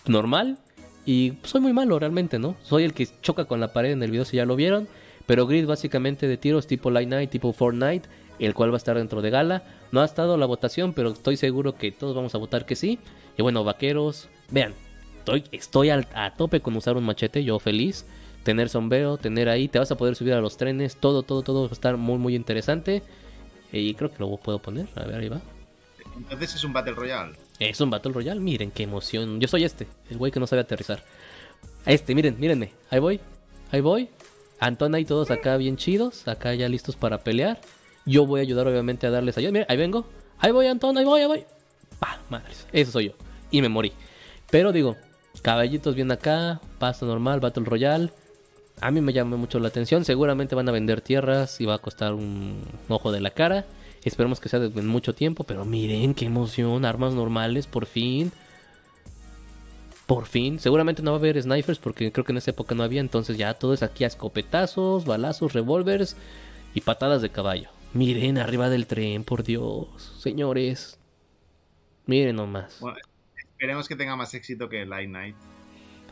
normal 0.06 0.58
y 1.06 1.34
soy 1.42 1.60
muy 1.60 1.72
malo 1.72 1.98
realmente, 1.98 2.38
¿no? 2.38 2.56
Soy 2.62 2.84
el 2.84 2.94
que 2.94 3.08
choca 3.22 3.44
con 3.44 3.60
la 3.60 3.72
pared 3.72 3.92
en 3.92 4.02
el 4.02 4.10
video 4.10 4.24
si 4.24 4.36
ya 4.36 4.46
lo 4.46 4.56
vieron. 4.56 4.88
Pero 5.26 5.46
Grid 5.46 5.66
básicamente 5.66 6.28
de 6.28 6.36
tiros 6.36 6.66
tipo 6.66 6.90
Light 6.90 7.08
Night, 7.08 7.30
tipo 7.30 7.52
Fortnite, 7.52 8.08
el 8.38 8.54
cual 8.54 8.70
va 8.70 8.74
a 8.74 8.78
estar 8.78 8.96
dentro 8.96 9.22
de 9.22 9.30
gala. 9.30 9.62
No 9.90 10.00
ha 10.00 10.04
estado 10.04 10.36
la 10.36 10.46
votación, 10.46 10.92
pero 10.92 11.10
estoy 11.10 11.36
seguro 11.36 11.76
que 11.76 11.92
todos 11.92 12.14
vamos 12.14 12.34
a 12.34 12.38
votar 12.38 12.66
que 12.66 12.76
sí. 12.76 12.98
Y 13.38 13.42
bueno, 13.42 13.64
vaqueros, 13.64 14.28
vean, 14.50 14.74
estoy, 15.18 15.44
estoy 15.52 15.90
a 15.90 16.34
tope 16.36 16.60
con 16.60 16.76
usar 16.76 16.96
un 16.96 17.04
machete, 17.04 17.42
yo 17.42 17.58
feliz. 17.58 18.06
Tener 18.42 18.68
sombrero, 18.68 19.16
tener 19.16 19.48
ahí, 19.48 19.68
te 19.68 19.78
vas 19.78 19.90
a 19.90 19.96
poder 19.96 20.16
subir 20.16 20.34
a 20.34 20.40
los 20.40 20.58
trenes, 20.58 20.96
todo, 20.96 21.22
todo, 21.22 21.40
todo 21.40 21.62
va 21.62 21.70
a 21.70 21.72
estar 21.72 21.96
muy, 21.96 22.18
muy 22.18 22.34
interesante. 22.34 23.02
Y 23.72 23.94
creo 23.94 24.12
que 24.12 24.18
lo 24.18 24.36
puedo 24.36 24.58
poner, 24.58 24.86
a 24.94 25.04
ver, 25.04 25.20
ahí 25.20 25.28
va. 25.30 25.40
Entonces 26.16 26.54
es 26.54 26.64
un 26.64 26.74
Battle 26.74 26.92
Royale. 26.92 27.32
Es 27.58 27.80
un 27.80 27.90
Battle 27.90 28.12
Royale, 28.12 28.40
miren 28.40 28.70
qué 28.70 28.82
emoción. 28.82 29.40
Yo 29.40 29.48
soy 29.48 29.64
este, 29.64 29.86
el 30.10 30.18
güey 30.18 30.32
que 30.32 30.40
no 30.40 30.46
sabe 30.46 30.62
aterrizar. 30.62 31.02
Este, 31.86 32.14
miren, 32.14 32.38
mírenme. 32.38 32.72
Ahí 32.90 32.98
voy, 32.98 33.20
ahí 33.70 33.80
voy. 33.80 34.08
Antona 34.58 34.98
y 34.98 35.04
todos 35.04 35.30
acá 35.30 35.56
bien 35.56 35.76
chidos, 35.76 36.26
acá 36.26 36.54
ya 36.54 36.68
listos 36.68 36.96
para 36.96 37.18
pelear. 37.22 37.60
Yo 38.06 38.26
voy 38.26 38.40
a 38.40 38.42
ayudar 38.42 38.66
obviamente 38.66 39.06
a 39.06 39.10
darles 39.10 39.38
ayuda. 39.38 39.52
Miren, 39.52 39.66
ahí 39.68 39.76
vengo. 39.76 40.06
Ahí 40.38 40.52
voy, 40.52 40.66
Antón, 40.66 40.98
ahí 40.98 41.04
voy, 41.04 41.20
ahí 41.20 41.26
voy. 41.26 41.44
Pa, 41.98 42.20
madres. 42.28 42.66
Eso 42.72 42.90
soy 42.90 43.06
yo. 43.06 43.12
Y 43.50 43.62
me 43.62 43.68
morí. 43.68 43.92
Pero 44.50 44.72
digo, 44.72 44.96
caballitos 45.42 45.94
bien 45.94 46.10
acá, 46.10 46.60
paso 46.78 47.06
normal, 47.06 47.40
Battle 47.40 47.64
Royale. 47.64 48.10
A 48.80 48.90
mí 48.90 49.00
me 49.00 49.12
llama 49.12 49.36
mucho 49.36 49.60
la 49.60 49.68
atención. 49.68 50.04
Seguramente 50.04 50.54
van 50.54 50.68
a 50.68 50.72
vender 50.72 51.00
tierras 51.00 51.60
y 51.60 51.66
va 51.66 51.74
a 51.74 51.78
costar 51.78 52.14
un 52.14 52.62
ojo 52.88 53.12
de 53.12 53.20
la 53.20 53.30
cara. 53.30 53.64
Esperemos 54.04 54.38
que 54.38 54.48
sea 54.48 54.60
de 54.60 54.82
mucho 54.82 55.14
tiempo, 55.14 55.44
pero 55.44 55.64
miren 55.64 56.14
qué 56.14 56.26
emoción, 56.26 56.84
armas 56.84 57.14
normales, 57.14 57.66
por 57.66 57.86
fin. 57.86 58.32
Por 60.06 60.26
fin, 60.26 60.60
seguramente 60.60 61.02
no 61.02 61.12
va 61.12 61.16
a 61.16 61.20
haber 61.20 61.40
snipers 61.40 61.78
porque 61.78 62.12
creo 62.12 62.26
que 62.26 62.32
en 62.32 62.38
esa 62.38 62.50
época 62.50 62.74
no 62.74 62.82
había, 62.82 63.00
entonces 63.00 63.38
ya 63.38 63.54
todo 63.54 63.72
es 63.72 63.82
aquí 63.82 64.04
a 64.04 64.08
escopetazos, 64.08 65.06
balazos, 65.06 65.54
revólveres 65.54 66.18
y 66.74 66.82
patadas 66.82 67.22
de 67.22 67.30
caballo. 67.30 67.70
Miren 67.94 68.36
arriba 68.36 68.68
del 68.68 68.86
tren, 68.86 69.24
por 69.24 69.44
Dios, 69.44 70.16
señores. 70.18 70.98
Miren 72.04 72.36
nomás. 72.36 72.80
esperemos 73.36 73.88
que 73.88 73.96
tenga 73.96 74.14
más 74.14 74.34
éxito 74.34 74.68
que 74.68 74.84
Light 74.84 75.08
Night. 75.08 75.36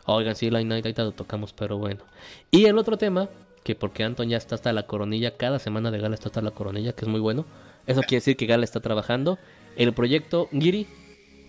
Oigan, 0.05 0.35
sí, 0.35 0.49
Light 0.49 0.65
Night 0.65 0.85
ahorita 0.85 1.03
lo 1.03 1.11
tocamos, 1.11 1.53
pero 1.53 1.77
bueno. 1.77 2.03
Y 2.49 2.65
el 2.65 2.79
otro 2.79 2.97
tema, 2.97 3.29
que 3.63 3.75
porque 3.75 4.03
Anton 4.03 4.27
ya 4.27 4.37
está 4.37 4.55
hasta 4.55 4.73
la 4.73 4.87
coronilla, 4.87 5.37
cada 5.37 5.59
semana 5.59 5.91
de 5.91 5.99
gala 5.99 6.15
está 6.15 6.29
hasta 6.29 6.41
la 6.41 6.51
coronilla, 6.51 6.93
que 6.93 7.05
es 7.05 7.11
muy 7.11 7.19
bueno. 7.19 7.45
Eso 7.85 8.01
quiere 8.01 8.17
decir 8.17 8.37
que 8.37 8.45
Gala 8.45 8.63
está 8.63 8.79
trabajando. 8.79 9.37
El 9.75 9.93
proyecto 9.93 10.49
Giri, 10.51 10.87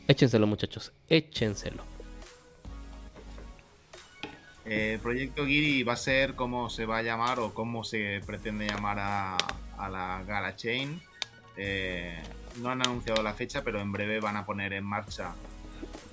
échenselo 0.09 0.47
muchachos, 0.47 0.93
échenselo. 1.09 1.85
El 4.64 4.99
proyecto 4.99 5.45
Giri 5.45 5.82
va 5.82 5.93
a 5.93 5.97
ser 5.97 6.35
cómo 6.35 6.70
se 6.70 6.87
va 6.87 6.99
a 6.99 7.03
llamar 7.03 7.39
o 7.39 7.53
cómo 7.53 7.85
se 7.85 8.20
pretende 8.26 8.66
llamar 8.66 8.99
a, 8.99 9.37
la 9.91 10.24
Gala 10.26 10.57
Chain. 10.57 11.01
Eh, 11.57 12.20
no 12.61 12.70
han 12.70 12.80
anunciado 12.80 13.22
la 13.22 13.35
fecha, 13.35 13.62
pero 13.62 13.80
en 13.80 13.93
breve 13.93 14.20
van 14.20 14.37
a 14.37 14.47
poner 14.47 14.72
en 14.72 14.85
marcha 14.85 15.35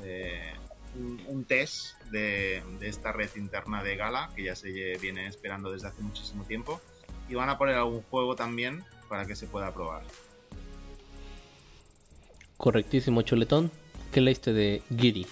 eh, 0.03 0.53
un, 1.28 1.45
test 1.45 1.99
de, 2.11 2.61
de, 2.80 2.89
esta 2.89 3.11
red 3.13 3.30
interna 3.38 3.82
de 3.82 3.95
Gala, 3.95 4.30
que 4.36 4.43
ya 4.43 4.55
se 4.55 4.69
viene 4.97 5.26
esperando 5.28 5.72
desde 5.72 5.88
hace 5.88 6.01
muchísimo 6.01 6.43
tiempo. 6.43 6.82
Y 7.30 7.36
van 7.36 7.49
a 7.49 7.57
poner 7.57 7.76
algún 7.76 8.01
juego 8.03 8.36
también 8.36 8.84
para 9.12 9.26
que 9.26 9.36
se 9.36 9.45
pueda 9.45 9.74
probar. 9.74 10.03
Correctísimo, 12.55 13.24
Chuletón. 13.24 13.70
¿Qué 14.09 14.22
leíste 14.22 14.53
de 14.53 14.82
Giri? 14.95 15.28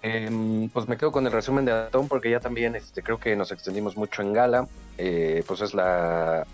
Em, 0.00 0.70
pues 0.70 0.88
me 0.88 0.96
quedo 0.96 1.12
con 1.12 1.26
el 1.26 1.32
resumen 1.32 1.66
de 1.66 1.72
Atón 1.72 2.08
porque 2.08 2.30
ya 2.30 2.40
también 2.40 2.74
este, 2.74 3.02
creo 3.02 3.20
que 3.20 3.36
nos 3.36 3.52
extendimos 3.52 3.98
mucho 3.98 4.22
en 4.22 4.32
Gala. 4.32 4.66
Eh, 4.96 5.44
pues 5.46 5.60
es 5.60 5.74
la, 5.74 6.46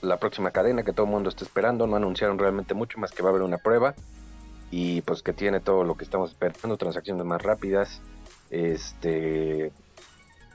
la 0.00 0.16
próxima 0.16 0.50
cadena 0.50 0.82
que 0.82 0.94
todo 0.94 1.04
el 1.04 1.12
mundo 1.12 1.28
está 1.28 1.44
esperando. 1.44 1.86
No 1.86 1.96
anunciaron 1.96 2.38
realmente 2.38 2.72
mucho 2.72 2.98
más 2.98 3.10
que 3.10 3.22
va 3.22 3.28
a 3.28 3.32
haber 3.32 3.42
una 3.42 3.58
prueba 3.58 3.94
y 4.70 5.02
pues 5.02 5.22
que 5.22 5.34
tiene 5.34 5.60
todo 5.60 5.84
lo 5.84 5.98
que 5.98 6.04
estamos 6.04 6.30
esperando, 6.30 6.78
transacciones 6.78 7.26
más 7.26 7.42
rápidas, 7.42 8.00
este, 8.48 9.70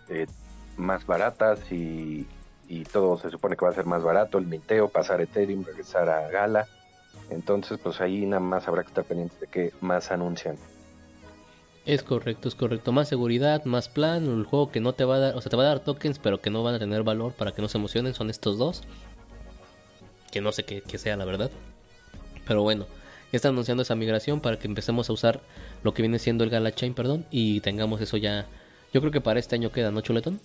eh, 0.10 0.26
más 0.76 1.06
baratas 1.06 1.72
y, 1.72 2.28
y 2.74 2.84
todo 2.86 3.18
se 3.20 3.30
supone 3.30 3.56
que 3.56 3.66
va 3.66 3.72
a 3.72 3.76
ser 3.76 3.86
más 3.86 4.02
barato, 4.02 4.40
el 4.40 4.48
minteo, 4.48 4.90
pasar 4.90 5.22
Ethereum, 5.22 5.64
regresar 5.64 6.10
a 6.10 6.28
Gala. 6.30 6.68
Entonces, 7.30 7.78
pues 7.82 8.02
ahí 8.02 8.26
nada 8.26 8.40
más 8.40 8.68
habrá 8.68 8.82
que 8.82 8.88
estar 8.88 9.04
pendientes 9.04 9.40
de 9.40 9.48
que 9.48 9.72
más 9.80 10.12
anuncian. 10.12 10.56
Es 11.86 12.02
correcto, 12.02 12.48
es 12.48 12.56
correcto. 12.56 12.92
Más 12.92 13.08
seguridad, 13.08 13.64
más 13.66 13.90
plan. 13.90 14.26
El 14.26 14.46
juego 14.46 14.72
que 14.72 14.80
no 14.80 14.94
te 14.94 15.06
va 15.06 15.18
a 15.18 15.20
dar, 15.20 15.36
o 15.36 15.42
sea, 15.42 15.52
te 15.52 15.56
va 15.56 15.64
a 15.64 15.68
dar 15.68 15.82
tokens, 15.82 16.18
pero 16.18 16.42
que 16.42 16.50
no 16.50 16.64
van 16.64 16.76
a 16.76 16.80
tener 16.80 17.04
valor 17.04 17.34
para 17.34 17.52
que 17.52 17.62
no 17.62 17.68
se 17.68 17.78
emocionen. 17.78 18.16
Son 18.16 18.32
estos 18.32 18.58
dos. 18.58 18.82
Que 20.32 20.42
no 20.42 20.52
sé 20.52 20.64
qué, 20.64 20.98
sea, 20.98 21.16
la 21.16 21.26
verdad. 21.26 21.52
Pero 22.48 22.64
bueno, 22.64 22.88
ya 23.32 23.38
están 23.38 23.52
anunciando 23.52 23.84
esa 23.84 23.96
migración 23.96 24.40
para 24.40 24.58
que 24.58 24.68
empecemos 24.68 25.10
a 25.10 25.14
usar 25.14 25.42
lo 25.84 25.94
que 25.94 26.02
viene 26.02 26.18
siendo 26.18 26.44
el 26.44 26.50
Gala 26.50 26.74
Chain, 26.74 26.96
perdón, 26.96 27.26
y 27.30 27.60
tengamos 27.60 28.02
eso 28.02 28.18
ya. 28.18 28.48
Yo 28.94 29.02
creo 29.02 29.12
que 29.12 29.22
para 29.22 29.40
este 29.40 29.56
año 29.56 29.72
queda, 29.72 29.92
¿no, 29.92 30.02
Chuletón? 30.02 30.40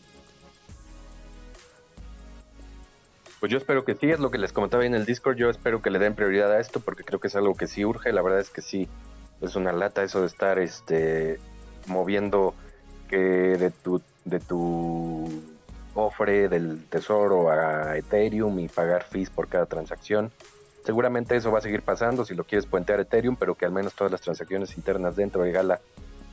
Pues 3.41 3.53
yo 3.53 3.59
espero 3.59 3.85
que 3.85 3.95
sí, 3.95 4.11
es 4.11 4.19
lo 4.19 4.31
que 4.31 4.39
les 4.39 4.53
comentaba 4.53 4.85
en 4.85 4.95
el 4.95 5.07
Discord, 5.07 5.37
yo 5.37 5.49
espero 5.49 5.81
que 5.81 5.91
le 5.91 6.01
den 6.01 6.15
prioridad 6.15 6.51
a 6.53 6.61
esto 6.61 6.81
porque 6.81 7.05
creo 7.05 7.21
que 7.21 7.29
es 7.29 7.37
algo 7.37 7.55
que 7.55 7.69
sí 7.69 7.85
urge, 7.85 8.13
la 8.13 8.23
verdad 8.23 8.41
es 8.41 8.51
que 8.51 8.63
sí, 8.63 8.89
es 9.41 9.55
una 9.55 9.73
lata 9.73 10.03
eso 10.03 10.23
de 10.23 10.27
estar 10.27 10.59
este 10.59 11.39
moviendo 11.87 12.55
que 13.09 13.17
de 13.17 13.71
tu 13.71 14.03
de 14.25 14.41
tu 14.41 15.43
cofre 15.95 16.49
del 16.49 16.85
tesoro 16.87 17.51
a 17.51 17.97
Ethereum 17.97 18.59
y 18.59 18.69
pagar 18.69 19.05
fees 19.05 19.31
por 19.31 19.49
cada 19.49 19.67
transacción. 19.67 20.31
Seguramente 20.85 21.37
eso 21.37 21.51
va 21.51 21.59
a 21.59 21.63
seguir 21.63 21.83
pasando 21.83 22.25
si 22.25 22.35
lo 22.35 22.45
quieres 22.45 22.67
puentear 22.67 23.01
Ethereum, 23.01 23.37
pero 23.37 23.55
que 23.55 23.67
al 23.67 23.73
menos 23.73 23.95
todas 23.95 24.11
las 24.11 24.21
transacciones 24.21 24.77
internas 24.77 25.17
dentro 25.17 25.43
de 25.43 25.53
Gala 25.53 25.81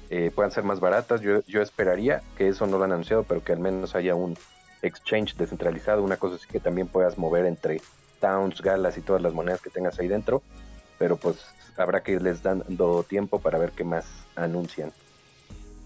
eh, 0.10 0.32
puedan 0.34 0.52
ser 0.52 0.64
más 0.64 0.80
baratas. 0.80 1.22
Yo, 1.22 1.42
yo 1.48 1.62
esperaría 1.62 2.22
que 2.38 2.48
eso 2.48 2.68
no 2.68 2.78
lo 2.78 2.84
han 2.84 2.92
anunciado, 2.92 3.24
pero 3.24 3.44
que 3.44 3.54
al 3.54 3.60
menos 3.60 3.96
haya 3.96 4.16
un 4.16 4.38
exchange 4.82 5.36
descentralizado, 5.36 6.04
una 6.04 6.18
cosa 6.18 6.36
así 6.36 6.48
que 6.48 6.60
también 6.60 6.88
puedas 6.88 7.18
mover 7.18 7.46
entre 7.46 7.82
towns, 8.20 8.62
galas 8.62 8.98
y 8.98 9.02
todas 9.02 9.22
las 9.22 9.34
monedas 9.34 9.62
que 9.62 9.70
tengas 9.70 10.00
ahí 10.00 10.08
dentro, 10.08 10.42
pero 10.98 11.18
pues 11.18 11.38
habrá 11.78 12.04
que 12.04 12.14
irles 12.14 12.44
dando 12.44 13.04
tiempo 13.04 13.40
para 13.40 13.58
ver 13.58 13.72
qué 13.72 13.84
más 13.84 14.06
anuncian. 14.36 14.92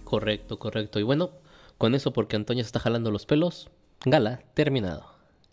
Correcto, 0.04 0.60
correcto. 0.60 1.00
Y 1.00 1.04
bueno, 1.04 1.32
con 1.78 1.96
eso 1.96 2.14
porque 2.14 2.36
Antonio 2.36 2.64
se 2.64 2.68
está 2.68 2.80
jalando 2.80 3.12
los 3.12 3.26
pelos, 3.26 3.70
gala 4.06 4.42
terminado. 4.54 5.06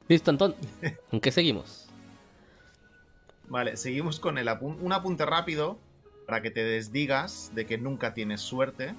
Listo, 0.08 0.30
Antón. 0.30 0.54
¿En 1.12 1.20
qué 1.20 1.30
seguimos? 1.30 1.88
Vale, 3.48 3.76
seguimos 3.76 4.18
con 4.18 4.38
el 4.38 4.48
un 4.60 4.92
apunte 4.92 5.24
rápido 5.24 5.78
para 6.26 6.42
que 6.42 6.50
te 6.50 6.64
desdigas 6.64 7.52
de 7.54 7.66
que 7.66 7.78
nunca 7.78 8.12
tienes 8.14 8.40
suerte. 8.40 8.94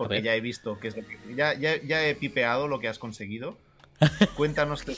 Porque 0.00 0.22
ya 0.22 0.34
he 0.34 0.40
visto 0.40 0.78
que 0.80 0.88
es 0.88 0.96
ya, 1.36 1.52
ya, 1.52 2.08
he 2.08 2.14
pipeado 2.14 2.68
lo 2.68 2.80
que 2.80 2.88
has 2.88 2.98
conseguido. 2.98 3.58
Cuéntanos 4.34 4.82
tu, 4.82 4.94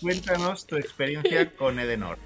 cuéntanos 0.00 0.66
tu 0.66 0.74
experiencia 0.74 1.54
con 1.54 1.78
Edenor. 1.78 2.18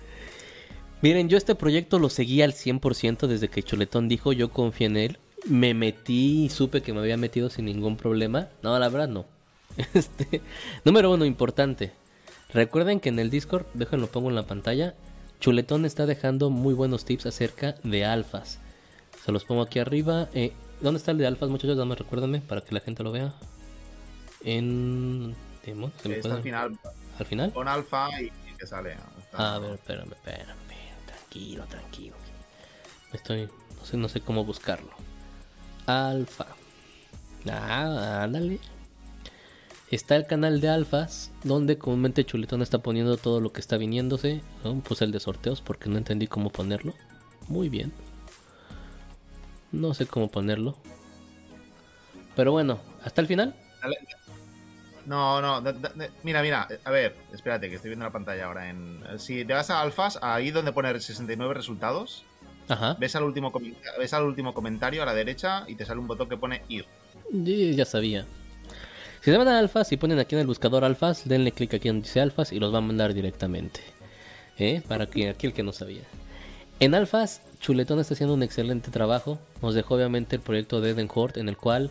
Miren, 1.02 1.28
yo 1.28 1.36
este 1.36 1.54
proyecto 1.54 1.98
lo 1.98 2.08
seguí 2.08 2.40
al 2.40 2.54
100% 2.54 3.26
desde 3.26 3.48
que 3.48 3.62
Chuletón 3.62 4.08
dijo, 4.08 4.32
yo 4.32 4.50
confié 4.50 4.86
en 4.86 4.96
él. 4.96 5.18
Me 5.44 5.74
metí 5.74 6.44
y 6.46 6.48
supe 6.48 6.80
que 6.80 6.94
me 6.94 7.00
había 7.00 7.18
metido 7.18 7.50
sin 7.50 7.66
ningún 7.66 7.98
problema. 7.98 8.48
No, 8.62 8.78
la 8.78 8.88
verdad 8.88 9.08
no. 9.08 9.26
Este, 9.92 10.40
número 10.86 11.12
uno, 11.12 11.26
importante. 11.26 11.92
Recuerden 12.54 13.00
que 13.00 13.10
en 13.10 13.18
el 13.18 13.28
Discord, 13.28 13.66
déjenlo 13.74 14.06
pongo 14.06 14.30
en 14.30 14.36
la 14.36 14.46
pantalla, 14.46 14.94
Chuletón 15.40 15.84
está 15.84 16.06
dejando 16.06 16.48
muy 16.48 16.72
buenos 16.72 17.04
tips 17.04 17.26
acerca 17.26 17.74
de 17.82 18.06
alfas. 18.06 18.60
Se 19.26 19.30
los 19.30 19.44
pongo 19.44 19.60
aquí 19.60 19.78
arriba. 19.78 20.30
Eh, 20.32 20.52
¿Dónde 20.82 20.98
está 20.98 21.12
el 21.12 21.18
de 21.18 21.26
alfas, 21.26 21.48
muchachos? 21.48 21.76
Dame, 21.76 21.94
recuérdenme 21.94 22.40
para 22.40 22.60
que 22.60 22.74
la 22.74 22.80
gente 22.80 23.02
lo 23.02 23.12
vea. 23.12 23.32
En. 24.42 25.34
Está 26.04 26.34
al 26.34 26.42
final. 26.42 26.78
¿Al 27.18 27.26
final? 27.26 27.52
Con 27.52 27.68
alfa 27.68 28.08
y, 28.20 28.32
que 28.58 28.66
sale. 28.66 28.96
A 29.32 29.60
ver, 29.60 29.74
espérame, 29.74 30.12
espérame. 30.12 30.56
Tranquilo, 31.06 31.64
tranquilo. 31.66 32.16
Estoy. 33.12 33.48
No 33.78 33.84
sé, 33.84 33.96
no 33.96 34.08
sé 34.08 34.20
cómo 34.20 34.44
buscarlo. 34.44 34.90
Alfa. 35.86 36.46
Ah, 37.48 38.22
ándale. 38.22 38.58
Está 39.90 40.16
el 40.16 40.26
canal 40.26 40.60
de 40.60 40.68
alfas, 40.68 41.30
donde 41.44 41.78
comúnmente 41.78 42.24
Chuletón 42.24 42.62
está 42.62 42.78
poniendo 42.78 43.16
todo 43.18 43.40
lo 43.40 43.52
que 43.52 43.60
está 43.60 43.76
viniéndose. 43.76 44.40
Puse 44.82 45.04
el 45.04 45.12
de 45.12 45.20
sorteos 45.20 45.60
porque 45.60 45.88
no 45.88 45.98
entendí 45.98 46.26
cómo 46.26 46.50
ponerlo. 46.50 46.94
Muy 47.46 47.68
bien. 47.68 47.92
No 49.72 49.94
sé 49.94 50.06
cómo 50.06 50.28
ponerlo. 50.28 50.76
Pero 52.36 52.52
bueno, 52.52 52.78
hasta 53.04 53.20
el 53.20 53.26
final. 53.26 53.54
No, 55.06 55.42
no, 55.42 55.60
mira, 56.22 56.42
mira, 56.42 56.68
a 56.84 56.90
ver, 56.90 57.16
espérate, 57.32 57.68
que 57.68 57.76
estoy 57.76 57.90
viendo 57.90 58.04
la 58.04 58.12
pantalla 58.12 58.46
ahora. 58.46 58.70
En, 58.70 59.02
si 59.18 59.44
te 59.44 59.52
vas 59.52 59.70
a 59.70 59.80
alfas, 59.80 60.18
ahí 60.22 60.50
donde 60.50 60.72
pone 60.72 60.98
69 61.00 61.54
resultados, 61.54 62.24
Ajá. 62.68 62.96
Ves, 62.98 63.16
al 63.16 63.24
último 63.24 63.52
ves 63.98 64.14
al 64.14 64.22
último 64.22 64.54
comentario 64.54 65.02
a 65.02 65.06
la 65.06 65.14
derecha 65.14 65.64
y 65.66 65.74
te 65.74 65.84
sale 65.84 66.00
un 66.00 66.06
botón 66.06 66.28
que 66.28 66.36
pone 66.36 66.62
ir. 66.68 66.86
ya 67.30 67.84
sabía. 67.84 68.24
Si 69.20 69.30
se 69.30 69.36
van 69.36 69.48
a 69.48 69.58
alfas 69.58 69.92
y 69.92 69.96
ponen 69.96 70.18
aquí 70.18 70.34
en 70.34 70.40
el 70.40 70.46
buscador 70.46 70.84
alfas, 70.84 71.28
denle 71.28 71.52
clic 71.52 71.74
aquí 71.74 71.88
donde 71.88 72.04
dice 72.04 72.20
alfas 72.20 72.52
y 72.52 72.58
los 72.58 72.72
va 72.72 72.78
a 72.78 72.82
mandar 72.82 73.14
directamente. 73.14 73.80
¿Eh? 74.58 74.82
Para 74.86 75.06
que, 75.06 75.28
aquí 75.28 75.46
el 75.46 75.52
que 75.52 75.62
no 75.62 75.72
sabía. 75.72 76.02
En 76.80 76.94
alfas 76.94 77.42
Chuletón 77.62 78.00
está 78.00 78.14
haciendo 78.14 78.34
un 78.34 78.42
excelente 78.42 78.90
trabajo. 78.90 79.38
Nos 79.62 79.74
dejó 79.74 79.94
obviamente 79.94 80.34
el 80.36 80.42
proyecto 80.42 80.80
de 80.80 80.90
Eden 80.90 81.08
Hort 81.14 81.36
en 81.36 81.48
el 81.48 81.56
cual, 81.56 81.90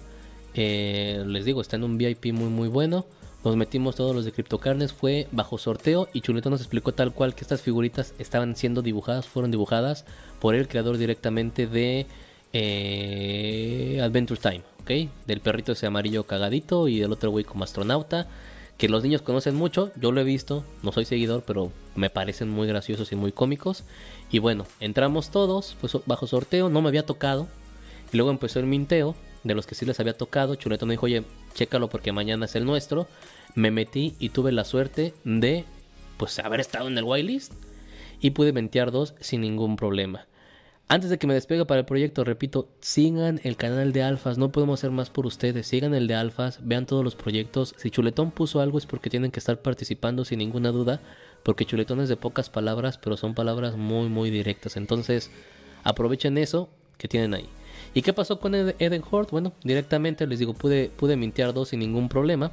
eh, 0.53 1.23
les 1.25 1.45
digo, 1.45 1.61
está 1.61 1.77
en 1.77 1.85
un 1.85 1.97
VIP 1.97 2.33
muy 2.33 2.49
muy 2.49 2.67
bueno. 2.67 3.05
Nos 3.45 3.55
metimos 3.55 3.95
todos 3.95 4.13
los 4.13 4.25
de 4.25 4.33
CryptoCarnes, 4.33 4.93
fue 4.93 5.27
bajo 5.31 5.57
sorteo 5.57 6.07
y 6.13 6.21
Chuletón 6.21 6.51
nos 6.51 6.61
explicó 6.61 6.91
tal 6.91 7.11
cual 7.11 7.33
que 7.33 7.41
estas 7.41 7.61
figuritas 7.61 8.13
estaban 8.19 8.55
siendo 8.55 8.83
dibujadas, 8.83 9.25
fueron 9.25 9.49
dibujadas 9.49 10.05
por 10.39 10.53
el 10.53 10.67
creador 10.67 10.97
directamente 10.97 11.65
de 11.65 12.05
eh, 12.53 13.99
Adventure 14.03 14.39
Time, 14.39 14.61
¿ok? 14.81 15.09
Del 15.25 15.39
perrito 15.39 15.71
ese 15.71 15.87
amarillo 15.87 16.25
cagadito 16.25 16.87
y 16.87 16.99
del 16.99 17.13
otro 17.13 17.31
güey 17.31 17.43
como 17.43 17.63
astronauta 17.63 18.27
que 18.81 18.89
los 18.89 19.03
niños 19.03 19.21
conocen 19.21 19.53
mucho, 19.53 19.91
yo 19.95 20.11
lo 20.11 20.21
he 20.21 20.23
visto, 20.23 20.65
no 20.81 20.91
soy 20.91 21.05
seguidor, 21.05 21.43
pero 21.45 21.71
me 21.93 22.09
parecen 22.09 22.49
muy 22.49 22.67
graciosos 22.67 23.11
y 23.11 23.15
muy 23.15 23.31
cómicos. 23.31 23.83
Y 24.31 24.39
bueno, 24.39 24.65
entramos 24.79 25.29
todos, 25.29 25.77
pues 25.79 25.95
bajo 26.07 26.25
sorteo, 26.25 26.67
no 26.67 26.81
me 26.81 26.87
había 26.87 27.05
tocado. 27.05 27.47
Y 28.11 28.17
luego 28.17 28.31
empezó 28.31 28.59
el 28.59 28.65
minteo, 28.65 29.15
de 29.43 29.53
los 29.53 29.67
que 29.67 29.75
sí 29.75 29.85
les 29.85 29.99
había 29.99 30.17
tocado. 30.17 30.55
Chuleto 30.55 30.87
me 30.87 30.95
dijo, 30.95 31.05
oye, 31.05 31.23
chécalo 31.53 31.89
porque 31.89 32.11
mañana 32.11 32.45
es 32.45 32.55
el 32.55 32.65
nuestro. 32.65 33.05
Me 33.53 33.69
metí 33.69 34.15
y 34.17 34.29
tuve 34.29 34.51
la 34.51 34.65
suerte 34.65 35.13
de, 35.25 35.63
pues, 36.17 36.39
haber 36.39 36.59
estado 36.59 36.87
en 36.87 36.97
el 36.97 37.03
whitelist. 37.03 37.53
Y 38.19 38.31
pude 38.31 38.51
mentear 38.51 38.89
dos 38.89 39.13
sin 39.19 39.41
ningún 39.41 39.75
problema. 39.75 40.25
Antes 40.91 41.09
de 41.09 41.17
que 41.17 41.25
me 41.25 41.33
despegue 41.33 41.63
para 41.63 41.79
el 41.79 41.85
proyecto, 41.85 42.25
repito, 42.25 42.67
sigan 42.81 43.39
el 43.45 43.55
canal 43.55 43.93
de 43.93 44.03
Alfas, 44.03 44.37
no 44.37 44.51
podemos 44.51 44.77
hacer 44.77 44.91
más 44.91 45.09
por 45.09 45.25
ustedes, 45.25 45.65
sigan 45.65 45.93
el 45.93 46.05
de 46.05 46.15
Alfas, 46.15 46.59
vean 46.63 46.85
todos 46.85 47.01
los 47.01 47.15
proyectos. 47.15 47.73
Si 47.77 47.89
Chuletón 47.89 48.31
puso 48.31 48.59
algo 48.59 48.77
es 48.77 48.85
porque 48.85 49.09
tienen 49.09 49.31
que 49.31 49.39
estar 49.39 49.61
participando 49.61 50.25
sin 50.25 50.39
ninguna 50.39 50.73
duda, 50.73 50.99
porque 51.43 51.63
Chuletón 51.63 52.01
es 52.01 52.09
de 52.09 52.17
pocas 52.17 52.49
palabras, 52.49 52.97
pero 52.97 53.15
son 53.15 53.35
palabras 53.35 53.77
muy 53.77 54.09
muy 54.09 54.31
directas. 54.31 54.75
Entonces, 54.75 55.31
aprovechen 55.85 56.37
eso 56.37 56.67
que 56.97 57.07
tienen 57.07 57.35
ahí. 57.35 57.47
¿Y 57.93 58.01
qué 58.01 58.11
pasó 58.11 58.41
con 58.41 58.53
Eden 58.53 59.03
Hort? 59.09 59.31
Bueno, 59.31 59.53
directamente 59.63 60.27
les 60.27 60.39
digo, 60.39 60.53
pude, 60.55 60.89
pude 60.89 61.15
mintear 61.15 61.53
dos 61.53 61.69
sin 61.69 61.79
ningún 61.79 62.09
problema. 62.09 62.51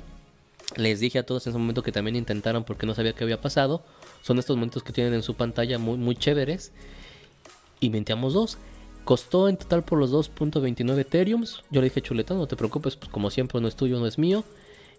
Les 0.76 1.00
dije 1.00 1.18
a 1.18 1.26
todos 1.26 1.44
en 1.48 1.50
ese 1.50 1.58
momento 1.58 1.82
que 1.82 1.90
también 1.90 2.14
intentaron 2.14 2.62
porque 2.62 2.86
no 2.86 2.94
sabía 2.94 3.14
qué 3.14 3.24
había 3.24 3.40
pasado. 3.40 3.82
Son 4.22 4.38
estos 4.38 4.56
momentos 4.56 4.84
que 4.84 4.92
tienen 4.92 5.14
en 5.14 5.24
su 5.24 5.34
pantalla 5.34 5.80
muy, 5.80 5.98
muy 5.98 6.14
chéveres 6.14 6.70
y 7.80 7.90
minteamos 7.90 8.34
dos. 8.34 8.58
Costó 9.04 9.48
en 9.48 9.56
total 9.56 9.84
por 9.84 9.98
los 9.98 10.12
2.29 10.12 10.98
Ethereums. 10.98 11.62
Yo 11.70 11.80
le 11.80 11.86
dije, 11.86 12.02
chuleta, 12.02 12.34
no 12.34 12.46
te 12.46 12.56
preocupes, 12.56 12.96
pues 12.96 13.10
como 13.10 13.30
siempre 13.30 13.60
no 13.60 13.68
es 13.68 13.76
tuyo, 13.76 13.98
no 13.98 14.06
es 14.06 14.18
mío. 14.18 14.44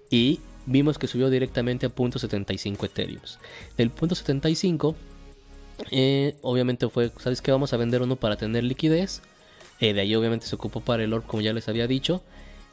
Y 0.09 0.39
vimos 0.65 0.97
que 0.97 1.07
subió 1.07 1.29
directamente 1.29 1.85
a 1.85 1.93
.75 1.93 2.85
Ethereums. 2.85 3.39
Del 3.77 3.93
.75, 3.93 4.95
eh, 5.91 6.35
obviamente 6.41 6.89
fue, 6.89 7.11
¿sabes 7.19 7.41
qué? 7.41 7.51
Vamos 7.51 7.73
a 7.73 7.77
vender 7.77 8.01
uno 8.01 8.15
para 8.15 8.35
tener 8.35 8.63
liquidez. 8.63 9.21
Eh, 9.79 9.93
de 9.93 10.01
ahí 10.01 10.15
obviamente 10.15 10.47
se 10.47 10.55
ocupó 10.55 10.81
para 10.81 11.03
el 11.03 11.13
orb, 11.13 11.25
como 11.25 11.41
ya 11.41 11.53
les 11.53 11.69
había 11.69 11.85
dicho. 11.85 12.23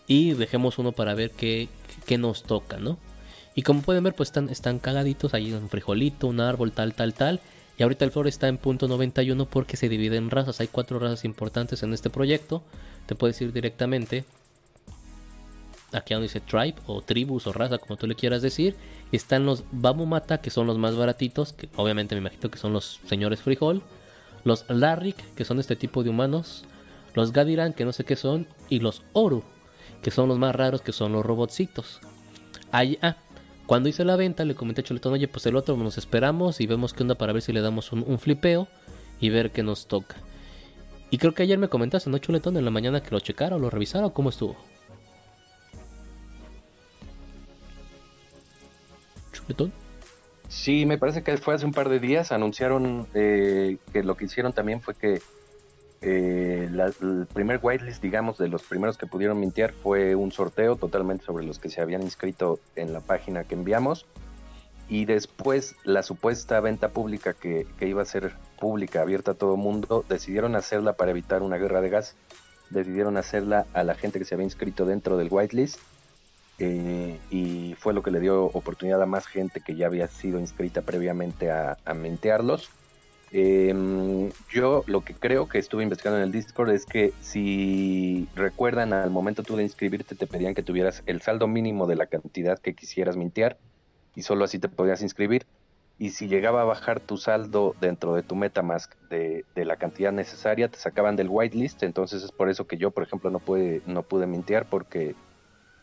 Y 0.06 0.32
dejemos 0.32 0.78
uno 0.78 0.92
para 0.92 1.14
ver 1.14 1.32
qué, 1.32 1.68
qué 2.06 2.16
nos 2.16 2.44
toca, 2.44 2.78
¿no? 2.78 2.98
Y 3.54 3.62
como 3.62 3.82
pueden 3.82 4.04
ver, 4.04 4.14
pues 4.14 4.28
están, 4.28 4.50
están 4.50 4.78
cagaditos. 4.78 5.34
Ahí 5.34 5.52
un 5.52 5.68
frijolito, 5.68 6.28
un 6.28 6.40
árbol, 6.40 6.72
tal, 6.72 6.94
tal, 6.94 7.14
tal. 7.14 7.40
Y 7.78 7.82
ahorita 7.82 8.04
el 8.04 8.10
flor 8.10 8.26
está 8.26 8.48
en 8.48 8.58
punto 8.58 8.88
91 8.88 9.46
porque 9.46 9.76
se 9.76 9.88
divide 9.88 10.16
en 10.16 10.30
razas. 10.30 10.60
Hay 10.60 10.68
cuatro 10.68 10.98
razas 10.98 11.24
importantes 11.24 11.82
en 11.82 11.92
este 11.92 12.10
proyecto. 12.10 12.62
Te 13.06 13.14
puedes 13.14 13.40
ir 13.40 13.52
directamente 13.52 14.24
aquí 15.92 16.14
donde 16.14 16.28
dice 16.28 16.40
tribe 16.40 16.76
o 16.86 17.02
tribus 17.02 17.46
o 17.46 17.52
raza, 17.52 17.78
como 17.78 17.96
tú 17.96 18.06
le 18.06 18.14
quieras 18.14 18.42
decir. 18.42 18.76
Están 19.12 19.44
los 19.46 19.64
Babumata, 19.72 20.38
que 20.40 20.50
son 20.50 20.66
los 20.66 20.78
más 20.78 20.96
baratitos, 20.96 21.52
que 21.52 21.68
obviamente 21.76 22.14
me 22.14 22.20
imagino 22.20 22.50
que 22.50 22.58
son 22.58 22.72
los 22.72 23.00
señores 23.06 23.40
frijol. 23.42 23.82
Los 24.44 24.64
Larrik, 24.68 25.16
que 25.34 25.44
son 25.44 25.58
este 25.60 25.76
tipo 25.76 26.02
de 26.02 26.10
humanos. 26.10 26.64
Los 27.14 27.32
Gadiran, 27.32 27.72
que 27.72 27.84
no 27.84 27.92
sé 27.92 28.04
qué 28.04 28.16
son. 28.16 28.46
Y 28.68 28.80
los 28.80 29.02
Oru, 29.12 29.42
que 30.02 30.10
son 30.10 30.28
los 30.28 30.38
más 30.38 30.54
raros, 30.54 30.80
que 30.80 30.92
son 30.92 31.12
los 31.12 31.26
robotcitos. 31.26 32.00
Ahí, 32.72 32.98
ah, 33.02 33.16
cuando 33.66 33.88
hice 33.88 34.04
la 34.04 34.16
venta, 34.16 34.44
le 34.44 34.54
comenté 34.54 34.80
a 34.82 34.84
Chuletón, 34.84 35.12
oye, 35.12 35.26
pues 35.26 35.44
el 35.46 35.56
otro 35.56 35.76
nos 35.76 35.98
esperamos 35.98 36.60
y 36.60 36.66
vemos 36.66 36.94
qué 36.94 37.02
onda 37.02 37.16
para 37.16 37.32
ver 37.32 37.42
si 37.42 37.52
le 37.52 37.60
damos 37.60 37.92
un, 37.92 38.18
flipeo 38.18 38.68
y 39.20 39.30
ver 39.30 39.50
qué 39.50 39.62
nos 39.62 39.88
toca. 39.88 40.16
Y 41.10 41.18
creo 41.18 41.34
que 41.34 41.42
ayer 41.42 41.58
me 41.58 41.68
comentaste, 41.68 42.08
¿no, 42.08 42.18
Chuletón? 42.18 42.56
En 42.56 42.64
la 42.64 42.70
mañana 42.70 43.02
que 43.02 43.10
lo 43.10 43.20
checara 43.20 43.56
o 43.56 43.58
lo 43.58 43.70
revisara 43.70 44.06
o 44.06 44.12
cómo 44.12 44.30
estuvo. 44.30 44.56
Chuletón. 49.32 49.72
Sí, 50.48 50.86
me 50.86 50.96
parece 50.96 51.22
que 51.22 51.36
fue 51.36 51.54
hace 51.54 51.66
un 51.66 51.72
par 51.72 51.88
de 51.88 51.98
días. 51.98 52.30
Anunciaron 52.30 53.08
eh, 53.14 53.78
que 53.92 54.04
lo 54.04 54.16
que 54.16 54.26
hicieron 54.26 54.52
también 54.52 54.80
fue 54.80 54.94
que 54.94 55.20
eh, 56.02 56.68
el 57.00 57.26
primer 57.26 57.60
whitelist, 57.62 58.02
digamos, 58.02 58.38
de 58.38 58.48
los 58.48 58.62
primeros 58.62 58.98
que 58.98 59.06
pudieron 59.06 59.40
mintear 59.40 59.72
fue 59.72 60.14
un 60.14 60.32
sorteo 60.32 60.76
totalmente 60.76 61.24
sobre 61.24 61.44
los 61.44 61.58
que 61.58 61.68
se 61.68 61.80
habían 61.80 62.02
inscrito 62.02 62.60
en 62.74 62.92
la 62.92 63.00
página 63.00 63.44
que 63.44 63.54
enviamos. 63.54 64.06
Y 64.88 65.04
después 65.04 65.74
la 65.84 66.02
supuesta 66.02 66.60
venta 66.60 66.90
pública 66.90 67.32
que, 67.32 67.66
iba 67.80 68.02
a 68.02 68.04
ser 68.04 68.34
pública, 68.60 69.02
abierta 69.02 69.32
a 69.32 69.34
todo 69.34 69.56
mundo, 69.56 70.04
decidieron 70.08 70.54
hacerla 70.54 70.92
para 70.92 71.10
evitar 71.10 71.42
una 71.42 71.56
guerra 71.56 71.80
de 71.80 71.88
gas. 71.88 72.14
Decidieron 72.70 73.16
hacerla 73.16 73.66
a 73.72 73.82
la 73.82 73.94
gente 73.94 74.18
que 74.18 74.24
se 74.24 74.34
había 74.34 74.44
inscrito 74.44 74.86
dentro 74.86 75.16
del 75.16 75.28
whitelist 75.30 75.78
eh, 76.58 77.18
y 77.30 77.74
fue 77.78 77.92
lo 77.92 78.02
que 78.02 78.10
le 78.10 78.20
dio 78.20 78.44
oportunidad 78.44 79.02
a 79.02 79.06
más 79.06 79.26
gente 79.26 79.60
que 79.60 79.74
ya 79.74 79.86
había 79.86 80.08
sido 80.08 80.38
inscrita 80.38 80.82
previamente 80.82 81.50
a, 81.50 81.76
a. 81.84 81.94
Em, 83.32 84.30
yo 84.52 84.84
lo 84.86 85.00
que 85.02 85.14
creo 85.14 85.48
que 85.48 85.58
estuve 85.58 85.82
investigando 85.82 86.18
en 86.18 86.24
el 86.24 86.32
Discord 86.32 86.70
es 86.70 86.86
que 86.86 87.12
si 87.20 88.28
recuerdan 88.36 88.92
al 88.92 89.10
momento 89.10 89.42
tú 89.42 89.56
de 89.56 89.64
inscribirte 89.64 90.14
te 90.14 90.26
pedían 90.28 90.54
que 90.54 90.62
tuvieras 90.62 91.02
el 91.06 91.20
saldo 91.22 91.48
mínimo 91.48 91.86
de 91.86 91.96
la 91.96 92.06
cantidad 92.06 92.58
que 92.58 92.74
quisieras 92.74 93.16
mintear 93.16 93.58
y 94.14 94.22
solo 94.22 94.44
así 94.44 94.58
te 94.58 94.68
podías 94.68 95.02
inscribir. 95.02 95.46
Y 95.98 96.10
si 96.10 96.28
llegaba 96.28 96.60
a 96.60 96.64
bajar 96.64 97.00
tu 97.00 97.16
saldo 97.16 97.74
dentro 97.80 98.14
de 98.14 98.22
tu 98.22 98.36
Metamask 98.36 98.94
de, 99.08 99.44
de 99.54 99.64
la 99.64 99.76
cantidad 99.76 100.12
necesaria, 100.12 100.68
te 100.68 100.78
sacaban 100.78 101.16
del 101.16 101.28
whitelist. 101.30 101.82
Entonces 101.82 102.22
es 102.22 102.32
por 102.32 102.50
eso 102.50 102.66
que 102.66 102.76
yo, 102.76 102.90
por 102.90 103.02
ejemplo, 103.02 103.30
no 103.30 103.38
pude, 103.38 103.80
no 103.86 104.02
pude 104.02 104.26
mintear 104.26 104.66
porque 104.68 105.14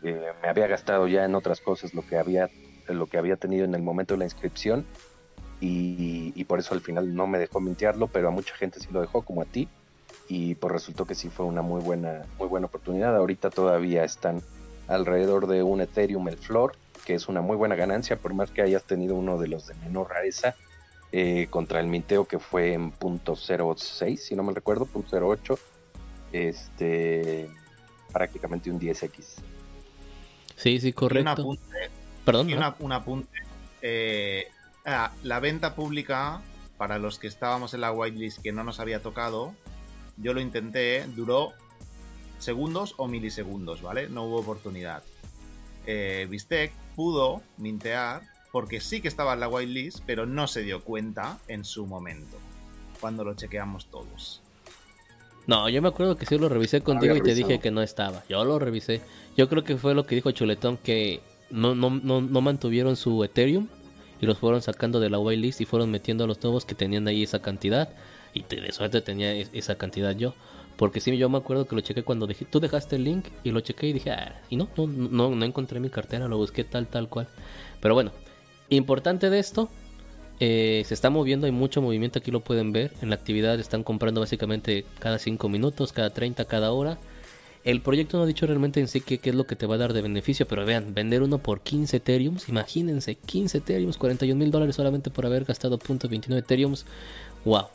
eh, 0.04 0.34
me 0.42 0.48
había 0.48 0.68
gastado 0.68 1.08
ya 1.08 1.26
en 1.26 1.34
otras 1.34 1.62
cosas 1.62 1.94
lo 1.94 2.06
que 2.06 2.18
había 2.18 2.50
lo 2.90 3.08
que 3.08 3.18
había 3.18 3.38
tenido 3.38 3.64
en 3.64 3.74
el 3.76 3.82
momento 3.82 4.14
de 4.14 4.18
la 4.18 4.26
inscripción 4.26 4.86
y, 5.66 6.44
por 6.44 6.60
eso 6.60 6.74
al 6.74 6.82
final 6.82 7.16
no 7.16 7.26
me 7.26 7.40
dejó 7.40 7.62
mintearlo, 7.62 8.08
pero 8.08 8.28
a 8.28 8.32
mucha 8.32 8.54
gente 8.56 8.80
sí 8.80 8.88
lo 8.92 9.00
dejó, 9.00 9.22
como 9.22 9.42
a 9.42 9.46
ti, 9.46 9.70
y 10.28 10.56
pues 10.56 10.74
resultó 10.74 11.06
que 11.06 11.16
sí 11.16 11.30
fue 11.30 11.46
una 11.46 11.62
muy 11.62 11.82
buena, 11.82 12.24
muy 12.38 12.48
buena 12.48 12.68
oportunidad. 12.68 13.16
Ahorita 13.16 13.50
todavía 13.50 14.04
están 14.04 14.42
alrededor 14.88 15.48
de 15.48 15.64
un 15.64 15.80
Ethereum 15.80 16.28
el 16.28 16.38
Flor, 16.38 16.76
que 17.06 17.14
es 17.14 17.30
una 17.30 17.42
muy 17.42 17.56
buena 17.56 17.76
ganancia, 17.76 18.18
por 18.18 18.34
más 18.34 18.52
que 18.52 18.62
hayas 18.62 18.84
tenido 18.84 19.16
uno 19.16 19.38
de 19.38 19.48
los 19.48 19.68
de 19.68 19.76
menor 19.76 20.10
rareza, 20.10 20.56
eh, 21.14 21.48
contra 21.50 21.80
el 21.80 21.88
minteo 21.88 22.26
que 22.26 22.40
fue 22.40 22.74
en 22.74 22.92
.06, 22.92 24.18
si 24.18 24.36
no 24.36 24.44
me 24.44 24.54
recuerdo, 24.54 24.86
.08, 24.94 25.58
este, 26.34 27.50
prácticamente 28.12 28.70
un 28.70 28.80
10x. 28.80 29.36
Sí, 30.58 30.80
sí, 30.80 30.92
correcto. 30.92 31.32
un 31.32 31.40
apunte. 31.40 31.90
Perdón. 32.26 32.54
un 32.80 32.92
apunte. 32.92 33.38
Eh, 33.82 34.48
ah, 34.86 35.12
la 35.24 35.40
venta 35.40 35.76
pública, 35.76 36.42
para 36.78 37.00
los 37.00 37.20
que 37.20 37.28
estábamos 37.28 37.74
en 37.74 37.82
la 37.82 37.92
whitelist 37.92 38.42
que 38.42 38.52
no 38.52 38.64
nos 38.64 38.80
había 38.80 39.02
tocado, 39.02 39.54
yo 40.18 40.34
lo 40.34 40.42
intenté, 40.42 41.06
duró 41.08 41.54
segundos 42.40 42.96
o 42.98 43.08
milisegundos, 43.08 43.82
¿vale? 43.82 44.10
No 44.10 44.24
hubo 44.24 44.38
oportunidad. 44.38 45.04
Eh, 45.86 46.28
Bistec 46.30 46.74
pudo 46.96 47.42
mintear 47.58 48.22
porque 48.52 48.80
sí 48.80 49.02
que 49.02 49.08
estaba 49.08 49.34
en 49.34 49.40
la 49.40 49.48
whitelist, 49.48 50.00
pero 50.06 50.26
no 50.26 50.48
se 50.48 50.62
dio 50.62 50.82
cuenta 50.82 51.40
en 51.48 51.66
su 51.66 51.88
momento, 51.88 52.38
cuando 53.00 53.24
lo 53.24 53.34
chequeamos 53.34 53.88
todos. 53.88 54.42
No, 55.48 55.68
yo 55.68 55.82
me 55.82 55.90
acuerdo 55.90 56.16
que 56.16 56.26
sí 56.26 56.38
lo 56.38 56.48
revisé 56.48 56.82
contigo 56.82 57.16
y 57.16 57.22
te 57.22 57.36
dije 57.36 57.60
que 57.60 57.72
no 57.72 57.82
estaba. 57.82 58.24
Yo 58.30 58.46
lo 58.46 58.60
revisé. 58.60 59.02
Yo 59.36 59.50
creo 59.50 59.64
que 59.64 59.76
fue 59.76 59.94
lo 59.94 60.06
que 60.06 60.16
dijo 60.16 60.32
Chuletón, 60.32 60.78
que 60.78 61.22
no, 61.50 61.76
no, 61.76 61.90
no, 61.90 62.22
no 62.22 62.42
mantuvieron 62.42 62.96
su 62.96 63.24
Ethereum 63.24 63.68
y 64.24 64.26
los 64.26 64.38
fueron 64.38 64.62
sacando 64.62 65.02
de 65.02 65.10
la 65.10 65.20
whitelist 65.20 65.60
y 65.60 65.66
fueron 65.66 65.92
metiendo 65.92 66.24
a 66.24 66.28
los 66.28 66.42
nuevos 66.42 66.64
que 66.64 66.76
tenían 66.76 67.06
ahí 67.10 67.24
esa 67.24 67.42
cantidad. 67.42 67.90
Y 68.34 68.44
de 68.44 68.72
suerte 68.72 69.02
tenía 69.02 69.34
esa 69.34 69.76
cantidad 69.76 70.16
yo. 70.16 70.34
Porque 70.78 71.02
sí, 71.02 71.16
yo 71.18 71.28
me 71.28 71.38
acuerdo 71.38 71.68
que 71.68 71.76
lo 71.76 71.82
chequé 71.82 72.04
cuando 72.04 72.26
tú 72.50 72.60
dejaste 72.62 72.96
el 72.96 73.04
link 73.04 73.26
y 73.44 73.52
lo 73.52 73.60
chequé 73.60 73.88
y 73.88 73.94
dije, 73.94 74.12
ah, 74.12 74.42
y 74.50 74.56
no, 74.56 74.70
no, 74.78 74.88
no, 74.88 75.36
no 75.36 75.46
encontré 75.46 75.82
mi 75.82 75.90
cartera, 75.90 76.30
lo 76.30 76.38
busqué 76.38 76.64
tal, 76.64 76.88
tal 76.88 77.10
cual. 77.10 77.28
Pero 77.82 77.96
bueno, 77.96 78.14
importante 78.70 79.30
de 79.30 79.40
esto, 79.40 79.70
eh, 80.40 80.84
se 80.86 80.94
está 80.94 81.10
moviendo, 81.10 81.46
hay 81.46 81.52
mucho 81.52 81.82
movimiento, 81.82 82.20
aquí 82.20 82.32
lo 82.32 82.40
pueden 82.40 82.72
ver. 82.72 82.94
En 83.02 83.10
la 83.10 83.16
actividad 83.16 83.60
están 83.60 83.84
comprando 83.84 84.22
básicamente 84.22 84.86
cada 85.00 85.20
5 85.20 85.50
minutos, 85.50 85.92
cada 85.92 86.12
30, 86.12 86.46
cada 86.46 86.72
hora. 86.72 86.98
El 87.64 87.82
proyecto 87.82 88.18
no 88.18 88.24
ha 88.24 88.28
dicho 88.28 88.46
realmente 88.46 88.82
en 88.82 88.90
sí 88.90 89.00
qué, 89.00 89.20
es 89.24 89.36
lo 89.36 89.46
que 89.46 89.56
te 89.56 89.66
va 89.66 89.76
a 89.76 89.78
dar 89.78 89.94
de 89.94 90.02
beneficio, 90.02 90.46
pero 90.46 90.66
vean, 90.66 90.94
vender 90.94 91.22
uno 91.24 91.38
por 91.38 91.62
15 91.62 91.98
Ethereums, 91.98 92.50
imagínense, 92.50 93.16
15 93.16 93.60
Ethereums, 93.60 93.98
41 93.98 94.38
mil 94.38 94.52
dólares 94.52 94.76
solamente 94.76 95.10
por 95.10 95.26
haber 95.26 95.46
gastado 95.46 95.80
.29 95.80 96.38
Ethereums. 96.38 96.86
Wow, 97.46 97.68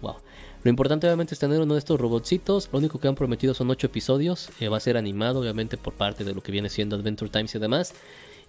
wow. 0.00 0.16
Lo 0.62 0.70
importante 0.70 1.06
obviamente 1.06 1.34
es 1.34 1.38
tener 1.40 1.60
uno 1.60 1.74
de 1.74 1.78
estos 1.78 2.00
robotcitos. 2.00 2.70
Lo 2.72 2.78
único 2.78 2.98
que 2.98 3.06
han 3.06 3.14
prometido 3.14 3.52
son 3.52 3.70
8 3.70 3.88
episodios. 3.88 4.48
Eh, 4.60 4.68
va 4.68 4.78
a 4.78 4.80
ser 4.80 4.96
animado 4.96 5.40
obviamente 5.40 5.76
por 5.76 5.92
parte 5.92 6.24
de 6.24 6.32
lo 6.34 6.42
que 6.42 6.52
viene 6.52 6.70
siendo 6.70 6.96
Adventure 6.96 7.30
Times 7.30 7.54
y 7.54 7.58
demás. 7.58 7.92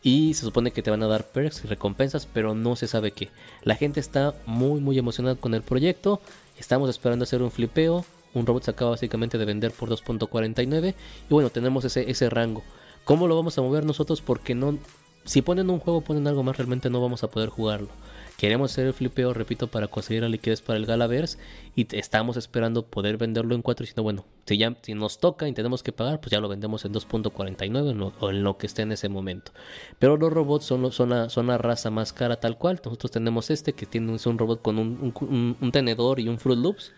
Y 0.02 0.34
se 0.34 0.46
supone 0.46 0.72
que 0.72 0.82
te 0.82 0.92
van 0.92 1.04
a 1.04 1.08
dar 1.08 1.28
perks 1.28 1.66
y 1.66 1.68
recompensas, 1.68 2.26
pero 2.26 2.56
no 2.56 2.78
se 2.78 2.88
sabe 2.88 3.12
qué. 3.12 3.32
La 3.64 3.76
gente 3.76 4.00
está 4.00 4.34
muy 4.46 4.80
muy 4.80 4.98
emocionada 4.98 5.36
con 5.36 5.54
el 5.54 5.62
proyecto. 5.62 6.22
Estamos 6.58 6.90
esperando 6.90 7.24
hacer 7.24 7.42
un 7.42 7.52
flipeo. 7.52 8.06
Un 8.36 8.46
robot 8.46 8.64
se 8.64 8.72
acaba 8.72 8.92
básicamente 8.92 9.38
de 9.38 9.46
vender 9.46 9.72
por 9.72 9.90
2.49. 9.90 10.94
Y 11.30 11.34
bueno, 11.34 11.50
tenemos 11.50 11.86
ese, 11.86 12.10
ese 12.10 12.30
rango. 12.30 12.64
¿Cómo 13.04 13.28
lo 13.28 13.36
vamos 13.36 13.58
a 13.58 13.62
mover 13.62 13.86
nosotros? 13.86 14.22
Porque 14.22 14.54
no... 14.54 14.78
Si 15.24 15.42
ponen 15.42 15.72
un 15.72 15.80
juego, 15.80 16.02
ponen 16.02 16.28
algo 16.28 16.44
más, 16.44 16.56
realmente 16.56 16.92
no 16.92 17.02
vamos 17.02 17.24
a 17.24 17.32
poder 17.32 17.50
jugarlo. 17.50 17.90
Queremos 18.38 18.72
hacer 18.72 18.88
el 18.88 18.94
flipeo, 18.94 19.34
repito, 19.34 19.68
para 19.68 19.88
conseguir 19.88 20.24
la 20.24 20.30
liquidez 20.30 20.62
para 20.62 20.78
el 20.78 20.86
Galaverse 20.86 21.38
y 21.74 21.88
estamos 21.96 22.36
esperando 22.36 22.86
poder 22.86 23.18
venderlo 23.18 23.56
en 23.56 23.62
4. 23.62 23.84
Y 23.86 23.88
si 23.88 23.94
no, 23.96 24.04
bueno, 24.04 24.26
si, 24.46 24.58
ya, 24.58 24.76
si 24.82 24.94
nos 24.94 25.20
toca 25.20 25.48
y 25.48 25.54
tenemos 25.54 25.84
que 25.84 25.94
pagar, 25.94 26.20
pues 26.20 26.32
ya 26.32 26.42
lo 26.42 26.50
vendemos 26.50 26.84
en 26.84 26.94
2.49 26.94 28.14
o 28.20 28.30
en 28.30 28.44
lo 28.44 28.58
que 28.58 28.68
esté 28.68 28.82
en 28.82 28.92
ese 28.92 29.08
momento. 29.08 29.54
Pero 30.00 30.18
los 30.18 30.34
robots 30.34 30.66
son, 30.66 30.92
son, 30.92 31.10
la, 31.12 31.30
son 31.30 31.48
la 31.48 31.58
raza 31.58 31.90
más 31.92 32.12
cara 32.12 32.40
tal 32.40 32.58
cual. 32.58 32.82
Nosotros 32.84 33.10
tenemos 33.10 33.50
este 33.50 33.72
que 33.72 33.86
tiene 33.86 34.12
un, 34.12 34.38
robot 34.38 34.62
con 34.62 34.78
un, 34.78 35.72
tenedor 35.72 36.20
y 36.20 36.28
un 36.28 36.38
Fruit 36.38 36.60
Loops 36.60 36.92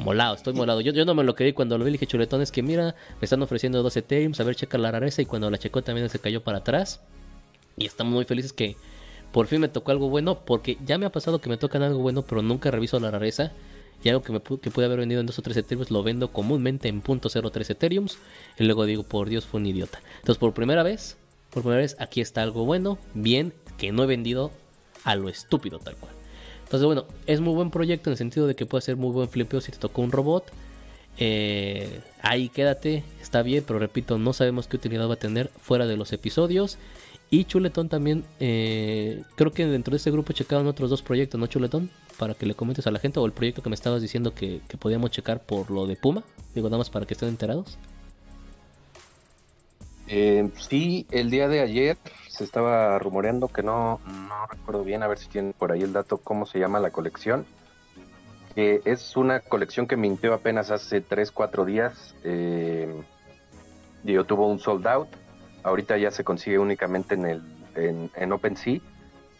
molado, 0.00 0.34
estoy 0.34 0.54
molado. 0.54 0.80
Yo, 0.80 0.92
yo 0.92 1.04
no 1.04 1.14
me 1.14 1.24
lo 1.24 1.34
creí 1.34 1.52
cuando 1.52 1.78
lo 1.78 1.84
vi, 1.84 1.92
dije 1.92 2.06
chuletones 2.06 2.50
que 2.50 2.62
mira, 2.62 2.94
me 3.20 3.24
están 3.24 3.42
ofreciendo 3.42 3.82
12 3.82 3.98
Ethereum, 4.00 4.32
a 4.38 4.42
ver, 4.42 4.56
checa 4.56 4.78
la 4.78 4.90
rareza 4.90 5.22
y 5.22 5.26
cuando 5.26 5.50
la 5.50 5.58
checó 5.58 5.82
también 5.82 6.08
se 6.08 6.18
cayó 6.18 6.42
para 6.42 6.58
atrás. 6.58 7.00
Y 7.76 7.86
estamos 7.86 8.12
muy 8.12 8.24
felices 8.24 8.52
que 8.52 8.76
por 9.32 9.46
fin 9.46 9.60
me 9.60 9.68
tocó 9.68 9.92
algo 9.92 10.08
bueno, 10.08 10.40
porque 10.44 10.76
ya 10.84 10.98
me 10.98 11.06
ha 11.06 11.12
pasado 11.12 11.40
que 11.40 11.48
me 11.48 11.56
tocan 11.56 11.82
algo 11.82 12.00
bueno, 12.00 12.22
pero 12.22 12.42
nunca 12.42 12.70
reviso 12.70 12.98
la 13.00 13.10
rareza. 13.10 13.52
Y 14.02 14.08
algo 14.08 14.22
que, 14.22 14.32
que 14.58 14.70
pude 14.70 14.86
haber 14.86 14.98
vendido 14.98 15.20
en 15.20 15.26
2 15.26 15.38
o 15.38 15.42
3 15.42 15.56
Ethereum 15.58 15.86
lo 15.90 16.02
vendo 16.02 16.32
comúnmente 16.32 16.88
en 16.88 17.02
.03 17.02 17.70
Ethereum. 17.70 18.06
Y 18.58 18.64
luego 18.64 18.86
digo, 18.86 19.02
por 19.02 19.28
Dios, 19.28 19.46
fue 19.46 19.60
un 19.60 19.66
idiota. 19.66 20.00
Entonces, 20.16 20.38
por 20.38 20.54
primera 20.54 20.82
vez, 20.82 21.18
por 21.50 21.62
primera 21.62 21.82
vez, 21.82 21.96
aquí 21.98 22.20
está 22.20 22.42
algo 22.42 22.64
bueno, 22.64 22.98
bien, 23.14 23.52
que 23.76 23.92
no 23.92 24.04
he 24.04 24.06
vendido 24.06 24.50
a 25.04 25.16
lo 25.16 25.28
estúpido 25.28 25.78
tal 25.78 25.96
cual. 25.96 26.19
Entonces, 26.70 26.86
bueno, 26.86 27.04
es 27.26 27.40
muy 27.40 27.52
buen 27.52 27.72
proyecto 27.72 28.10
en 28.10 28.12
el 28.12 28.16
sentido 28.16 28.46
de 28.46 28.54
que 28.54 28.64
puede 28.64 28.82
ser 28.82 28.96
muy 28.96 29.10
buen 29.10 29.28
flipeo 29.28 29.60
si 29.60 29.72
te 29.72 29.78
tocó 29.78 30.02
un 30.02 30.12
robot. 30.12 30.52
Eh, 31.18 32.00
ahí 32.22 32.48
quédate, 32.48 33.02
está 33.20 33.42
bien, 33.42 33.64
pero 33.66 33.80
repito, 33.80 34.18
no 34.18 34.32
sabemos 34.32 34.68
qué 34.68 34.76
utilidad 34.76 35.08
va 35.08 35.14
a 35.14 35.18
tener 35.18 35.50
fuera 35.60 35.88
de 35.88 35.96
los 35.96 36.12
episodios. 36.12 36.78
Y 37.28 37.44
Chuletón 37.46 37.88
también, 37.88 38.22
eh, 38.38 39.24
creo 39.34 39.50
que 39.50 39.66
dentro 39.66 39.90
de 39.90 39.96
este 39.96 40.12
grupo 40.12 40.32
checaron 40.32 40.68
otros 40.68 40.90
dos 40.90 41.02
proyectos, 41.02 41.40
¿no, 41.40 41.48
Chuletón? 41.48 41.90
Para 42.20 42.34
que 42.34 42.46
le 42.46 42.54
comentes 42.54 42.86
a 42.86 42.92
la 42.92 43.00
gente, 43.00 43.18
o 43.18 43.26
el 43.26 43.32
proyecto 43.32 43.64
que 43.64 43.68
me 43.68 43.74
estabas 43.74 44.00
diciendo 44.00 44.32
que, 44.32 44.60
podíamos 44.78 45.10
checar 45.10 45.42
por 45.42 45.72
lo 45.72 45.88
de 45.88 45.96
Puma, 45.96 46.22
digo 46.54 46.68
nada 46.68 46.78
más 46.78 46.88
para 46.88 47.04
que 47.04 47.14
estén 47.14 47.30
enterados. 47.30 47.78
Eh, 50.06 50.48
sí, 50.68 51.04
el 51.10 51.30
día 51.30 51.48
de 51.48 51.62
ayer 51.62 51.98
se 52.40 52.44
estaba 52.44 52.98
rumoreando 52.98 53.48
que 53.48 53.62
no, 53.62 54.00
no 54.06 54.46
recuerdo 54.46 54.82
bien, 54.82 55.02
a 55.02 55.08
ver 55.08 55.18
si 55.18 55.28
tienen 55.28 55.52
por 55.52 55.72
ahí 55.72 55.82
el 55.82 55.92
dato, 55.92 56.16
cómo 56.16 56.46
se 56.46 56.58
llama 56.58 56.80
la 56.80 56.90
colección. 56.90 57.44
Que 58.54 58.80
es 58.86 59.14
una 59.16 59.40
colección 59.40 59.86
que 59.86 59.96
mintió 59.96 60.32
apenas 60.32 60.70
hace 60.70 61.02
3, 61.02 61.30
4 61.32 61.64
días. 61.66 62.14
Eh, 62.24 62.92
digo, 64.02 64.24
tuvo 64.24 64.48
un 64.48 64.58
sold 64.58 64.86
out 64.86 65.08
ahorita 65.62 65.98
ya 65.98 66.10
se 66.10 66.24
consigue 66.24 66.58
únicamente 66.58 67.14
en, 67.14 67.26
el, 67.26 67.42
en, 67.74 68.10
en 68.16 68.32
OpenSea. 68.32 68.80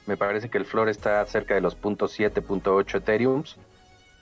Me 0.06 0.16
parece 0.16 0.48
que 0.48 0.58
el 0.58 0.64
flor 0.64 0.88
está 0.88 1.24
cerca 1.26 1.54
de 1.54 1.60
los 1.60 1.80
.7, 1.80 2.32
.8 2.32 2.94
Ethereums. 2.96 3.56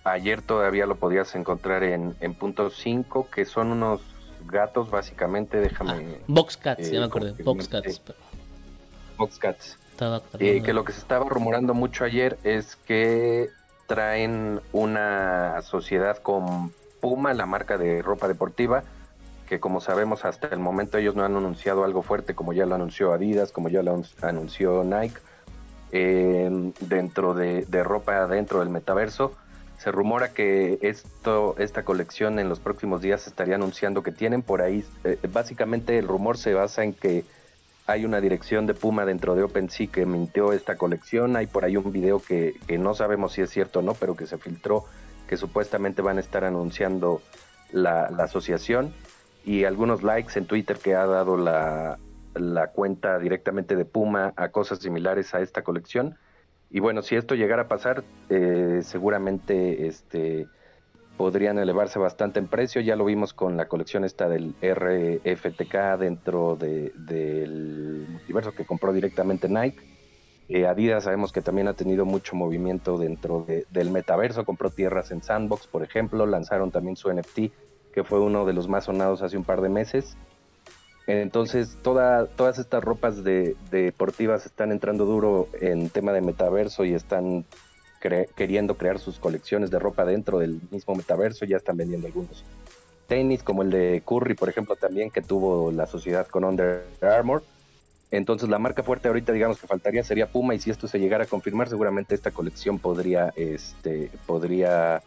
Ayer 0.05 0.43
todavía 0.43 0.87
lo 0.87 0.97
podías 0.97 1.35
encontrar 1.35 1.83
en, 1.83 2.15
en 2.21 2.39
.5, 2.39 3.29
que 3.31 3.45
son 3.45 3.73
unos 3.73 4.01
gatos 4.47 4.91
básicamente, 4.91 5.59
déjame... 5.61 5.93
Ah, 5.93 6.25
Boxcats, 6.29 6.91
ya 6.91 7.01
me 7.01 7.07
eh, 7.07 7.09
acordé, 7.09 7.43
Boxcats. 7.43 8.01
Boxcats. 9.19 9.77
Eh, 10.39 10.63
que 10.63 10.73
lo 10.73 10.85
que 10.85 10.93
se 10.93 11.01
estaba 11.01 11.29
rumorando 11.29 11.75
mucho 11.75 12.05
ayer 12.05 12.39
es 12.45 12.77
que 12.77 13.49
traen 13.87 14.61
una 14.73 15.61
sociedad 15.63 16.19
con 16.19 16.73
Puma, 17.01 17.35
la 17.35 17.47
marca 17.47 17.77
de 17.79 18.01
ropa 18.03 18.29
deportiva, 18.29 18.85
que 19.49 19.61
como 19.61 19.81
sabemos 19.81 20.25
hasta 20.25 20.49
el 20.49 20.61
momento 20.61 20.99
ellos 20.99 21.17
no 21.17 21.25
han 21.25 21.37
anunciado 21.37 21.85
algo 21.85 22.03
fuerte 22.03 22.35
como 22.35 22.53
ya 22.53 22.67
lo 22.67 22.75
anunció 22.75 23.13
Adidas, 23.13 23.51
como 23.51 23.69
ya 23.69 23.83
lo 23.83 24.03
anunció 24.23 24.85
Nike, 24.85 25.19
eh, 25.91 26.73
dentro 26.81 27.35
de, 27.35 27.65
de 27.65 27.83
ropa 27.83 28.27
dentro 28.27 28.61
del 28.61 28.69
metaverso. 28.69 29.33
Se 29.79 29.93
rumora 29.93 30.33
que 30.33 30.79
esto, 30.83 31.55
esta 31.59 31.85
colección 31.85 32.39
en 32.41 32.49
los 32.49 32.59
próximos 32.59 33.01
días 33.01 33.23
se 33.23 33.31
estaría 33.31 33.55
anunciando 33.55 34.03
que 34.03 34.13
tienen 34.13 34.43
por 34.43 34.61
ahí. 34.61 34.85
eh, 35.05 35.19
básicamente 35.33 35.99
el 35.99 36.09
rumor 36.09 36.37
se 36.37 36.53
basa 36.53 36.83
en 36.83 36.93
que 36.95 37.25
hay 37.89 38.05
una 38.05 38.21
dirección 38.21 38.67
de 38.67 38.75
Puma 38.75 39.07
dentro 39.07 39.35
de 39.35 39.43
OpenSea 39.43 39.87
que 39.87 40.05
mintió 40.05 40.53
esta 40.53 40.77
colección. 40.77 41.37
Hay 41.37 41.47
por 41.47 41.65
ahí 41.65 41.79
un 41.79 41.91
video 41.91 42.21
que, 42.21 42.55
que 42.67 42.77
no 42.77 42.93
sabemos 42.93 43.33
si 43.33 43.41
es 43.41 43.49
cierto 43.49 43.79
o 43.79 43.83
no, 43.83 43.95
pero 43.95 44.15
que 44.15 44.27
se 44.27 44.37
filtró 44.37 44.85
que 45.27 45.39
supuestamente 45.39 46.03
van 46.03 46.19
a 46.19 46.21
estar 46.21 46.45
anunciando 46.45 47.23
la, 47.73 48.05
asociación 48.05 48.93
y 49.45 49.65
algunos 49.65 50.03
likes 50.03 50.39
en 50.39 50.47
Twitter 50.47 50.77
que 50.77 50.95
ha 50.95 51.07
dado 51.07 51.39
la, 51.39 51.99
la 52.35 52.69
cuenta 52.69 53.19
directamente 53.19 53.75
de 53.75 53.87
Puma 53.87 54.35
a 54.37 54.49
cosas 54.49 54.81
similares 54.81 55.35
a 55.35 55.41
esta 55.41 55.63
colección. 55.63 56.19
Y 56.71 56.81
bueno, 56.81 57.01
si 57.01 57.17
esto 57.17 57.35
llegara 57.35 57.63
a 57.63 57.69
pasar, 57.69 58.05
eh, 58.29 58.81
seguramente 58.83 59.87
este, 59.87 60.47
podrían 61.19 61.59
elevarse 61.59 61.99
bastante 61.99 62.39
en 62.39 62.47
precio. 62.47 62.81
Ya 62.81 62.97
lo 62.97 63.05
vimos 63.05 63.35
con 63.35 63.59
la 63.59 63.69
colección 63.69 64.05
esta 64.05 64.29
del 64.29 64.55
RFTK 64.63 65.99
dentro 65.99 66.57
de- 66.57 66.93
del 66.97 68.07
multiverso 68.09 68.53
que 68.53 68.65
compró 68.65 68.95
directamente 68.95 69.49
Nike. 69.51 69.79
Eh, 70.49 70.67
Adidas 70.67 71.05
sabemos 71.05 71.31
que 71.31 71.43
también 71.43 71.69
ha 71.69 71.75
tenido 71.75 72.07
mucho 72.07 72.35
movimiento 72.35 72.97
dentro 72.97 73.45
de- 73.47 73.67
del 73.71 73.91
metaverso. 73.91 74.47
Compró 74.47 74.71
tierras 74.71 75.11
en 75.11 75.23
Sandbox, 75.23 75.67
por 75.67 75.83
ejemplo. 75.83 76.25
Lanzaron 76.25 76.71
también 76.71 76.97
su 76.97 77.11
NFT, 77.11 77.53
que 77.93 78.05
fue 78.05 78.21
uno 78.21 78.47
de 78.47 78.55
los 78.55 78.67
más 78.69 78.85
sonados 78.85 79.21
hace 79.21 79.37
un 79.37 79.45
par 79.45 79.61
de 79.61 79.69
meses. 79.69 80.17
Entonces, 81.07 81.77
toda, 81.83 82.27
todas 82.27 82.59
estas 82.59 82.85
ropas 82.85 83.25
de, 83.25 83.57
de 83.71 83.83
deportivas 83.85 84.47
están 84.47 84.73
entrando 84.73 85.05
duro 85.05 85.49
en 85.61 85.89
tema 85.91 86.13
de 86.13 86.21
metaverso 86.21 86.85
y 86.85 86.93
están 86.95 87.45
queriendo 87.99 88.77
crear 88.77 88.99
sus 88.99 89.19
colecciones 89.19 89.71
de 89.71 89.79
ropa 89.79 90.05
dentro 90.05 90.39
del 90.39 90.61
mismo 90.71 90.95
metaverso. 90.95 91.45
Ya 91.45 91.57
están 91.57 91.77
vendiendo 91.77 92.07
algunos 92.07 92.45
tenis, 93.09 93.43
como 93.43 93.63
el 93.63 93.71
de 93.71 94.03
Curry, 94.07 94.35
por 94.35 94.49
ejemplo, 94.49 94.77
también, 94.77 95.11
que 95.11 95.23
tuvo 95.23 95.73
la 95.73 95.87
sociedad 95.87 96.27
con 96.29 96.45
Under 96.45 96.85
Armour. 97.01 97.43
Entonces, 98.11 98.49
la 98.49 98.59
marca 98.59 98.83
fuerte 98.83 99.09
ahorita, 99.09 99.33
digamos 99.33 99.61
que 99.61 99.67
faltaría 99.67 100.05
sería 100.05 100.31
Puma, 100.31 100.55
y 100.55 100.61
si 100.61 100.71
esto 100.71 100.87
se 100.87 100.99
llegara 101.01 101.25
a 101.25 101.27
confirmar, 101.27 101.69
seguramente 101.69 102.15
esta 102.15 102.31
colección 102.31 102.79
podría, 102.79 103.33
este, 103.35 104.11
podría, 104.27 105.03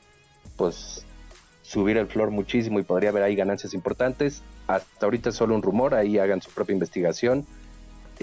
pues, 0.57 1.05
subir 1.61 1.97
el 1.97 2.07
flor 2.07 2.31
muchísimo 2.31 2.79
y 2.79 2.83
podría 2.83 3.11
haber 3.11 3.23
ahí 3.23 3.35
ganancias 3.35 3.73
importantes. 3.73 4.43
Hasta 4.67 5.05
ahorita 5.05 5.29
es 5.29 5.35
solo 5.35 5.55
un 5.55 5.61
rumor, 5.61 5.95
ahí 5.95 6.17
hagan 6.17 6.41
su 6.41 6.51
propia 6.51 6.73
investigación. 6.73 7.45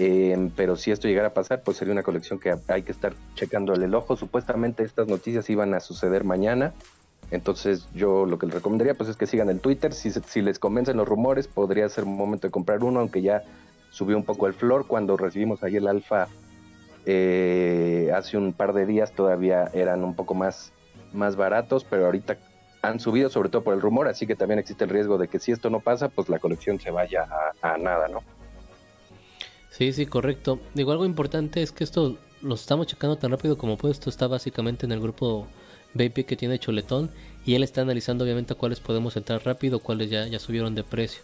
Eh, 0.01 0.49
pero 0.55 0.77
si 0.77 0.91
esto 0.91 1.09
llegara 1.09 1.27
a 1.27 1.33
pasar, 1.33 1.61
pues 1.61 1.75
sería 1.75 1.91
una 1.91 2.03
colección 2.03 2.39
que 2.39 2.55
hay 2.69 2.83
que 2.83 2.93
estar 2.93 3.13
checándole 3.35 3.83
el 3.83 3.93
ojo. 3.93 4.15
Supuestamente 4.15 4.81
estas 4.83 5.09
noticias 5.09 5.49
iban 5.49 5.73
a 5.73 5.81
suceder 5.81 6.23
mañana. 6.23 6.73
Entonces 7.31 7.85
yo 7.93 8.25
lo 8.25 8.39
que 8.39 8.45
les 8.45 8.55
recomendaría 8.55 8.93
pues 8.93 9.09
es 9.09 9.17
que 9.17 9.27
sigan 9.27 9.49
el 9.49 9.59
Twitter. 9.59 9.91
Si, 9.91 10.09
si 10.11 10.41
les 10.41 10.57
convencen 10.57 10.95
los 10.95 11.05
rumores, 11.05 11.49
podría 11.49 11.89
ser 11.89 12.05
momento 12.05 12.47
de 12.47 12.51
comprar 12.51 12.81
uno, 12.81 13.01
aunque 13.01 13.21
ya 13.21 13.43
subió 13.89 14.15
un 14.15 14.23
poco 14.23 14.47
el 14.47 14.53
flor. 14.53 14.87
Cuando 14.87 15.17
recibimos 15.17 15.63
ayer 15.63 15.81
el 15.81 15.89
alfa 15.89 16.29
eh, 17.05 18.09
hace 18.15 18.37
un 18.37 18.53
par 18.53 18.71
de 18.71 18.85
días 18.85 19.11
todavía 19.11 19.69
eran 19.73 20.05
un 20.05 20.15
poco 20.15 20.33
más, 20.33 20.71
más 21.11 21.35
baratos, 21.35 21.83
pero 21.83 22.05
ahorita 22.05 22.37
han 22.81 23.01
subido 23.01 23.29
sobre 23.29 23.49
todo 23.49 23.65
por 23.65 23.73
el 23.73 23.81
rumor, 23.81 24.07
así 24.07 24.25
que 24.25 24.37
también 24.37 24.59
existe 24.59 24.85
el 24.85 24.89
riesgo 24.91 25.17
de 25.17 25.27
que 25.27 25.39
si 25.39 25.51
esto 25.51 25.69
no 25.69 25.81
pasa, 25.81 26.07
pues 26.07 26.29
la 26.29 26.39
colección 26.39 26.79
se 26.79 26.89
vaya 26.89 27.27
a, 27.61 27.73
a 27.73 27.77
nada, 27.77 28.07
¿no? 28.07 28.23
Sí, 29.71 29.93
sí, 29.93 30.05
correcto. 30.05 30.59
Digo, 30.73 30.91
algo 30.91 31.05
importante 31.05 31.61
es 31.61 31.71
que 31.71 31.83
esto 31.83 32.17
lo 32.41 32.55
estamos 32.55 32.87
checando 32.87 33.17
tan 33.17 33.31
rápido 33.31 33.57
como 33.57 33.77
puede. 33.77 33.93
Esto 33.93 34.09
está 34.09 34.27
básicamente 34.27 34.85
en 34.85 34.91
el 34.91 34.99
grupo 34.99 35.47
Baby 35.93 36.23
que 36.23 36.35
tiene 36.35 36.59
Chuletón 36.59 37.09
y 37.45 37.55
él 37.55 37.63
está 37.63 37.81
analizando 37.81 38.23
obviamente 38.23 38.53
a 38.53 38.57
cuáles 38.57 38.79
podemos 38.79 39.15
entrar 39.17 39.43
rápido, 39.43 39.79
cuáles 39.79 40.09
ya, 40.09 40.27
ya 40.27 40.39
subieron 40.39 40.75
de 40.75 40.83
precio. 40.83 41.21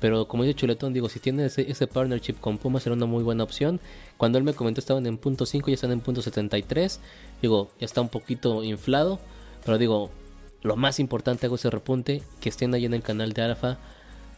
Pero 0.00 0.28
como 0.28 0.44
dice 0.44 0.54
Chuletón, 0.54 0.92
digo, 0.92 1.08
si 1.08 1.18
tiene 1.18 1.46
ese, 1.46 1.70
ese 1.70 1.86
partnership 1.86 2.34
con 2.34 2.58
Puma 2.58 2.80
será 2.80 2.94
una 2.94 3.06
muy 3.06 3.22
buena 3.22 3.44
opción. 3.44 3.80
Cuando 4.16 4.38
él 4.38 4.44
me 4.44 4.54
comentó 4.54 4.80
estaban 4.80 5.06
en 5.06 5.18
punto 5.18 5.46
5, 5.46 5.68
ya 5.68 5.74
están 5.74 5.92
en 5.92 6.00
punto 6.00 6.22
73. 6.22 7.00
Digo, 7.42 7.70
ya 7.80 7.86
está 7.86 8.00
un 8.00 8.08
poquito 8.08 8.62
inflado. 8.62 9.18
Pero 9.64 9.78
digo, 9.78 10.10
lo 10.62 10.76
más 10.76 11.00
importante 11.00 11.46
hago 11.46 11.56
ese 11.56 11.70
repunte, 11.70 12.22
que 12.40 12.48
estén 12.50 12.74
ahí 12.74 12.84
en 12.84 12.94
el 12.94 13.02
canal 13.02 13.32
de 13.32 13.42
Alfa. 13.42 13.78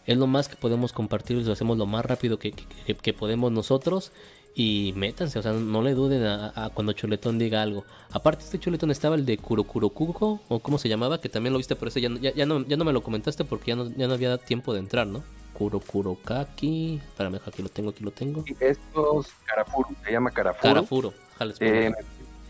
Es 0.07 0.17
lo 0.17 0.27
más 0.27 0.49
que 0.49 0.57
podemos 0.57 0.93
compartir, 0.93 1.37
lo 1.45 1.53
hacemos 1.53 1.77
lo 1.79 1.87
más 1.87 2.05
rápido 2.05 2.39
que, 2.39 2.53
que- 2.53 2.95
que 2.95 3.13
podemos 3.13 3.51
nosotros. 3.53 4.13
Y 4.59 4.95
métanse, 4.97 5.39
o 5.39 5.43
sea, 5.43 5.53
no 5.53 5.83
le 5.83 5.93
duden 5.93 6.25
a, 6.25 6.51
a 6.55 6.71
cuando 6.71 6.95
Chuletón 6.95 7.39
diga 7.39 7.61
algo. 7.61 7.85
Aparte, 8.11 8.43
este 8.45 8.59
Chuletón 8.59 8.91
estaba 8.91 9.15
el 9.15 9.27
de 9.27 9.37
Kurokurokuko, 9.37 10.41
o 10.49 10.61
cómo 10.61 10.79
se 10.79 10.89
llamaba, 10.89 11.21
que 11.21 11.29
también 11.29 11.53
lo 11.53 11.59
viste, 11.59 11.77
pero 11.77 11.91
ese 11.91 12.01
ya, 12.01 12.09
no- 12.09 12.19
ya, 12.19 12.33
ya 12.33 12.47
no, 12.47 12.65
ya 12.67 12.79
no 12.79 12.85
me 12.87 12.93
lo 12.95 13.03
comentaste 13.03 13.45
porque 13.45 13.73
ya 13.73 13.77
no, 13.77 13.91
ya 13.95 14.09
no 14.09 14.15
había 14.15 14.39
tiempo 14.39 14.73
de 14.73 14.79
entrar, 14.79 15.07
¿no? 15.07 15.23
Kurokurokaki. 15.55 17.01
Espérame, 17.07 17.41
aquí 17.47 17.63
lo 17.63 17.69
tengo, 17.69 17.91
aquí 17.91 18.03
lo 18.05 18.11
tengo. 18.11 18.45
Y 18.47 18.57
estos 18.61 19.29
Carafuru, 19.45 19.89
se 20.05 20.13
llama 20.13 20.31
Carafuru. 20.31 20.63
Karafuro. 20.63 21.15
jales, 21.39 21.57
Eh. 21.61 21.93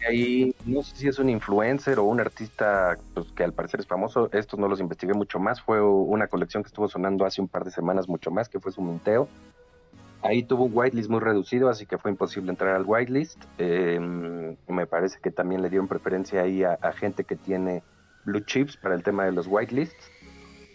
Ahí 0.04 0.54
no 0.64 0.82
sé 0.82 0.96
si 0.96 1.08
es 1.08 1.18
un 1.18 1.28
influencer 1.30 1.98
o 1.98 2.04
un 2.04 2.20
artista 2.20 2.96
pues, 3.14 3.26
que 3.32 3.44
al 3.44 3.52
parecer 3.52 3.80
es 3.80 3.86
famoso. 3.86 4.28
Estos 4.32 4.58
no 4.58 4.68
los 4.68 4.80
investigué 4.80 5.14
mucho 5.14 5.38
más. 5.38 5.60
Fue 5.60 5.80
una 5.80 6.26
colección 6.26 6.62
que 6.62 6.68
estuvo 6.68 6.88
sonando 6.88 7.24
hace 7.24 7.40
un 7.40 7.48
par 7.48 7.64
de 7.64 7.70
semanas 7.70 8.08
mucho 8.08 8.30
más, 8.30 8.48
que 8.48 8.60
fue 8.60 8.72
su 8.72 8.82
minteo. 8.82 9.28
Ahí 10.22 10.42
tuvo 10.42 10.64
un 10.64 10.72
whitelist 10.74 11.08
muy 11.08 11.20
reducido, 11.20 11.68
así 11.68 11.86
que 11.86 11.98
fue 11.98 12.10
imposible 12.10 12.50
entrar 12.50 12.74
al 12.74 12.84
whitelist. 12.84 13.42
Eh, 13.58 14.00
me 14.00 14.86
parece 14.86 15.18
que 15.22 15.30
también 15.30 15.62
le 15.62 15.68
dieron 15.70 15.86
preferencia 15.86 16.42
ahí 16.42 16.64
a, 16.64 16.72
a 16.80 16.92
gente 16.92 17.24
que 17.24 17.36
tiene 17.36 17.82
blue 18.24 18.40
chips 18.40 18.76
para 18.76 18.94
el 18.94 19.02
tema 19.02 19.24
de 19.24 19.32
los 19.32 19.46
whitelists. 19.46 20.10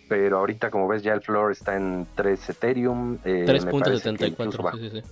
Pero 0.08 0.40
ahorita, 0.40 0.70
como 0.70 0.88
ves, 0.88 1.04
ya 1.04 1.14
el 1.14 1.22
floor 1.22 1.52
está 1.54 1.76
en 1.76 2.06
3 2.16 2.50
Ethereum. 2.50 3.18
eh, 3.24 3.46
me 3.64 3.72
parece 3.80 4.14
que 4.16 4.28
incluso 4.28 4.58
3.74. 4.60 4.64
bajó. 4.64 4.78
Sí, 4.78 4.90
sí, 4.90 5.02
sí. 5.02 5.08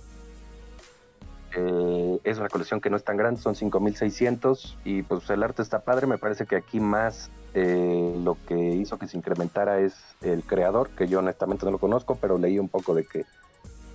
Eh, 1.56 2.20
es 2.24 2.38
una 2.38 2.48
colección 2.48 2.80
que 2.80 2.90
no 2.90 2.96
es 2.96 3.04
tan 3.04 3.16
grande, 3.16 3.40
son 3.40 3.54
5600 3.54 4.78
y 4.84 5.02
pues 5.02 5.28
el 5.30 5.42
arte 5.42 5.62
está 5.62 5.80
padre. 5.80 6.06
Me 6.06 6.18
parece 6.18 6.46
que 6.46 6.56
aquí 6.56 6.80
más 6.80 7.30
eh, 7.54 8.14
lo 8.22 8.36
que 8.46 8.56
hizo 8.56 8.98
que 8.98 9.08
se 9.08 9.16
incrementara 9.16 9.80
es 9.80 9.94
el 10.22 10.42
creador, 10.44 10.90
que 10.90 11.08
yo 11.08 11.18
honestamente 11.18 11.64
no 11.64 11.72
lo 11.72 11.78
conozco, 11.78 12.16
pero 12.16 12.38
leí 12.38 12.58
un 12.58 12.68
poco 12.68 12.94
de 12.94 13.04
que 13.04 13.24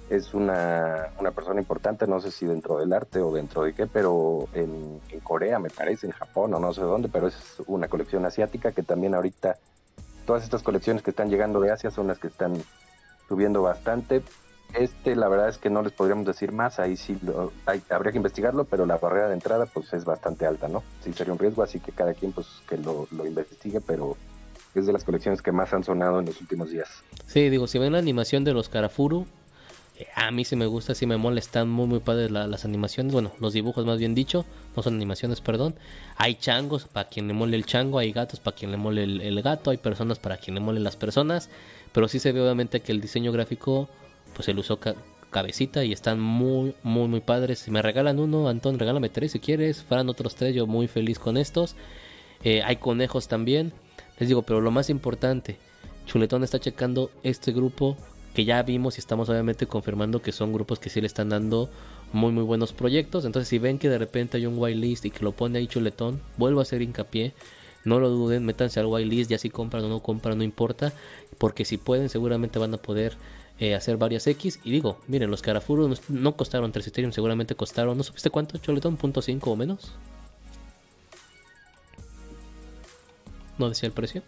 es 0.10 0.34
una, 0.34 1.10
una 1.19 1.32
persona 1.32 1.60
importante, 1.60 2.06
no 2.06 2.19
sé 2.19 2.30
si 2.30 2.45
dentro 2.45 2.77
del 2.77 2.94
arte 2.94 3.19
o 3.22 3.34
dentro 3.34 3.64
de 3.64 3.73
qué, 3.73 3.88
pero 3.88 4.48
en, 4.53 5.02
en 5.10 5.19
Corea 5.22 5.57
me 5.57 5.69
parece, 5.69 6.06
en 6.06 6.14
Japón 6.14 6.53
o 6.53 6.60
no 6.60 6.73
sé 6.73 6.82
dónde, 6.82 7.10
pero 7.10 7.27
es 7.27 7.57
una 7.65 7.88
colección 7.88 8.26
asiática 8.26 8.72
que 8.72 8.84
también 8.84 9.15
ahorita 9.15 9.57
todas 10.26 10.44
estas 10.44 10.61
colecciones 10.61 11.02
que 11.02 11.11
están 11.11 11.30
llegando 11.30 11.60
de 11.60 11.72
Asia 11.72 11.90
son 11.90 12.07
las 12.07 12.19
que 12.19 12.27
están 12.27 12.53
subiendo 13.27 13.61
bastante. 13.61 14.22
Este, 14.74 15.16
la 15.16 15.30
verdad 15.30 15.48
es 15.48 15.58
que 15.58 15.70
no 15.70 15.82
les 15.82 15.94
podríamos 15.94 16.26
decir 16.26 16.52
más, 16.52 16.80
ahí 16.80 16.98
sí 16.98 17.18
lo- 17.22 17.54
hay- 17.66 17.82
habría 17.90 18.12
que 18.12 18.18
investigarlo, 18.18 18.66
pero 18.66 18.86
la 18.86 18.98
barrera 18.98 19.28
de 19.30 19.34
entrada 19.34 19.66
pues 19.68 19.94
es 19.94 20.04
bastante 20.04 20.46
alta, 20.46 20.68
¿no? 20.68 20.84
Sí 21.04 21.14
sería 21.14 21.32
un 21.34 21.40
riesgo, 21.40 21.64
así 21.64 21.80
que 21.80 21.92
cada 21.94 22.14
quien 22.14 22.34
pues 22.34 22.48
que 22.68 22.78
lo, 22.78 23.08
investigue, 23.26 23.80
pero 23.80 24.18
es 24.74 24.86
de 24.86 24.92
las 24.92 25.06
colecciones 25.06 25.42
que 25.42 25.54
más 25.54 25.72
han 25.74 25.86
sonado 25.86 26.20
en 26.20 26.26
los 26.26 26.42
últimos 26.42 26.72
días. 26.72 26.90
Sí, 27.26 27.50
digo, 27.50 27.68
si 27.68 27.80
ven 27.80 27.94
la 27.94 28.00
animación 28.00 28.44
de 28.44 28.52
los 28.54 28.68
Karafuru, 28.68 29.26
eh, 29.98 30.08
a 30.14 30.30
mí 30.32 30.44
sí 30.44 30.58
me 30.58 30.66
gusta, 30.66 30.94
sí 30.94 31.06
me 31.06 31.16
mola, 31.16 31.40
están 31.40 31.70
muy 31.70 31.88
muy 31.88 32.00
padres 32.00 32.30
la- 32.30 32.46
las 32.48 32.66
animaciones, 32.66 33.14
bueno, 33.14 33.32
los 33.40 33.54
dibujos 33.54 33.86
más 33.86 33.98
bien 33.98 34.14
dicho, 34.14 34.44
no 34.76 34.84
son 34.84 34.96
animaciones, 34.96 35.40
perdón. 35.40 35.76
Hay 36.18 36.36
changos 36.36 36.84
para 36.86 37.08
quien 37.08 37.30
le 37.30 37.34
mole 37.34 37.56
el 37.56 37.66
chango, 37.66 37.98
hay 37.98 38.12
gatos 38.12 38.42
para 38.42 38.58
quien 38.58 38.72
le 38.72 38.78
mole 38.78 39.04
el, 39.04 39.22
el 39.22 39.42
gato, 39.42 39.72
hay 39.72 39.78
personas 39.78 40.20
para 40.20 40.36
quien 40.36 40.56
le 40.56 40.60
mole 40.60 40.82
las 40.82 40.98
personas, 40.98 41.50
pero 41.94 42.10
sí 42.10 42.20
se 42.20 42.34
ve 42.34 42.42
obviamente 42.42 42.82
que 42.82 42.92
el 42.92 43.00
diseño 43.00 43.32
gráfico, 43.32 43.88
pues 44.36 44.48
él 44.49 44.60
usó 44.60 44.80
ca- 44.80 44.95
cabecita 45.32 45.84
y 45.84 45.91
están 45.91 46.20
muy 46.20 46.76
muy 46.84 47.07
muy 47.07 47.22
padres. 47.22 47.68
Me 47.70 47.82
regalan 47.82 48.20
uno, 48.20 48.48
Antón, 48.48 48.78
regálame 48.78 49.10
tres 49.10 49.32
si 49.32 49.40
quieres, 49.40 49.84
fueran 49.84 50.10
otros 50.10 50.36
tres, 50.36 50.53
yo 50.56 50.68
muy 50.68 50.88
feliz 50.88 51.18
con 51.18 51.38
estos. 51.38 51.76
Eh, 52.44 52.62
hay 52.64 52.76
conejos 52.76 53.28
también. 53.28 53.74
Les 54.20 54.30
digo, 54.30 54.44
pero 54.44 54.62
lo 54.62 54.72
más 54.72 54.90
importante, 54.90 55.57
Chuletón 56.06 56.44
está 56.44 56.60
checando 56.60 57.10
este 57.24 57.52
grupo 57.52 57.98
que 58.34 58.45
ya 58.45 58.62
vimos 58.64 58.98
y 58.98 58.99
estamos 58.99 59.30
obviamente 59.30 59.66
confirmando 59.66 60.22
que 60.22 60.32
son 60.32 60.53
grupos 60.53 60.78
que 60.80 60.90
sí 60.90 60.99
le 61.02 61.07
están 61.07 61.30
dando 61.30 61.70
muy 62.14 62.32
muy 62.32 62.44
buenos 62.44 62.72
proyectos. 62.74 63.26
Entonces 63.26 63.48
si 63.49 63.60
ven 63.60 63.80
que 63.80 63.90
de 63.90 63.98
repente 63.98 64.38
hay 64.38 64.45
un 64.45 64.57
whitelist 64.57 65.06
y 65.06 65.10
que 65.12 65.24
lo 65.24 65.32
pone 65.32 65.57
ahí 65.60 65.68
Chuletón, 65.68 66.22
vuelvo 66.38 66.60
a 66.60 66.64
hacer 66.64 66.82
hincapié. 66.82 67.34
No 67.84 67.99
lo 67.99 68.10
duden, 68.10 68.45
métanse 68.45 68.80
al 68.80 68.88
whitelist, 68.88 69.30
ya 69.30 69.38
si 69.38 69.49
compran 69.49 69.84
o 69.86 69.90
no 69.90 69.99
compran, 70.02 70.38
no 70.38 70.44
importa. 70.44 70.91
Porque 71.38 71.66
si 71.66 71.78
pueden, 71.78 72.10
seguramente 72.10 72.57
van 72.60 72.74
a 72.74 72.78
poder 72.78 73.16
eh, 73.60 73.76
hacer 73.76 73.98
varias 73.98 74.27
X. 74.27 74.60
Y 74.64 74.72
digo, 74.72 74.99
miren, 75.07 75.32
los 75.32 75.41
Carafuru 75.41 75.94
no, 76.10 76.36
costaron 76.36 76.72
3 76.72 76.88
Ethereum, 76.88 77.11
seguramente 77.11 77.56
costaron, 77.56 77.98
¿no 77.98 78.03
supiste 78.03 78.30
cuánto, 78.30 78.57
Chuletón? 78.57 78.98
¿Punto 78.98 79.22
5 79.22 79.52
o 79.52 79.56
menos? 79.56 79.94
¿No 83.57 83.69
decía 83.69 83.88
el 83.88 83.94
precio? 83.94 84.22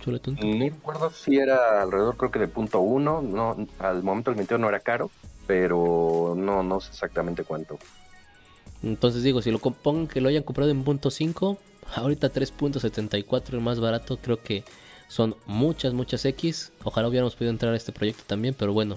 Chuletón. 0.00 0.36
No 0.42 0.64
recuerdo 0.64 1.10
si 1.10 1.38
era 1.38 1.82
alrededor, 1.82 2.16
creo 2.16 2.30
que 2.30 2.38
de 2.40 2.48
punto 2.48 2.80
uno, 2.80 3.22
no, 3.22 3.56
al 3.78 4.02
momento 4.02 4.30
del 4.30 4.38
minteo 4.38 4.58
no 4.58 4.68
era 4.68 4.80
caro, 4.80 5.10
pero 5.46 5.62
pero 5.62 6.34
no, 6.36 6.62
no 6.62 6.80
sé 6.80 6.90
exactamente 6.90 7.44
cuánto. 7.44 7.78
Entonces 8.82 9.22
digo, 9.22 9.42
si 9.42 9.50
lo 9.50 9.58
pongan 9.58 10.08
que 10.08 10.20
lo 10.20 10.28
hayan 10.28 10.42
comprado 10.42 10.70
en 10.70 10.82
punto 10.82 11.10
5, 11.10 11.58
ahorita 11.94 12.32
3.74 12.32 13.52
el 13.52 13.60
más 13.60 13.78
barato, 13.78 14.16
creo 14.16 14.42
que 14.42 14.64
son 15.12 15.36
muchas, 15.44 15.92
muchas 15.92 16.24
X. 16.24 16.72
Ojalá 16.84 17.06
hubiéramos 17.06 17.34
podido 17.34 17.50
entrar 17.50 17.74
a 17.74 17.76
este 17.76 17.92
proyecto 17.92 18.22
también, 18.26 18.54
pero 18.58 18.72
bueno, 18.72 18.96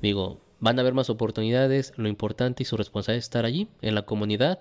digo, 0.00 0.40
van 0.58 0.78
a 0.78 0.80
haber 0.80 0.94
más 0.94 1.10
oportunidades. 1.10 1.92
Lo 1.96 2.08
importante 2.08 2.62
y 2.62 2.66
su 2.66 2.78
responsabilidad 2.78 3.18
es 3.18 3.24
estar 3.24 3.44
allí, 3.44 3.68
en 3.82 3.94
la 3.94 4.06
comunidad. 4.06 4.60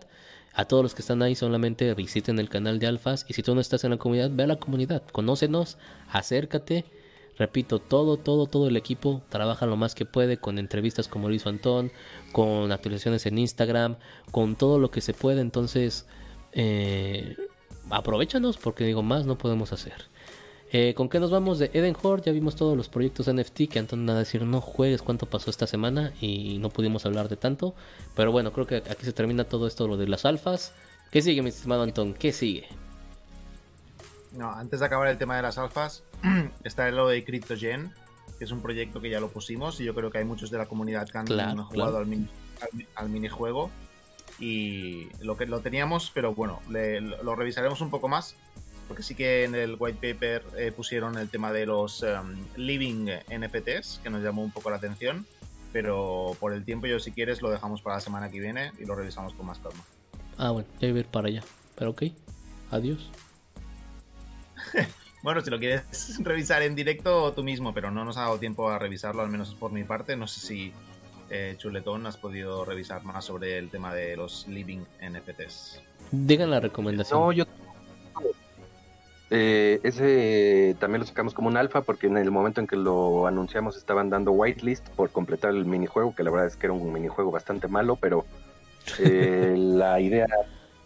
A 0.54 0.66
todos 0.66 0.84
los 0.84 0.94
que 0.94 1.02
están 1.02 1.22
ahí 1.22 1.36
solamente 1.36 1.94
visiten 1.94 2.38
el 2.38 2.50
canal 2.50 2.80
de 2.80 2.88
Alfas. 2.88 3.26
Y 3.30 3.34
si 3.34 3.44
tú 3.44 3.56
no 3.56 3.62
estás 3.62 3.86
en 3.86 3.92
la 3.92 3.98
comunidad, 3.98 4.30
ve 4.34 4.44
a 4.44 4.48
la 4.48 4.58
comunidad, 4.58 5.04
conócenos, 5.14 5.78
acércate. 6.12 6.84
Repito, 7.38 7.80
todo, 7.80 8.18
todo, 8.18 8.46
todo 8.46 8.68
el 8.68 8.76
equipo 8.76 9.22
trabaja 9.30 9.66
lo 9.66 9.78
más 9.78 9.96
que 9.96 10.04
puede 10.04 10.36
con 10.36 10.60
entrevistas 10.60 11.08
como 11.08 11.30
Luis 11.30 11.48
Antón, 11.48 11.94
con 12.34 12.74
actualizaciones 12.74 13.26
en 13.26 13.38
Instagram, 13.38 13.96
con 14.32 14.58
todo 14.58 14.80
lo 14.80 14.92
que 14.92 15.00
se 15.00 15.14
puede. 15.14 15.40
Entonces, 15.40 16.08
eh, 16.52 17.38
aprovechanos 17.90 18.58
porque 18.58 18.84
digo, 18.84 19.02
más 19.02 19.26
no 19.26 19.38
podemos 19.38 19.72
hacer. 19.72 20.12
Eh, 20.76 20.96
¿Con 20.96 21.08
qué 21.08 21.20
nos 21.20 21.30
vamos 21.30 21.60
de 21.60 21.70
Eden 21.72 21.96
Horde? 22.02 22.24
Ya 22.26 22.32
vimos 22.32 22.56
todos 22.56 22.76
los 22.76 22.90
proyectos 22.90 23.32
NFT 23.32 23.70
que 23.70 23.78
Antón 23.78 24.10
a 24.10 24.18
decir 24.18 24.42
no 24.42 24.60
juegues 24.60 25.04
cuánto 25.04 25.28
pasó 25.28 25.52
esta 25.52 25.68
semana 25.68 26.14
y 26.20 26.58
no 26.58 26.72
pudimos 26.72 27.06
hablar 27.06 27.30
de 27.30 27.38
tanto. 27.38 27.76
Pero 28.16 28.32
bueno, 28.32 28.52
creo 28.52 28.66
que 28.66 28.78
aquí 28.78 29.06
se 29.06 29.14
termina 29.14 29.44
todo 29.44 29.68
esto 29.68 29.88
lo 29.88 29.98
de 29.98 30.08
las 30.08 30.26
alfas. 30.26 30.74
¿Qué 31.12 31.22
sigue, 31.22 31.44
mi 31.44 31.50
estimado 31.50 31.84
Antón? 31.84 32.16
¿Qué 32.16 32.34
sigue? 32.34 32.68
No, 34.32 34.52
antes 34.52 34.80
de 34.80 34.88
acabar 34.88 35.10
el 35.10 35.20
tema 35.20 35.36
de 35.36 35.44
las 35.44 35.60
alfas, 35.60 36.04
está 36.64 36.90
lo 36.90 37.08
de 37.08 37.24
CryptoGen, 37.24 37.94
que 38.40 38.44
es 38.44 38.52
un 38.52 38.64
proyecto 38.64 39.00
que 39.00 39.12
ya 39.12 39.20
lo 39.20 39.30
pusimos 39.30 39.80
y 39.80 39.84
yo 39.84 39.94
creo 39.94 40.10
que 40.10 40.18
hay 40.18 40.26
muchos 40.26 40.50
de 40.50 40.58
la 40.58 40.66
comunidad 40.66 41.08
que 41.08 41.20
han 41.20 41.28
jugado 41.66 42.00
Al, 42.00 42.28
al, 42.96 43.10
minijuego. 43.10 43.70
Y 44.40 45.10
lo 45.24 45.38
que 45.38 45.46
lo 45.46 45.60
teníamos, 45.60 46.10
pero 46.16 46.34
bueno, 46.34 46.62
lo 46.68 47.36
revisaremos 47.36 47.80
un 47.82 47.92
poco 47.92 48.08
más 48.08 48.36
porque 48.88 49.04
sí 49.04 49.16
que 49.16 49.44
en 49.44 49.56
el 49.56 49.76
white 49.80 50.14
paper 50.14 50.44
eh, 50.58 50.72
pusieron 50.72 51.18
el 51.18 51.30
tema 51.30 51.52
de 51.52 51.66
los 51.66 52.04
em, 52.04 52.46
living 52.56 53.08
NFTs, 53.30 54.00
que 54.04 54.10
nos 54.10 54.22
llamó 54.22 54.44
un 54.44 54.52
poco 54.52 54.70
la 54.70 54.78
atención, 54.78 55.26
pero 55.72 56.36
por 56.40 56.54
el 56.54 56.64
tiempo 56.66 56.88
yo 56.88 57.00
si 57.00 57.12
quieres 57.12 57.42
lo 57.42 57.50
dejamos 57.50 57.82
para 57.82 57.96
la 57.96 58.02
semana 58.02 58.30
que 58.30 58.40
viene 58.40 58.72
y 58.80 58.86
lo 58.86 58.96
revisamos 58.96 59.34
con 59.34 59.46
más 59.46 59.60
calma. 59.60 59.84
Ah, 60.38 60.52
bueno, 60.52 60.68
ya 60.80 60.90
voy 60.90 60.98
a 60.98 61.00
ir 61.02 61.08
para 61.08 61.28
allá, 61.28 61.44
pero 61.76 61.92
ok, 61.92 62.04
adiós. 62.72 63.10
bueno, 65.24 65.42
si 65.42 65.50
lo 65.50 65.60
quieres 65.60 66.18
revisar 66.24 66.62
en 66.62 66.76
directo 66.76 67.34
tú 67.34 67.44
mismo, 67.44 67.74
pero 67.74 67.92
no 67.92 68.06
nos 68.06 68.18
ha 68.18 68.22
dado 68.22 68.40
tiempo 68.40 68.70
a 68.70 68.80
revisarlo, 68.80 69.22
al 69.22 69.30
menos 69.30 69.56
por 69.56 69.72
mi 69.72 69.84
parte, 69.84 70.16
no 70.16 70.28
sé 70.28 70.40
si... 70.40 70.74
Eh, 71.30 71.56
Chuletón, 71.58 72.06
has 72.06 72.18
podido 72.18 72.64
revisar 72.64 73.04
más 73.06 73.26
sobre 73.26 73.58
el 73.58 73.70
tema 73.70 73.92
de 73.92 74.16
los 74.16 74.46
living 74.48 74.82
NFTs. 75.02 75.82
Digan 76.12 76.52
la 76.52 76.60
recomendación. 76.60 77.20
No, 77.20 77.32
yo 77.32 77.46
eh, 79.30 79.80
ese 79.84 80.76
también 80.80 81.02
lo 81.02 81.08
sacamos 81.08 81.34
como 81.34 81.48
un 81.48 81.58
alfa 81.58 81.82
porque 81.82 82.08
en 82.08 82.18
el 82.18 82.30
momento 82.30 82.62
en 82.62 82.68
que 82.68 82.76
lo 82.76 83.26
anunciamos 83.26 83.78
estaban 83.78 84.10
dando 84.10 84.32
whitelist 84.32 84.88
por 84.90 85.12
completar 85.12 85.52
el 85.52 85.66
minijuego, 85.66 86.14
que 86.14 86.24
la 86.24 86.32
verdad 86.32 86.48
es 86.48 86.56
que 86.56 86.68
era 86.68 86.74
un 86.74 86.92
minijuego 86.92 87.32
bastante 87.32 87.68
malo, 87.68 87.96
pero 87.96 88.26
eh, 89.00 89.56
la 89.58 90.00
idea 90.00 90.28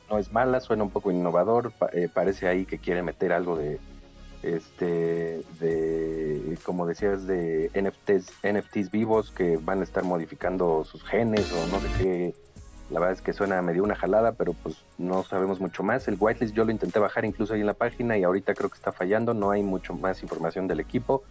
no 0.09 0.17
es 0.17 0.31
mala, 0.31 0.61
suena 0.61 0.83
un 0.83 0.91
poco 0.91 1.11
innovador, 1.11 1.73
eh, 1.93 2.07
parece 2.13 2.47
ahí 2.47 2.65
que 2.65 2.77
quiere 2.77 3.03
meter 3.03 3.33
algo 3.33 3.57
de, 3.57 3.79
este, 4.43 5.41
de, 5.59 6.57
como 6.63 6.85
decías, 6.85 7.27
de 7.27 7.69
NFTs, 7.73 8.31
NFTs 8.43 8.91
vivos 8.91 9.31
que 9.31 9.57
van 9.57 9.81
a 9.81 9.83
estar 9.83 10.03
modificando 10.03 10.85
sus 10.85 11.03
genes 11.03 11.51
o 11.51 11.67
no 11.67 11.79
sé 11.79 11.87
qué 11.97 12.35
la 12.89 12.99
verdad 12.99 13.17
es 13.17 13.21
que 13.21 13.33
suena 13.33 13.61
medio 13.61 13.83
una 13.83 13.95
jalada, 13.95 14.31
pero 14.33 14.53
pues 14.53 14.83
no 14.97 15.23
sabemos 15.23 15.59
mucho 15.59 15.83
más. 15.83 16.07
El 16.07 16.15
whitelist 16.19 16.55
yo 16.55 16.63
lo 16.63 16.71
intenté 16.71 16.99
bajar 16.99 17.25
incluso 17.25 17.53
ahí 17.53 17.59
en 17.59 17.67
la 17.67 17.73
página 17.73 18.17
y 18.17 18.23
ahorita 18.23 18.53
creo 18.53 18.69
que 18.69 18.77
está 18.77 18.91
fallando. 18.91 19.33
No 19.33 19.51
hay 19.51 19.61
mucho 19.61 19.93
más 19.93 20.23
información 20.23 20.67
del 20.67 20.79
equipo, 20.79 21.23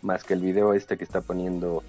más 0.00 0.24
que 0.24 0.32
el 0.34 0.40
video 0.40 0.72
este 0.72 0.96
que 0.96 1.04
está 1.04 1.20
poniendo 1.20 1.82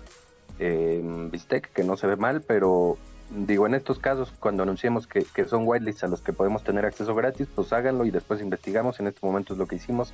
eh, 0.59 1.01
Bistec, 1.31 1.71
que 1.71 1.83
no 1.83 1.95
se 1.95 2.07
ve 2.07 2.17
mal, 2.17 2.41
pero 2.41 2.97
digo, 3.29 3.65
en 3.65 3.75
estos 3.75 3.97
casos, 3.97 4.33
cuando 4.39 4.63
anunciemos 4.63 5.07
que, 5.07 5.23
que 5.23 5.45
son 5.45 5.63
whitelists 5.65 6.03
a 6.03 6.07
los 6.07 6.21
que 6.21 6.33
podemos 6.33 6.63
tener 6.63 6.85
acceso 6.85 7.15
gratis, 7.15 7.47
pues 7.55 7.71
háganlo 7.71 8.05
y 8.05 8.11
después 8.11 8.41
investigamos. 8.41 8.99
En 8.99 9.07
este 9.07 9.25
momento 9.25 9.53
es 9.53 9.59
lo 9.59 9.67
que 9.67 9.77
hicimos. 9.77 10.13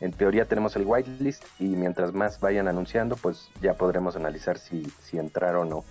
En 0.00 0.12
teoría 0.12 0.46
tenemos 0.46 0.74
el 0.74 0.84
whitelist 0.84 1.44
y 1.60 1.68
mientras 1.68 2.12
más 2.12 2.40
vayan 2.40 2.66
anunciando, 2.66 3.14
pues 3.16 3.50
ya 3.60 3.74
podremos 3.74 4.16
analizar 4.16 4.58
si, 4.58 4.84
si 5.02 5.18
entrar 5.18 5.54
o 5.56 5.64
no. 5.64 5.84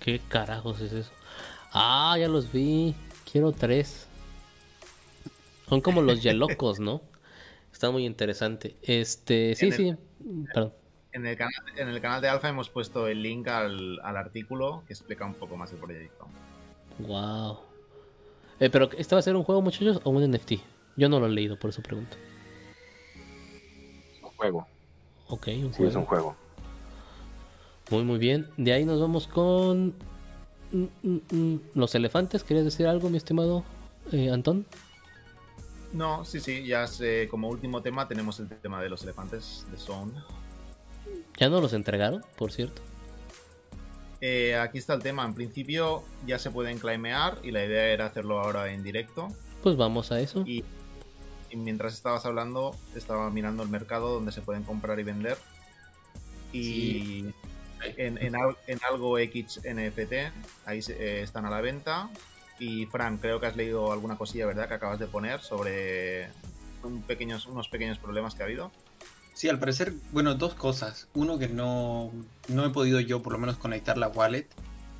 ¿Qué 0.00 0.20
carajos 0.28 0.80
es 0.80 0.92
eso? 0.92 1.12
Ah, 1.72 2.16
ya 2.18 2.28
los 2.28 2.50
vi. 2.52 2.94
Quiero 3.30 3.52
tres. 3.52 4.06
Son 5.68 5.80
como 5.80 6.02
los 6.02 6.22
yelocos, 6.22 6.80
¿no? 6.80 7.00
Está 7.72 7.90
muy 7.90 8.04
interesante. 8.04 8.76
Este, 8.82 9.54
sí, 9.54 9.70
sí. 9.70 9.94
En 11.12 11.26
el, 11.26 11.36
canal, 11.36 11.52
en 11.76 11.88
el 11.88 12.00
canal 12.00 12.20
de 12.20 12.28
Alfa 12.28 12.48
hemos 12.48 12.68
puesto 12.68 13.08
el 13.08 13.22
link 13.22 13.48
al, 13.48 14.00
artículo 14.00 14.82
que 14.86 14.92
explica 14.92 15.24
un 15.24 15.34
poco 15.34 15.56
más 15.56 15.72
el 15.72 15.78
proyecto. 15.78 16.26
Wow. 16.98 17.60
Eh, 18.58 18.68
pero 18.68 18.90
¿este 18.98 19.14
va 19.14 19.20
a 19.20 19.22
ser 19.22 19.36
un 19.36 19.44
juego, 19.44 19.62
muchachos, 19.62 20.00
o 20.04 20.10
un 20.10 20.30
NFT? 20.30 20.52
Yo 20.96 21.08
no 21.08 21.20
lo 21.20 21.26
he 21.26 21.30
leído, 21.30 21.58
por 21.58 21.70
eso 21.70 21.82
pregunto. 21.82 22.16
Un 24.22 24.30
juego. 24.30 24.66
Ok, 25.28 25.48
un 25.48 25.72
sí, 25.72 25.84
es 25.84 25.94
un 25.94 26.04
juego. 26.04 26.36
Muy, 27.90 28.04
muy 28.04 28.18
bien. 28.18 28.48
De 28.56 28.72
ahí 28.72 28.84
nos 28.84 29.00
vamos 29.00 29.26
con. 29.26 29.94
Los 31.74 31.94
elefantes, 31.94 32.44
¿querías 32.44 32.64
decir 32.64 32.86
algo, 32.86 33.10
mi 33.10 33.16
estimado 33.16 33.64
eh, 34.12 34.30
Antón? 34.30 34.66
No, 35.92 36.24
sí, 36.24 36.40
sí, 36.40 36.64
ya 36.64 36.86
sé, 36.86 37.26
como 37.28 37.48
último 37.48 37.82
tema 37.82 38.06
tenemos 38.06 38.38
el 38.38 38.48
tema 38.48 38.80
de 38.80 38.88
los 38.88 39.02
elefantes 39.02 39.66
de 39.70 39.76
Zone. 39.76 40.12
¿Ya 41.36 41.48
no 41.48 41.60
los 41.60 41.72
entregaron, 41.72 42.24
por 42.36 42.52
cierto? 42.52 42.82
Eh, 44.20 44.56
aquí 44.56 44.78
está 44.78 44.94
el 44.94 45.02
tema. 45.02 45.24
En 45.24 45.34
principio 45.34 46.04
ya 46.26 46.38
se 46.38 46.50
pueden 46.50 46.78
claimear 46.78 47.38
y 47.42 47.50
la 47.50 47.64
idea 47.64 47.86
era 47.86 48.06
hacerlo 48.06 48.40
ahora 48.40 48.72
en 48.72 48.82
directo. 48.82 49.28
Pues 49.62 49.76
vamos 49.76 50.12
a 50.12 50.20
eso. 50.20 50.44
Y, 50.46 50.64
mientras 51.54 51.94
estabas 51.94 52.26
hablando, 52.26 52.76
estaba 52.94 53.30
mirando 53.30 53.62
el 53.62 53.68
mercado 53.68 54.12
donde 54.12 54.32
se 54.32 54.42
pueden 54.42 54.62
comprar 54.62 55.00
y 55.00 55.04
vender. 55.04 55.38
Y 56.52 57.26
en, 57.96 58.36
algo 58.82 59.18
X 59.18 59.60
NFT, 59.64 60.12
ahí 60.66 60.80
eh, 60.88 61.20
están 61.22 61.46
a 61.46 61.50
la 61.50 61.60
venta. 61.60 62.10
Y 62.58 62.86
Fran, 62.86 63.18
creo 63.18 63.40
que 63.40 63.46
has 63.46 63.56
leído 63.56 63.92
alguna 63.92 64.16
cosilla, 64.16 64.46
¿verdad? 64.46 64.68
Que 64.68 64.74
acabas 64.74 64.98
de 64.98 65.06
poner 65.06 65.40
sobre 65.40 66.28
pequeños, 67.06 67.46
unos 67.46 67.68
pequeños 67.68 67.98
problemas 67.98 68.34
que 68.34 68.42
ha 68.42 68.46
habido. 68.46 68.70
Sí, 69.34 69.48
al 69.48 69.58
parecer, 69.58 69.94
bueno, 70.12 70.34
dos 70.34 70.54
cosas. 70.54 71.08
Uno 71.14 71.38
que 71.38 71.48
no, 71.48 72.12
no 72.48 72.66
he 72.66 72.70
podido 72.70 73.00
yo 73.00 73.22
por 73.22 73.32
lo 73.32 73.38
menos 73.38 73.56
conectar 73.56 73.96
la 73.96 74.08
wallet 74.08 74.46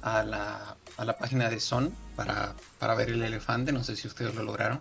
a 0.00 0.22
la, 0.22 0.76
a 0.96 1.04
la 1.04 1.18
página 1.18 1.50
de 1.50 1.60
Son 1.60 1.94
para, 2.16 2.54
para 2.78 2.94
ver 2.94 3.10
el 3.10 3.22
elefante, 3.22 3.72
no 3.72 3.84
sé 3.84 3.96
si 3.96 4.08
ustedes 4.08 4.34
lo 4.34 4.42
lograron. 4.42 4.80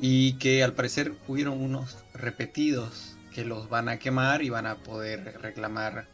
Y 0.00 0.34
que 0.34 0.64
al 0.64 0.72
parecer 0.72 1.14
hubieron 1.28 1.60
unos 1.60 1.98
repetidos 2.14 3.16
que 3.32 3.44
los 3.44 3.68
van 3.68 3.88
a 3.88 3.98
quemar 3.98 4.42
y 4.42 4.50
van 4.50 4.66
a 4.66 4.76
poder 4.76 5.40
reclamar 5.40 6.06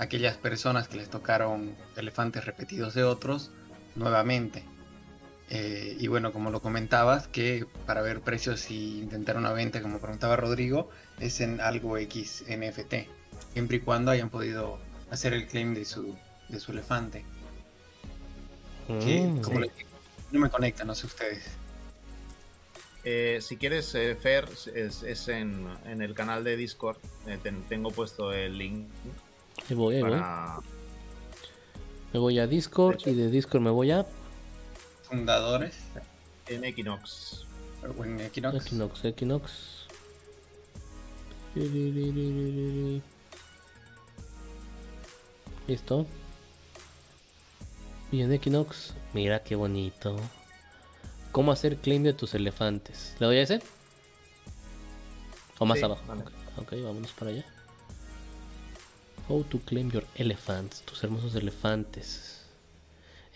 aquellas 0.00 0.38
personas 0.38 0.88
que 0.88 0.96
les 0.96 1.10
tocaron 1.10 1.76
elefantes 1.94 2.46
repetidos 2.46 2.94
de 2.94 3.04
otros 3.04 3.50
nuevamente. 3.96 4.64
Eh, 5.50 5.94
y 5.98 6.06
bueno, 6.06 6.32
como 6.32 6.50
lo 6.50 6.62
comentabas, 6.62 7.28
que 7.28 7.66
para 7.84 8.00
ver 8.00 8.22
precios 8.22 8.70
y 8.70 9.00
intentar 9.00 9.36
una 9.36 9.52
venta, 9.52 9.82
como 9.82 9.98
preguntaba 9.98 10.36
Rodrigo, 10.36 10.88
es 11.18 11.40
en 11.42 11.60
algo 11.60 11.98
X 11.98 12.44
NFT, 12.48 12.94
siempre 13.52 13.76
y 13.76 13.80
cuando 13.80 14.10
hayan 14.10 14.30
podido 14.30 14.78
hacer 15.10 15.34
el 15.34 15.46
claim 15.46 15.74
de 15.74 15.84
su, 15.84 16.16
de 16.48 16.58
su 16.58 16.72
elefante. 16.72 17.24
Mm, 18.88 19.40
no 20.32 20.40
me 20.40 20.48
conecta, 20.48 20.84
no 20.84 20.94
sé 20.94 21.06
ustedes. 21.06 21.44
Eh, 23.04 23.38
si 23.42 23.58
quieres, 23.58 23.94
eh, 23.94 24.16
Fer, 24.16 24.48
es, 24.74 25.28
en, 25.28 25.68
el 25.84 26.14
canal 26.14 26.42
de 26.42 26.56
Discord. 26.56 26.96
tengo 27.68 27.90
puesto 27.90 28.32
el 28.32 28.56
link 28.56 28.88
me 29.70 29.76
voy, 29.76 30.02
Me 32.12 32.18
voy 32.18 32.38
a 32.38 32.46
Discord 32.46 32.98
y 33.06 33.14
de 33.14 33.30
Discord 33.30 33.62
me 33.62 33.70
voy 33.70 33.92
a. 33.92 34.06
Fundadores. 35.02 35.76
En 36.48 36.64
Equinox. 36.64 37.46
En 37.82 38.20
Equinox. 38.20 38.66
Equinox, 38.66 39.04
Equinox. 39.04 39.52
Listo. 45.66 46.06
Y 48.12 48.22
en 48.22 48.32
Equinox, 48.32 48.94
mira 49.14 49.42
qué 49.44 49.54
bonito. 49.54 50.16
¿Cómo 51.30 51.52
hacer 51.52 51.76
claim 51.76 52.02
de 52.02 52.12
tus 52.12 52.34
elefantes? 52.34 53.14
¿Le 53.20 53.26
doy 53.26 53.36
a 53.36 53.42
ese? 53.42 53.62
¿O 55.58 55.66
más 55.66 55.80
abajo? 55.82 56.02
ok, 56.56 56.72
vámonos 56.82 57.12
para 57.12 57.30
allá. 57.30 57.59
How 59.30 59.44
to 59.44 59.60
claim 59.60 59.92
your 59.92 60.04
elephants, 60.16 60.80
tus 60.80 61.04
hermosos 61.04 61.36
elefantes. 61.36 62.44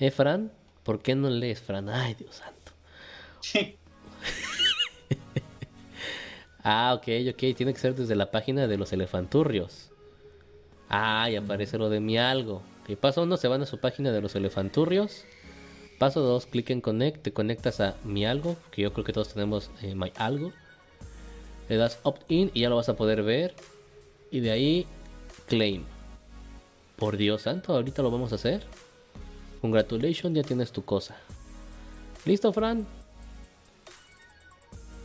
¿Eh, 0.01 0.11
Fran? 0.11 0.51
¿Por 0.83 1.01
qué 1.01 1.15
no 1.15 1.31
lees, 1.31 1.61
Fran? 1.61 1.89
Ay, 1.89 2.15
Dios 2.15 2.35
santo. 2.35 2.73
Sí. 3.41 3.77
Ah, 6.67 6.95
ok, 6.95 7.09
ok. 7.29 7.55
Tiene 7.55 7.75
que 7.75 7.79
ser 7.79 7.95
desde 7.95 8.17
la 8.17 8.31
página 8.31 8.67
de 8.67 8.79
los 8.79 8.91
elefanturrios. 8.95 9.91
Ah, 10.89 11.29
y 11.31 11.37
aparece 11.37 11.77
lo 11.77 11.91
de 11.91 12.01
mi 12.01 12.17
algo. 12.17 12.63
Y 12.89 12.97
paso 12.97 13.23
uno, 13.23 13.37
se 13.37 13.49
van 13.49 13.61
a 13.61 13.67
su 13.67 13.79
página 13.79 14.13
de 14.13 14.23
los 14.23 14.35
elefanturrios. 14.35 15.27
Paso 15.99 16.21
dos, 16.21 16.47
clic 16.47 16.71
en 16.71 16.81
connect, 16.81 17.23
te 17.23 17.35
conectas 17.35 17.81
a 17.81 17.97
mi 18.03 18.25
algo, 18.25 18.57
que 18.71 18.81
yo 18.81 18.95
creo 18.95 19.05
que 19.05 19.13
todos 19.13 19.35
tenemos 19.35 19.71
eh, 19.83 19.95
my 19.95 20.11
algo. 20.17 20.53
Le 21.69 21.77
das 21.77 21.99
opt-in 22.03 22.51
y 22.55 22.63
ya 22.63 22.71
lo 22.71 22.77
vas 22.77 22.89
a 22.89 22.97
poder 22.97 23.23
ver. 23.23 23.55
Y 24.31 24.41
de 24.41 24.51
ahí, 24.51 24.87
claim. 25.47 25.85
Por 26.97 27.17
Dios 27.17 27.43
santo, 27.43 27.75
ahorita 27.75 28.03
lo 28.03 28.11
vamos 28.11 28.33
a 28.33 28.37
hacer. 28.37 28.65
Congratulations, 29.61 30.37
ya 30.37 30.43
tienes 30.43 30.73
tu 30.73 30.85
cosa. 30.85 31.17
¿Listo, 32.25 32.53
Fran? 32.53 32.87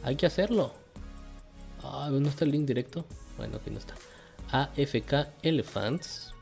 Hay 0.04 0.16
que 0.16 0.26
hacerlo. 0.26 0.74
Ah, 1.84 2.10
¿no 2.12 2.30
está 2.30 2.46
el 2.46 2.52
link 2.52 2.66
directo? 2.66 3.06
Bueno, 3.38 3.58
aquí 3.58 3.70
no 3.70 3.80
está. 3.80 3.96
AFK 4.52 5.30
Elephants. 5.42 6.34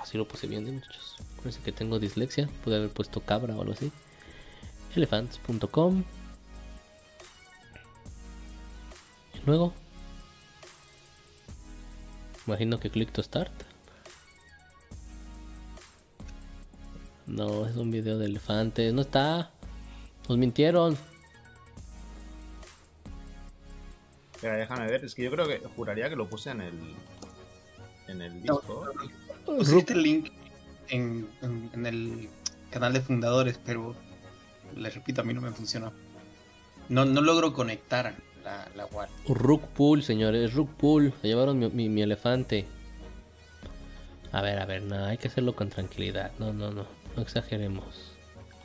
Así 0.00 0.18
lo 0.18 0.26
puse 0.26 0.46
bien, 0.46 0.66
¿eh, 0.66 0.72
muchachos. 0.72 1.16
Acuérdense 1.32 1.60
que 1.62 1.72
tengo 1.72 1.98
dislexia. 1.98 2.48
Pude 2.64 2.76
haber 2.76 2.90
puesto 2.90 3.20
cabra 3.20 3.54
o 3.56 3.60
algo 3.60 3.74
así. 3.74 3.92
Elephants.com. 4.96 6.04
luego. 9.46 9.72
Imagino 12.46 12.80
que 12.80 12.90
click 12.90 13.12
to 13.12 13.22
start. 13.22 13.52
No, 17.26 17.66
es 17.66 17.76
un 17.76 17.90
video 17.90 18.18
de 18.18 18.26
elefantes. 18.26 18.92
No 18.92 19.02
está. 19.02 19.50
Nos 20.28 20.38
mintieron. 20.38 20.96
Espera, 24.34 24.56
déjame 24.56 24.86
ver. 24.86 25.04
Es 25.04 25.14
que 25.14 25.22
yo 25.24 25.30
creo 25.30 25.46
que 25.46 25.58
juraría 25.76 26.08
que 26.08 26.16
lo 26.16 26.28
puse 26.28 26.50
en 26.50 26.60
el. 26.62 26.94
En 28.08 28.22
el 28.22 28.42
disco. 28.42 28.84
Pusiste 29.46 29.92
el 29.92 30.02
link 30.02 30.32
en, 30.88 31.28
en- 31.42 31.70
en 31.72 31.86
el 31.86 32.28
canal 32.70 32.92
de 32.92 33.00
fundadores, 33.00 33.58
pero 33.64 33.94
les 34.76 34.94
repito, 34.94 35.20
a 35.20 35.24
mí 35.24 35.32
no 35.34 35.40
me 35.40 35.50
funciona. 35.52 35.92
No, 36.88 37.04
no 37.04 37.20
logro 37.20 37.52
conectar 37.52 38.16
la, 38.44 38.68
la. 38.76 39.08
Rook 39.28 39.62
Pool, 39.68 40.02
señores. 40.02 40.54
Rook 40.54 40.70
Pool. 40.74 41.12
Se 41.20 41.28
llevaron 41.28 41.58
mi, 41.58 41.68
mi- 41.88 42.02
elefante. 42.02 42.66
A 44.32 44.42
ver, 44.42 44.58
a 44.60 44.66
ver, 44.66 44.82
no, 44.82 45.04
hay 45.04 45.18
que 45.18 45.28
hacerlo 45.28 45.54
con 45.56 45.68
tranquilidad. 45.70 46.30
No, 46.38 46.52
no, 46.52 46.70
no. 46.70 46.86
No 47.16 47.22
exageremos. 47.22 48.12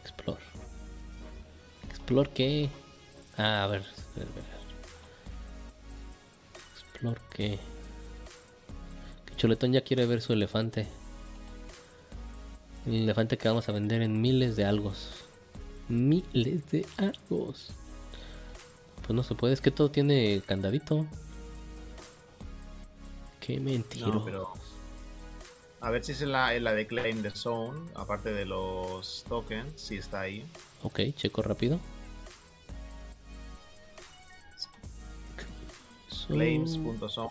Explore. 0.02 0.42
¿Explore 1.90 2.30
qué? 2.34 2.70
Ah, 3.38 3.64
a 3.64 3.68
ver. 3.68 3.82
a. 4.16 4.56
Explore 6.82 7.22
qué. 7.34 7.60
Que 9.26 9.36
Chuletón 9.36 9.74
ya 9.74 9.82
quiere 9.82 10.06
ver 10.06 10.22
su 10.22 10.34
elefante. 10.34 10.88
El 12.86 12.94
elefante 13.04 13.38
que 13.38 13.48
vamos 13.48 13.68
a 13.68 13.72
vender 13.72 14.04
en 14.04 14.22
miles 14.22 14.56
de 14.56 14.66
algos. 14.66 15.10
Miles 15.90 16.70
de 16.70 16.86
algos. 16.98 17.72
Pues 19.06 19.16
no 19.16 19.22
se 19.22 19.36
puede, 19.36 19.54
es 19.54 19.62
que 19.62 19.70
todo 19.70 19.92
tiene 19.92 20.42
candadito. 20.46 21.06
Qué 23.40 23.60
mentira. 23.60 24.08
No, 24.08 24.26
pero. 24.26 24.54
A 25.80 25.92
ver 25.92 26.04
si 26.04 26.14
es 26.14 26.22
en 26.24 26.32
la, 26.32 26.56
en 26.56 26.64
la 26.64 26.74
de 26.74 26.88
Claim 26.88 27.22
the 27.22 27.30
Zone, 27.30 27.80
aparte 27.94 28.34
de 28.34 28.46
los 28.46 29.24
tokens, 29.30 29.80
si 29.80 29.98
está 29.98 30.22
ahí. 30.22 30.44
Ok, 30.82 31.02
checo 31.16 31.44
rápido. 31.44 31.80
Claims.zone. 36.28 37.30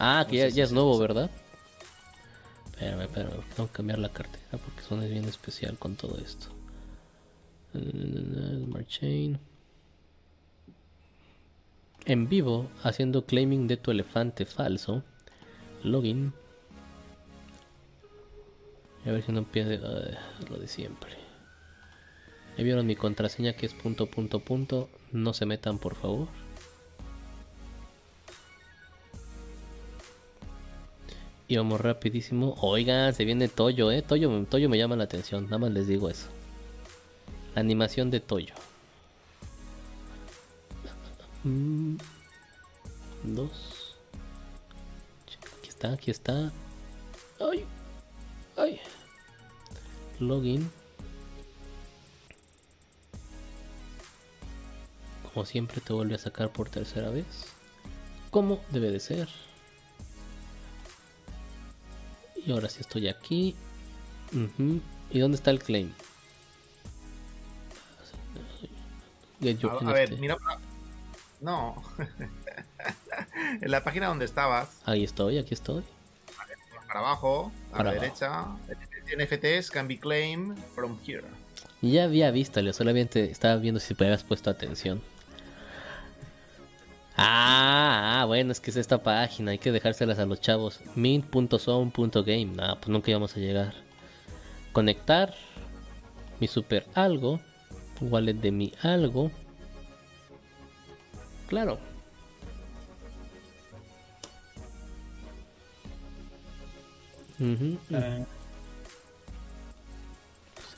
Ah, 0.00 0.26
que 0.28 0.38
No 0.38 0.48
ya, 0.48 0.50
si 0.50 0.60
es 0.60 0.72
nuevo. 0.72 0.98
¿verdad? 0.98 1.30
Espérame, 2.72 3.02
espérame, 3.02 3.40
tengo 3.54 3.68
que 3.68 3.72
cambiar 3.76 4.00
la 4.00 4.08
cartera 4.08 4.58
porque 4.58 4.82
son 4.82 5.00
bien 5.08 5.26
especial 5.26 5.78
con 5.78 5.94
todo 5.94 6.18
esto. 6.18 6.48
Smart 7.72 8.88
Chain. 8.88 9.51
En 12.04 12.28
vivo, 12.28 12.68
haciendo 12.82 13.26
claiming 13.26 13.68
de 13.68 13.76
tu 13.76 13.90
elefante 13.92 14.44
falso. 14.44 15.04
Login. 15.84 16.32
A 19.06 19.10
ver 19.10 19.22
si 19.22 19.32
no 19.32 19.44
pierde 19.44 19.80
ay, 19.84 20.48
lo 20.48 20.58
de 20.58 20.68
siempre. 20.68 21.12
Ya 22.56 22.64
vieron 22.64 22.86
mi 22.86 22.96
contraseña 22.96 23.54
que 23.54 23.66
es 23.66 23.74
punto 23.74 24.06
punto 24.06 24.40
punto. 24.40 24.88
No 25.12 25.32
se 25.32 25.46
metan 25.46 25.78
por 25.78 25.94
favor. 25.94 26.28
Y 31.46 31.56
vamos 31.56 31.80
rapidísimo. 31.80 32.56
Oigan, 32.62 33.14
se 33.14 33.24
viene 33.24 33.48
Toyo, 33.48 33.92
eh. 33.92 34.02
Toyo, 34.02 34.44
Toyo 34.46 34.68
me 34.68 34.78
llama 34.78 34.96
la 34.96 35.04
atención. 35.04 35.44
Nada 35.44 35.58
más 35.58 35.70
les 35.70 35.86
digo 35.86 36.08
eso. 36.08 36.28
Animación 37.54 38.10
de 38.10 38.20
Toyo. 38.20 38.54
Mm, 41.44 41.96
Dos. 43.24 43.96
Aquí 45.58 45.68
está, 45.68 45.92
aquí 45.92 46.10
está. 46.10 46.52
Ay. 47.40 47.64
Ay. 48.56 48.80
Login. 50.20 50.70
Como 55.32 55.46
siempre 55.46 55.80
te 55.80 55.92
vuelve 55.92 56.14
a 56.14 56.18
sacar 56.18 56.52
por 56.52 56.68
tercera 56.68 57.10
vez. 57.10 57.26
Como 58.30 58.60
debe 58.70 58.90
de 58.90 59.00
ser. 59.00 59.28
Y 62.44 62.52
ahora 62.52 62.68
sí 62.68 62.80
estoy 62.80 63.08
aquí. 63.08 63.54
¿Y 65.10 65.18
dónde 65.18 65.36
está 65.36 65.50
el 65.50 65.60
claim? 65.60 65.92
Get 69.40 69.58
your 69.58 69.72
A, 69.72 69.90
a 69.90 69.92
ver, 69.92 70.18
mira. 70.18 70.36
No. 71.42 71.74
en 73.60 73.70
la 73.70 73.82
página 73.84 74.06
donde 74.06 74.24
estabas, 74.24 74.80
Ahí 74.86 75.04
estoy, 75.04 75.38
aquí 75.38 75.52
estoy. 75.54 75.82
para 76.86 77.00
abajo, 77.00 77.52
a 77.72 77.78
Para 77.78 77.84
la 77.84 77.90
abajo. 78.06 78.58
derecha, 78.66 79.56
NFTs 79.58 79.70
can 79.70 79.86
be 79.88 79.98
claimed 79.98 80.56
from 80.74 80.96
here. 81.06 81.24
Ya 81.82 82.04
había 82.04 82.30
visto, 82.30 82.62
Leo, 82.62 82.72
solamente 82.72 83.30
estaba 83.30 83.56
viendo 83.56 83.80
si 83.80 83.94
te 83.94 84.04
habías 84.04 84.22
puesto 84.22 84.48
atención. 84.50 85.02
Ah, 87.16 88.20
ah, 88.22 88.24
bueno, 88.24 88.52
es 88.52 88.60
que 88.60 88.70
es 88.70 88.76
esta 88.76 89.02
página, 89.02 89.50
hay 89.50 89.58
que 89.58 89.72
dejárselas 89.72 90.18
a 90.18 90.24
los 90.26 90.40
chavos. 90.40 90.80
mint.zone.game. 90.94 92.46
No, 92.46 92.76
pues 92.76 92.88
nunca 92.88 93.10
íbamos 93.10 93.36
a 93.36 93.40
llegar. 93.40 93.74
Conectar 94.72 95.34
mi 96.40 96.46
super 96.48 96.86
algo, 96.94 97.40
wallet 98.00 98.34
de 98.34 98.50
mi 98.52 98.72
algo. 98.82 99.30
Claro. 101.48 101.78
Ah, 107.92 108.24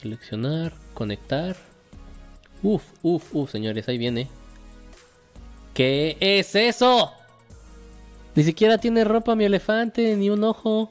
Seleccionar, 0.00 0.72
conectar. 0.94 1.56
Uf, 2.62 2.82
uf, 3.02 3.34
uf, 3.34 3.50
señores, 3.50 3.88
ahí 3.88 3.98
viene. 3.98 4.28
¿Qué 5.74 6.16
es 6.20 6.54
eso? 6.54 7.12
Ni 8.34 8.44
siquiera 8.44 8.78
tiene 8.78 9.04
ropa 9.04 9.34
mi 9.34 9.44
elefante, 9.44 10.16
ni 10.16 10.30
un 10.30 10.42
ojo. 10.44 10.90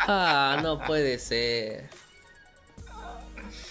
Ah, 0.00 0.58
no 0.62 0.80
puede 0.84 1.18
ser. 1.18 1.88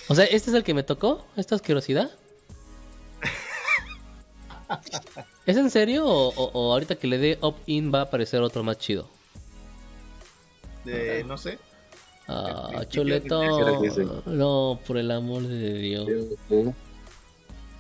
O 0.08 0.16
sea, 0.16 0.26
¿este 0.26 0.52
es 0.52 0.56
el 0.56 0.64
que 0.64 0.74
me 0.74 0.84
tocó? 0.84 1.26
¿Esta 1.36 1.56
asquerosidad? 1.56 2.12
¿Es 5.46 5.58
en 5.58 5.70
serio 5.70 6.06
o, 6.06 6.30
o- 6.30 6.52
o 6.54 6.74
ahorita 6.74 6.96
que 6.96 7.08
le 7.08 7.18
dé 7.18 7.38
opt-in 7.42 7.94
va 7.94 8.00
a 8.00 8.04
aparecer 8.04 8.42
otro 8.42 8.64
más 8.64 8.78
chido? 8.78 9.08
Eh, 10.86 11.24
no 11.28 11.38
sé. 11.38 11.58
Ah, 12.28 12.84
choleto. 12.90 13.42
No, 14.26 14.80
por 14.88 14.98
el 14.98 15.12
amor 15.12 15.44
de 15.44 15.74
Dios. 15.74 16.08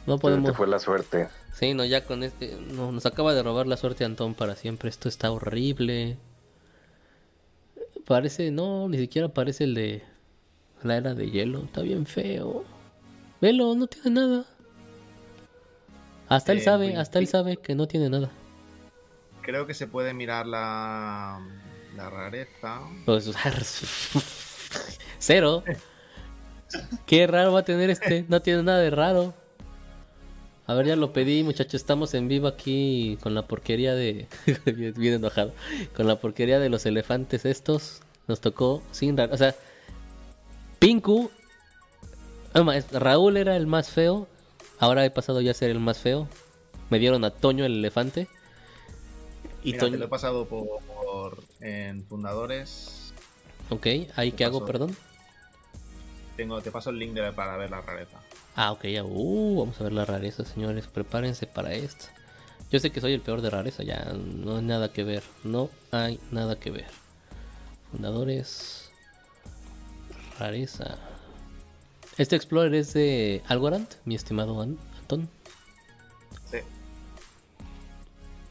No 0.05 0.15
Te 0.17 0.21
podemos. 0.21 0.55
fue 0.55 0.67
la 0.67 0.79
suerte. 0.79 1.29
Sí, 1.53 1.73
no, 1.73 1.83
ya 1.85 2.03
con 2.05 2.21
este. 2.23 2.55
No, 2.71 2.91
nos 2.91 3.05
acaba 3.07 3.33
de 3.33 3.41
robar 3.41 3.65
la 3.65 3.77
suerte 3.77 4.05
Antón 4.05 4.35
para 4.35 4.55
siempre. 4.55 4.89
Esto 4.89 5.09
está 5.09 5.31
horrible. 5.31 6.17
Parece. 8.05 8.51
No, 8.51 8.87
ni 8.89 8.97
siquiera 8.99 9.29
parece 9.29 9.63
el 9.63 9.73
de. 9.73 10.03
La 10.83 10.97
era 10.97 11.15
de 11.15 11.31
hielo. 11.31 11.63
Está 11.63 11.81
bien 11.81 12.05
feo. 12.05 12.63
Velo, 13.41 13.73
no 13.73 13.87
tiene 13.87 14.11
nada. 14.11 14.45
Hasta 16.27 16.52
él 16.53 16.60
Eh, 16.60 16.61
sabe, 16.61 16.95
hasta 16.97 17.19
él 17.19 17.27
sabe 17.27 17.57
que 17.57 17.76
no 17.76 17.88
tiene 17.88 18.10
nada. 18.10 18.30
Creo 19.41 19.68
que 19.68 19.73
se 19.73 19.85
puede 19.88 20.14
mirar 20.14 20.47
la, 20.47 21.39
la 21.95 22.10
rareza. 22.10 22.81
Pues, 23.06 23.30
cero. 25.19 25.64
Qué 27.06 27.27
raro 27.27 27.53
va 27.53 27.60
a 27.60 27.65
tener 27.65 27.89
este. 27.89 28.26
No 28.27 28.41
tiene 28.41 28.64
nada 28.64 28.80
de 28.80 28.89
raro. 28.89 29.34
A 30.68 30.73
ver, 30.73 30.88
ya 30.88 30.95
lo 30.95 31.14
pedí, 31.14 31.43
muchachos. 31.43 31.76
Estamos 31.76 32.14
en 32.15 32.27
vivo 32.27 32.47
aquí 32.47 33.19
con 33.22 33.35
la 33.35 33.45
porquería 33.47 33.93
de. 33.93 34.27
bien 34.65 35.14
enojado. 35.14 35.53
Con 35.95 36.07
la 36.07 36.15
porquería 36.19 36.60
de 36.60 36.69
los 36.69 36.85
elefantes 36.88 37.45
estos. 37.45 38.02
Nos 38.27 38.41
tocó 38.41 38.81
sin 38.91 39.15
raro. 39.15 39.34
O 39.34 39.38
sea, 39.38 39.53
Pinku. 40.80 41.30
es- 42.73 42.91
Raúl 42.91 43.38
era 43.38 43.56
el 43.56 43.68
más 43.68 43.89
feo. 43.89 44.27
Ahora 44.85 45.03
he 45.03 45.09
pasado 45.09 45.41
ya 45.41 45.49
a 45.49 45.53
ser 45.55 45.71
el 45.71 45.79
más 45.79 45.97
feo. 45.97 46.27
Me 46.91 46.99
dieron 46.99 47.23
a 47.25 47.31
Toño 47.31 47.65
el 47.65 47.77
elefante. 47.79 48.27
Y 49.63 49.71
Mira, 49.71 49.79
te 49.79 49.85
Toño. 49.87 49.97
lo 49.97 50.05
he 50.05 50.07
pasado 50.07 50.45
por, 50.45 50.67
por- 50.85 51.43
en 51.59 52.05
fundadores. 52.05 53.11
Ok, 53.71 53.87
ahí 54.15 54.29
¿Qué 54.29 54.37
que 54.37 54.45
hago, 54.45 54.63
perdón. 54.63 54.95
Tengo, 56.37 56.61
te 56.61 56.69
paso 56.69 56.91
el 56.91 56.99
link 56.99 57.13
de- 57.13 57.31
para 57.33 57.57
ver 57.57 57.71
la 57.71 57.81
rareza. 57.81 58.19
Ah, 58.55 58.73
ok, 58.73 58.83
ya. 58.85 59.03
Uh, 59.03 59.57
vamos 59.57 59.81
a 59.81 59.85
ver 59.85 59.93
la 59.93 60.05
rareza, 60.05 60.45
señores. 60.45 60.85
Prepárense 60.85 61.47
para 61.47 61.73
esto. 61.73 62.05
Yo 62.69 62.79
sé 62.79 62.91
que 62.91 63.01
soy 63.01 63.13
el 63.13 63.21
peor 63.21 63.41
de 63.41 63.49
rareza, 63.49 63.81
ya. 63.81 64.03
No 64.13 64.57
hay 64.57 64.63
nada 64.63 64.93
que 64.93 65.03
ver. 65.03 65.23
No 65.43 65.71
hay 65.91 66.19
nada 66.29 66.59
que 66.59 66.69
ver. 66.69 66.85
Fundadores. 67.89 68.91
Rareza. 70.39 70.99
Este 72.17 72.35
Explorer 72.35 72.73
es 72.75 72.93
de 72.93 73.41
Algorand, 73.47 73.87
mi 74.05 74.15
estimado 74.15 74.61
An- 74.61 74.77
Antón. 74.99 75.29
Sí. 76.45 76.57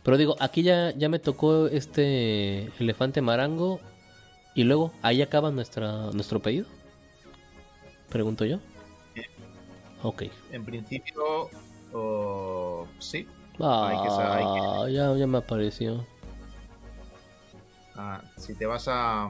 Pero 0.02 0.16
digo, 0.18 0.36
aquí 0.38 0.62
ya, 0.62 0.90
ya 0.96 1.08
me 1.08 1.18
tocó 1.18 1.66
este 1.66 2.64
elefante 2.78 3.22
marango. 3.22 3.80
Y 4.54 4.64
luego, 4.64 4.92
ahí 5.02 5.22
acaba 5.22 5.50
nuestra, 5.50 6.10
nuestro 6.12 6.40
pedido. 6.40 6.66
Pregunto 8.10 8.44
yo. 8.44 8.58
Ok. 10.02 10.24
En 10.52 10.64
principio, 10.64 11.48
oh, 11.92 12.86
sí. 12.98 13.26
Ah, 13.58 13.88
Hay 13.88 14.86
que 14.86 14.92
ya, 14.94 15.16
ya 15.16 15.26
me 15.26 15.38
apareció. 15.38 16.06
Ah, 17.96 18.20
si 18.36 18.54
te 18.54 18.66
vas 18.66 18.84
a. 18.88 19.28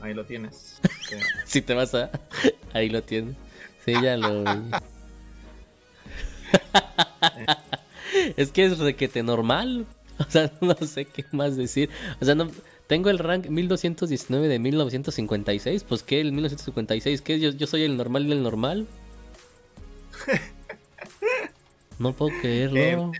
Ahí 0.00 0.14
lo 0.14 0.24
tienes. 0.24 0.80
Sí. 1.08 1.16
Si 1.44 1.62
te 1.62 1.74
vas 1.74 1.94
a. 1.94 2.10
Ahí 2.74 2.88
lo 2.90 3.02
tienes. 3.02 3.36
Sí, 3.84 3.94
ya 4.02 4.16
lo 4.16 4.44
vi. 4.44 4.70
es 8.36 8.52
que 8.52 8.66
es 8.66 8.78
requete 8.78 9.22
normal. 9.22 9.86
O 10.18 10.30
sea, 10.30 10.52
no 10.60 10.74
sé 10.74 11.06
qué 11.06 11.24
más 11.32 11.56
decir. 11.56 11.88
O 12.20 12.24
sea, 12.24 12.34
no. 12.34 12.50
Tengo 12.86 13.10
el 13.10 13.18
rank 13.18 13.48
1219 13.48 14.48
de 14.48 14.58
1956. 14.58 15.84
Pues 15.84 16.02
que 16.02 16.20
el 16.20 16.32
1956, 16.32 17.20
¿qué? 17.20 17.38
Yo, 17.38 17.50
yo 17.50 17.66
soy 17.66 17.82
el 17.82 17.96
normal 17.96 18.28
del 18.28 18.42
normal. 18.42 18.86
No 21.98 22.12
puedo 22.14 22.30
creerlo. 22.40 23.12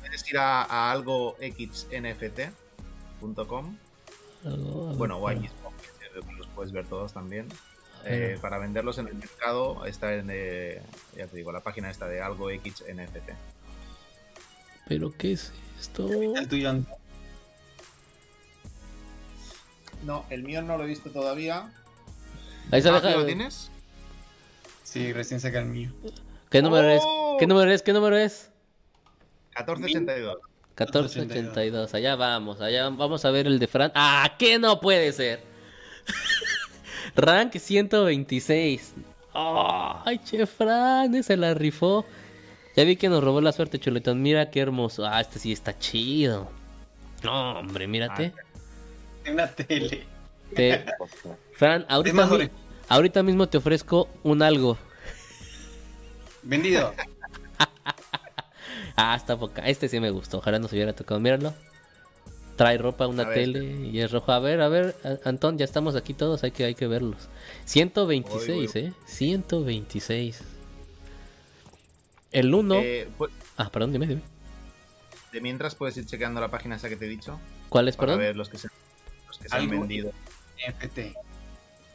Puedes 0.00 0.30
ir 0.30 0.38
a, 0.38 0.62
a 0.62 0.90
algo 0.90 1.36
xnft.com. 1.38 2.46
Bueno, 4.96 5.18
o 5.18 5.28
a 5.28 5.34
puedes 6.54 6.72
ver 6.72 6.86
todos 6.86 7.12
también. 7.12 7.48
Eh, 8.06 8.36
para 8.40 8.58
venderlos 8.58 8.98
en 8.98 9.08
el 9.08 9.14
mercado 9.14 9.86
está 9.86 10.12
en, 10.14 10.28
eh, 10.30 10.82
ya 11.16 11.26
te 11.26 11.36
digo, 11.38 11.52
la 11.52 11.60
página 11.60 11.90
está 11.90 12.06
de 12.06 12.20
algo 12.20 12.50
xnft. 12.50 13.30
¿Pero 14.86 15.10
qué 15.16 15.32
es 15.32 15.52
esto? 15.80 16.06
El 16.10 16.46
tuyo, 16.48 16.74
No, 20.04 20.26
el 20.28 20.42
mío 20.42 20.60
no 20.60 20.76
lo 20.76 20.84
he 20.84 20.86
visto 20.86 21.10
todavía. 21.10 21.72
Ahí 22.70 22.82
se 22.82 22.90
Ah, 22.90 22.92
deja- 23.00 23.12
¿tú 23.14 23.20
¿Lo 23.20 23.26
tienes? 23.26 23.70
Sí, 24.82 25.12
recién 25.12 25.40
saca 25.40 25.60
el 25.60 25.66
mío. 25.66 25.90
¿Qué 26.50 26.60
número 26.60 26.88
es? 26.90 27.00
¡Oh! 27.04 27.36
¿Qué 27.38 27.46
número 27.46 27.70
es? 27.72 27.82
¿Qué 27.82 27.92
número 27.94 28.16
es? 28.18 28.50
1482. 29.56 30.36
1482. 30.76 31.94
Allá 31.94 32.16
vamos, 32.16 32.60
allá 32.60 32.88
vamos 32.90 33.24
a 33.24 33.30
ver 33.30 33.46
el 33.46 33.58
de 33.58 33.66
Fran. 33.66 33.92
¡Ah! 33.94 34.34
¿Qué 34.38 34.58
no 34.58 34.78
puede 34.80 35.12
ser? 35.12 35.42
Rank 37.16 37.56
126. 37.56 38.94
¡Ay, 39.34 40.18
che, 40.24 40.46
Fran! 40.46 41.22
Se 41.22 41.36
la 41.36 41.54
rifó. 41.54 42.04
Ya 42.76 42.84
vi 42.84 42.96
que 42.96 43.08
nos 43.08 43.22
robó 43.22 43.40
la 43.40 43.52
suerte, 43.52 43.78
chuletón. 43.78 44.20
Mira 44.22 44.50
qué 44.50 44.60
hermoso. 44.60 45.06
Ah, 45.06 45.20
este 45.20 45.38
sí 45.38 45.52
está 45.52 45.78
chido. 45.78 46.48
No, 47.22 47.58
hombre, 47.60 47.86
mírate. 47.86 48.32
En 49.24 49.34
una 49.34 49.46
tele. 49.48 50.04
Te- 50.54 50.84
Fran, 51.52 51.86
ahorita, 51.88 52.26
mi- 52.26 52.50
ahorita 52.88 53.22
mismo 53.22 53.48
te 53.48 53.58
ofrezco 53.58 54.08
un 54.22 54.42
algo. 54.42 54.76
Vendido. 56.42 56.92
Ah, 58.96 59.16
está 59.16 59.36
poca. 59.36 59.62
Este 59.66 59.88
sí 59.88 59.98
me 59.98 60.10
gustó. 60.10 60.38
Ojalá 60.38 60.60
nos 60.60 60.72
hubiera 60.72 60.92
tocado. 60.92 61.18
Míralo. 61.18 61.52
Trae 62.56 62.78
ropa, 62.78 63.06
una 63.08 63.24
A 63.24 63.26
ver. 63.26 63.34
tele 63.34 63.88
y 63.88 64.00
es 64.00 64.12
rojo. 64.12 64.30
A 64.32 64.38
ver, 64.38 64.60
a 64.60 64.68
ver, 64.68 64.94
Antón, 65.24 65.58
ya 65.58 65.64
estamos 65.64 65.96
aquí 65.96 66.14
todos. 66.14 66.44
Hay 66.44 66.52
que, 66.52 66.64
hay 66.64 66.74
que 66.74 66.86
verlos. 66.86 67.28
126, 67.64 68.74
Uy, 68.74 68.80
¿eh? 68.80 68.92
126. 69.06 70.40
El 72.32 72.54
1. 72.54 72.74
Eh, 72.76 73.08
pues, 73.18 73.32
Ah, 73.56 73.70
perdón, 73.70 73.92
dime, 73.92 74.06
dime. 74.06 74.22
de 75.32 75.40
mientras 75.40 75.74
puedes 75.74 75.96
ir 75.96 76.06
chequeando 76.06 76.40
la 76.40 76.48
página 76.50 76.76
esa 76.76 76.88
que 76.88 76.96
te 76.96 77.06
he 77.06 77.08
dicho. 77.08 77.40
¿Cuál 77.68 77.88
es, 77.88 77.96
Para 77.96 78.06
perdón? 78.12 78.20
ver 78.20 78.36
los 78.36 78.48
que 78.48 78.58
se, 78.58 78.68
los 79.26 79.38
que 79.38 79.48
se 79.48 79.56
han 79.56 79.68
vendido. 79.68 80.12
NFT. 80.68 80.98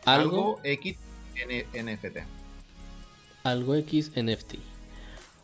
Algo, 0.06 0.60
Algo 0.60 0.62
XNFT. 0.64 2.18
algo 3.44 3.76
X 3.76 4.12
NFT. 4.16 4.56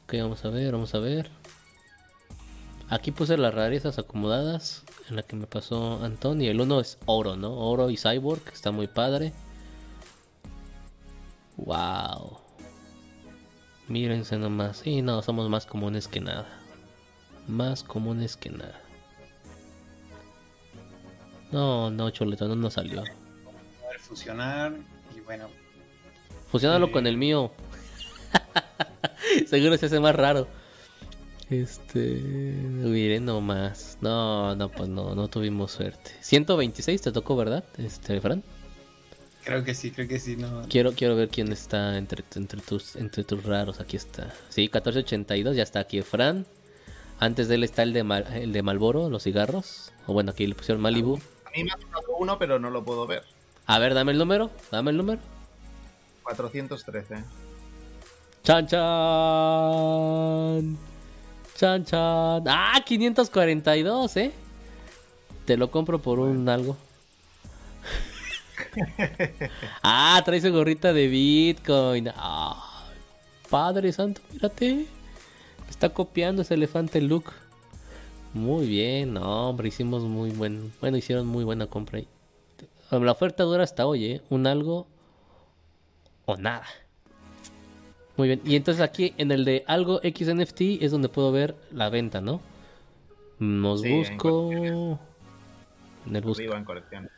Ok, 0.05 0.13
vamos 0.19 0.43
a 0.45 0.49
ver, 0.49 0.71
vamos 0.73 0.93
a 0.93 0.99
ver. 0.99 1.29
Aquí 2.89 3.11
puse 3.11 3.37
las 3.37 3.53
rarezas 3.53 3.97
acomodadas 3.97 4.83
en 5.09 5.15
la 5.15 5.23
que 5.23 5.35
me 5.35 5.47
pasó 5.47 6.03
Antón. 6.03 6.41
Y 6.41 6.47
el 6.47 6.61
uno 6.61 6.79
es 6.79 6.97
oro, 7.05 7.35
¿no? 7.35 7.53
Oro 7.57 7.89
y 7.89 7.97
cyborg. 7.97 8.41
Está 8.53 8.71
muy 8.71 8.87
padre. 8.87 9.33
Wow. 11.57 12.39
Mírense 13.87 14.37
nomás. 14.37 14.77
Sí, 14.77 15.01
no, 15.01 15.21
somos 15.21 15.49
más 15.49 15.65
comunes 15.65 16.07
que 16.07 16.19
nada. 16.21 16.47
Más 17.47 17.83
comunes 17.83 18.35
que 18.37 18.49
nada. 18.49 18.79
No, 21.51 21.89
no, 21.89 22.09
Choleto, 22.09 22.47
no 22.47 22.55
nos 22.55 22.73
salió. 22.73 23.03
Poder 23.03 23.99
fusionar. 23.99 24.73
Y 25.15 25.21
bueno, 25.21 25.47
Fusionalo 26.51 26.87
Eh. 26.87 26.91
con 26.91 27.07
el 27.07 27.17
mío. 27.17 27.51
Seguro 29.47 29.77
se 29.77 29.85
hace 29.87 29.99
más 29.99 30.15
raro. 30.15 30.47
Este. 31.49 31.99
Miren 32.21 33.25
nomás. 33.25 33.97
No, 34.01 34.55
no, 34.55 34.69
pues 34.69 34.89
no, 34.89 35.13
no 35.15 35.27
tuvimos 35.27 35.71
suerte. 35.73 36.11
126 36.21 37.01
te 37.01 37.11
tocó, 37.11 37.35
¿verdad? 37.35 37.63
Este, 37.77 38.19
Fran. 38.19 38.43
creo 39.43 39.63
que 39.63 39.73
sí, 39.75 39.91
creo 39.91 40.07
que 40.07 40.19
sí. 40.19 40.35
No. 40.37 40.63
Quiero, 40.69 40.93
quiero 40.93 41.15
ver 41.15 41.29
quién 41.29 41.51
está 41.51 41.97
entre, 41.97 42.23
entre, 42.35 42.61
tus, 42.61 42.95
entre 42.95 43.23
tus 43.23 43.43
raros. 43.43 43.79
Aquí 43.79 43.95
está. 43.95 44.33
Sí, 44.49 44.61
1482, 44.61 45.55
ya 45.55 45.61
está 45.63 45.79
aquí 45.81 46.01
Fran. 46.01 46.45
Antes 47.19 47.47
de 47.47 47.55
él 47.55 47.63
está 47.63 47.83
el 47.83 47.93
de, 47.93 48.03
Mal- 48.03 48.25
el 48.33 48.51
de 48.51 48.61
Malboro, 48.63 49.09
los 49.09 49.23
cigarros. 49.23 49.91
O 50.07 50.13
bueno, 50.13 50.31
aquí 50.31 50.45
le 50.47 50.55
pusieron 50.55 50.81
Malibu. 50.81 51.19
A 51.45 51.51
mí 51.55 51.63
me 51.63 51.71
ha 51.71 51.77
tocado 51.77 52.15
uno, 52.19 52.37
pero 52.39 52.57
no 52.59 52.69
lo 52.71 52.83
puedo 52.83 53.05
ver. 53.07 53.23
A 53.67 53.77
ver, 53.79 53.93
dame 53.93 54.11
el 54.11 54.17
número. 54.17 54.49
Dame 54.71 54.91
el 54.91 54.97
número. 54.97 55.21
413. 56.23 57.15
Chan 58.43 58.67
chan. 58.67 59.55
Chan 61.55 61.85
chan. 61.85 62.43
Ah, 62.47 62.81
542, 62.85 64.17
¿eh? 64.17 64.31
Te 65.45 65.55
lo 65.55 65.71
compro 65.71 66.01
por 66.01 66.19
un 66.19 66.49
algo. 66.49 66.75
ah, 69.83 70.21
trae 70.25 70.41
su 70.41 70.51
gorrita 70.51 70.91
de 70.91 71.07
Bitcoin. 71.07 72.09
Ah, 72.15 72.85
padre 73.49 73.93
santo, 73.93 74.21
mírate. 74.33 74.85
Está 75.69 75.89
copiando 75.89 76.41
ese 76.41 76.55
elefante 76.55 76.99
look. 76.99 77.31
Muy 78.33 78.67
bien, 78.67 79.13
no, 79.13 79.49
hombre, 79.49 79.69
hicimos 79.69 80.03
muy 80.03 80.31
buen. 80.31 80.73
Bueno, 80.81 80.97
hicieron 80.97 81.25
muy 81.25 81.45
buena 81.45 81.67
compra 81.67 81.99
ahí. 81.99 82.07
La 82.91 83.11
oferta 83.13 83.43
dura 83.43 83.63
hasta 83.63 83.85
hoy, 83.85 84.05
¿eh? 84.05 84.21
Un 84.29 84.45
algo 84.45 84.87
o 86.25 86.35
nada. 86.35 86.65
Muy 88.17 88.27
bien. 88.27 88.41
Y 88.45 88.55
entonces 88.55 88.81
aquí 88.81 89.13
en 89.17 89.31
el 89.31 89.43
de 89.45 89.63
algo 89.67 89.99
XNFT 89.99 90.81
es 90.81 90.91
donde 90.91 91.09
puedo 91.09 91.31
ver 91.31 91.55
la 91.71 91.89
venta, 91.89 92.21
¿no? 92.21 92.41
Nos 93.39 93.81
Sí, 93.81 93.87
en 93.89 93.97
busco. 93.97 94.51
En 94.51 96.15
el 96.15 96.21
busco. 96.21 96.41
Arriba 96.41 96.57
en 96.57 96.63
colección. 96.65 97.09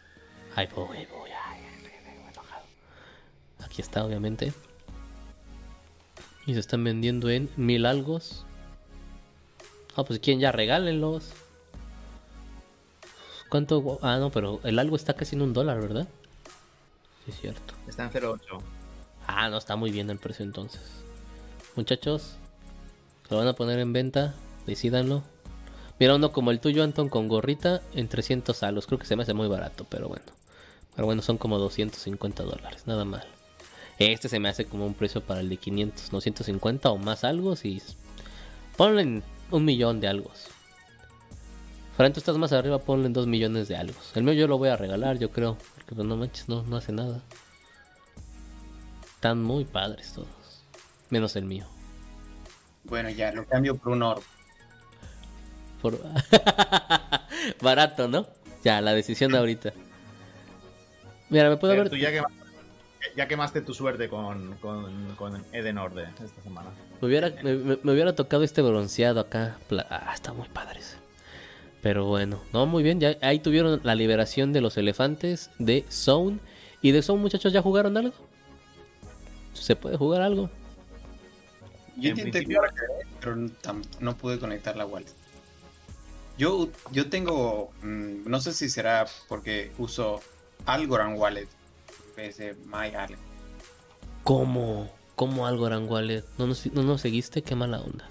Ahí 0.56 0.68
voy, 0.76 0.98
ahí 0.98 1.06
voy. 1.06 1.30
ay, 1.30 1.60
ay, 1.62 1.82
ay, 1.86 1.92
ay, 2.08 2.32
enojado. 2.34 2.64
Aquí 3.64 3.82
está, 3.82 4.04
obviamente. 4.04 4.54
Y 6.48 6.54
se 6.54 6.60
están 6.60 6.84
vendiendo 6.84 7.30
en 7.30 7.50
mil 7.58 7.86
algos. 7.86 8.46
Ah, 9.96 10.04
pues 10.04 10.20
quieren 10.20 10.40
ya 10.40 10.52
regálenlos. 10.52 11.34
¿Cuánto? 13.50 14.00
Ah, 14.02 14.18
no, 14.18 14.32
pero 14.32 14.60
el 14.64 14.80
algo 14.80 14.96
está 14.96 15.14
casi 15.14 15.36
en 15.36 15.42
un 15.44 15.54
dólar, 15.54 15.80
¿verdad? 15.80 16.08
Sí, 17.26 17.32
es 17.32 17.40
cierto. 17.40 17.74
Está 17.88 18.06
en 18.06 18.12
0.8. 18.12 18.62
Ah, 19.28 19.50
no, 19.50 19.58
está 19.58 19.76
muy 19.76 19.92
bien 19.92 20.10
el 20.10 20.18
precio 20.18 20.44
entonces. 20.44 20.82
Muchachos, 21.76 22.38
lo 23.30 23.38
van 23.38 23.48
a 23.48 23.54
poner 23.54 23.80
en 23.80 23.94
venta, 23.94 24.34
decidanlo. 24.66 25.24
Mira, 26.00 26.16
uno 26.16 26.32
como 26.32 26.52
el 26.52 26.60
tuyo, 26.60 26.84
Anton, 26.84 27.10
con 27.10 27.28
gorrita, 27.28 27.82
en 27.94 28.08
300 28.08 28.64
alos. 28.64 28.88
Creo 28.88 29.00
que 29.00 29.06
se 29.06 29.16
me 29.16 29.24
hace 29.24 29.34
muy 29.34 29.48
barato, 29.48 29.86
pero 29.90 30.08
bueno. 30.08 30.26
Pero 30.96 31.06
bueno, 31.06 31.22
son 31.22 31.38
como 31.38 31.60
250 31.60 32.44
dólares, 32.44 32.84
nada 32.88 33.06
mal. 33.06 33.24
Este 34.00 34.30
se 34.30 34.40
me 34.40 34.50
hace 34.50 34.66
como 34.66 34.86
un 34.86 34.94
precio 34.94 35.22
para 35.22 35.42
el 35.42 35.50
de 35.50 35.58
500, 35.58 36.12
250 36.12 36.90
o 36.90 36.98
más 36.98 37.24
algo. 37.24 37.56
Si 37.56 37.82
ponle 38.76 39.24
un 39.52 39.66
millón 39.66 40.00
de 40.00 40.08
algo. 40.08 40.32
Fran, 41.96 42.14
tú 42.14 42.20
estás 42.20 42.38
más 42.38 42.54
arriba, 42.54 42.78
ponle 42.78 43.10
2 43.10 43.26
millones 43.26 43.68
de 43.68 43.76
algo. 43.76 44.00
El 44.14 44.24
mío 44.24 44.34
yo 44.34 44.48
lo 44.48 44.60
voy 44.60 44.70
a 44.70 44.78
regalar, 44.78 45.18
yo 45.18 45.32
creo. 45.32 45.58
Porque 45.76 45.96
pues, 45.96 46.08
no 46.08 46.16
manches, 46.16 46.48
no, 46.48 46.62
no 46.64 46.78
hace 46.78 46.92
nada. 46.92 47.22
Están 49.18 49.42
muy 49.42 49.66
padres 49.66 50.14
todos. 50.14 50.28
Menos 51.10 51.36
el 51.36 51.46
mío. 51.46 51.66
Bueno, 52.84 53.10
ya, 53.10 53.32
lo 53.32 53.46
cambio 53.48 53.76
por 53.76 53.94
un 53.94 54.04
oro. 54.04 54.22
Por... 55.82 56.00
Barato, 57.62 58.08
¿no? 58.08 58.28
Ya, 58.64 58.80
la 58.80 58.94
decisión 58.94 59.32
de 59.32 59.40
ahorita. 59.40 59.74
Mira, 61.30 61.50
me 61.50 61.58
puedo 61.58 61.74
Pero 61.74 61.84
ver. 61.86 61.90
tú 61.90 61.98
ya, 61.98 62.12
quemaste, 62.12 62.38
ya 63.16 63.28
quemaste 63.28 63.62
tu 63.62 63.74
suerte 63.74 64.08
con, 64.08 64.56
con, 64.58 65.16
con 65.16 65.44
Eden 65.52 65.80
Orde 65.80 66.04
esta 66.24 66.42
semana. 66.44 66.70
Me 67.02 67.08
hubiera, 67.08 67.32
me, 67.42 67.56
me- 67.56 67.92
hubiera 67.92 68.14
tocado 68.14 68.44
este 68.44 68.62
bronceado 68.62 69.20
acá. 69.20 69.58
Ah, 69.90 70.12
está 70.14 70.32
muy 70.32 70.48
padre 70.50 70.80
ese. 70.80 70.98
Pero 71.82 72.06
bueno, 72.06 72.40
no, 72.54 72.68
muy 72.68 72.84
bien. 72.84 73.00
Ya, 73.00 73.16
ahí 73.24 73.40
tuvieron 73.40 73.82
la 73.84 73.96
liberación 73.96 74.54
de 74.54 74.62
los 74.62 74.78
elefantes 74.78 75.50
de 75.58 75.86
Zone. 75.90 76.38
¿Y 76.84 76.92
de 76.92 77.02
Zone, 77.02 77.20
muchachos, 77.22 77.52
ya 77.52 77.64
jugaron 77.64 77.98
algo? 77.98 78.14
¿Se 79.62 79.76
puede 79.76 79.98
jugar 79.98 80.22
algo? 80.22 80.50
Yo 81.98 82.12
En 82.12 82.18
intenté 82.20 82.46
jugar 82.46 82.74
pero 83.20 83.36
no, 84.00 84.18
pude 84.18 84.40
conectar 84.40 84.76
la 84.76 84.86
wallet. 84.86 85.12
Yo, 86.38 86.70
yo 86.92 87.10
tengo, 87.10 87.72
mm, 87.82 88.30
no 88.30 88.40
sé 88.40 88.54
si 88.54 88.70
será 88.70 89.08
porque 89.28 89.72
uso 89.80 90.22
Algorand 90.66 91.18
Wallet 91.18 91.48
en 92.10 92.16
vez 92.16 92.38
de 92.38 92.54
My 92.66 92.86
Algorand. 92.96 93.18
¿Cómo? 94.24 94.90
¿Cómo 95.16 95.48
algo, 95.48 95.66
Wallet? 95.66 96.24
¿No 96.38 96.46
nos, 96.46 96.66
¿No 96.74 96.84
nos 96.84 97.02
seguiste? 97.02 97.42
Qué 97.42 97.56
mala 97.56 97.82
onda. 97.82 98.08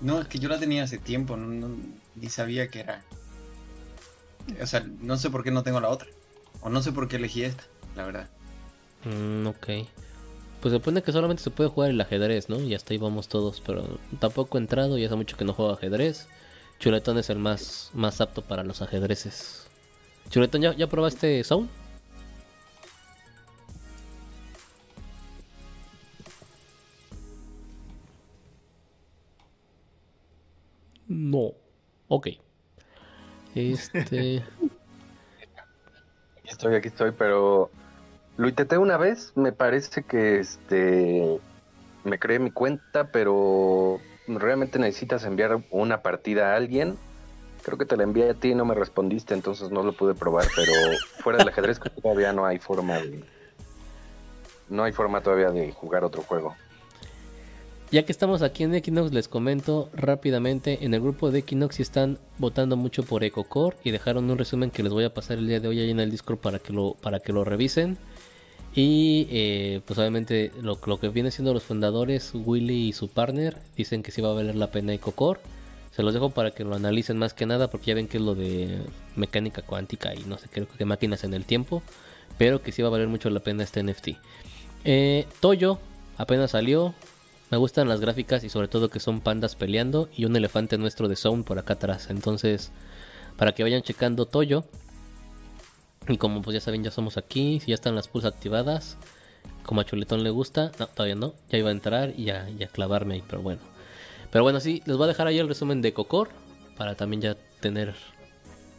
No, 0.00 0.20
es 0.20 0.28
que 0.28 0.38
yo 0.38 0.48
la 0.48 0.58
tenía 0.58 0.84
hace 0.84 0.98
tiempo, 0.98 1.36
no, 1.36 1.46
no- 1.48 1.76
ni 2.14 2.28
sabía 2.28 2.68
que 2.68 2.80
era. 2.80 3.02
O 4.62 4.66
sea, 4.66 4.86
no 5.00 5.16
sé 5.16 5.30
por 5.30 5.42
qué 5.42 5.50
no 5.50 5.64
tengo 5.64 5.80
la 5.80 5.88
otra. 5.88 6.08
O 6.60 6.68
no 6.70 6.80
sé 6.82 6.92
por 6.92 7.08
qué 7.08 7.16
elegí 7.16 7.42
esta, 7.42 7.64
la 7.96 8.04
verdad. 8.04 8.30
Mm, 9.06 9.46
ok. 9.46 9.66
Pues 10.60 10.72
se 10.72 10.78
supone 10.78 11.02
que 11.02 11.12
solamente 11.12 11.42
se 11.42 11.50
puede 11.50 11.70
jugar 11.70 11.90
el 11.90 12.00
ajedrez, 12.00 12.48
¿no? 12.48 12.60
Y 12.60 12.74
hasta 12.74 12.92
ahí 12.92 12.98
vamos 12.98 13.28
todos, 13.28 13.62
pero 13.64 13.98
tampoco 14.18 14.58
he 14.58 14.60
entrado 14.60 14.98
y 14.98 15.04
hace 15.04 15.14
mucho 15.14 15.36
que 15.36 15.44
no 15.44 15.52
juego 15.52 15.72
ajedrez. 15.72 16.28
Chuletón 16.80 17.18
es 17.18 17.30
el 17.30 17.38
más, 17.38 17.90
más 17.94 18.20
apto 18.20 18.42
para 18.42 18.64
los 18.64 18.82
ajedrezes. 18.82 19.68
Chuletón, 20.30 20.62
¿ya, 20.62 20.74
ya 20.74 20.88
probaste 20.88 21.42
Zone? 21.44 21.68
No. 31.08 31.52
Ok. 32.08 32.28
Este... 33.54 34.42
Aquí 36.38 36.50
estoy, 36.50 36.74
aquí 36.76 36.88
estoy, 36.88 37.10
pero 37.10 37.70
lo 38.36 38.48
intenté 38.48 38.78
una 38.78 38.96
vez, 38.96 39.32
me 39.34 39.52
parece 39.52 40.02
que 40.02 40.38
este 40.40 41.38
me 42.04 42.18
creé 42.18 42.38
mi 42.38 42.50
cuenta, 42.50 43.10
pero 43.10 43.98
realmente 44.28 44.78
necesitas 44.78 45.24
enviar 45.24 45.62
una 45.70 46.02
partida 46.02 46.52
a 46.52 46.56
alguien. 46.56 46.96
Creo 47.62 47.78
que 47.78 47.86
te 47.86 47.96
la 47.96 48.04
envié 48.04 48.30
a 48.30 48.34
ti 48.34 48.50
y 48.50 48.54
no 48.54 48.64
me 48.64 48.74
respondiste, 48.74 49.34
entonces 49.34 49.70
no 49.70 49.82
lo 49.82 49.92
pude 49.92 50.14
probar, 50.14 50.46
pero 50.54 50.72
fuera 51.18 51.38
del 51.38 51.48
ajedrez 51.48 51.80
todavía 52.02 52.32
no 52.32 52.46
hay 52.46 52.58
forma 52.58 52.94
de 53.00 53.24
no 54.68 54.84
hay 54.84 54.92
forma 54.92 55.20
todavía 55.20 55.50
de 55.50 55.72
jugar 55.72 56.04
otro 56.04 56.22
juego. 56.22 56.54
Ya 57.92 58.04
que 58.04 58.10
estamos 58.10 58.42
aquí 58.42 58.64
en 58.64 58.74
Equinox, 58.74 59.12
les 59.12 59.28
comento 59.28 59.90
rápidamente. 59.94 60.84
En 60.84 60.92
el 60.92 61.00
grupo 61.00 61.30
de 61.30 61.40
Equinox 61.40 61.78
están 61.78 62.18
votando 62.36 62.76
mucho 62.76 63.04
por 63.04 63.22
EcoCore 63.22 63.76
y 63.84 63.92
dejaron 63.92 64.28
un 64.28 64.36
resumen 64.36 64.72
que 64.72 64.82
les 64.82 64.92
voy 64.92 65.04
a 65.04 65.14
pasar 65.14 65.38
el 65.38 65.46
día 65.46 65.60
de 65.60 65.68
hoy 65.68 65.78
ahí 65.78 65.90
en 65.90 66.00
el 66.00 66.10
Discord 66.10 66.38
para 66.38 66.58
que 66.58 66.72
lo, 66.72 66.94
para 66.94 67.20
que 67.20 67.32
lo 67.32 67.44
revisen. 67.44 67.96
Y 68.74 69.28
eh, 69.30 69.82
pues 69.86 70.00
obviamente 70.00 70.50
lo, 70.60 70.80
que 70.80 71.08
viene 71.10 71.30
siendo 71.30 71.54
los 71.54 71.62
fundadores, 71.62 72.32
Willy 72.34 72.88
y 72.88 72.92
su 72.92 73.08
partner, 73.08 73.56
dicen 73.76 74.02
que 74.02 74.10
sí 74.10 74.20
va 74.20 74.30
a 74.30 74.34
valer 74.34 74.56
la 74.56 74.72
pena 74.72 74.92
EcoCore. 74.92 75.40
Se 75.92 76.02
los 76.02 76.12
dejo 76.12 76.30
para 76.30 76.50
que 76.50 76.64
lo 76.64 76.74
analicen 76.74 77.16
más 77.18 77.34
que 77.34 77.46
nada 77.46 77.70
porque 77.70 77.86
ya 77.86 77.94
ven 77.94 78.08
que 78.08 78.16
es 78.16 78.22
lo 78.22 78.34
de 78.34 78.80
mecánica 79.14 79.62
cuántica 79.62 80.12
y 80.12 80.24
no 80.24 80.38
sé 80.38 80.48
qué, 80.52 80.66
qué 80.66 80.84
máquinas 80.84 81.22
en 81.22 81.34
el 81.34 81.44
tiempo. 81.44 81.84
Pero 82.36 82.62
que 82.62 82.72
sí 82.72 82.82
va 82.82 82.88
a 82.88 82.90
valer 82.90 83.06
mucho 83.06 83.30
la 83.30 83.40
pena 83.40 83.62
este 83.62 83.80
NFT. 83.82 84.08
Eh, 84.84 85.26
Toyo 85.40 85.78
apenas 86.18 86.50
salió. 86.50 86.92
Me 87.50 87.56
gustan 87.56 87.88
las 87.88 88.00
gráficas 88.00 88.42
y 88.42 88.48
sobre 88.48 88.66
todo 88.66 88.88
que 88.88 88.98
son 88.98 89.20
pandas 89.20 89.54
peleando 89.54 90.08
y 90.16 90.24
un 90.24 90.34
elefante 90.34 90.78
nuestro 90.78 91.06
de 91.06 91.14
Zone 91.14 91.44
por 91.44 91.58
acá 91.58 91.74
atrás. 91.74 92.10
Entonces, 92.10 92.72
para 93.36 93.52
que 93.52 93.62
vayan 93.62 93.82
checando 93.82 94.26
Toyo. 94.26 94.64
Y 96.08 96.18
como 96.18 96.42
pues 96.42 96.54
ya 96.54 96.60
saben, 96.60 96.82
ya 96.82 96.90
somos 96.90 97.16
aquí. 97.16 97.60
Si 97.60 97.68
ya 97.68 97.74
están 97.74 97.94
las 97.94 98.08
pulsas 98.08 98.32
activadas. 98.32 98.96
Como 99.62 99.80
a 99.80 99.84
Chuletón 99.84 100.24
le 100.24 100.30
gusta. 100.30 100.72
No, 100.78 100.88
todavía 100.88 101.14
no. 101.14 101.34
Ya 101.48 101.58
iba 101.58 101.68
a 101.68 101.72
entrar 101.72 102.18
y 102.18 102.30
a, 102.30 102.50
y 102.50 102.64
a 102.64 102.68
clavarme 102.68 103.14
ahí, 103.14 103.22
pero 103.28 103.42
bueno. 103.42 103.60
Pero 104.32 104.42
bueno, 104.42 104.58
sí, 104.58 104.82
les 104.84 104.96
voy 104.96 105.04
a 105.04 105.08
dejar 105.08 105.28
ahí 105.28 105.38
el 105.38 105.48
resumen 105.48 105.82
de 105.82 105.92
Cocor. 105.92 106.30
Para 106.76 106.96
también 106.96 107.22
ya 107.22 107.36
tener 107.60 107.94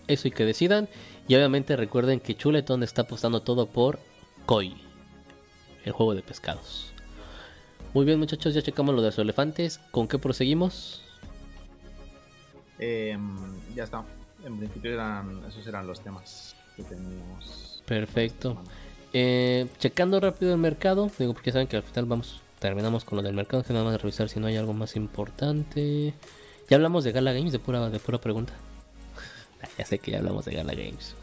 eso 0.07 0.27
y 0.27 0.31
que 0.31 0.45
decidan. 0.45 0.89
Y 1.27 1.35
obviamente 1.35 1.77
recuerden 1.77 2.19
que 2.19 2.35
Chuletón 2.35 2.83
está 2.83 3.03
apostando 3.03 3.41
todo 3.41 3.67
por 3.67 3.99
Koi. 4.45 4.75
El 5.85 5.93
juego 5.93 6.15
de 6.15 6.21
pescados. 6.21 6.93
Muy 7.97 8.05
bien, 8.05 8.19
muchachos, 8.19 8.53
ya 8.53 8.61
checamos 8.61 8.93
lo 8.93 9.01
de 9.01 9.07
los 9.07 9.17
elefantes. 9.17 9.79
¿Con 9.89 10.07
qué 10.07 10.19
proseguimos? 10.19 11.01
Eh, 12.77 13.17
ya 13.75 13.85
está. 13.85 14.05
En 14.45 14.55
principio 14.59 14.93
eran, 14.93 15.43
esos 15.47 15.65
eran 15.65 15.87
los 15.87 15.99
temas 16.01 16.55
que 16.75 16.83
teníamos. 16.83 17.81
Perfecto. 17.87 18.61
Eh, 19.13 19.65
checando 19.79 20.19
rápido 20.19 20.53
el 20.53 20.59
mercado, 20.59 21.09
digo 21.17 21.33
porque 21.33 21.51
saben 21.51 21.65
que 21.65 21.75
al 21.77 21.81
final 21.81 22.05
vamos, 22.05 22.39
terminamos 22.59 23.03
con 23.03 23.15
lo 23.15 23.23
del 23.23 23.33
mercado, 23.33 23.63
que 23.63 23.73
nada 23.73 23.83
más 23.85 23.99
revisar 23.99 24.29
si 24.29 24.39
no 24.39 24.45
hay 24.45 24.57
algo 24.57 24.73
más 24.73 24.95
importante. 24.95 26.13
Ya 26.69 26.75
hablamos 26.77 27.03
de 27.03 27.13
Gala 27.13 27.33
Games, 27.33 27.51
de 27.51 27.57
pura, 27.57 27.89
de 27.89 27.97
pura 27.97 28.21
pregunta. 28.21 28.53
Ya 29.79 29.85
sé 29.87 29.97
que 29.97 30.11
ya 30.11 30.19
hablamos 30.19 30.45
de 30.45 30.53
Gala 30.53 30.75
Games. 30.75 31.15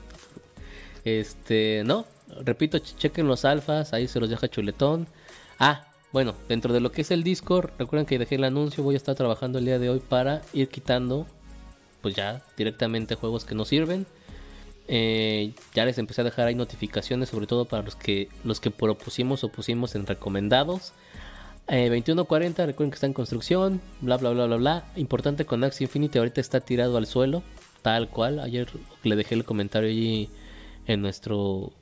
Este, 1.05 1.85
no, 1.87 2.05
repito, 2.41 2.79
ch- 2.79 2.97
chequen 2.97 3.29
los 3.29 3.45
alfas, 3.45 3.93
ahí 3.93 4.09
se 4.09 4.19
los 4.19 4.29
deja 4.29 4.49
chuletón. 4.49 5.07
Ah, 5.61 5.87
bueno, 6.15 6.37
dentro 6.49 6.73
de 6.73 6.79
lo 6.79 6.93
que 6.93 7.01
es 7.01 7.11
el 7.11 7.25
Discord, 7.25 7.73
recuerden 7.77 8.07
que 8.07 8.21
dejé 8.21 8.37
el 8.37 8.45
anuncio, 8.45 8.85
voy 8.85 8.95
a 8.95 8.99
estar 8.99 9.17
trabajando 9.17 9.59
el 9.59 9.65
día 9.65 9.81
de 9.81 9.91
hoy 9.91 9.99
para 9.99 10.43
ir 10.53 10.69
quitando, 10.69 11.27
pues 12.03 12.15
ya 12.15 12.41
directamente 12.57 13.17
juegos 13.17 13.45
que 13.45 13.57
no 13.57 13.65
sirven. 13.65 14.07
Eh, 14.87 15.55
ya 15.75 15.85
les 15.85 15.99
empecé 15.99 16.21
a 16.21 16.25
dejar 16.25 16.47
ahí 16.47 16.55
notificaciones, 16.55 17.31
sobre 17.31 17.49
todo 17.49 17.65
para 17.65 17.83
los 17.83 17.97
que 17.97 18.29
los 18.45 18.61
que 18.61 18.71
propusimos 18.71 19.43
o 19.43 19.49
pusimos 19.49 19.97
en 19.97 20.07
recomendados. 20.07 20.93
Eh, 21.67 21.89
2140, 21.89 22.65
recuerden 22.65 22.93
que 22.93 22.95
está 22.95 23.09
en 23.09 23.13
construcción, 23.13 23.81
bla 24.01 24.17
bla 24.17 24.31
bla 24.31 24.47
bla 24.47 24.57
bla. 24.57 24.85
Importante 24.95 25.45
con 25.47 25.65
Axie 25.65 25.87
Infinity, 25.87 26.19
ahorita 26.19 26.41
está 26.41 26.61
tirado 26.61 26.97
al 26.97 27.09
suelo, 27.09 27.43
tal 27.83 28.09
cual. 28.09 28.39
Ayer 28.39 28.69
le 29.03 29.17
dejé 29.17 29.35
el 29.35 29.45
comentario 29.45 29.89
allí 29.89 30.31
en 30.87 31.03
nuestro 31.03 31.73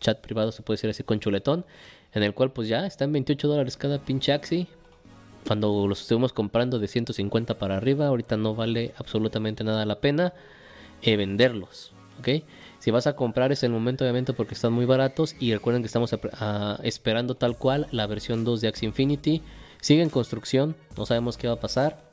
chat 0.00 0.20
privado, 0.20 0.50
se 0.50 0.62
puede 0.62 0.76
decir 0.76 0.90
así, 0.90 1.04
con 1.04 1.20
chuletón, 1.20 1.64
en 2.12 2.22
el 2.22 2.34
cual 2.34 2.52
pues 2.52 2.68
ya 2.68 2.86
está 2.86 3.04
en 3.04 3.12
28 3.12 3.48
dólares 3.48 3.76
cada 3.76 3.98
pinche 3.98 4.32
Axie. 4.32 4.66
Cuando 5.46 5.86
los 5.86 6.00
estuvimos 6.00 6.32
comprando 6.32 6.78
de 6.78 6.88
150 6.88 7.58
para 7.58 7.76
arriba, 7.76 8.08
ahorita 8.08 8.36
no 8.36 8.54
vale 8.54 8.94
absolutamente 8.98 9.62
nada 9.62 9.84
la 9.84 10.00
pena 10.00 10.32
eh, 11.02 11.16
venderlos. 11.16 11.92
¿ok? 12.18 12.44
Si 12.78 12.90
vas 12.90 13.06
a 13.06 13.16
comprar 13.16 13.52
es 13.52 13.62
el 13.62 13.70
momento 13.70 14.04
obviamente 14.04 14.32
porque 14.32 14.54
están 14.54 14.72
muy 14.72 14.84
baratos 14.84 15.34
y 15.38 15.52
recuerden 15.52 15.82
que 15.82 15.86
estamos 15.86 16.14
ah, 16.34 16.78
esperando 16.82 17.34
tal 17.34 17.56
cual 17.56 17.86
la 17.90 18.06
versión 18.06 18.44
2 18.44 18.60
de 18.60 18.68
Axie 18.68 18.86
Infinity. 18.86 19.42
Sigue 19.80 20.02
en 20.02 20.10
construcción, 20.10 20.76
no 20.96 21.06
sabemos 21.06 21.36
qué 21.36 21.48
va 21.48 21.54
a 21.54 21.60
pasar. 21.60 22.04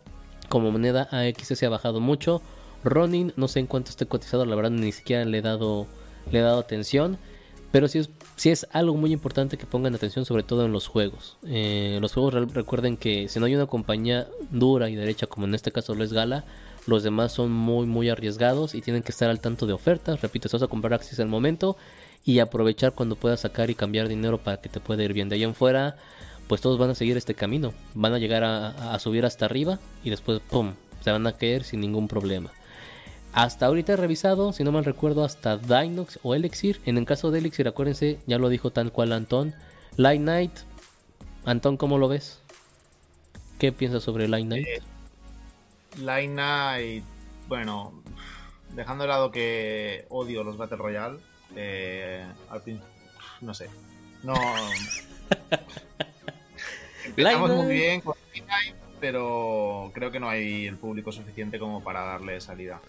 Como 0.49 0.71
moneda 0.71 1.07
AXS 1.11 1.57
se 1.57 1.65
ha 1.65 1.69
bajado 1.69 1.99
mucho. 1.99 2.41
Ronin, 2.83 3.33
no 3.35 3.47
sé 3.47 3.59
en 3.59 3.67
cuánto 3.67 3.91
esté 3.91 4.05
cotizado, 4.05 4.45
la 4.45 4.55
verdad 4.55 4.71
ni 4.71 4.91
siquiera 4.91 5.25
le 5.25 5.37
he 5.37 5.41
dado, 5.41 5.87
le 6.31 6.41
dado 6.41 6.59
atención. 6.59 7.17
Pero 7.71 7.87
sí 7.87 7.99
es, 7.99 8.09
sí 8.35 8.49
es 8.49 8.67
algo 8.71 8.95
muy 8.95 9.11
importante 9.11 9.57
que 9.57 9.65
pongan 9.65 9.95
atención, 9.95 10.25
sobre 10.25 10.43
todo 10.43 10.65
en 10.65 10.71
los 10.71 10.87
juegos. 10.87 11.37
Eh, 11.45 11.97
los 12.01 12.13
juegos 12.13 12.33
recuerden 12.53 12.97
que 12.97 13.27
si 13.29 13.39
no 13.39 13.45
hay 13.45 13.55
una 13.55 13.67
compañía 13.67 14.27
dura 14.51 14.89
y 14.89 14.95
derecha, 14.95 15.27
como 15.27 15.45
en 15.45 15.55
este 15.55 15.71
caso 15.71 15.95
lo 15.95 16.03
es 16.03 16.13
Gala, 16.13 16.45
Los 16.85 17.03
demás 17.03 17.31
son 17.31 17.51
muy, 17.51 17.85
muy 17.85 18.09
arriesgados 18.09 18.75
y 18.75 18.81
tienen 18.81 19.03
que 19.03 19.11
estar 19.11 19.29
al 19.29 19.39
tanto 19.39 19.65
de 19.65 19.73
ofertas. 19.73 20.21
Repito, 20.21 20.49
si 20.49 20.55
vas 20.55 20.63
a 20.63 20.67
comprar 20.67 20.93
Axis 20.93 21.19
el 21.19 21.27
momento 21.27 21.77
y 22.25 22.39
aprovechar 22.39 22.93
cuando 22.93 23.15
puedas 23.15 23.41
sacar 23.41 23.69
y 23.69 23.75
cambiar 23.75 24.09
dinero 24.09 24.37
para 24.37 24.57
que 24.57 24.69
te 24.69 24.79
pueda 24.79 25.03
ir 25.03 25.13
bien. 25.13 25.29
De 25.29 25.35
ahí 25.35 25.43
en 25.43 25.55
fuera, 25.55 25.95
pues 26.47 26.61
todos 26.61 26.77
van 26.77 26.89
a 26.89 26.95
seguir 26.95 27.15
este 27.15 27.35
camino. 27.35 27.73
Van 27.93 28.13
a 28.13 28.19
llegar 28.19 28.43
a, 28.43 28.93
a 28.93 28.99
subir 28.99 29.25
hasta 29.25 29.45
arriba 29.45 29.79
y 30.03 30.09
después, 30.09 30.41
¡pum!, 30.41 30.73
se 31.01 31.11
van 31.11 31.25
a 31.25 31.33
caer 31.33 31.63
sin 31.63 31.79
ningún 31.79 32.07
problema. 32.07 32.51
Hasta 33.33 33.65
ahorita 33.65 33.93
he 33.93 33.97
revisado, 33.97 34.53
si 34.53 34.63
no 34.63 34.71
mal 34.71 34.85
recuerdo, 34.85 35.23
hasta 35.23 35.57
Dinox 35.57 36.19
o 36.21 36.35
Elixir. 36.35 36.79
En 36.85 36.99
el 36.99 37.05
caso 37.05 37.31
de 37.31 37.39
Elixir, 37.39 37.67
acuérdense, 37.67 38.19
ya 38.27 38.37
lo 38.37 38.47
dijo 38.47 38.71
tal 38.71 38.91
cual 38.91 39.11
Antón. 39.11 39.55
Light 39.97 40.21
Knight. 40.21 40.51
Antón, 41.43 41.77
¿cómo 41.77 41.97
lo 41.97 42.07
ves? 42.07 42.41
¿Qué 43.57 43.71
piensas 43.71 44.03
sobre 44.03 44.27
Light 44.27 44.45
Knight? 44.45 44.67
Eh, 44.67 44.81
Light 45.97 46.29
Knight, 46.29 47.03
bueno, 47.47 48.03
dejando 48.75 49.03
de 49.03 49.07
lado 49.07 49.31
que 49.31 50.05
odio 50.09 50.43
los 50.43 50.57
Battle 50.57 50.77
Royale, 50.77 51.17
eh, 51.55 52.23
no 53.41 53.53
sé. 53.55 53.67
No. 54.21 54.35
Empezamos 57.05 57.51
muy 57.51 57.73
bien 57.73 58.01
con 58.01 58.15
Light 58.31 58.45
Knight, 58.45 58.75
pero 58.99 59.89
creo 59.93 60.11
que 60.11 60.19
no 60.19 60.29
hay 60.29 60.67
el 60.67 60.77
público 60.77 61.11
suficiente 61.11 61.57
como 61.57 61.83
para 61.83 62.03
darle 62.03 62.39
salida. 62.41 62.79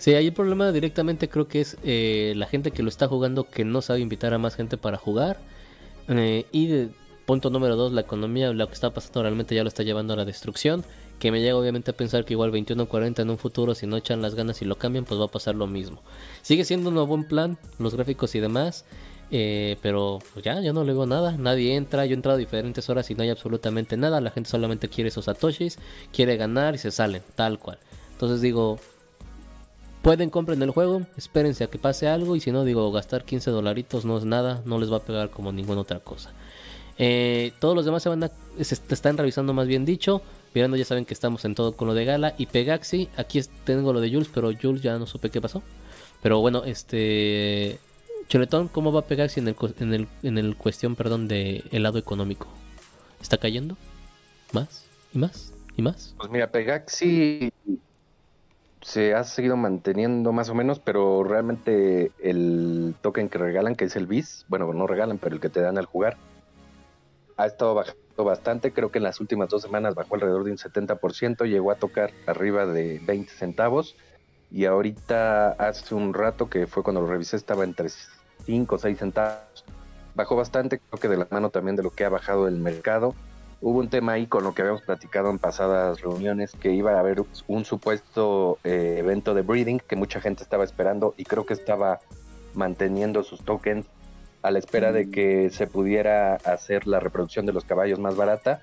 Sí, 0.00 0.14
ahí 0.14 0.28
el 0.28 0.32
problema 0.32 0.72
directamente 0.72 1.28
creo 1.28 1.46
que 1.46 1.60
es 1.60 1.76
eh, 1.84 2.32
la 2.34 2.46
gente 2.46 2.70
que 2.70 2.82
lo 2.82 2.88
está 2.88 3.06
jugando 3.06 3.44
que 3.44 3.66
no 3.66 3.82
sabe 3.82 4.00
invitar 4.00 4.32
a 4.32 4.38
más 4.38 4.56
gente 4.56 4.78
para 4.78 4.96
jugar. 4.96 5.38
Eh, 6.08 6.46
y 6.52 6.68
de, 6.68 6.88
punto 7.26 7.50
número 7.50 7.76
dos, 7.76 7.92
la 7.92 8.00
economía, 8.00 8.50
lo 8.50 8.66
que 8.66 8.72
está 8.72 8.94
pasando 8.94 9.20
realmente 9.20 9.54
ya 9.54 9.62
lo 9.62 9.68
está 9.68 9.82
llevando 9.82 10.14
a 10.14 10.16
la 10.16 10.24
destrucción. 10.24 10.86
Que 11.18 11.30
me 11.30 11.42
llega 11.42 11.54
obviamente 11.54 11.90
a 11.90 11.94
pensar 11.94 12.24
que 12.24 12.32
igual 12.32 12.50
21-40 12.50 13.20
en 13.20 13.28
un 13.28 13.36
futuro, 13.36 13.74
si 13.74 13.86
no 13.86 13.98
echan 13.98 14.22
las 14.22 14.34
ganas 14.34 14.62
y 14.62 14.64
lo 14.64 14.78
cambian, 14.78 15.04
pues 15.04 15.20
va 15.20 15.26
a 15.26 15.28
pasar 15.28 15.54
lo 15.54 15.66
mismo. 15.66 16.00
Sigue 16.40 16.64
siendo 16.64 16.88
un 16.88 17.06
buen 17.06 17.24
plan, 17.24 17.58
los 17.78 17.94
gráficos 17.94 18.34
y 18.34 18.40
demás. 18.40 18.86
Eh, 19.30 19.76
pero 19.82 20.20
pues 20.32 20.42
ya, 20.42 20.62
yo 20.62 20.72
no 20.72 20.82
le 20.82 20.94
veo 20.94 21.04
nada. 21.04 21.32
Nadie 21.32 21.76
entra. 21.76 22.06
Yo 22.06 22.12
he 22.12 22.14
entrado 22.14 22.36
a 22.36 22.38
diferentes 22.38 22.88
horas 22.88 23.10
y 23.10 23.14
no 23.14 23.22
hay 23.22 23.28
absolutamente 23.28 23.98
nada. 23.98 24.22
La 24.22 24.30
gente 24.30 24.48
solamente 24.48 24.88
quiere 24.88 25.08
esos 25.08 25.26
satoshis, 25.26 25.78
quiere 26.10 26.38
ganar 26.38 26.74
y 26.74 26.78
se 26.78 26.90
salen, 26.90 27.22
tal 27.34 27.58
cual. 27.58 27.78
Entonces 28.12 28.40
digo, 28.40 28.78
Pueden 30.02 30.30
compren 30.30 30.62
el 30.62 30.70
juego, 30.70 31.02
espérense 31.16 31.64
a 31.64 31.66
que 31.66 31.78
pase 31.78 32.08
algo 32.08 32.34
y 32.34 32.40
si 32.40 32.52
no, 32.52 32.64
digo, 32.64 32.90
gastar 32.90 33.24
15 33.24 33.50
dolaritos 33.50 34.06
no 34.06 34.16
es 34.16 34.24
nada, 34.24 34.62
no 34.64 34.78
les 34.78 34.90
va 34.90 34.96
a 34.96 35.04
pegar 35.04 35.30
como 35.30 35.52
ninguna 35.52 35.82
otra 35.82 36.00
cosa. 36.00 36.32
Eh, 36.96 37.52
todos 37.60 37.74
los 37.74 37.84
demás 37.84 38.02
se 38.02 38.08
van 38.08 38.24
a, 38.24 38.30
se 38.60 38.74
están 38.74 39.18
revisando 39.18 39.52
más 39.52 39.66
bien 39.66 39.84
dicho. 39.84 40.22
Mirando 40.54 40.76
ya 40.76 40.84
saben 40.84 41.04
que 41.04 41.14
estamos 41.14 41.44
en 41.44 41.54
todo 41.54 41.76
con 41.76 41.86
lo 41.86 41.94
de 41.94 42.04
Gala 42.04 42.34
y 42.38 42.46
Pegaxi. 42.46 43.08
Aquí 43.16 43.40
tengo 43.64 43.92
lo 43.92 44.00
de 44.00 44.10
Jules, 44.10 44.28
pero 44.32 44.50
Jules 44.52 44.82
ya 44.82 44.98
no 44.98 45.06
supe 45.06 45.30
qué 45.30 45.40
pasó. 45.40 45.62
Pero 46.22 46.40
bueno, 46.40 46.64
este... 46.64 47.78
Choletón, 48.28 48.68
¿cómo 48.68 48.92
va 48.92 49.02
Pegaxi 49.02 49.40
en 49.40 49.48
el, 49.48 49.56
en 49.80 49.94
el, 49.94 50.08
en 50.22 50.38
el 50.38 50.56
cuestión, 50.56 50.96
perdón, 50.96 51.28
de 51.28 51.64
el 51.72 51.82
lado 51.82 51.98
económico? 51.98 52.48
¿Está 53.20 53.38
cayendo? 53.38 53.76
¿Más? 54.52 54.84
¿Y 55.12 55.18
más? 55.18 55.52
¿Y 55.76 55.82
más? 55.82 56.14
Pues 56.16 56.30
mira, 56.30 56.50
Pegaxi 56.50 57.50
se 58.82 59.14
ha 59.14 59.24
seguido 59.24 59.56
manteniendo 59.56 60.32
más 60.32 60.48
o 60.48 60.54
menos, 60.54 60.78
pero 60.80 61.22
realmente 61.22 62.12
el 62.18 62.94
token 63.02 63.28
que 63.28 63.38
regalan, 63.38 63.74
que 63.74 63.84
es 63.84 63.96
el 63.96 64.06
BIS, 64.06 64.46
bueno, 64.48 64.72
no 64.72 64.86
regalan, 64.86 65.18
pero 65.18 65.34
el 65.34 65.40
que 65.40 65.50
te 65.50 65.60
dan 65.60 65.78
al 65.78 65.86
jugar, 65.86 66.16
ha 67.36 67.46
estado 67.46 67.74
bajando 67.74 68.24
bastante. 68.24 68.72
Creo 68.72 68.90
que 68.90 68.98
en 68.98 69.04
las 69.04 69.20
últimas 69.20 69.48
dos 69.48 69.62
semanas 69.62 69.94
bajó 69.94 70.14
alrededor 70.14 70.44
de 70.44 70.52
un 70.52 70.58
70%, 70.58 71.46
llegó 71.46 71.70
a 71.70 71.76
tocar 71.76 72.10
arriba 72.26 72.66
de 72.66 73.00
20 73.04 73.32
centavos. 73.32 73.96
Y 74.50 74.64
ahorita, 74.64 75.52
hace 75.52 75.94
un 75.94 76.12
rato 76.12 76.50
que 76.50 76.66
fue 76.66 76.82
cuando 76.82 77.00
lo 77.00 77.06
revisé, 77.06 77.36
estaba 77.36 77.64
entre 77.64 77.88
5 78.46 78.74
o 78.74 78.78
6 78.78 78.98
centavos. 78.98 79.64
Bajó 80.14 80.36
bastante, 80.36 80.80
creo 80.80 81.00
que 81.00 81.08
de 81.08 81.16
la 81.18 81.28
mano 81.30 81.50
también 81.50 81.76
de 81.76 81.82
lo 81.82 81.90
que 81.90 82.04
ha 82.04 82.08
bajado 82.08 82.48
el 82.48 82.56
mercado 82.56 83.14
hubo 83.60 83.78
un 83.78 83.88
tema 83.88 84.12
ahí 84.12 84.26
con 84.26 84.44
lo 84.44 84.54
que 84.54 84.62
habíamos 84.62 84.82
platicado 84.82 85.30
en 85.30 85.38
pasadas 85.38 86.00
reuniones, 86.00 86.52
que 86.52 86.72
iba 86.72 86.94
a 86.94 87.00
haber 87.00 87.22
un 87.46 87.64
supuesto 87.64 88.58
eh, 88.64 88.96
evento 88.98 89.34
de 89.34 89.42
breeding 89.42 89.80
que 89.80 89.96
mucha 89.96 90.20
gente 90.20 90.42
estaba 90.42 90.64
esperando 90.64 91.14
y 91.16 91.24
creo 91.24 91.44
que 91.44 91.54
estaba 91.54 92.00
manteniendo 92.54 93.22
sus 93.22 93.44
tokens 93.44 93.86
a 94.42 94.50
la 94.50 94.58
espera 94.58 94.92
de 94.92 95.10
que 95.10 95.50
se 95.50 95.66
pudiera 95.66 96.36
hacer 96.36 96.86
la 96.86 97.00
reproducción 97.00 97.44
de 97.44 97.52
los 97.52 97.64
caballos 97.64 97.98
más 97.98 98.16
barata. 98.16 98.62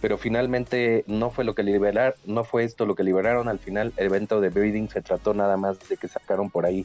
Pero 0.00 0.18
finalmente 0.18 1.02
no 1.06 1.30
fue 1.30 1.44
lo 1.44 1.54
que 1.54 1.62
liberaron, 1.62 2.14
no 2.26 2.44
fue 2.44 2.64
esto 2.64 2.84
lo 2.84 2.94
que 2.94 3.04
liberaron. 3.04 3.48
Al 3.48 3.58
final 3.58 3.94
el 3.96 4.06
evento 4.06 4.42
de 4.42 4.50
breeding 4.50 4.90
se 4.90 5.00
trató 5.00 5.32
nada 5.32 5.56
más 5.56 5.78
de 5.88 5.96
que 5.96 6.08
sacaron 6.08 6.50
por 6.50 6.66
ahí 6.66 6.84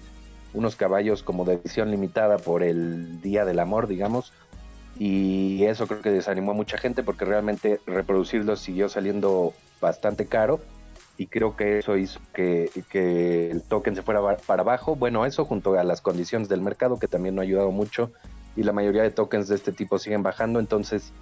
unos 0.53 0.77
caballos 0.77 1.21
como 1.21 1.43
de 1.43 1.55
edición 1.55 1.91
limitada 1.91 2.37
por 2.37 2.63
el 2.63 3.21
Día 3.21 3.43
del 3.43 3.59
Amor, 3.59 3.87
digamos, 3.87 4.31
y 4.99 5.63
eso 5.63 5.87
creo 5.87 6.01
que 6.01 6.11
desanimó 6.11 6.51
a 6.51 6.55
mucha 6.55 6.77
gente 6.77 7.03
porque 7.03 7.23
realmente 7.23 7.79
reproducirlos 7.87 8.59
siguió 8.59 8.89
saliendo 8.89 9.53
bastante 9.79 10.25
caro 10.25 10.59
y 11.17 11.27
creo 11.27 11.55
que 11.55 11.79
eso 11.79 11.95
hizo 11.95 12.19
que, 12.33 12.69
el 13.49 13.63
token 13.63 13.95
se 13.95 14.01
fuera 14.01 14.21
para 14.45 14.61
abajo. 14.61 14.97
Bueno, 14.97 15.25
eso 15.25 15.45
junto 15.45 15.79
a 15.79 15.83
las 15.85 16.01
condiciones 16.01 16.49
del 16.49 16.61
mercado 16.61 16.99
que 16.99 17.07
también 17.07 17.35
no 17.35 17.41
ha 17.41 17.45
ayudado 17.45 17.71
mucho 17.71 18.11
y 18.57 18.63
la 18.63 18.73
mayoría 18.73 19.03
de 19.03 19.11
tokens 19.11 19.47
de 19.47 19.55
este 19.55 19.71
tipo 19.71 19.99
siguen 19.99 20.21
bajando, 20.21 20.59
entonces 20.59 21.13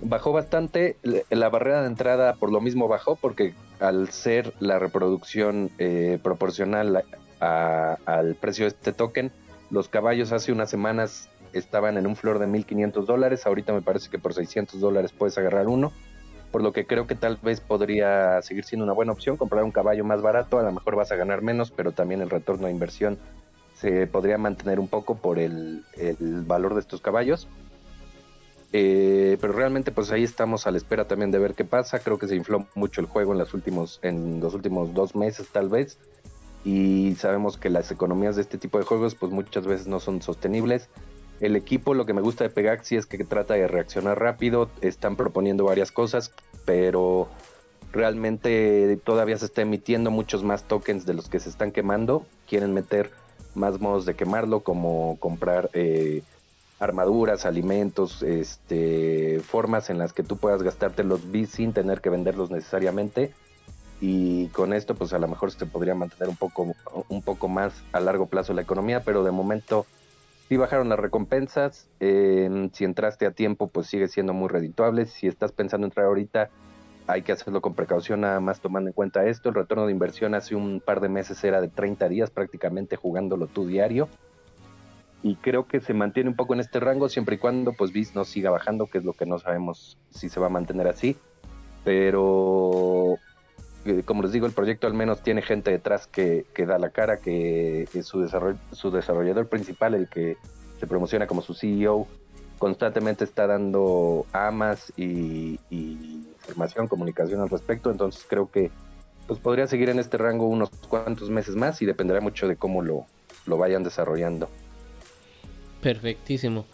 bajó 0.00 0.32
bastante. 0.32 0.96
La 1.30 1.48
barrera 1.50 1.82
de 1.82 1.86
entrada 1.86 2.34
por 2.34 2.50
lo 2.50 2.60
mismo 2.60 2.88
bajó 2.88 3.14
porque 3.14 3.54
al 3.78 4.10
ser 4.10 4.54
la 4.58 4.80
reproducción 4.80 5.70
eh, 5.78 6.18
proporcional 6.20 7.04
al 7.38 8.34
precio 8.36 8.64
de 8.64 8.70
este 8.70 8.92
token, 8.92 9.30
los 9.70 9.88
caballos 9.88 10.32
hace 10.32 10.52
unas 10.52 10.70
semanas 10.70 11.28
estaban 11.54 11.96
en 11.96 12.06
un 12.06 12.16
flor 12.16 12.38
de 12.38 12.46
1500 12.46 13.06
dólares, 13.06 13.46
ahorita 13.46 13.72
me 13.72 13.82
parece 13.82 14.10
que 14.10 14.18
por 14.18 14.34
600 14.34 14.80
dólares 14.80 15.12
puedes 15.12 15.38
agarrar 15.38 15.68
uno, 15.68 15.92
por 16.50 16.62
lo 16.62 16.72
que 16.72 16.86
creo 16.86 17.06
que 17.06 17.14
tal 17.14 17.38
vez 17.42 17.60
podría 17.60 18.40
seguir 18.42 18.64
siendo 18.64 18.84
una 18.84 18.92
buena 18.92 19.12
opción 19.12 19.36
comprar 19.36 19.64
un 19.64 19.72
caballo 19.72 20.04
más 20.04 20.22
barato, 20.22 20.58
a 20.58 20.62
lo 20.62 20.72
mejor 20.72 20.96
vas 20.96 21.10
a 21.10 21.16
ganar 21.16 21.42
menos, 21.42 21.70
pero 21.70 21.92
también 21.92 22.20
el 22.20 22.30
retorno 22.30 22.66
de 22.66 22.72
inversión 22.72 23.18
se 23.74 24.06
podría 24.06 24.38
mantener 24.38 24.80
un 24.80 24.88
poco 24.88 25.16
por 25.16 25.38
el, 25.38 25.84
valor 26.46 26.74
de 26.74 26.80
estos 26.80 27.00
caballos. 27.00 27.48
Eh, 28.72 29.36
pero 29.40 29.52
realmente 29.52 29.92
pues 29.92 30.10
ahí 30.10 30.24
estamos 30.24 30.66
a 30.66 30.72
la 30.72 30.78
espera 30.78 31.06
también 31.06 31.30
de 31.30 31.38
ver 31.38 31.54
qué 31.54 31.64
pasa. 31.64 31.98
Creo 31.98 32.18
que 32.18 32.26
se 32.26 32.36
infló 32.36 32.66
mucho 32.74 33.00
el 33.00 33.06
juego 33.06 33.32
en, 33.32 33.38
los 33.38 33.54
últimos, 33.54 34.00
en 34.02 34.40
los 34.40 34.54
últimos 34.54 34.94
dos 34.94 35.14
meses 35.14 35.48
tal 35.52 35.68
vez. 35.68 35.98
Y 36.64 37.14
sabemos 37.16 37.58
que 37.58 37.68
las 37.68 37.90
economías 37.90 38.36
de 38.36 38.42
este 38.42 38.58
tipo 38.58 38.78
de 38.78 38.84
juegos 38.84 39.14
pues 39.14 39.30
muchas 39.30 39.66
veces 39.66 39.86
no 39.86 40.00
son 40.00 40.22
sostenibles. 40.22 40.88
El 41.40 41.56
equipo, 41.56 41.94
lo 41.94 42.06
que 42.06 42.14
me 42.14 42.20
gusta 42.20 42.44
de 42.44 42.50
Pegaxi 42.50 42.96
es 42.96 43.06
que 43.06 43.22
trata 43.24 43.54
de 43.54 43.66
reaccionar 43.66 44.18
rápido, 44.18 44.70
están 44.80 45.16
proponiendo 45.16 45.64
varias 45.64 45.90
cosas, 45.90 46.32
pero 46.64 47.28
realmente 47.92 48.98
todavía 49.04 49.38
se 49.38 49.46
está 49.46 49.62
emitiendo 49.62 50.10
muchos 50.10 50.42
más 50.42 50.64
tokens 50.64 51.06
de 51.06 51.14
los 51.14 51.28
que 51.28 51.40
se 51.40 51.48
están 51.48 51.72
quemando. 51.72 52.24
Quieren 52.48 52.72
meter 52.72 53.10
más 53.54 53.80
modos 53.80 54.04
de 54.04 54.14
quemarlo, 54.14 54.60
como 54.60 55.16
comprar 55.20 55.70
eh, 55.72 56.22
armaduras, 56.78 57.46
alimentos, 57.46 58.22
este, 58.22 59.40
formas 59.40 59.90
en 59.90 59.98
las 59.98 60.12
que 60.12 60.22
tú 60.22 60.36
puedas 60.36 60.62
gastarte 60.62 61.04
los 61.04 61.30
bits 61.30 61.50
sin 61.50 61.72
tener 61.72 62.00
que 62.00 62.10
venderlos 62.10 62.50
necesariamente. 62.50 63.32
Y 64.00 64.48
con 64.48 64.72
esto, 64.72 64.94
pues 64.94 65.12
a 65.12 65.18
lo 65.18 65.28
mejor 65.28 65.52
se 65.52 65.66
podría 65.66 65.94
mantener 65.94 66.28
un 66.28 66.36
poco, 66.36 66.74
un 67.08 67.22
poco 67.22 67.48
más 67.48 67.72
a 67.92 68.00
largo 68.00 68.26
plazo 68.26 68.52
la 68.52 68.62
economía, 68.62 69.02
pero 69.02 69.24
de 69.24 69.30
momento 69.30 69.86
Sí 70.48 70.56
bajaron 70.56 70.88
las 70.88 70.98
recompensas. 70.98 71.88
si 71.98 72.84
entraste 72.84 73.26
a 73.26 73.30
tiempo, 73.30 73.68
pues 73.68 73.86
sigue 73.86 74.08
siendo 74.08 74.34
muy 74.34 74.48
redituable. 74.48 75.06
Si 75.06 75.26
estás 75.26 75.52
pensando 75.52 75.86
entrar 75.86 76.06
ahorita, 76.06 76.50
hay 77.06 77.22
que 77.22 77.32
hacerlo 77.32 77.60
con 77.60 77.74
precaución, 77.74 78.20
nada 78.22 78.40
más 78.40 78.60
tomando 78.60 78.88
en 78.88 78.94
cuenta 78.94 79.26
esto. 79.26 79.48
El 79.48 79.54
retorno 79.54 79.86
de 79.86 79.92
inversión 79.92 80.34
hace 80.34 80.54
un 80.54 80.80
par 80.80 81.00
de 81.00 81.08
meses 81.08 81.42
era 81.44 81.60
de 81.60 81.68
30 81.68 82.08
días 82.08 82.30
prácticamente 82.30 82.96
jugándolo 82.96 83.46
tú 83.46 83.66
diario. 83.66 84.08
Y 85.22 85.36
creo 85.36 85.66
que 85.66 85.80
se 85.80 85.94
mantiene 85.94 86.28
un 86.28 86.36
poco 86.36 86.52
en 86.52 86.60
este 86.60 86.80
rango 86.80 87.08
siempre 87.08 87.36
y 87.36 87.38
cuando 87.38 87.72
pues 87.72 87.92
BIS 87.92 88.14
no 88.14 88.24
siga 88.24 88.50
bajando, 88.50 88.86
que 88.86 88.98
es 88.98 89.04
lo 89.04 89.14
que 89.14 89.24
no 89.24 89.38
sabemos 89.38 89.96
si 90.10 90.28
se 90.28 90.38
va 90.40 90.46
a 90.46 90.50
mantener 90.50 90.86
así. 90.86 91.16
Pero 91.82 93.16
como 94.04 94.22
les 94.22 94.32
digo, 94.32 94.46
el 94.46 94.52
proyecto 94.52 94.86
al 94.86 94.94
menos 94.94 95.22
tiene 95.22 95.42
gente 95.42 95.70
detrás 95.70 96.06
que, 96.06 96.46
da 96.66 96.78
la 96.78 96.90
cara, 96.90 97.18
que 97.18 97.88
es 97.92 98.06
su, 98.06 98.26
su 98.72 98.90
desarrollador 98.90 99.48
principal, 99.48 99.94
el 99.94 100.08
que 100.08 100.36
se 100.80 100.86
promociona 100.86 101.26
como 101.26 101.42
su 101.42 101.54
CEO, 101.54 102.06
constantemente 102.58 103.24
está 103.24 103.46
dando 103.46 104.26
amas 104.32 104.92
y, 104.96 105.58
información, 105.70 106.88
comunicación 106.88 107.40
al 107.40 107.50
respecto, 107.50 107.90
entonces 107.90 108.24
creo 108.28 108.50
que 108.50 108.70
pues 109.26 109.40
podría 109.40 109.66
seguir 109.66 109.88
en 109.88 109.98
este 109.98 110.18
rango 110.18 110.46
unos 110.46 110.70
cuantos 110.88 111.30
meses 111.30 111.56
más 111.56 111.80
y 111.80 111.86
dependerá 111.86 112.20
mucho 112.20 112.46
de 112.46 112.56
cómo 112.56 112.82
lo, 112.82 113.06
lo 113.46 113.56
vayan 113.56 113.82
desarrollando. 113.82 114.48
Perfectísimo. 115.80 116.66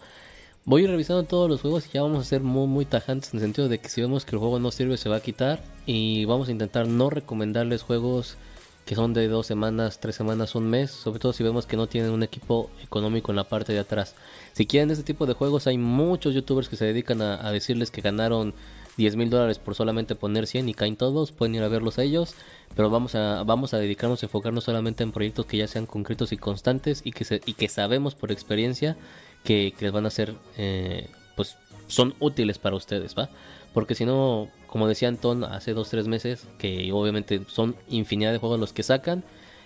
Voy 0.63 0.85
revisando 0.85 1.23
todos 1.23 1.49
los 1.49 1.61
juegos 1.61 1.87
y 1.87 1.93
ya 1.93 2.03
vamos 2.03 2.19
a 2.19 2.23
ser 2.23 2.41
muy, 2.41 2.67
muy 2.67 2.85
tajantes 2.85 3.33
en 3.33 3.39
el 3.39 3.45
sentido 3.45 3.67
de 3.67 3.79
que 3.79 3.89
si 3.89 3.99
vemos 3.99 4.25
que 4.25 4.35
el 4.35 4.39
juego 4.39 4.59
no 4.59 4.69
sirve 4.69 4.95
se 4.95 5.09
va 5.09 5.15
a 5.15 5.21
quitar 5.21 5.59
y 5.87 6.25
vamos 6.25 6.49
a 6.49 6.51
intentar 6.51 6.87
no 6.87 7.09
recomendarles 7.09 7.81
juegos 7.81 8.37
que 8.85 8.93
son 8.93 9.13
de 9.13 9.27
dos 9.27 9.47
semanas, 9.47 9.99
tres 9.99 10.15
semanas, 10.15 10.53
un 10.53 10.69
mes, 10.69 10.91
sobre 10.91 11.19
todo 11.19 11.33
si 11.33 11.43
vemos 11.43 11.65
que 11.65 11.77
no 11.77 11.87
tienen 11.87 12.11
un 12.11 12.21
equipo 12.21 12.69
económico 12.83 13.31
en 13.31 13.37
la 13.37 13.43
parte 13.43 13.73
de 13.73 13.79
atrás. 13.79 14.13
Si 14.53 14.67
quieren 14.67 14.91
este 14.91 15.03
tipo 15.03 15.25
de 15.25 15.33
juegos, 15.33 15.65
hay 15.65 15.79
muchos 15.79 16.35
youtubers 16.35 16.69
que 16.69 16.75
se 16.75 16.85
dedican 16.85 17.23
a, 17.23 17.47
a 17.47 17.51
decirles 17.51 17.89
que 17.89 18.01
ganaron 18.01 18.53
10 18.97 19.15
mil 19.15 19.29
dólares 19.29 19.57
por 19.57 19.73
solamente 19.73 20.15
poner 20.15 20.45
100 20.45 20.69
y 20.69 20.73
caen 20.73 20.95
todos, 20.95 21.31
pueden 21.31 21.55
ir 21.55 21.63
a 21.63 21.69
verlos 21.69 21.97
a 21.97 22.03
ellos, 22.03 22.35
pero 22.75 22.89
vamos 22.89 23.15
a, 23.15 23.43
vamos 23.43 23.73
a 23.73 23.77
dedicarnos 23.77 24.21
a 24.21 24.27
enfocarnos 24.27 24.65
solamente 24.65 25.03
en 25.03 25.11
proyectos 25.11 25.45
que 25.45 25.57
ya 25.57 25.67
sean 25.67 25.85
concretos 25.85 26.31
y 26.31 26.37
constantes 26.37 27.01
y 27.03 27.11
que, 27.11 27.25
se, 27.25 27.41
y 27.45 27.53
que 27.53 27.67
sabemos 27.67 28.15
por 28.15 28.31
experiencia 28.31 28.97
que, 29.43 29.73
les 29.79 29.91
van 29.91 30.05
a 30.05 30.09
ser, 30.09 30.35
eh, 30.57 31.09
pues 31.35 31.57
son 31.87 32.15
útiles 32.19 32.57
para 32.57 32.75
ustedes, 32.75 33.15
¿va? 33.17 33.29
Porque 33.73 33.95
si 33.95 34.05
no, 34.05 34.49
como 34.67 34.87
decía 34.87 35.07
Anton 35.07 35.43
hace 35.43 35.75
2-3 35.75 36.05
meses, 36.07 36.47
que 36.57 36.91
obviamente 36.91 37.41
son 37.47 37.75
infinidad 37.89 38.31
de 38.31 38.37
juegos 38.37 38.59
los 38.59 38.73
que 38.73 38.83
sacan, 38.83 39.23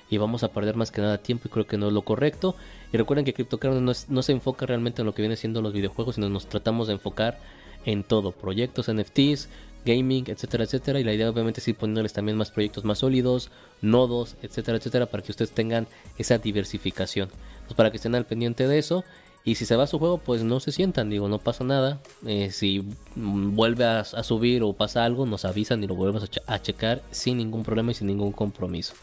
y 0.10 0.18
vamos 0.18 0.44
a 0.44 0.50
perder 0.50 0.76
más 0.76 0.92
que 0.92 1.02
nada 1.02 1.18
tiempo 1.18 1.48
y 1.48 1.52
creo 1.52 1.66
que 1.66 1.78
no 1.78 1.88
es 1.88 1.94
lo 1.94 2.04
correcto. 2.04 2.56
Y 2.94 2.98
recuerden 2.98 3.26
que 3.26 3.34
CryptoCarnes 3.34 3.82
no, 3.82 4.16
no 4.16 4.22
se 4.22 4.32
enfoca 4.32 4.66
realmente 4.66 5.02
en 5.02 5.08
lo 5.08 5.16
que 5.16 5.22
viene 5.22 5.36
siendo 5.36 5.62
los 5.62 5.74
videojuegos, 5.74 6.16
sino 6.16 6.30
nos 6.30 6.48
tratamos 6.48 6.88
de 6.88 6.94
enfocar 6.94 7.40
en 7.86 8.04
todo, 8.04 8.32
proyectos, 8.32 8.92
NFTs, 8.92 9.50
gaming, 9.86 10.26
etcétera, 10.28 10.66
etcétera. 10.66 11.00
Y 11.00 11.04
la 11.04 11.14
idea 11.14 11.30
obviamente 11.30 11.60
es 11.60 11.68
ir 11.68 11.76
poniéndoles 11.76 12.14
también 12.14 12.38
más 12.38 12.52
proyectos 12.52 12.84
más 12.84 13.00
sólidos, 13.00 13.52
nodos, 13.82 14.36
etcétera, 14.42 14.78
etcétera, 14.78 15.06
para 15.08 15.24
que 15.24 15.32
ustedes 15.32 15.52
tengan 15.52 15.88
esa 16.18 16.38
diversificación. 16.38 17.30
Pues 17.66 17.76
para 17.76 17.92
que 17.92 17.98
estén 17.98 18.16
al 18.16 18.26
pendiente 18.26 18.68
de 18.68 18.78
eso. 18.78 19.04
Y 19.46 19.56
si 19.56 19.66
se 19.68 19.76
va 19.76 19.86
su 19.86 20.00
juego, 20.00 20.18
pues 20.18 20.44
no 20.44 20.60
se 20.60 20.72
sientan, 20.72 21.12
digo, 21.12 21.30
no 21.30 21.38
pasa 21.38 21.64
nada. 21.64 22.02
Eh, 22.26 22.50
si 22.52 22.84
vuelve 23.16 23.86
a, 23.86 24.04
subir 24.04 24.64
o 24.64 24.74
pasa 24.74 25.06
algo, 25.06 25.28
nos 25.28 25.46
avisan 25.46 25.84
y 25.84 25.88
lo 25.88 25.94
volvemos 25.96 26.24
a, 26.24 26.28
ch 26.28 26.40
a, 26.48 26.60
checar 26.60 27.04
sin 27.12 27.38
ningún 27.38 27.64
problema 27.64 27.92
y 27.92 27.94
sin 27.94 28.08
ningún 28.08 28.32
compromiso. 28.32 28.96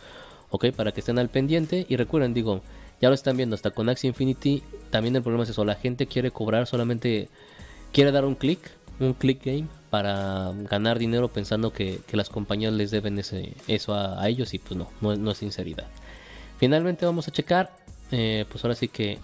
Ok, 0.50 0.72
para 0.72 0.90
que 0.90 0.98
estén 0.98 1.20
al 1.20 1.28
pendiente. 1.28 1.86
Y 1.88 1.94
recuerden, 1.94 2.34
digo, 2.34 2.60
ya 3.00 3.08
lo 3.08 3.14
están 3.14 3.36
viendo 3.36 3.54
hasta 3.54 3.70
con 3.70 3.88
Axie 3.88 4.08
Infinity. 4.08 4.64
También 4.90 5.14
el 5.14 5.22
problema 5.22 5.44
es 5.44 5.50
eso, 5.50 5.64
la 5.64 5.76
gente 5.76 6.06
quiere 6.06 6.32
cobrar 6.32 6.66
solamente 6.66 7.28
quiere 7.92 8.10
dar 8.10 8.24
un 8.24 8.34
clic, 8.34 8.58
un 8.98 9.14
click 9.14 9.44
game 9.44 9.68
para 9.90 10.52
ganar 10.70 10.98
dinero 10.98 11.28
pensando 11.28 11.72
que, 11.72 12.00
que 12.06 12.16
las 12.16 12.30
compañías 12.30 12.72
les 12.72 12.90
deben 12.90 13.18
ese, 13.18 13.54
eso 13.68 13.94
a, 13.94 14.20
a, 14.20 14.28
ellos 14.28 14.54
y 14.54 14.58
pues 14.58 14.76
no, 14.76 14.88
no, 15.00 15.14
no, 15.14 15.30
es 15.30 15.38
sinceridad. 15.38 15.86
Finalmente 16.58 17.06
vamos 17.06 17.28
a 17.28 17.30
checar, 17.30 17.76
eh, 18.10 18.46
pues 18.50 18.64
ahora 18.64 18.74
sí 18.74 18.88
que 18.88 19.18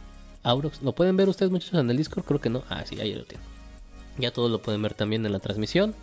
Aurox, 0.49 0.83
¿lo 0.83 0.93
pueden 0.95 1.17
ver 1.17 1.29
ustedes 1.29 1.51
muchachos 1.51 1.81
en 1.81 1.91
el 1.91 1.97
Discord? 1.97 2.25
Creo 2.25 2.41
que 2.41 2.51
no, 2.51 2.63
ah 2.69 2.85
sí, 2.87 3.01
ahí 3.01 3.15
lo 3.15 3.25
tienen. 3.25 3.47
Ya 4.19 4.33
todos 4.33 4.51
lo 4.51 4.61
pueden 4.61 4.83
ver 4.83 4.95
también 4.95 5.25
en 5.25 5.33
la 5.33 5.39
transmisión. 5.39 5.95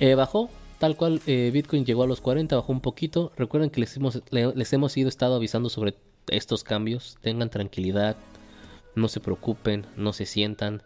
Eh, 0.00 0.14
bajó, 0.14 0.48
tal 0.78 0.96
cual 0.96 1.20
eh, 1.26 1.50
Bitcoin 1.52 1.84
llegó 1.84 2.04
a 2.04 2.06
los 2.06 2.20
40, 2.20 2.56
bajó 2.56 2.72
un 2.72 2.80
poquito. 2.80 3.32
Recuerden 3.36 3.70
que 3.70 3.80
les 3.80 3.96
hemos, 3.96 4.22
les 4.30 4.72
hemos 4.72 4.96
ido 4.96 5.08
estado 5.08 5.34
avisando 5.34 5.68
sobre 5.70 5.96
estos 6.28 6.64
cambios. 6.64 7.18
Tengan 7.20 7.50
tranquilidad, 7.50 8.16
no 8.94 9.08
se 9.08 9.20
preocupen, 9.20 9.86
no 9.96 10.12
se 10.12 10.24
sientan 10.24 10.82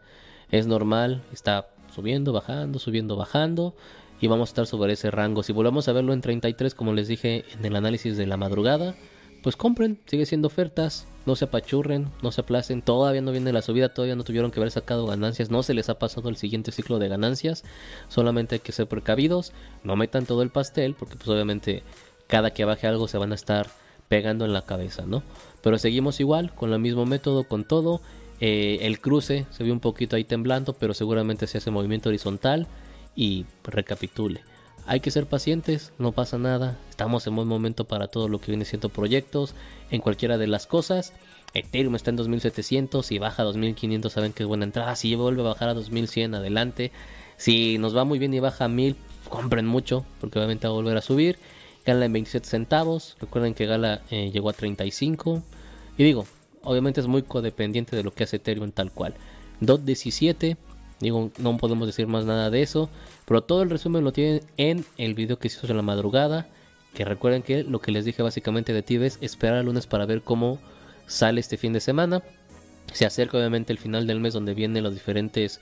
es 0.53 0.66
normal, 0.66 1.24
está 1.32 1.66
subiendo, 1.93 2.32
bajando, 2.32 2.78
subiendo, 2.78 3.16
bajando 3.16 3.74
y 4.20 4.28
vamos 4.28 4.51
a 4.51 4.53
estar 4.53 4.66
sobre 4.66 4.93
ese 4.93 5.11
rango. 5.11 5.43
Si 5.43 5.53
volvemos 5.53 5.89
a 5.89 5.93
verlo 5.93 6.12
en 6.12 6.20
33, 6.20 6.74
como 6.74 6.93
les 6.93 7.09
dije 7.09 7.44
en 7.59 7.65
el 7.65 7.74
análisis 7.74 8.16
de 8.16 8.27
la 8.27 8.36
madrugada, 8.36 8.94
pues 9.43 9.56
compren, 9.56 9.98
sigue 10.06 10.24
siendo 10.24 10.47
ofertas, 10.47 11.06
no 11.27 11.36
se 11.36 11.47
apachurren, 11.47 12.09
no 12.23 12.32
se 12.32 12.40
aplacen, 12.40 12.81
todavía 12.82 13.20
no 13.20 13.32
viene 13.32 13.52
la 13.52 13.62
subida, 13.62 13.93
todavía 13.93 14.16
no 14.16 14.24
tuvieron 14.24 14.51
que 14.51 14.60
haber 14.60 14.70
sacado 14.70 15.06
ganancias, 15.06 15.51
no 15.51 15.62
se 15.62 15.74
les 15.74 15.89
ha 15.89 15.98
pasado 15.98 16.28
el 16.28 16.36
siguiente 16.36 16.73
ciclo 16.73 16.98
de 16.98 17.09
ganancias, 17.09 17.64
solamente 18.09 18.56
hay 18.56 18.60
que 18.60 18.73
ser 18.73 18.86
precavidos, 18.86 19.52
no 19.82 19.97
metan 19.97 20.27
todo 20.27 20.43
el 20.43 20.51
pastel, 20.51 20.94
porque 20.94 21.16
pues 21.16 21.28
obviamente 21.28 21.82
cada 22.28 22.52
que 22.52 22.64
baje 22.64 22.86
algo 22.86 23.09
se 23.09 23.19
van 23.19 23.32
a 23.32 23.35
estar 23.35 23.69
pegando 24.09 24.44
en 24.44 24.52
la 24.52 24.62
cabeza, 24.62 25.05
¿no? 25.06 25.23
Pero 25.62 25.78
seguimos 25.78 26.20
igual, 26.20 26.55
con 26.55 26.73
el 26.73 26.78
mismo 26.78 27.05
método, 27.06 27.44
con 27.44 27.64
todo, 27.64 28.01
eh, 28.40 28.78
el 28.82 29.01
cruce 29.01 29.47
se 29.51 29.64
vio 29.64 29.73
un 29.73 29.81
poquito 29.81 30.16
ahí 30.16 30.24
temblando, 30.24 30.73
pero 30.74 30.94
seguramente 30.94 31.47
se 31.47 31.59
hace 31.59 31.70
movimiento 31.70 32.09
horizontal 32.09 32.66
y 33.16 33.47
recapitule. 33.64 34.43
Hay 34.85 35.01
que 35.01 35.13
ser 35.13 35.27
pacientes, 35.27 35.93
no 35.99 36.13
pasa 36.13 36.39
nada. 36.39 36.77
Estamos 36.91 37.27
en 37.27 37.37
buen 37.37 37.47
momento 37.47 37.85
para 37.85 38.09
todo 38.09 38.29
lo 38.29 38.41
que 38.41 38.51
viene 38.51 38.65
siendo 38.65 38.89
proyectos, 38.89 39.55
en 39.91 40.01
cualquiera 40.01 40.39
de 40.39 40.49
las 40.49 40.67
cosas. 40.67 41.13
Ethereum 41.55 41.95
está 41.95 42.11
en 42.11 42.17
2700, 42.17 43.13
y 43.13 43.19
baja 43.19 43.43
a 43.43 43.45
2500 43.45 44.13
saben 44.13 44.33
que 44.33 44.43
es 44.43 44.49
buena 44.49 44.65
entrada. 44.65 44.97
Si 44.97 45.15
vuelve 45.15 45.43
a 45.43 45.45
bajar 45.45 45.69
a 45.69 45.75
2100, 45.75 46.35
adelante. 46.35 46.91
Si 47.37 47.79
nos 47.79 47.97
va 47.97 48.05
muy 48.05 48.19
bien 48.19 48.35
y 48.35 48.41
baja 48.41 48.65
a 48.65 48.69
1000, 48.69 48.97
compren 49.29 49.67
mucho, 49.67 50.05
porque 50.21 50.39
obviamente 50.39 50.67
va 50.67 50.73
a 50.73 50.77
volver 50.77 50.97
a 50.97 51.03
subir. 51.03 51.39
Gala 51.85 52.05
en 52.05 52.13
27 52.13 52.47
centavos. 52.47 53.17
Recuerden 53.21 53.55
que 53.55 53.67
Gala 53.67 54.03
eh, 54.11 54.31
llegó 54.33 54.51
a 54.51 54.53
35. 54.53 55.43
Y 55.97 56.05
digo, 56.05 56.27
obviamente 56.65 57.01
es 57.01 57.07
muy 57.07 57.23
codependiente 57.23 57.95
de 57.95 58.03
lo 58.03 58.13
que 58.13 58.25
hace 58.25 58.37
Ethereum 58.37 58.73
tal 58.73 58.91
cual. 58.91 59.15
DOT 59.61 59.83
17, 59.83 60.57
digo, 61.03 61.31
no 61.39 61.57
podemos 61.57 61.87
decir 61.87 62.07
más 62.07 62.24
nada 62.24 62.51
de 62.51 62.62
eso, 62.62 62.89
pero 63.27 63.43
todo 63.43 63.62
el 63.62 63.70
resumen 63.70 64.05
lo 64.05 64.12
tienen 64.12 64.43
en 64.57 64.85
el 64.97 65.15
video 65.15 65.39
que 65.39 65.49
se 65.49 65.59
hizo 65.59 65.66
en 65.70 65.77
la 65.77 65.83
madrugada. 65.83 66.49
Que 66.95 67.05
recuerden 67.05 67.43
que 67.43 67.65
lo 67.65 67.81
que 67.81 67.91
les 67.91 68.05
dije 68.05 68.23
básicamente 68.23 68.73
de 68.73 68.83
ti 68.83 68.97
es 68.97 69.19
esperar 69.20 69.59
el 69.59 69.66
lunes 69.66 69.87
para 69.87 70.07
ver 70.07 70.23
cómo 70.23 70.59
sale 71.07 71.41
este 71.41 71.57
fin 71.57 71.73
de 71.73 71.81
semana. 71.81 72.23
Se 72.93 73.07
acerca 73.07 73.39
obviamente 73.39 73.73
el 73.73 73.79
final 73.79 74.07
del 74.07 74.20
mes 74.20 74.35
donde 74.35 74.55
vienen 74.55 74.83
los 74.83 74.93
diferentes 74.93 75.61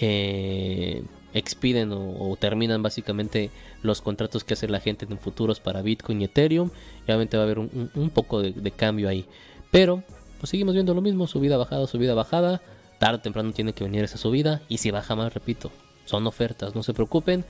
eh, 0.00 1.02
expiden 1.34 1.90
o, 1.92 2.36
terminan 2.38 2.82
básicamente 2.82 3.50
los 3.82 4.00
contratos 4.00 4.44
que 4.44 4.54
hace 4.54 4.68
la 4.68 4.80
gente 4.80 5.06
en 5.08 5.18
futuros 5.18 5.60
para 5.60 5.82
Bitcoin 5.82 6.22
y 6.22 6.24
Ethereum. 6.24 6.70
Obviamente 7.04 7.36
va 7.36 7.42
a 7.42 7.46
haber 7.46 7.58
un, 7.58 8.10
poco 8.14 8.40
de, 8.40 8.52
de, 8.52 8.70
cambio 8.70 9.08
ahí. 9.08 9.26
Pero 9.70 10.02
pues 10.38 10.50
seguimos 10.50 10.74
viendo 10.74 10.94
lo 10.94 11.02
mismo, 11.02 11.26
subida, 11.26 11.58
bajada, 11.58 11.86
subida, 11.86 12.14
bajada. 12.14 12.62
Tarde 13.00 13.16
o 13.16 13.20
temprano 13.20 13.52
tiene 13.52 13.72
que 13.72 13.82
venir 13.82 14.04
esa 14.04 14.18
subida. 14.18 14.60
Y 14.68 14.76
si 14.76 14.90
baja 14.90 15.16
más, 15.16 15.32
repito, 15.32 15.72
son 16.04 16.26
ofertas, 16.26 16.74
no 16.74 16.82
se 16.82 16.92
preocupen. 16.92 17.46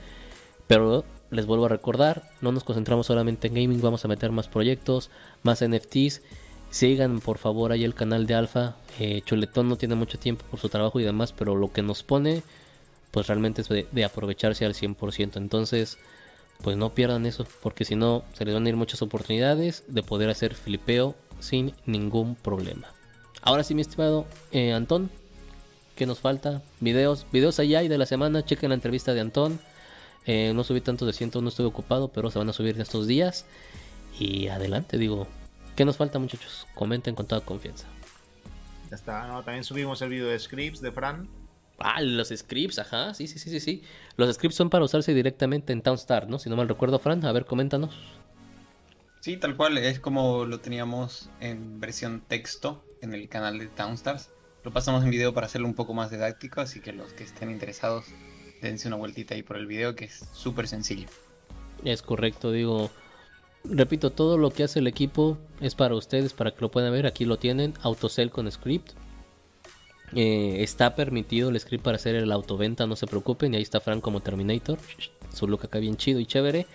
Pero 0.65 1.03
les 1.29 1.45
vuelvo 1.45 1.65
a 1.65 1.67
recordar, 1.67 2.29
no 2.39 2.53
nos 2.53 2.63
concentramos 2.63 3.07
solamente 3.07 3.49
en 3.49 3.55
gaming, 3.55 3.81
vamos 3.81 4.05
a 4.05 4.07
meter 4.07 4.31
más 4.31 4.47
proyectos, 4.47 5.09
más 5.43 5.61
NFTs. 5.61 6.21
Sigan 6.69 7.19
por 7.19 7.37
favor 7.37 7.73
ahí 7.73 7.83
el 7.83 7.93
canal 7.93 8.27
de 8.27 8.33
Alfa. 8.33 8.77
Eh, 8.97 9.21
Chuletón 9.25 9.67
no 9.67 9.75
tiene 9.75 9.95
mucho 9.95 10.17
tiempo 10.17 10.45
por 10.49 10.61
su 10.61 10.69
trabajo 10.69 11.01
y 11.01 11.03
demás, 11.03 11.33
pero 11.33 11.57
lo 11.57 11.73
que 11.73 11.81
nos 11.81 12.01
pone, 12.01 12.43
pues 13.11 13.27
realmente 13.27 13.61
es 13.61 13.67
de, 13.67 14.05
aprovecharse 14.05 14.63
al 14.63 14.73
100%. 14.73 15.35
Entonces, 15.35 15.97
pues 16.63 16.77
no 16.77 16.93
pierdan 16.93 17.25
eso, 17.25 17.45
porque 17.61 17.83
si 17.83 17.97
no, 17.97 18.23
se 18.31 18.45
les 18.45 18.53
van 18.53 18.65
a 18.65 18.69
ir 18.69 18.77
muchas 18.77 19.01
oportunidades 19.01 19.83
de 19.89 20.01
poder 20.01 20.29
hacer 20.29 20.55
flipeo 20.55 21.13
sin 21.41 21.73
ningún 21.85 22.35
problema. 22.35 22.87
Ahora 23.41 23.65
sí, 23.65 23.75
mi 23.75 23.81
estimado 23.81 24.25
eh, 24.53 24.71
Antón, 24.71 25.11
¿qué 26.01 26.07
nos 26.07 26.19
falta? 26.19 26.63
Videos, 26.79 27.27
videos 27.31 27.59
allá 27.59 27.83
y 27.83 27.87
de 27.87 27.99
la 27.99 28.07
semana, 28.07 28.43
chequen 28.43 28.69
la 28.69 28.73
entrevista 28.73 29.13
de 29.13 29.19
Antón. 29.19 29.59
Eh, 30.25 30.51
no 30.55 30.63
subí 30.63 30.81
tantos 30.81 31.05
de 31.05 31.13
ciento, 31.13 31.43
no 31.43 31.49
estoy 31.49 31.67
ocupado, 31.67 32.07
pero 32.07 32.31
se 32.31 32.39
van 32.39 32.49
a 32.49 32.53
subir 32.53 32.73
en 32.73 32.81
estos 32.81 33.05
días. 33.05 33.45
Y 34.17 34.47
adelante, 34.47 34.97
digo, 34.97 35.27
¿qué 35.75 35.85
nos 35.85 35.97
falta 35.97 36.17
muchachos? 36.17 36.65
Comenten 36.73 37.13
con 37.13 37.27
toda 37.27 37.41
confianza. 37.41 37.85
Ya 38.89 38.95
está, 38.95 39.27
¿no? 39.27 39.43
También 39.43 39.63
subimos 39.63 40.01
el 40.01 40.09
video 40.09 40.27
de 40.27 40.39
scripts 40.39 40.81
de 40.81 40.91
Fran. 40.91 41.29
Ah, 41.77 42.01
los 42.01 42.29
scripts, 42.29 42.79
ajá, 42.79 43.13
sí, 43.13 43.27
sí, 43.27 43.37
sí, 43.37 43.51
sí, 43.51 43.59
sí. 43.59 43.83
Los 44.17 44.33
scripts 44.33 44.57
son 44.57 44.71
para 44.71 44.83
usarse 44.83 45.13
directamente 45.13 45.71
en 45.71 45.83
Townstar, 45.83 46.27
¿no? 46.27 46.39
Si 46.39 46.49
no 46.49 46.55
mal 46.55 46.67
recuerdo, 46.67 46.97
Fran, 46.97 47.23
a 47.25 47.31
ver, 47.31 47.45
coméntanos. 47.45 47.93
Sí, 49.19 49.37
tal 49.37 49.55
cual, 49.55 49.77
es 49.77 49.99
como 49.99 50.45
lo 50.45 50.61
teníamos 50.61 51.29
en 51.39 51.79
versión 51.79 52.21
texto 52.21 52.83
en 53.03 53.13
el 53.13 53.29
canal 53.29 53.59
de 53.59 53.67
Townstars. 53.67 54.31
Lo 54.63 54.71
pasamos 54.71 55.03
en 55.03 55.09
video 55.09 55.33
para 55.33 55.47
hacerlo 55.47 55.67
un 55.67 55.73
poco 55.73 55.95
más 55.95 56.11
didáctico, 56.11 56.61
así 56.61 56.81
que 56.81 56.93
los 56.93 57.13
que 57.13 57.23
estén 57.23 57.49
interesados, 57.49 58.05
dense 58.61 58.87
una 58.87 58.97
vueltita 58.97 59.33
ahí 59.33 59.41
por 59.41 59.57
el 59.57 59.65
video, 59.65 59.95
que 59.95 60.05
es 60.05 60.23
súper 60.33 60.67
sencillo. 60.67 61.07
Es 61.83 62.03
correcto, 62.03 62.51
digo, 62.51 62.91
repito, 63.63 64.11
todo 64.11 64.37
lo 64.37 64.51
que 64.51 64.63
hace 64.63 64.77
el 64.77 64.85
equipo 64.85 65.39
es 65.61 65.73
para 65.73 65.95
ustedes, 65.95 66.33
para 66.33 66.51
que 66.51 66.61
lo 66.61 66.69
puedan 66.69 66.91
ver, 66.91 67.07
aquí 67.07 67.25
lo 67.25 67.39
tienen, 67.39 67.73
autosell 67.81 68.29
con 68.29 68.51
script. 68.51 68.91
Eh, 70.13 70.57
está 70.61 70.93
permitido 70.93 71.49
el 71.49 71.59
script 71.59 71.83
para 71.83 71.95
hacer 71.95 72.13
el 72.13 72.31
autoventa, 72.31 72.85
no 72.85 72.95
se 72.95 73.07
preocupen, 73.07 73.53
y 73.53 73.57
ahí 73.57 73.63
está 73.63 73.79
Frank 73.79 74.01
como 74.01 74.19
Terminator, 74.19 74.77
su 75.33 75.47
look 75.47 75.61
acá 75.63 75.79
bien 75.79 75.97
chido 75.97 76.19
y 76.19 76.27
chévere, 76.27 76.67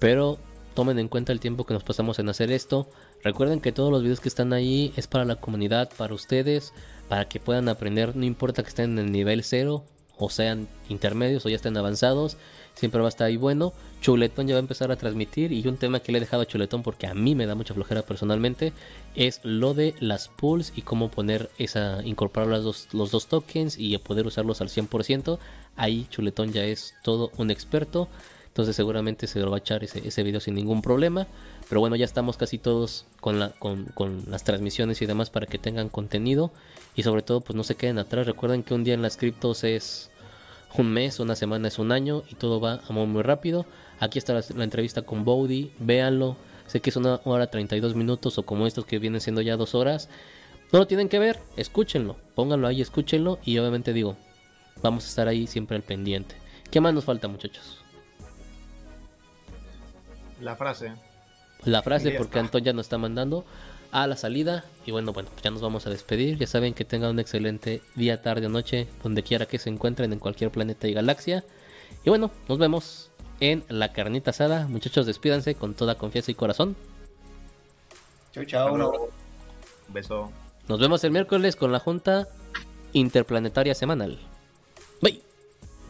pero 0.00 0.38
tomen 0.74 0.98
en 0.98 1.08
cuenta 1.08 1.32
el 1.32 1.40
tiempo 1.40 1.64
que 1.64 1.72
nos 1.72 1.82
pasamos 1.82 2.18
en 2.18 2.28
hacer 2.28 2.52
esto. 2.52 2.90
Recuerden 3.24 3.60
que 3.60 3.72
todos 3.72 3.90
los 3.90 4.02
videos 4.02 4.20
que 4.20 4.28
están 4.28 4.52
ahí 4.52 4.92
es 4.96 5.06
para 5.06 5.24
la 5.24 5.36
comunidad, 5.36 5.90
para 5.96 6.12
ustedes, 6.12 6.74
para 7.08 7.28
que 7.28 7.40
puedan 7.40 7.68
aprender, 7.68 8.16
no 8.16 8.24
importa 8.24 8.62
que 8.62 8.68
estén 8.68 8.92
en 8.92 9.06
el 9.06 9.12
nivel 9.12 9.42
0 9.42 9.84
o 10.18 10.30
sean 10.30 10.68
intermedios 10.88 11.44
o 11.44 11.48
ya 11.48 11.56
estén 11.56 11.76
avanzados, 11.76 12.36
siempre 12.74 13.00
va 13.00 13.06
a 13.06 13.08
estar 13.08 13.26
ahí 13.26 13.36
bueno. 13.36 13.72
Chuletón 14.00 14.46
ya 14.46 14.54
va 14.54 14.58
a 14.58 14.60
empezar 14.60 14.92
a 14.92 14.96
transmitir 14.96 15.52
y 15.52 15.66
un 15.66 15.78
tema 15.78 16.00
que 16.00 16.12
le 16.12 16.18
he 16.18 16.20
dejado 16.20 16.42
a 16.42 16.46
Chuletón 16.46 16.82
porque 16.82 17.06
a 17.06 17.14
mí 17.14 17.34
me 17.34 17.46
da 17.46 17.54
mucha 17.54 17.74
flojera 17.74 18.02
personalmente 18.02 18.72
es 19.14 19.40
lo 19.42 19.74
de 19.74 19.94
las 20.00 20.28
pools 20.28 20.72
y 20.76 20.82
cómo 20.82 21.10
poner 21.10 21.50
esa, 21.58 22.02
incorporar 22.04 22.62
dos, 22.62 22.88
los 22.92 23.10
dos 23.10 23.26
tokens 23.26 23.76
y 23.78 23.96
poder 23.98 24.26
usarlos 24.26 24.60
al 24.60 24.68
100%. 24.68 25.38
Ahí 25.76 26.06
Chuletón 26.10 26.52
ya 26.52 26.64
es 26.64 26.94
todo 27.02 27.30
un 27.36 27.50
experto. 27.50 28.08
Entonces 28.56 28.74
seguramente 28.74 29.26
se 29.26 29.38
lo 29.38 29.50
va 29.50 29.58
a 29.58 29.60
echar 29.60 29.84
ese, 29.84 30.22
video 30.22 30.40
sin 30.40 30.54
ningún 30.54 30.80
problema. 30.80 31.26
Pero 31.68 31.82
bueno, 31.82 31.94
ya 31.94 32.06
estamos 32.06 32.38
casi 32.38 32.56
todos 32.56 33.04
con, 33.20 33.38
la, 33.38 33.50
con, 33.50 33.84
con, 33.92 34.22
las 34.30 34.44
transmisiones 34.44 35.02
y 35.02 35.04
demás 35.04 35.28
para 35.28 35.44
que 35.44 35.58
tengan 35.58 35.90
contenido. 35.90 36.52
Y 36.94 37.02
sobre 37.02 37.20
todo, 37.20 37.42
pues 37.42 37.54
no 37.54 37.64
se 37.64 37.74
queden 37.74 37.98
atrás. 37.98 38.26
Recuerden 38.26 38.62
que 38.62 38.72
un 38.72 38.82
día 38.82 38.94
en 38.94 39.02
las 39.02 39.18
criptos 39.18 39.62
es 39.62 40.10
un 40.74 40.90
mes, 40.90 41.20
una 41.20 41.36
semana 41.36 41.68
es 41.68 41.78
un 41.78 41.92
año 41.92 42.22
y 42.30 42.36
todo 42.36 42.58
va 42.58 42.80
muy, 42.88 43.04
muy 43.04 43.22
rápido. 43.22 43.66
Aquí 44.00 44.18
está 44.18 44.32
la, 44.32 44.42
la 44.54 44.64
entrevista 44.64 45.02
con 45.02 45.26
Bowdy, 45.26 45.72
véanlo. 45.78 46.38
Sé 46.66 46.80
que 46.80 46.88
es 46.88 46.96
una 46.96 47.20
hora 47.24 47.50
32 47.50 47.94
minutos 47.94 48.38
o 48.38 48.46
como 48.46 48.66
estos 48.66 48.86
que 48.86 48.98
vienen 48.98 49.20
siendo 49.20 49.42
ya 49.42 49.58
dos 49.58 49.74
horas. 49.74 50.08
No 50.72 50.78
lo 50.78 50.86
tienen 50.86 51.10
que 51.10 51.18
ver, 51.18 51.40
escúchenlo, 51.58 52.16
pónganlo 52.34 52.68
ahí, 52.68 52.80
escúchenlo 52.80 53.38
y 53.44 53.58
obviamente 53.58 53.92
digo, 53.92 54.16
vamos 54.82 55.04
a 55.04 55.08
estar 55.08 55.28
ahí 55.28 55.46
siempre 55.46 55.76
al 55.76 55.82
pendiente. 55.82 56.36
¿Qué 56.70 56.80
más 56.80 56.94
nos 56.94 57.04
falta 57.04 57.28
muchachos? 57.28 57.85
La 60.40 60.56
frase. 60.56 60.92
La 61.64 61.82
frase 61.82 62.12
porque 62.12 62.38
Anton 62.38 62.62
ya 62.62 62.72
nos 62.72 62.86
está 62.86 62.98
mandando 62.98 63.44
a 63.92 64.06
la 64.06 64.16
salida 64.16 64.64
y 64.84 64.90
bueno, 64.90 65.12
bueno, 65.12 65.30
ya 65.42 65.50
nos 65.50 65.62
vamos 65.62 65.86
a 65.86 65.90
despedir. 65.90 66.38
Ya 66.38 66.46
saben 66.46 66.74
que 66.74 66.84
tengan 66.84 67.10
un 67.10 67.18
excelente 67.18 67.82
día, 67.94 68.22
tarde 68.22 68.46
o 68.46 68.48
noche, 68.48 68.88
donde 69.02 69.22
quiera 69.22 69.46
que 69.46 69.58
se 69.58 69.70
encuentren 69.70 70.12
en 70.12 70.18
cualquier 70.18 70.50
planeta 70.50 70.86
y 70.86 70.92
galaxia. 70.92 71.44
Y 72.04 72.10
bueno, 72.10 72.30
nos 72.48 72.58
vemos 72.58 73.10
en 73.40 73.64
la 73.68 73.92
carnita 73.92 74.30
asada. 74.30 74.66
Muchachos, 74.68 75.06
despídanse 75.06 75.54
con 75.54 75.74
toda 75.74 75.96
confianza 75.96 76.30
y 76.30 76.34
corazón. 76.34 76.76
Chau, 78.32 78.44
chau. 78.44 78.74
Un 78.74 79.94
beso. 79.94 80.30
Nos 80.68 80.80
vemos 80.80 81.02
el 81.04 81.12
miércoles 81.12 81.56
con 81.56 81.72
la 81.72 81.78
Junta 81.78 82.28
Interplanetaria 82.92 83.74
Semanal. 83.74 84.18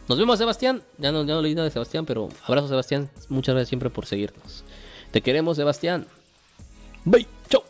Nos 0.07 0.17
vemos, 0.17 0.37
Sebastián. 0.37 0.81
Ya 0.97 1.11
no, 1.11 1.23
ya 1.25 1.33
no 1.33 1.41
leí 1.41 1.53
nada 1.53 1.65
de 1.65 1.71
Sebastián, 1.71 2.05
pero 2.05 2.29
abrazo, 2.45 2.67
Sebastián. 2.67 3.09
Muchas 3.29 3.53
gracias 3.53 3.69
siempre 3.69 3.89
por 3.89 4.05
seguirnos. 4.05 4.63
Te 5.11 5.21
queremos, 5.21 5.57
Sebastián. 5.57 6.07
Bye. 7.03 7.27
Chau. 7.49 7.63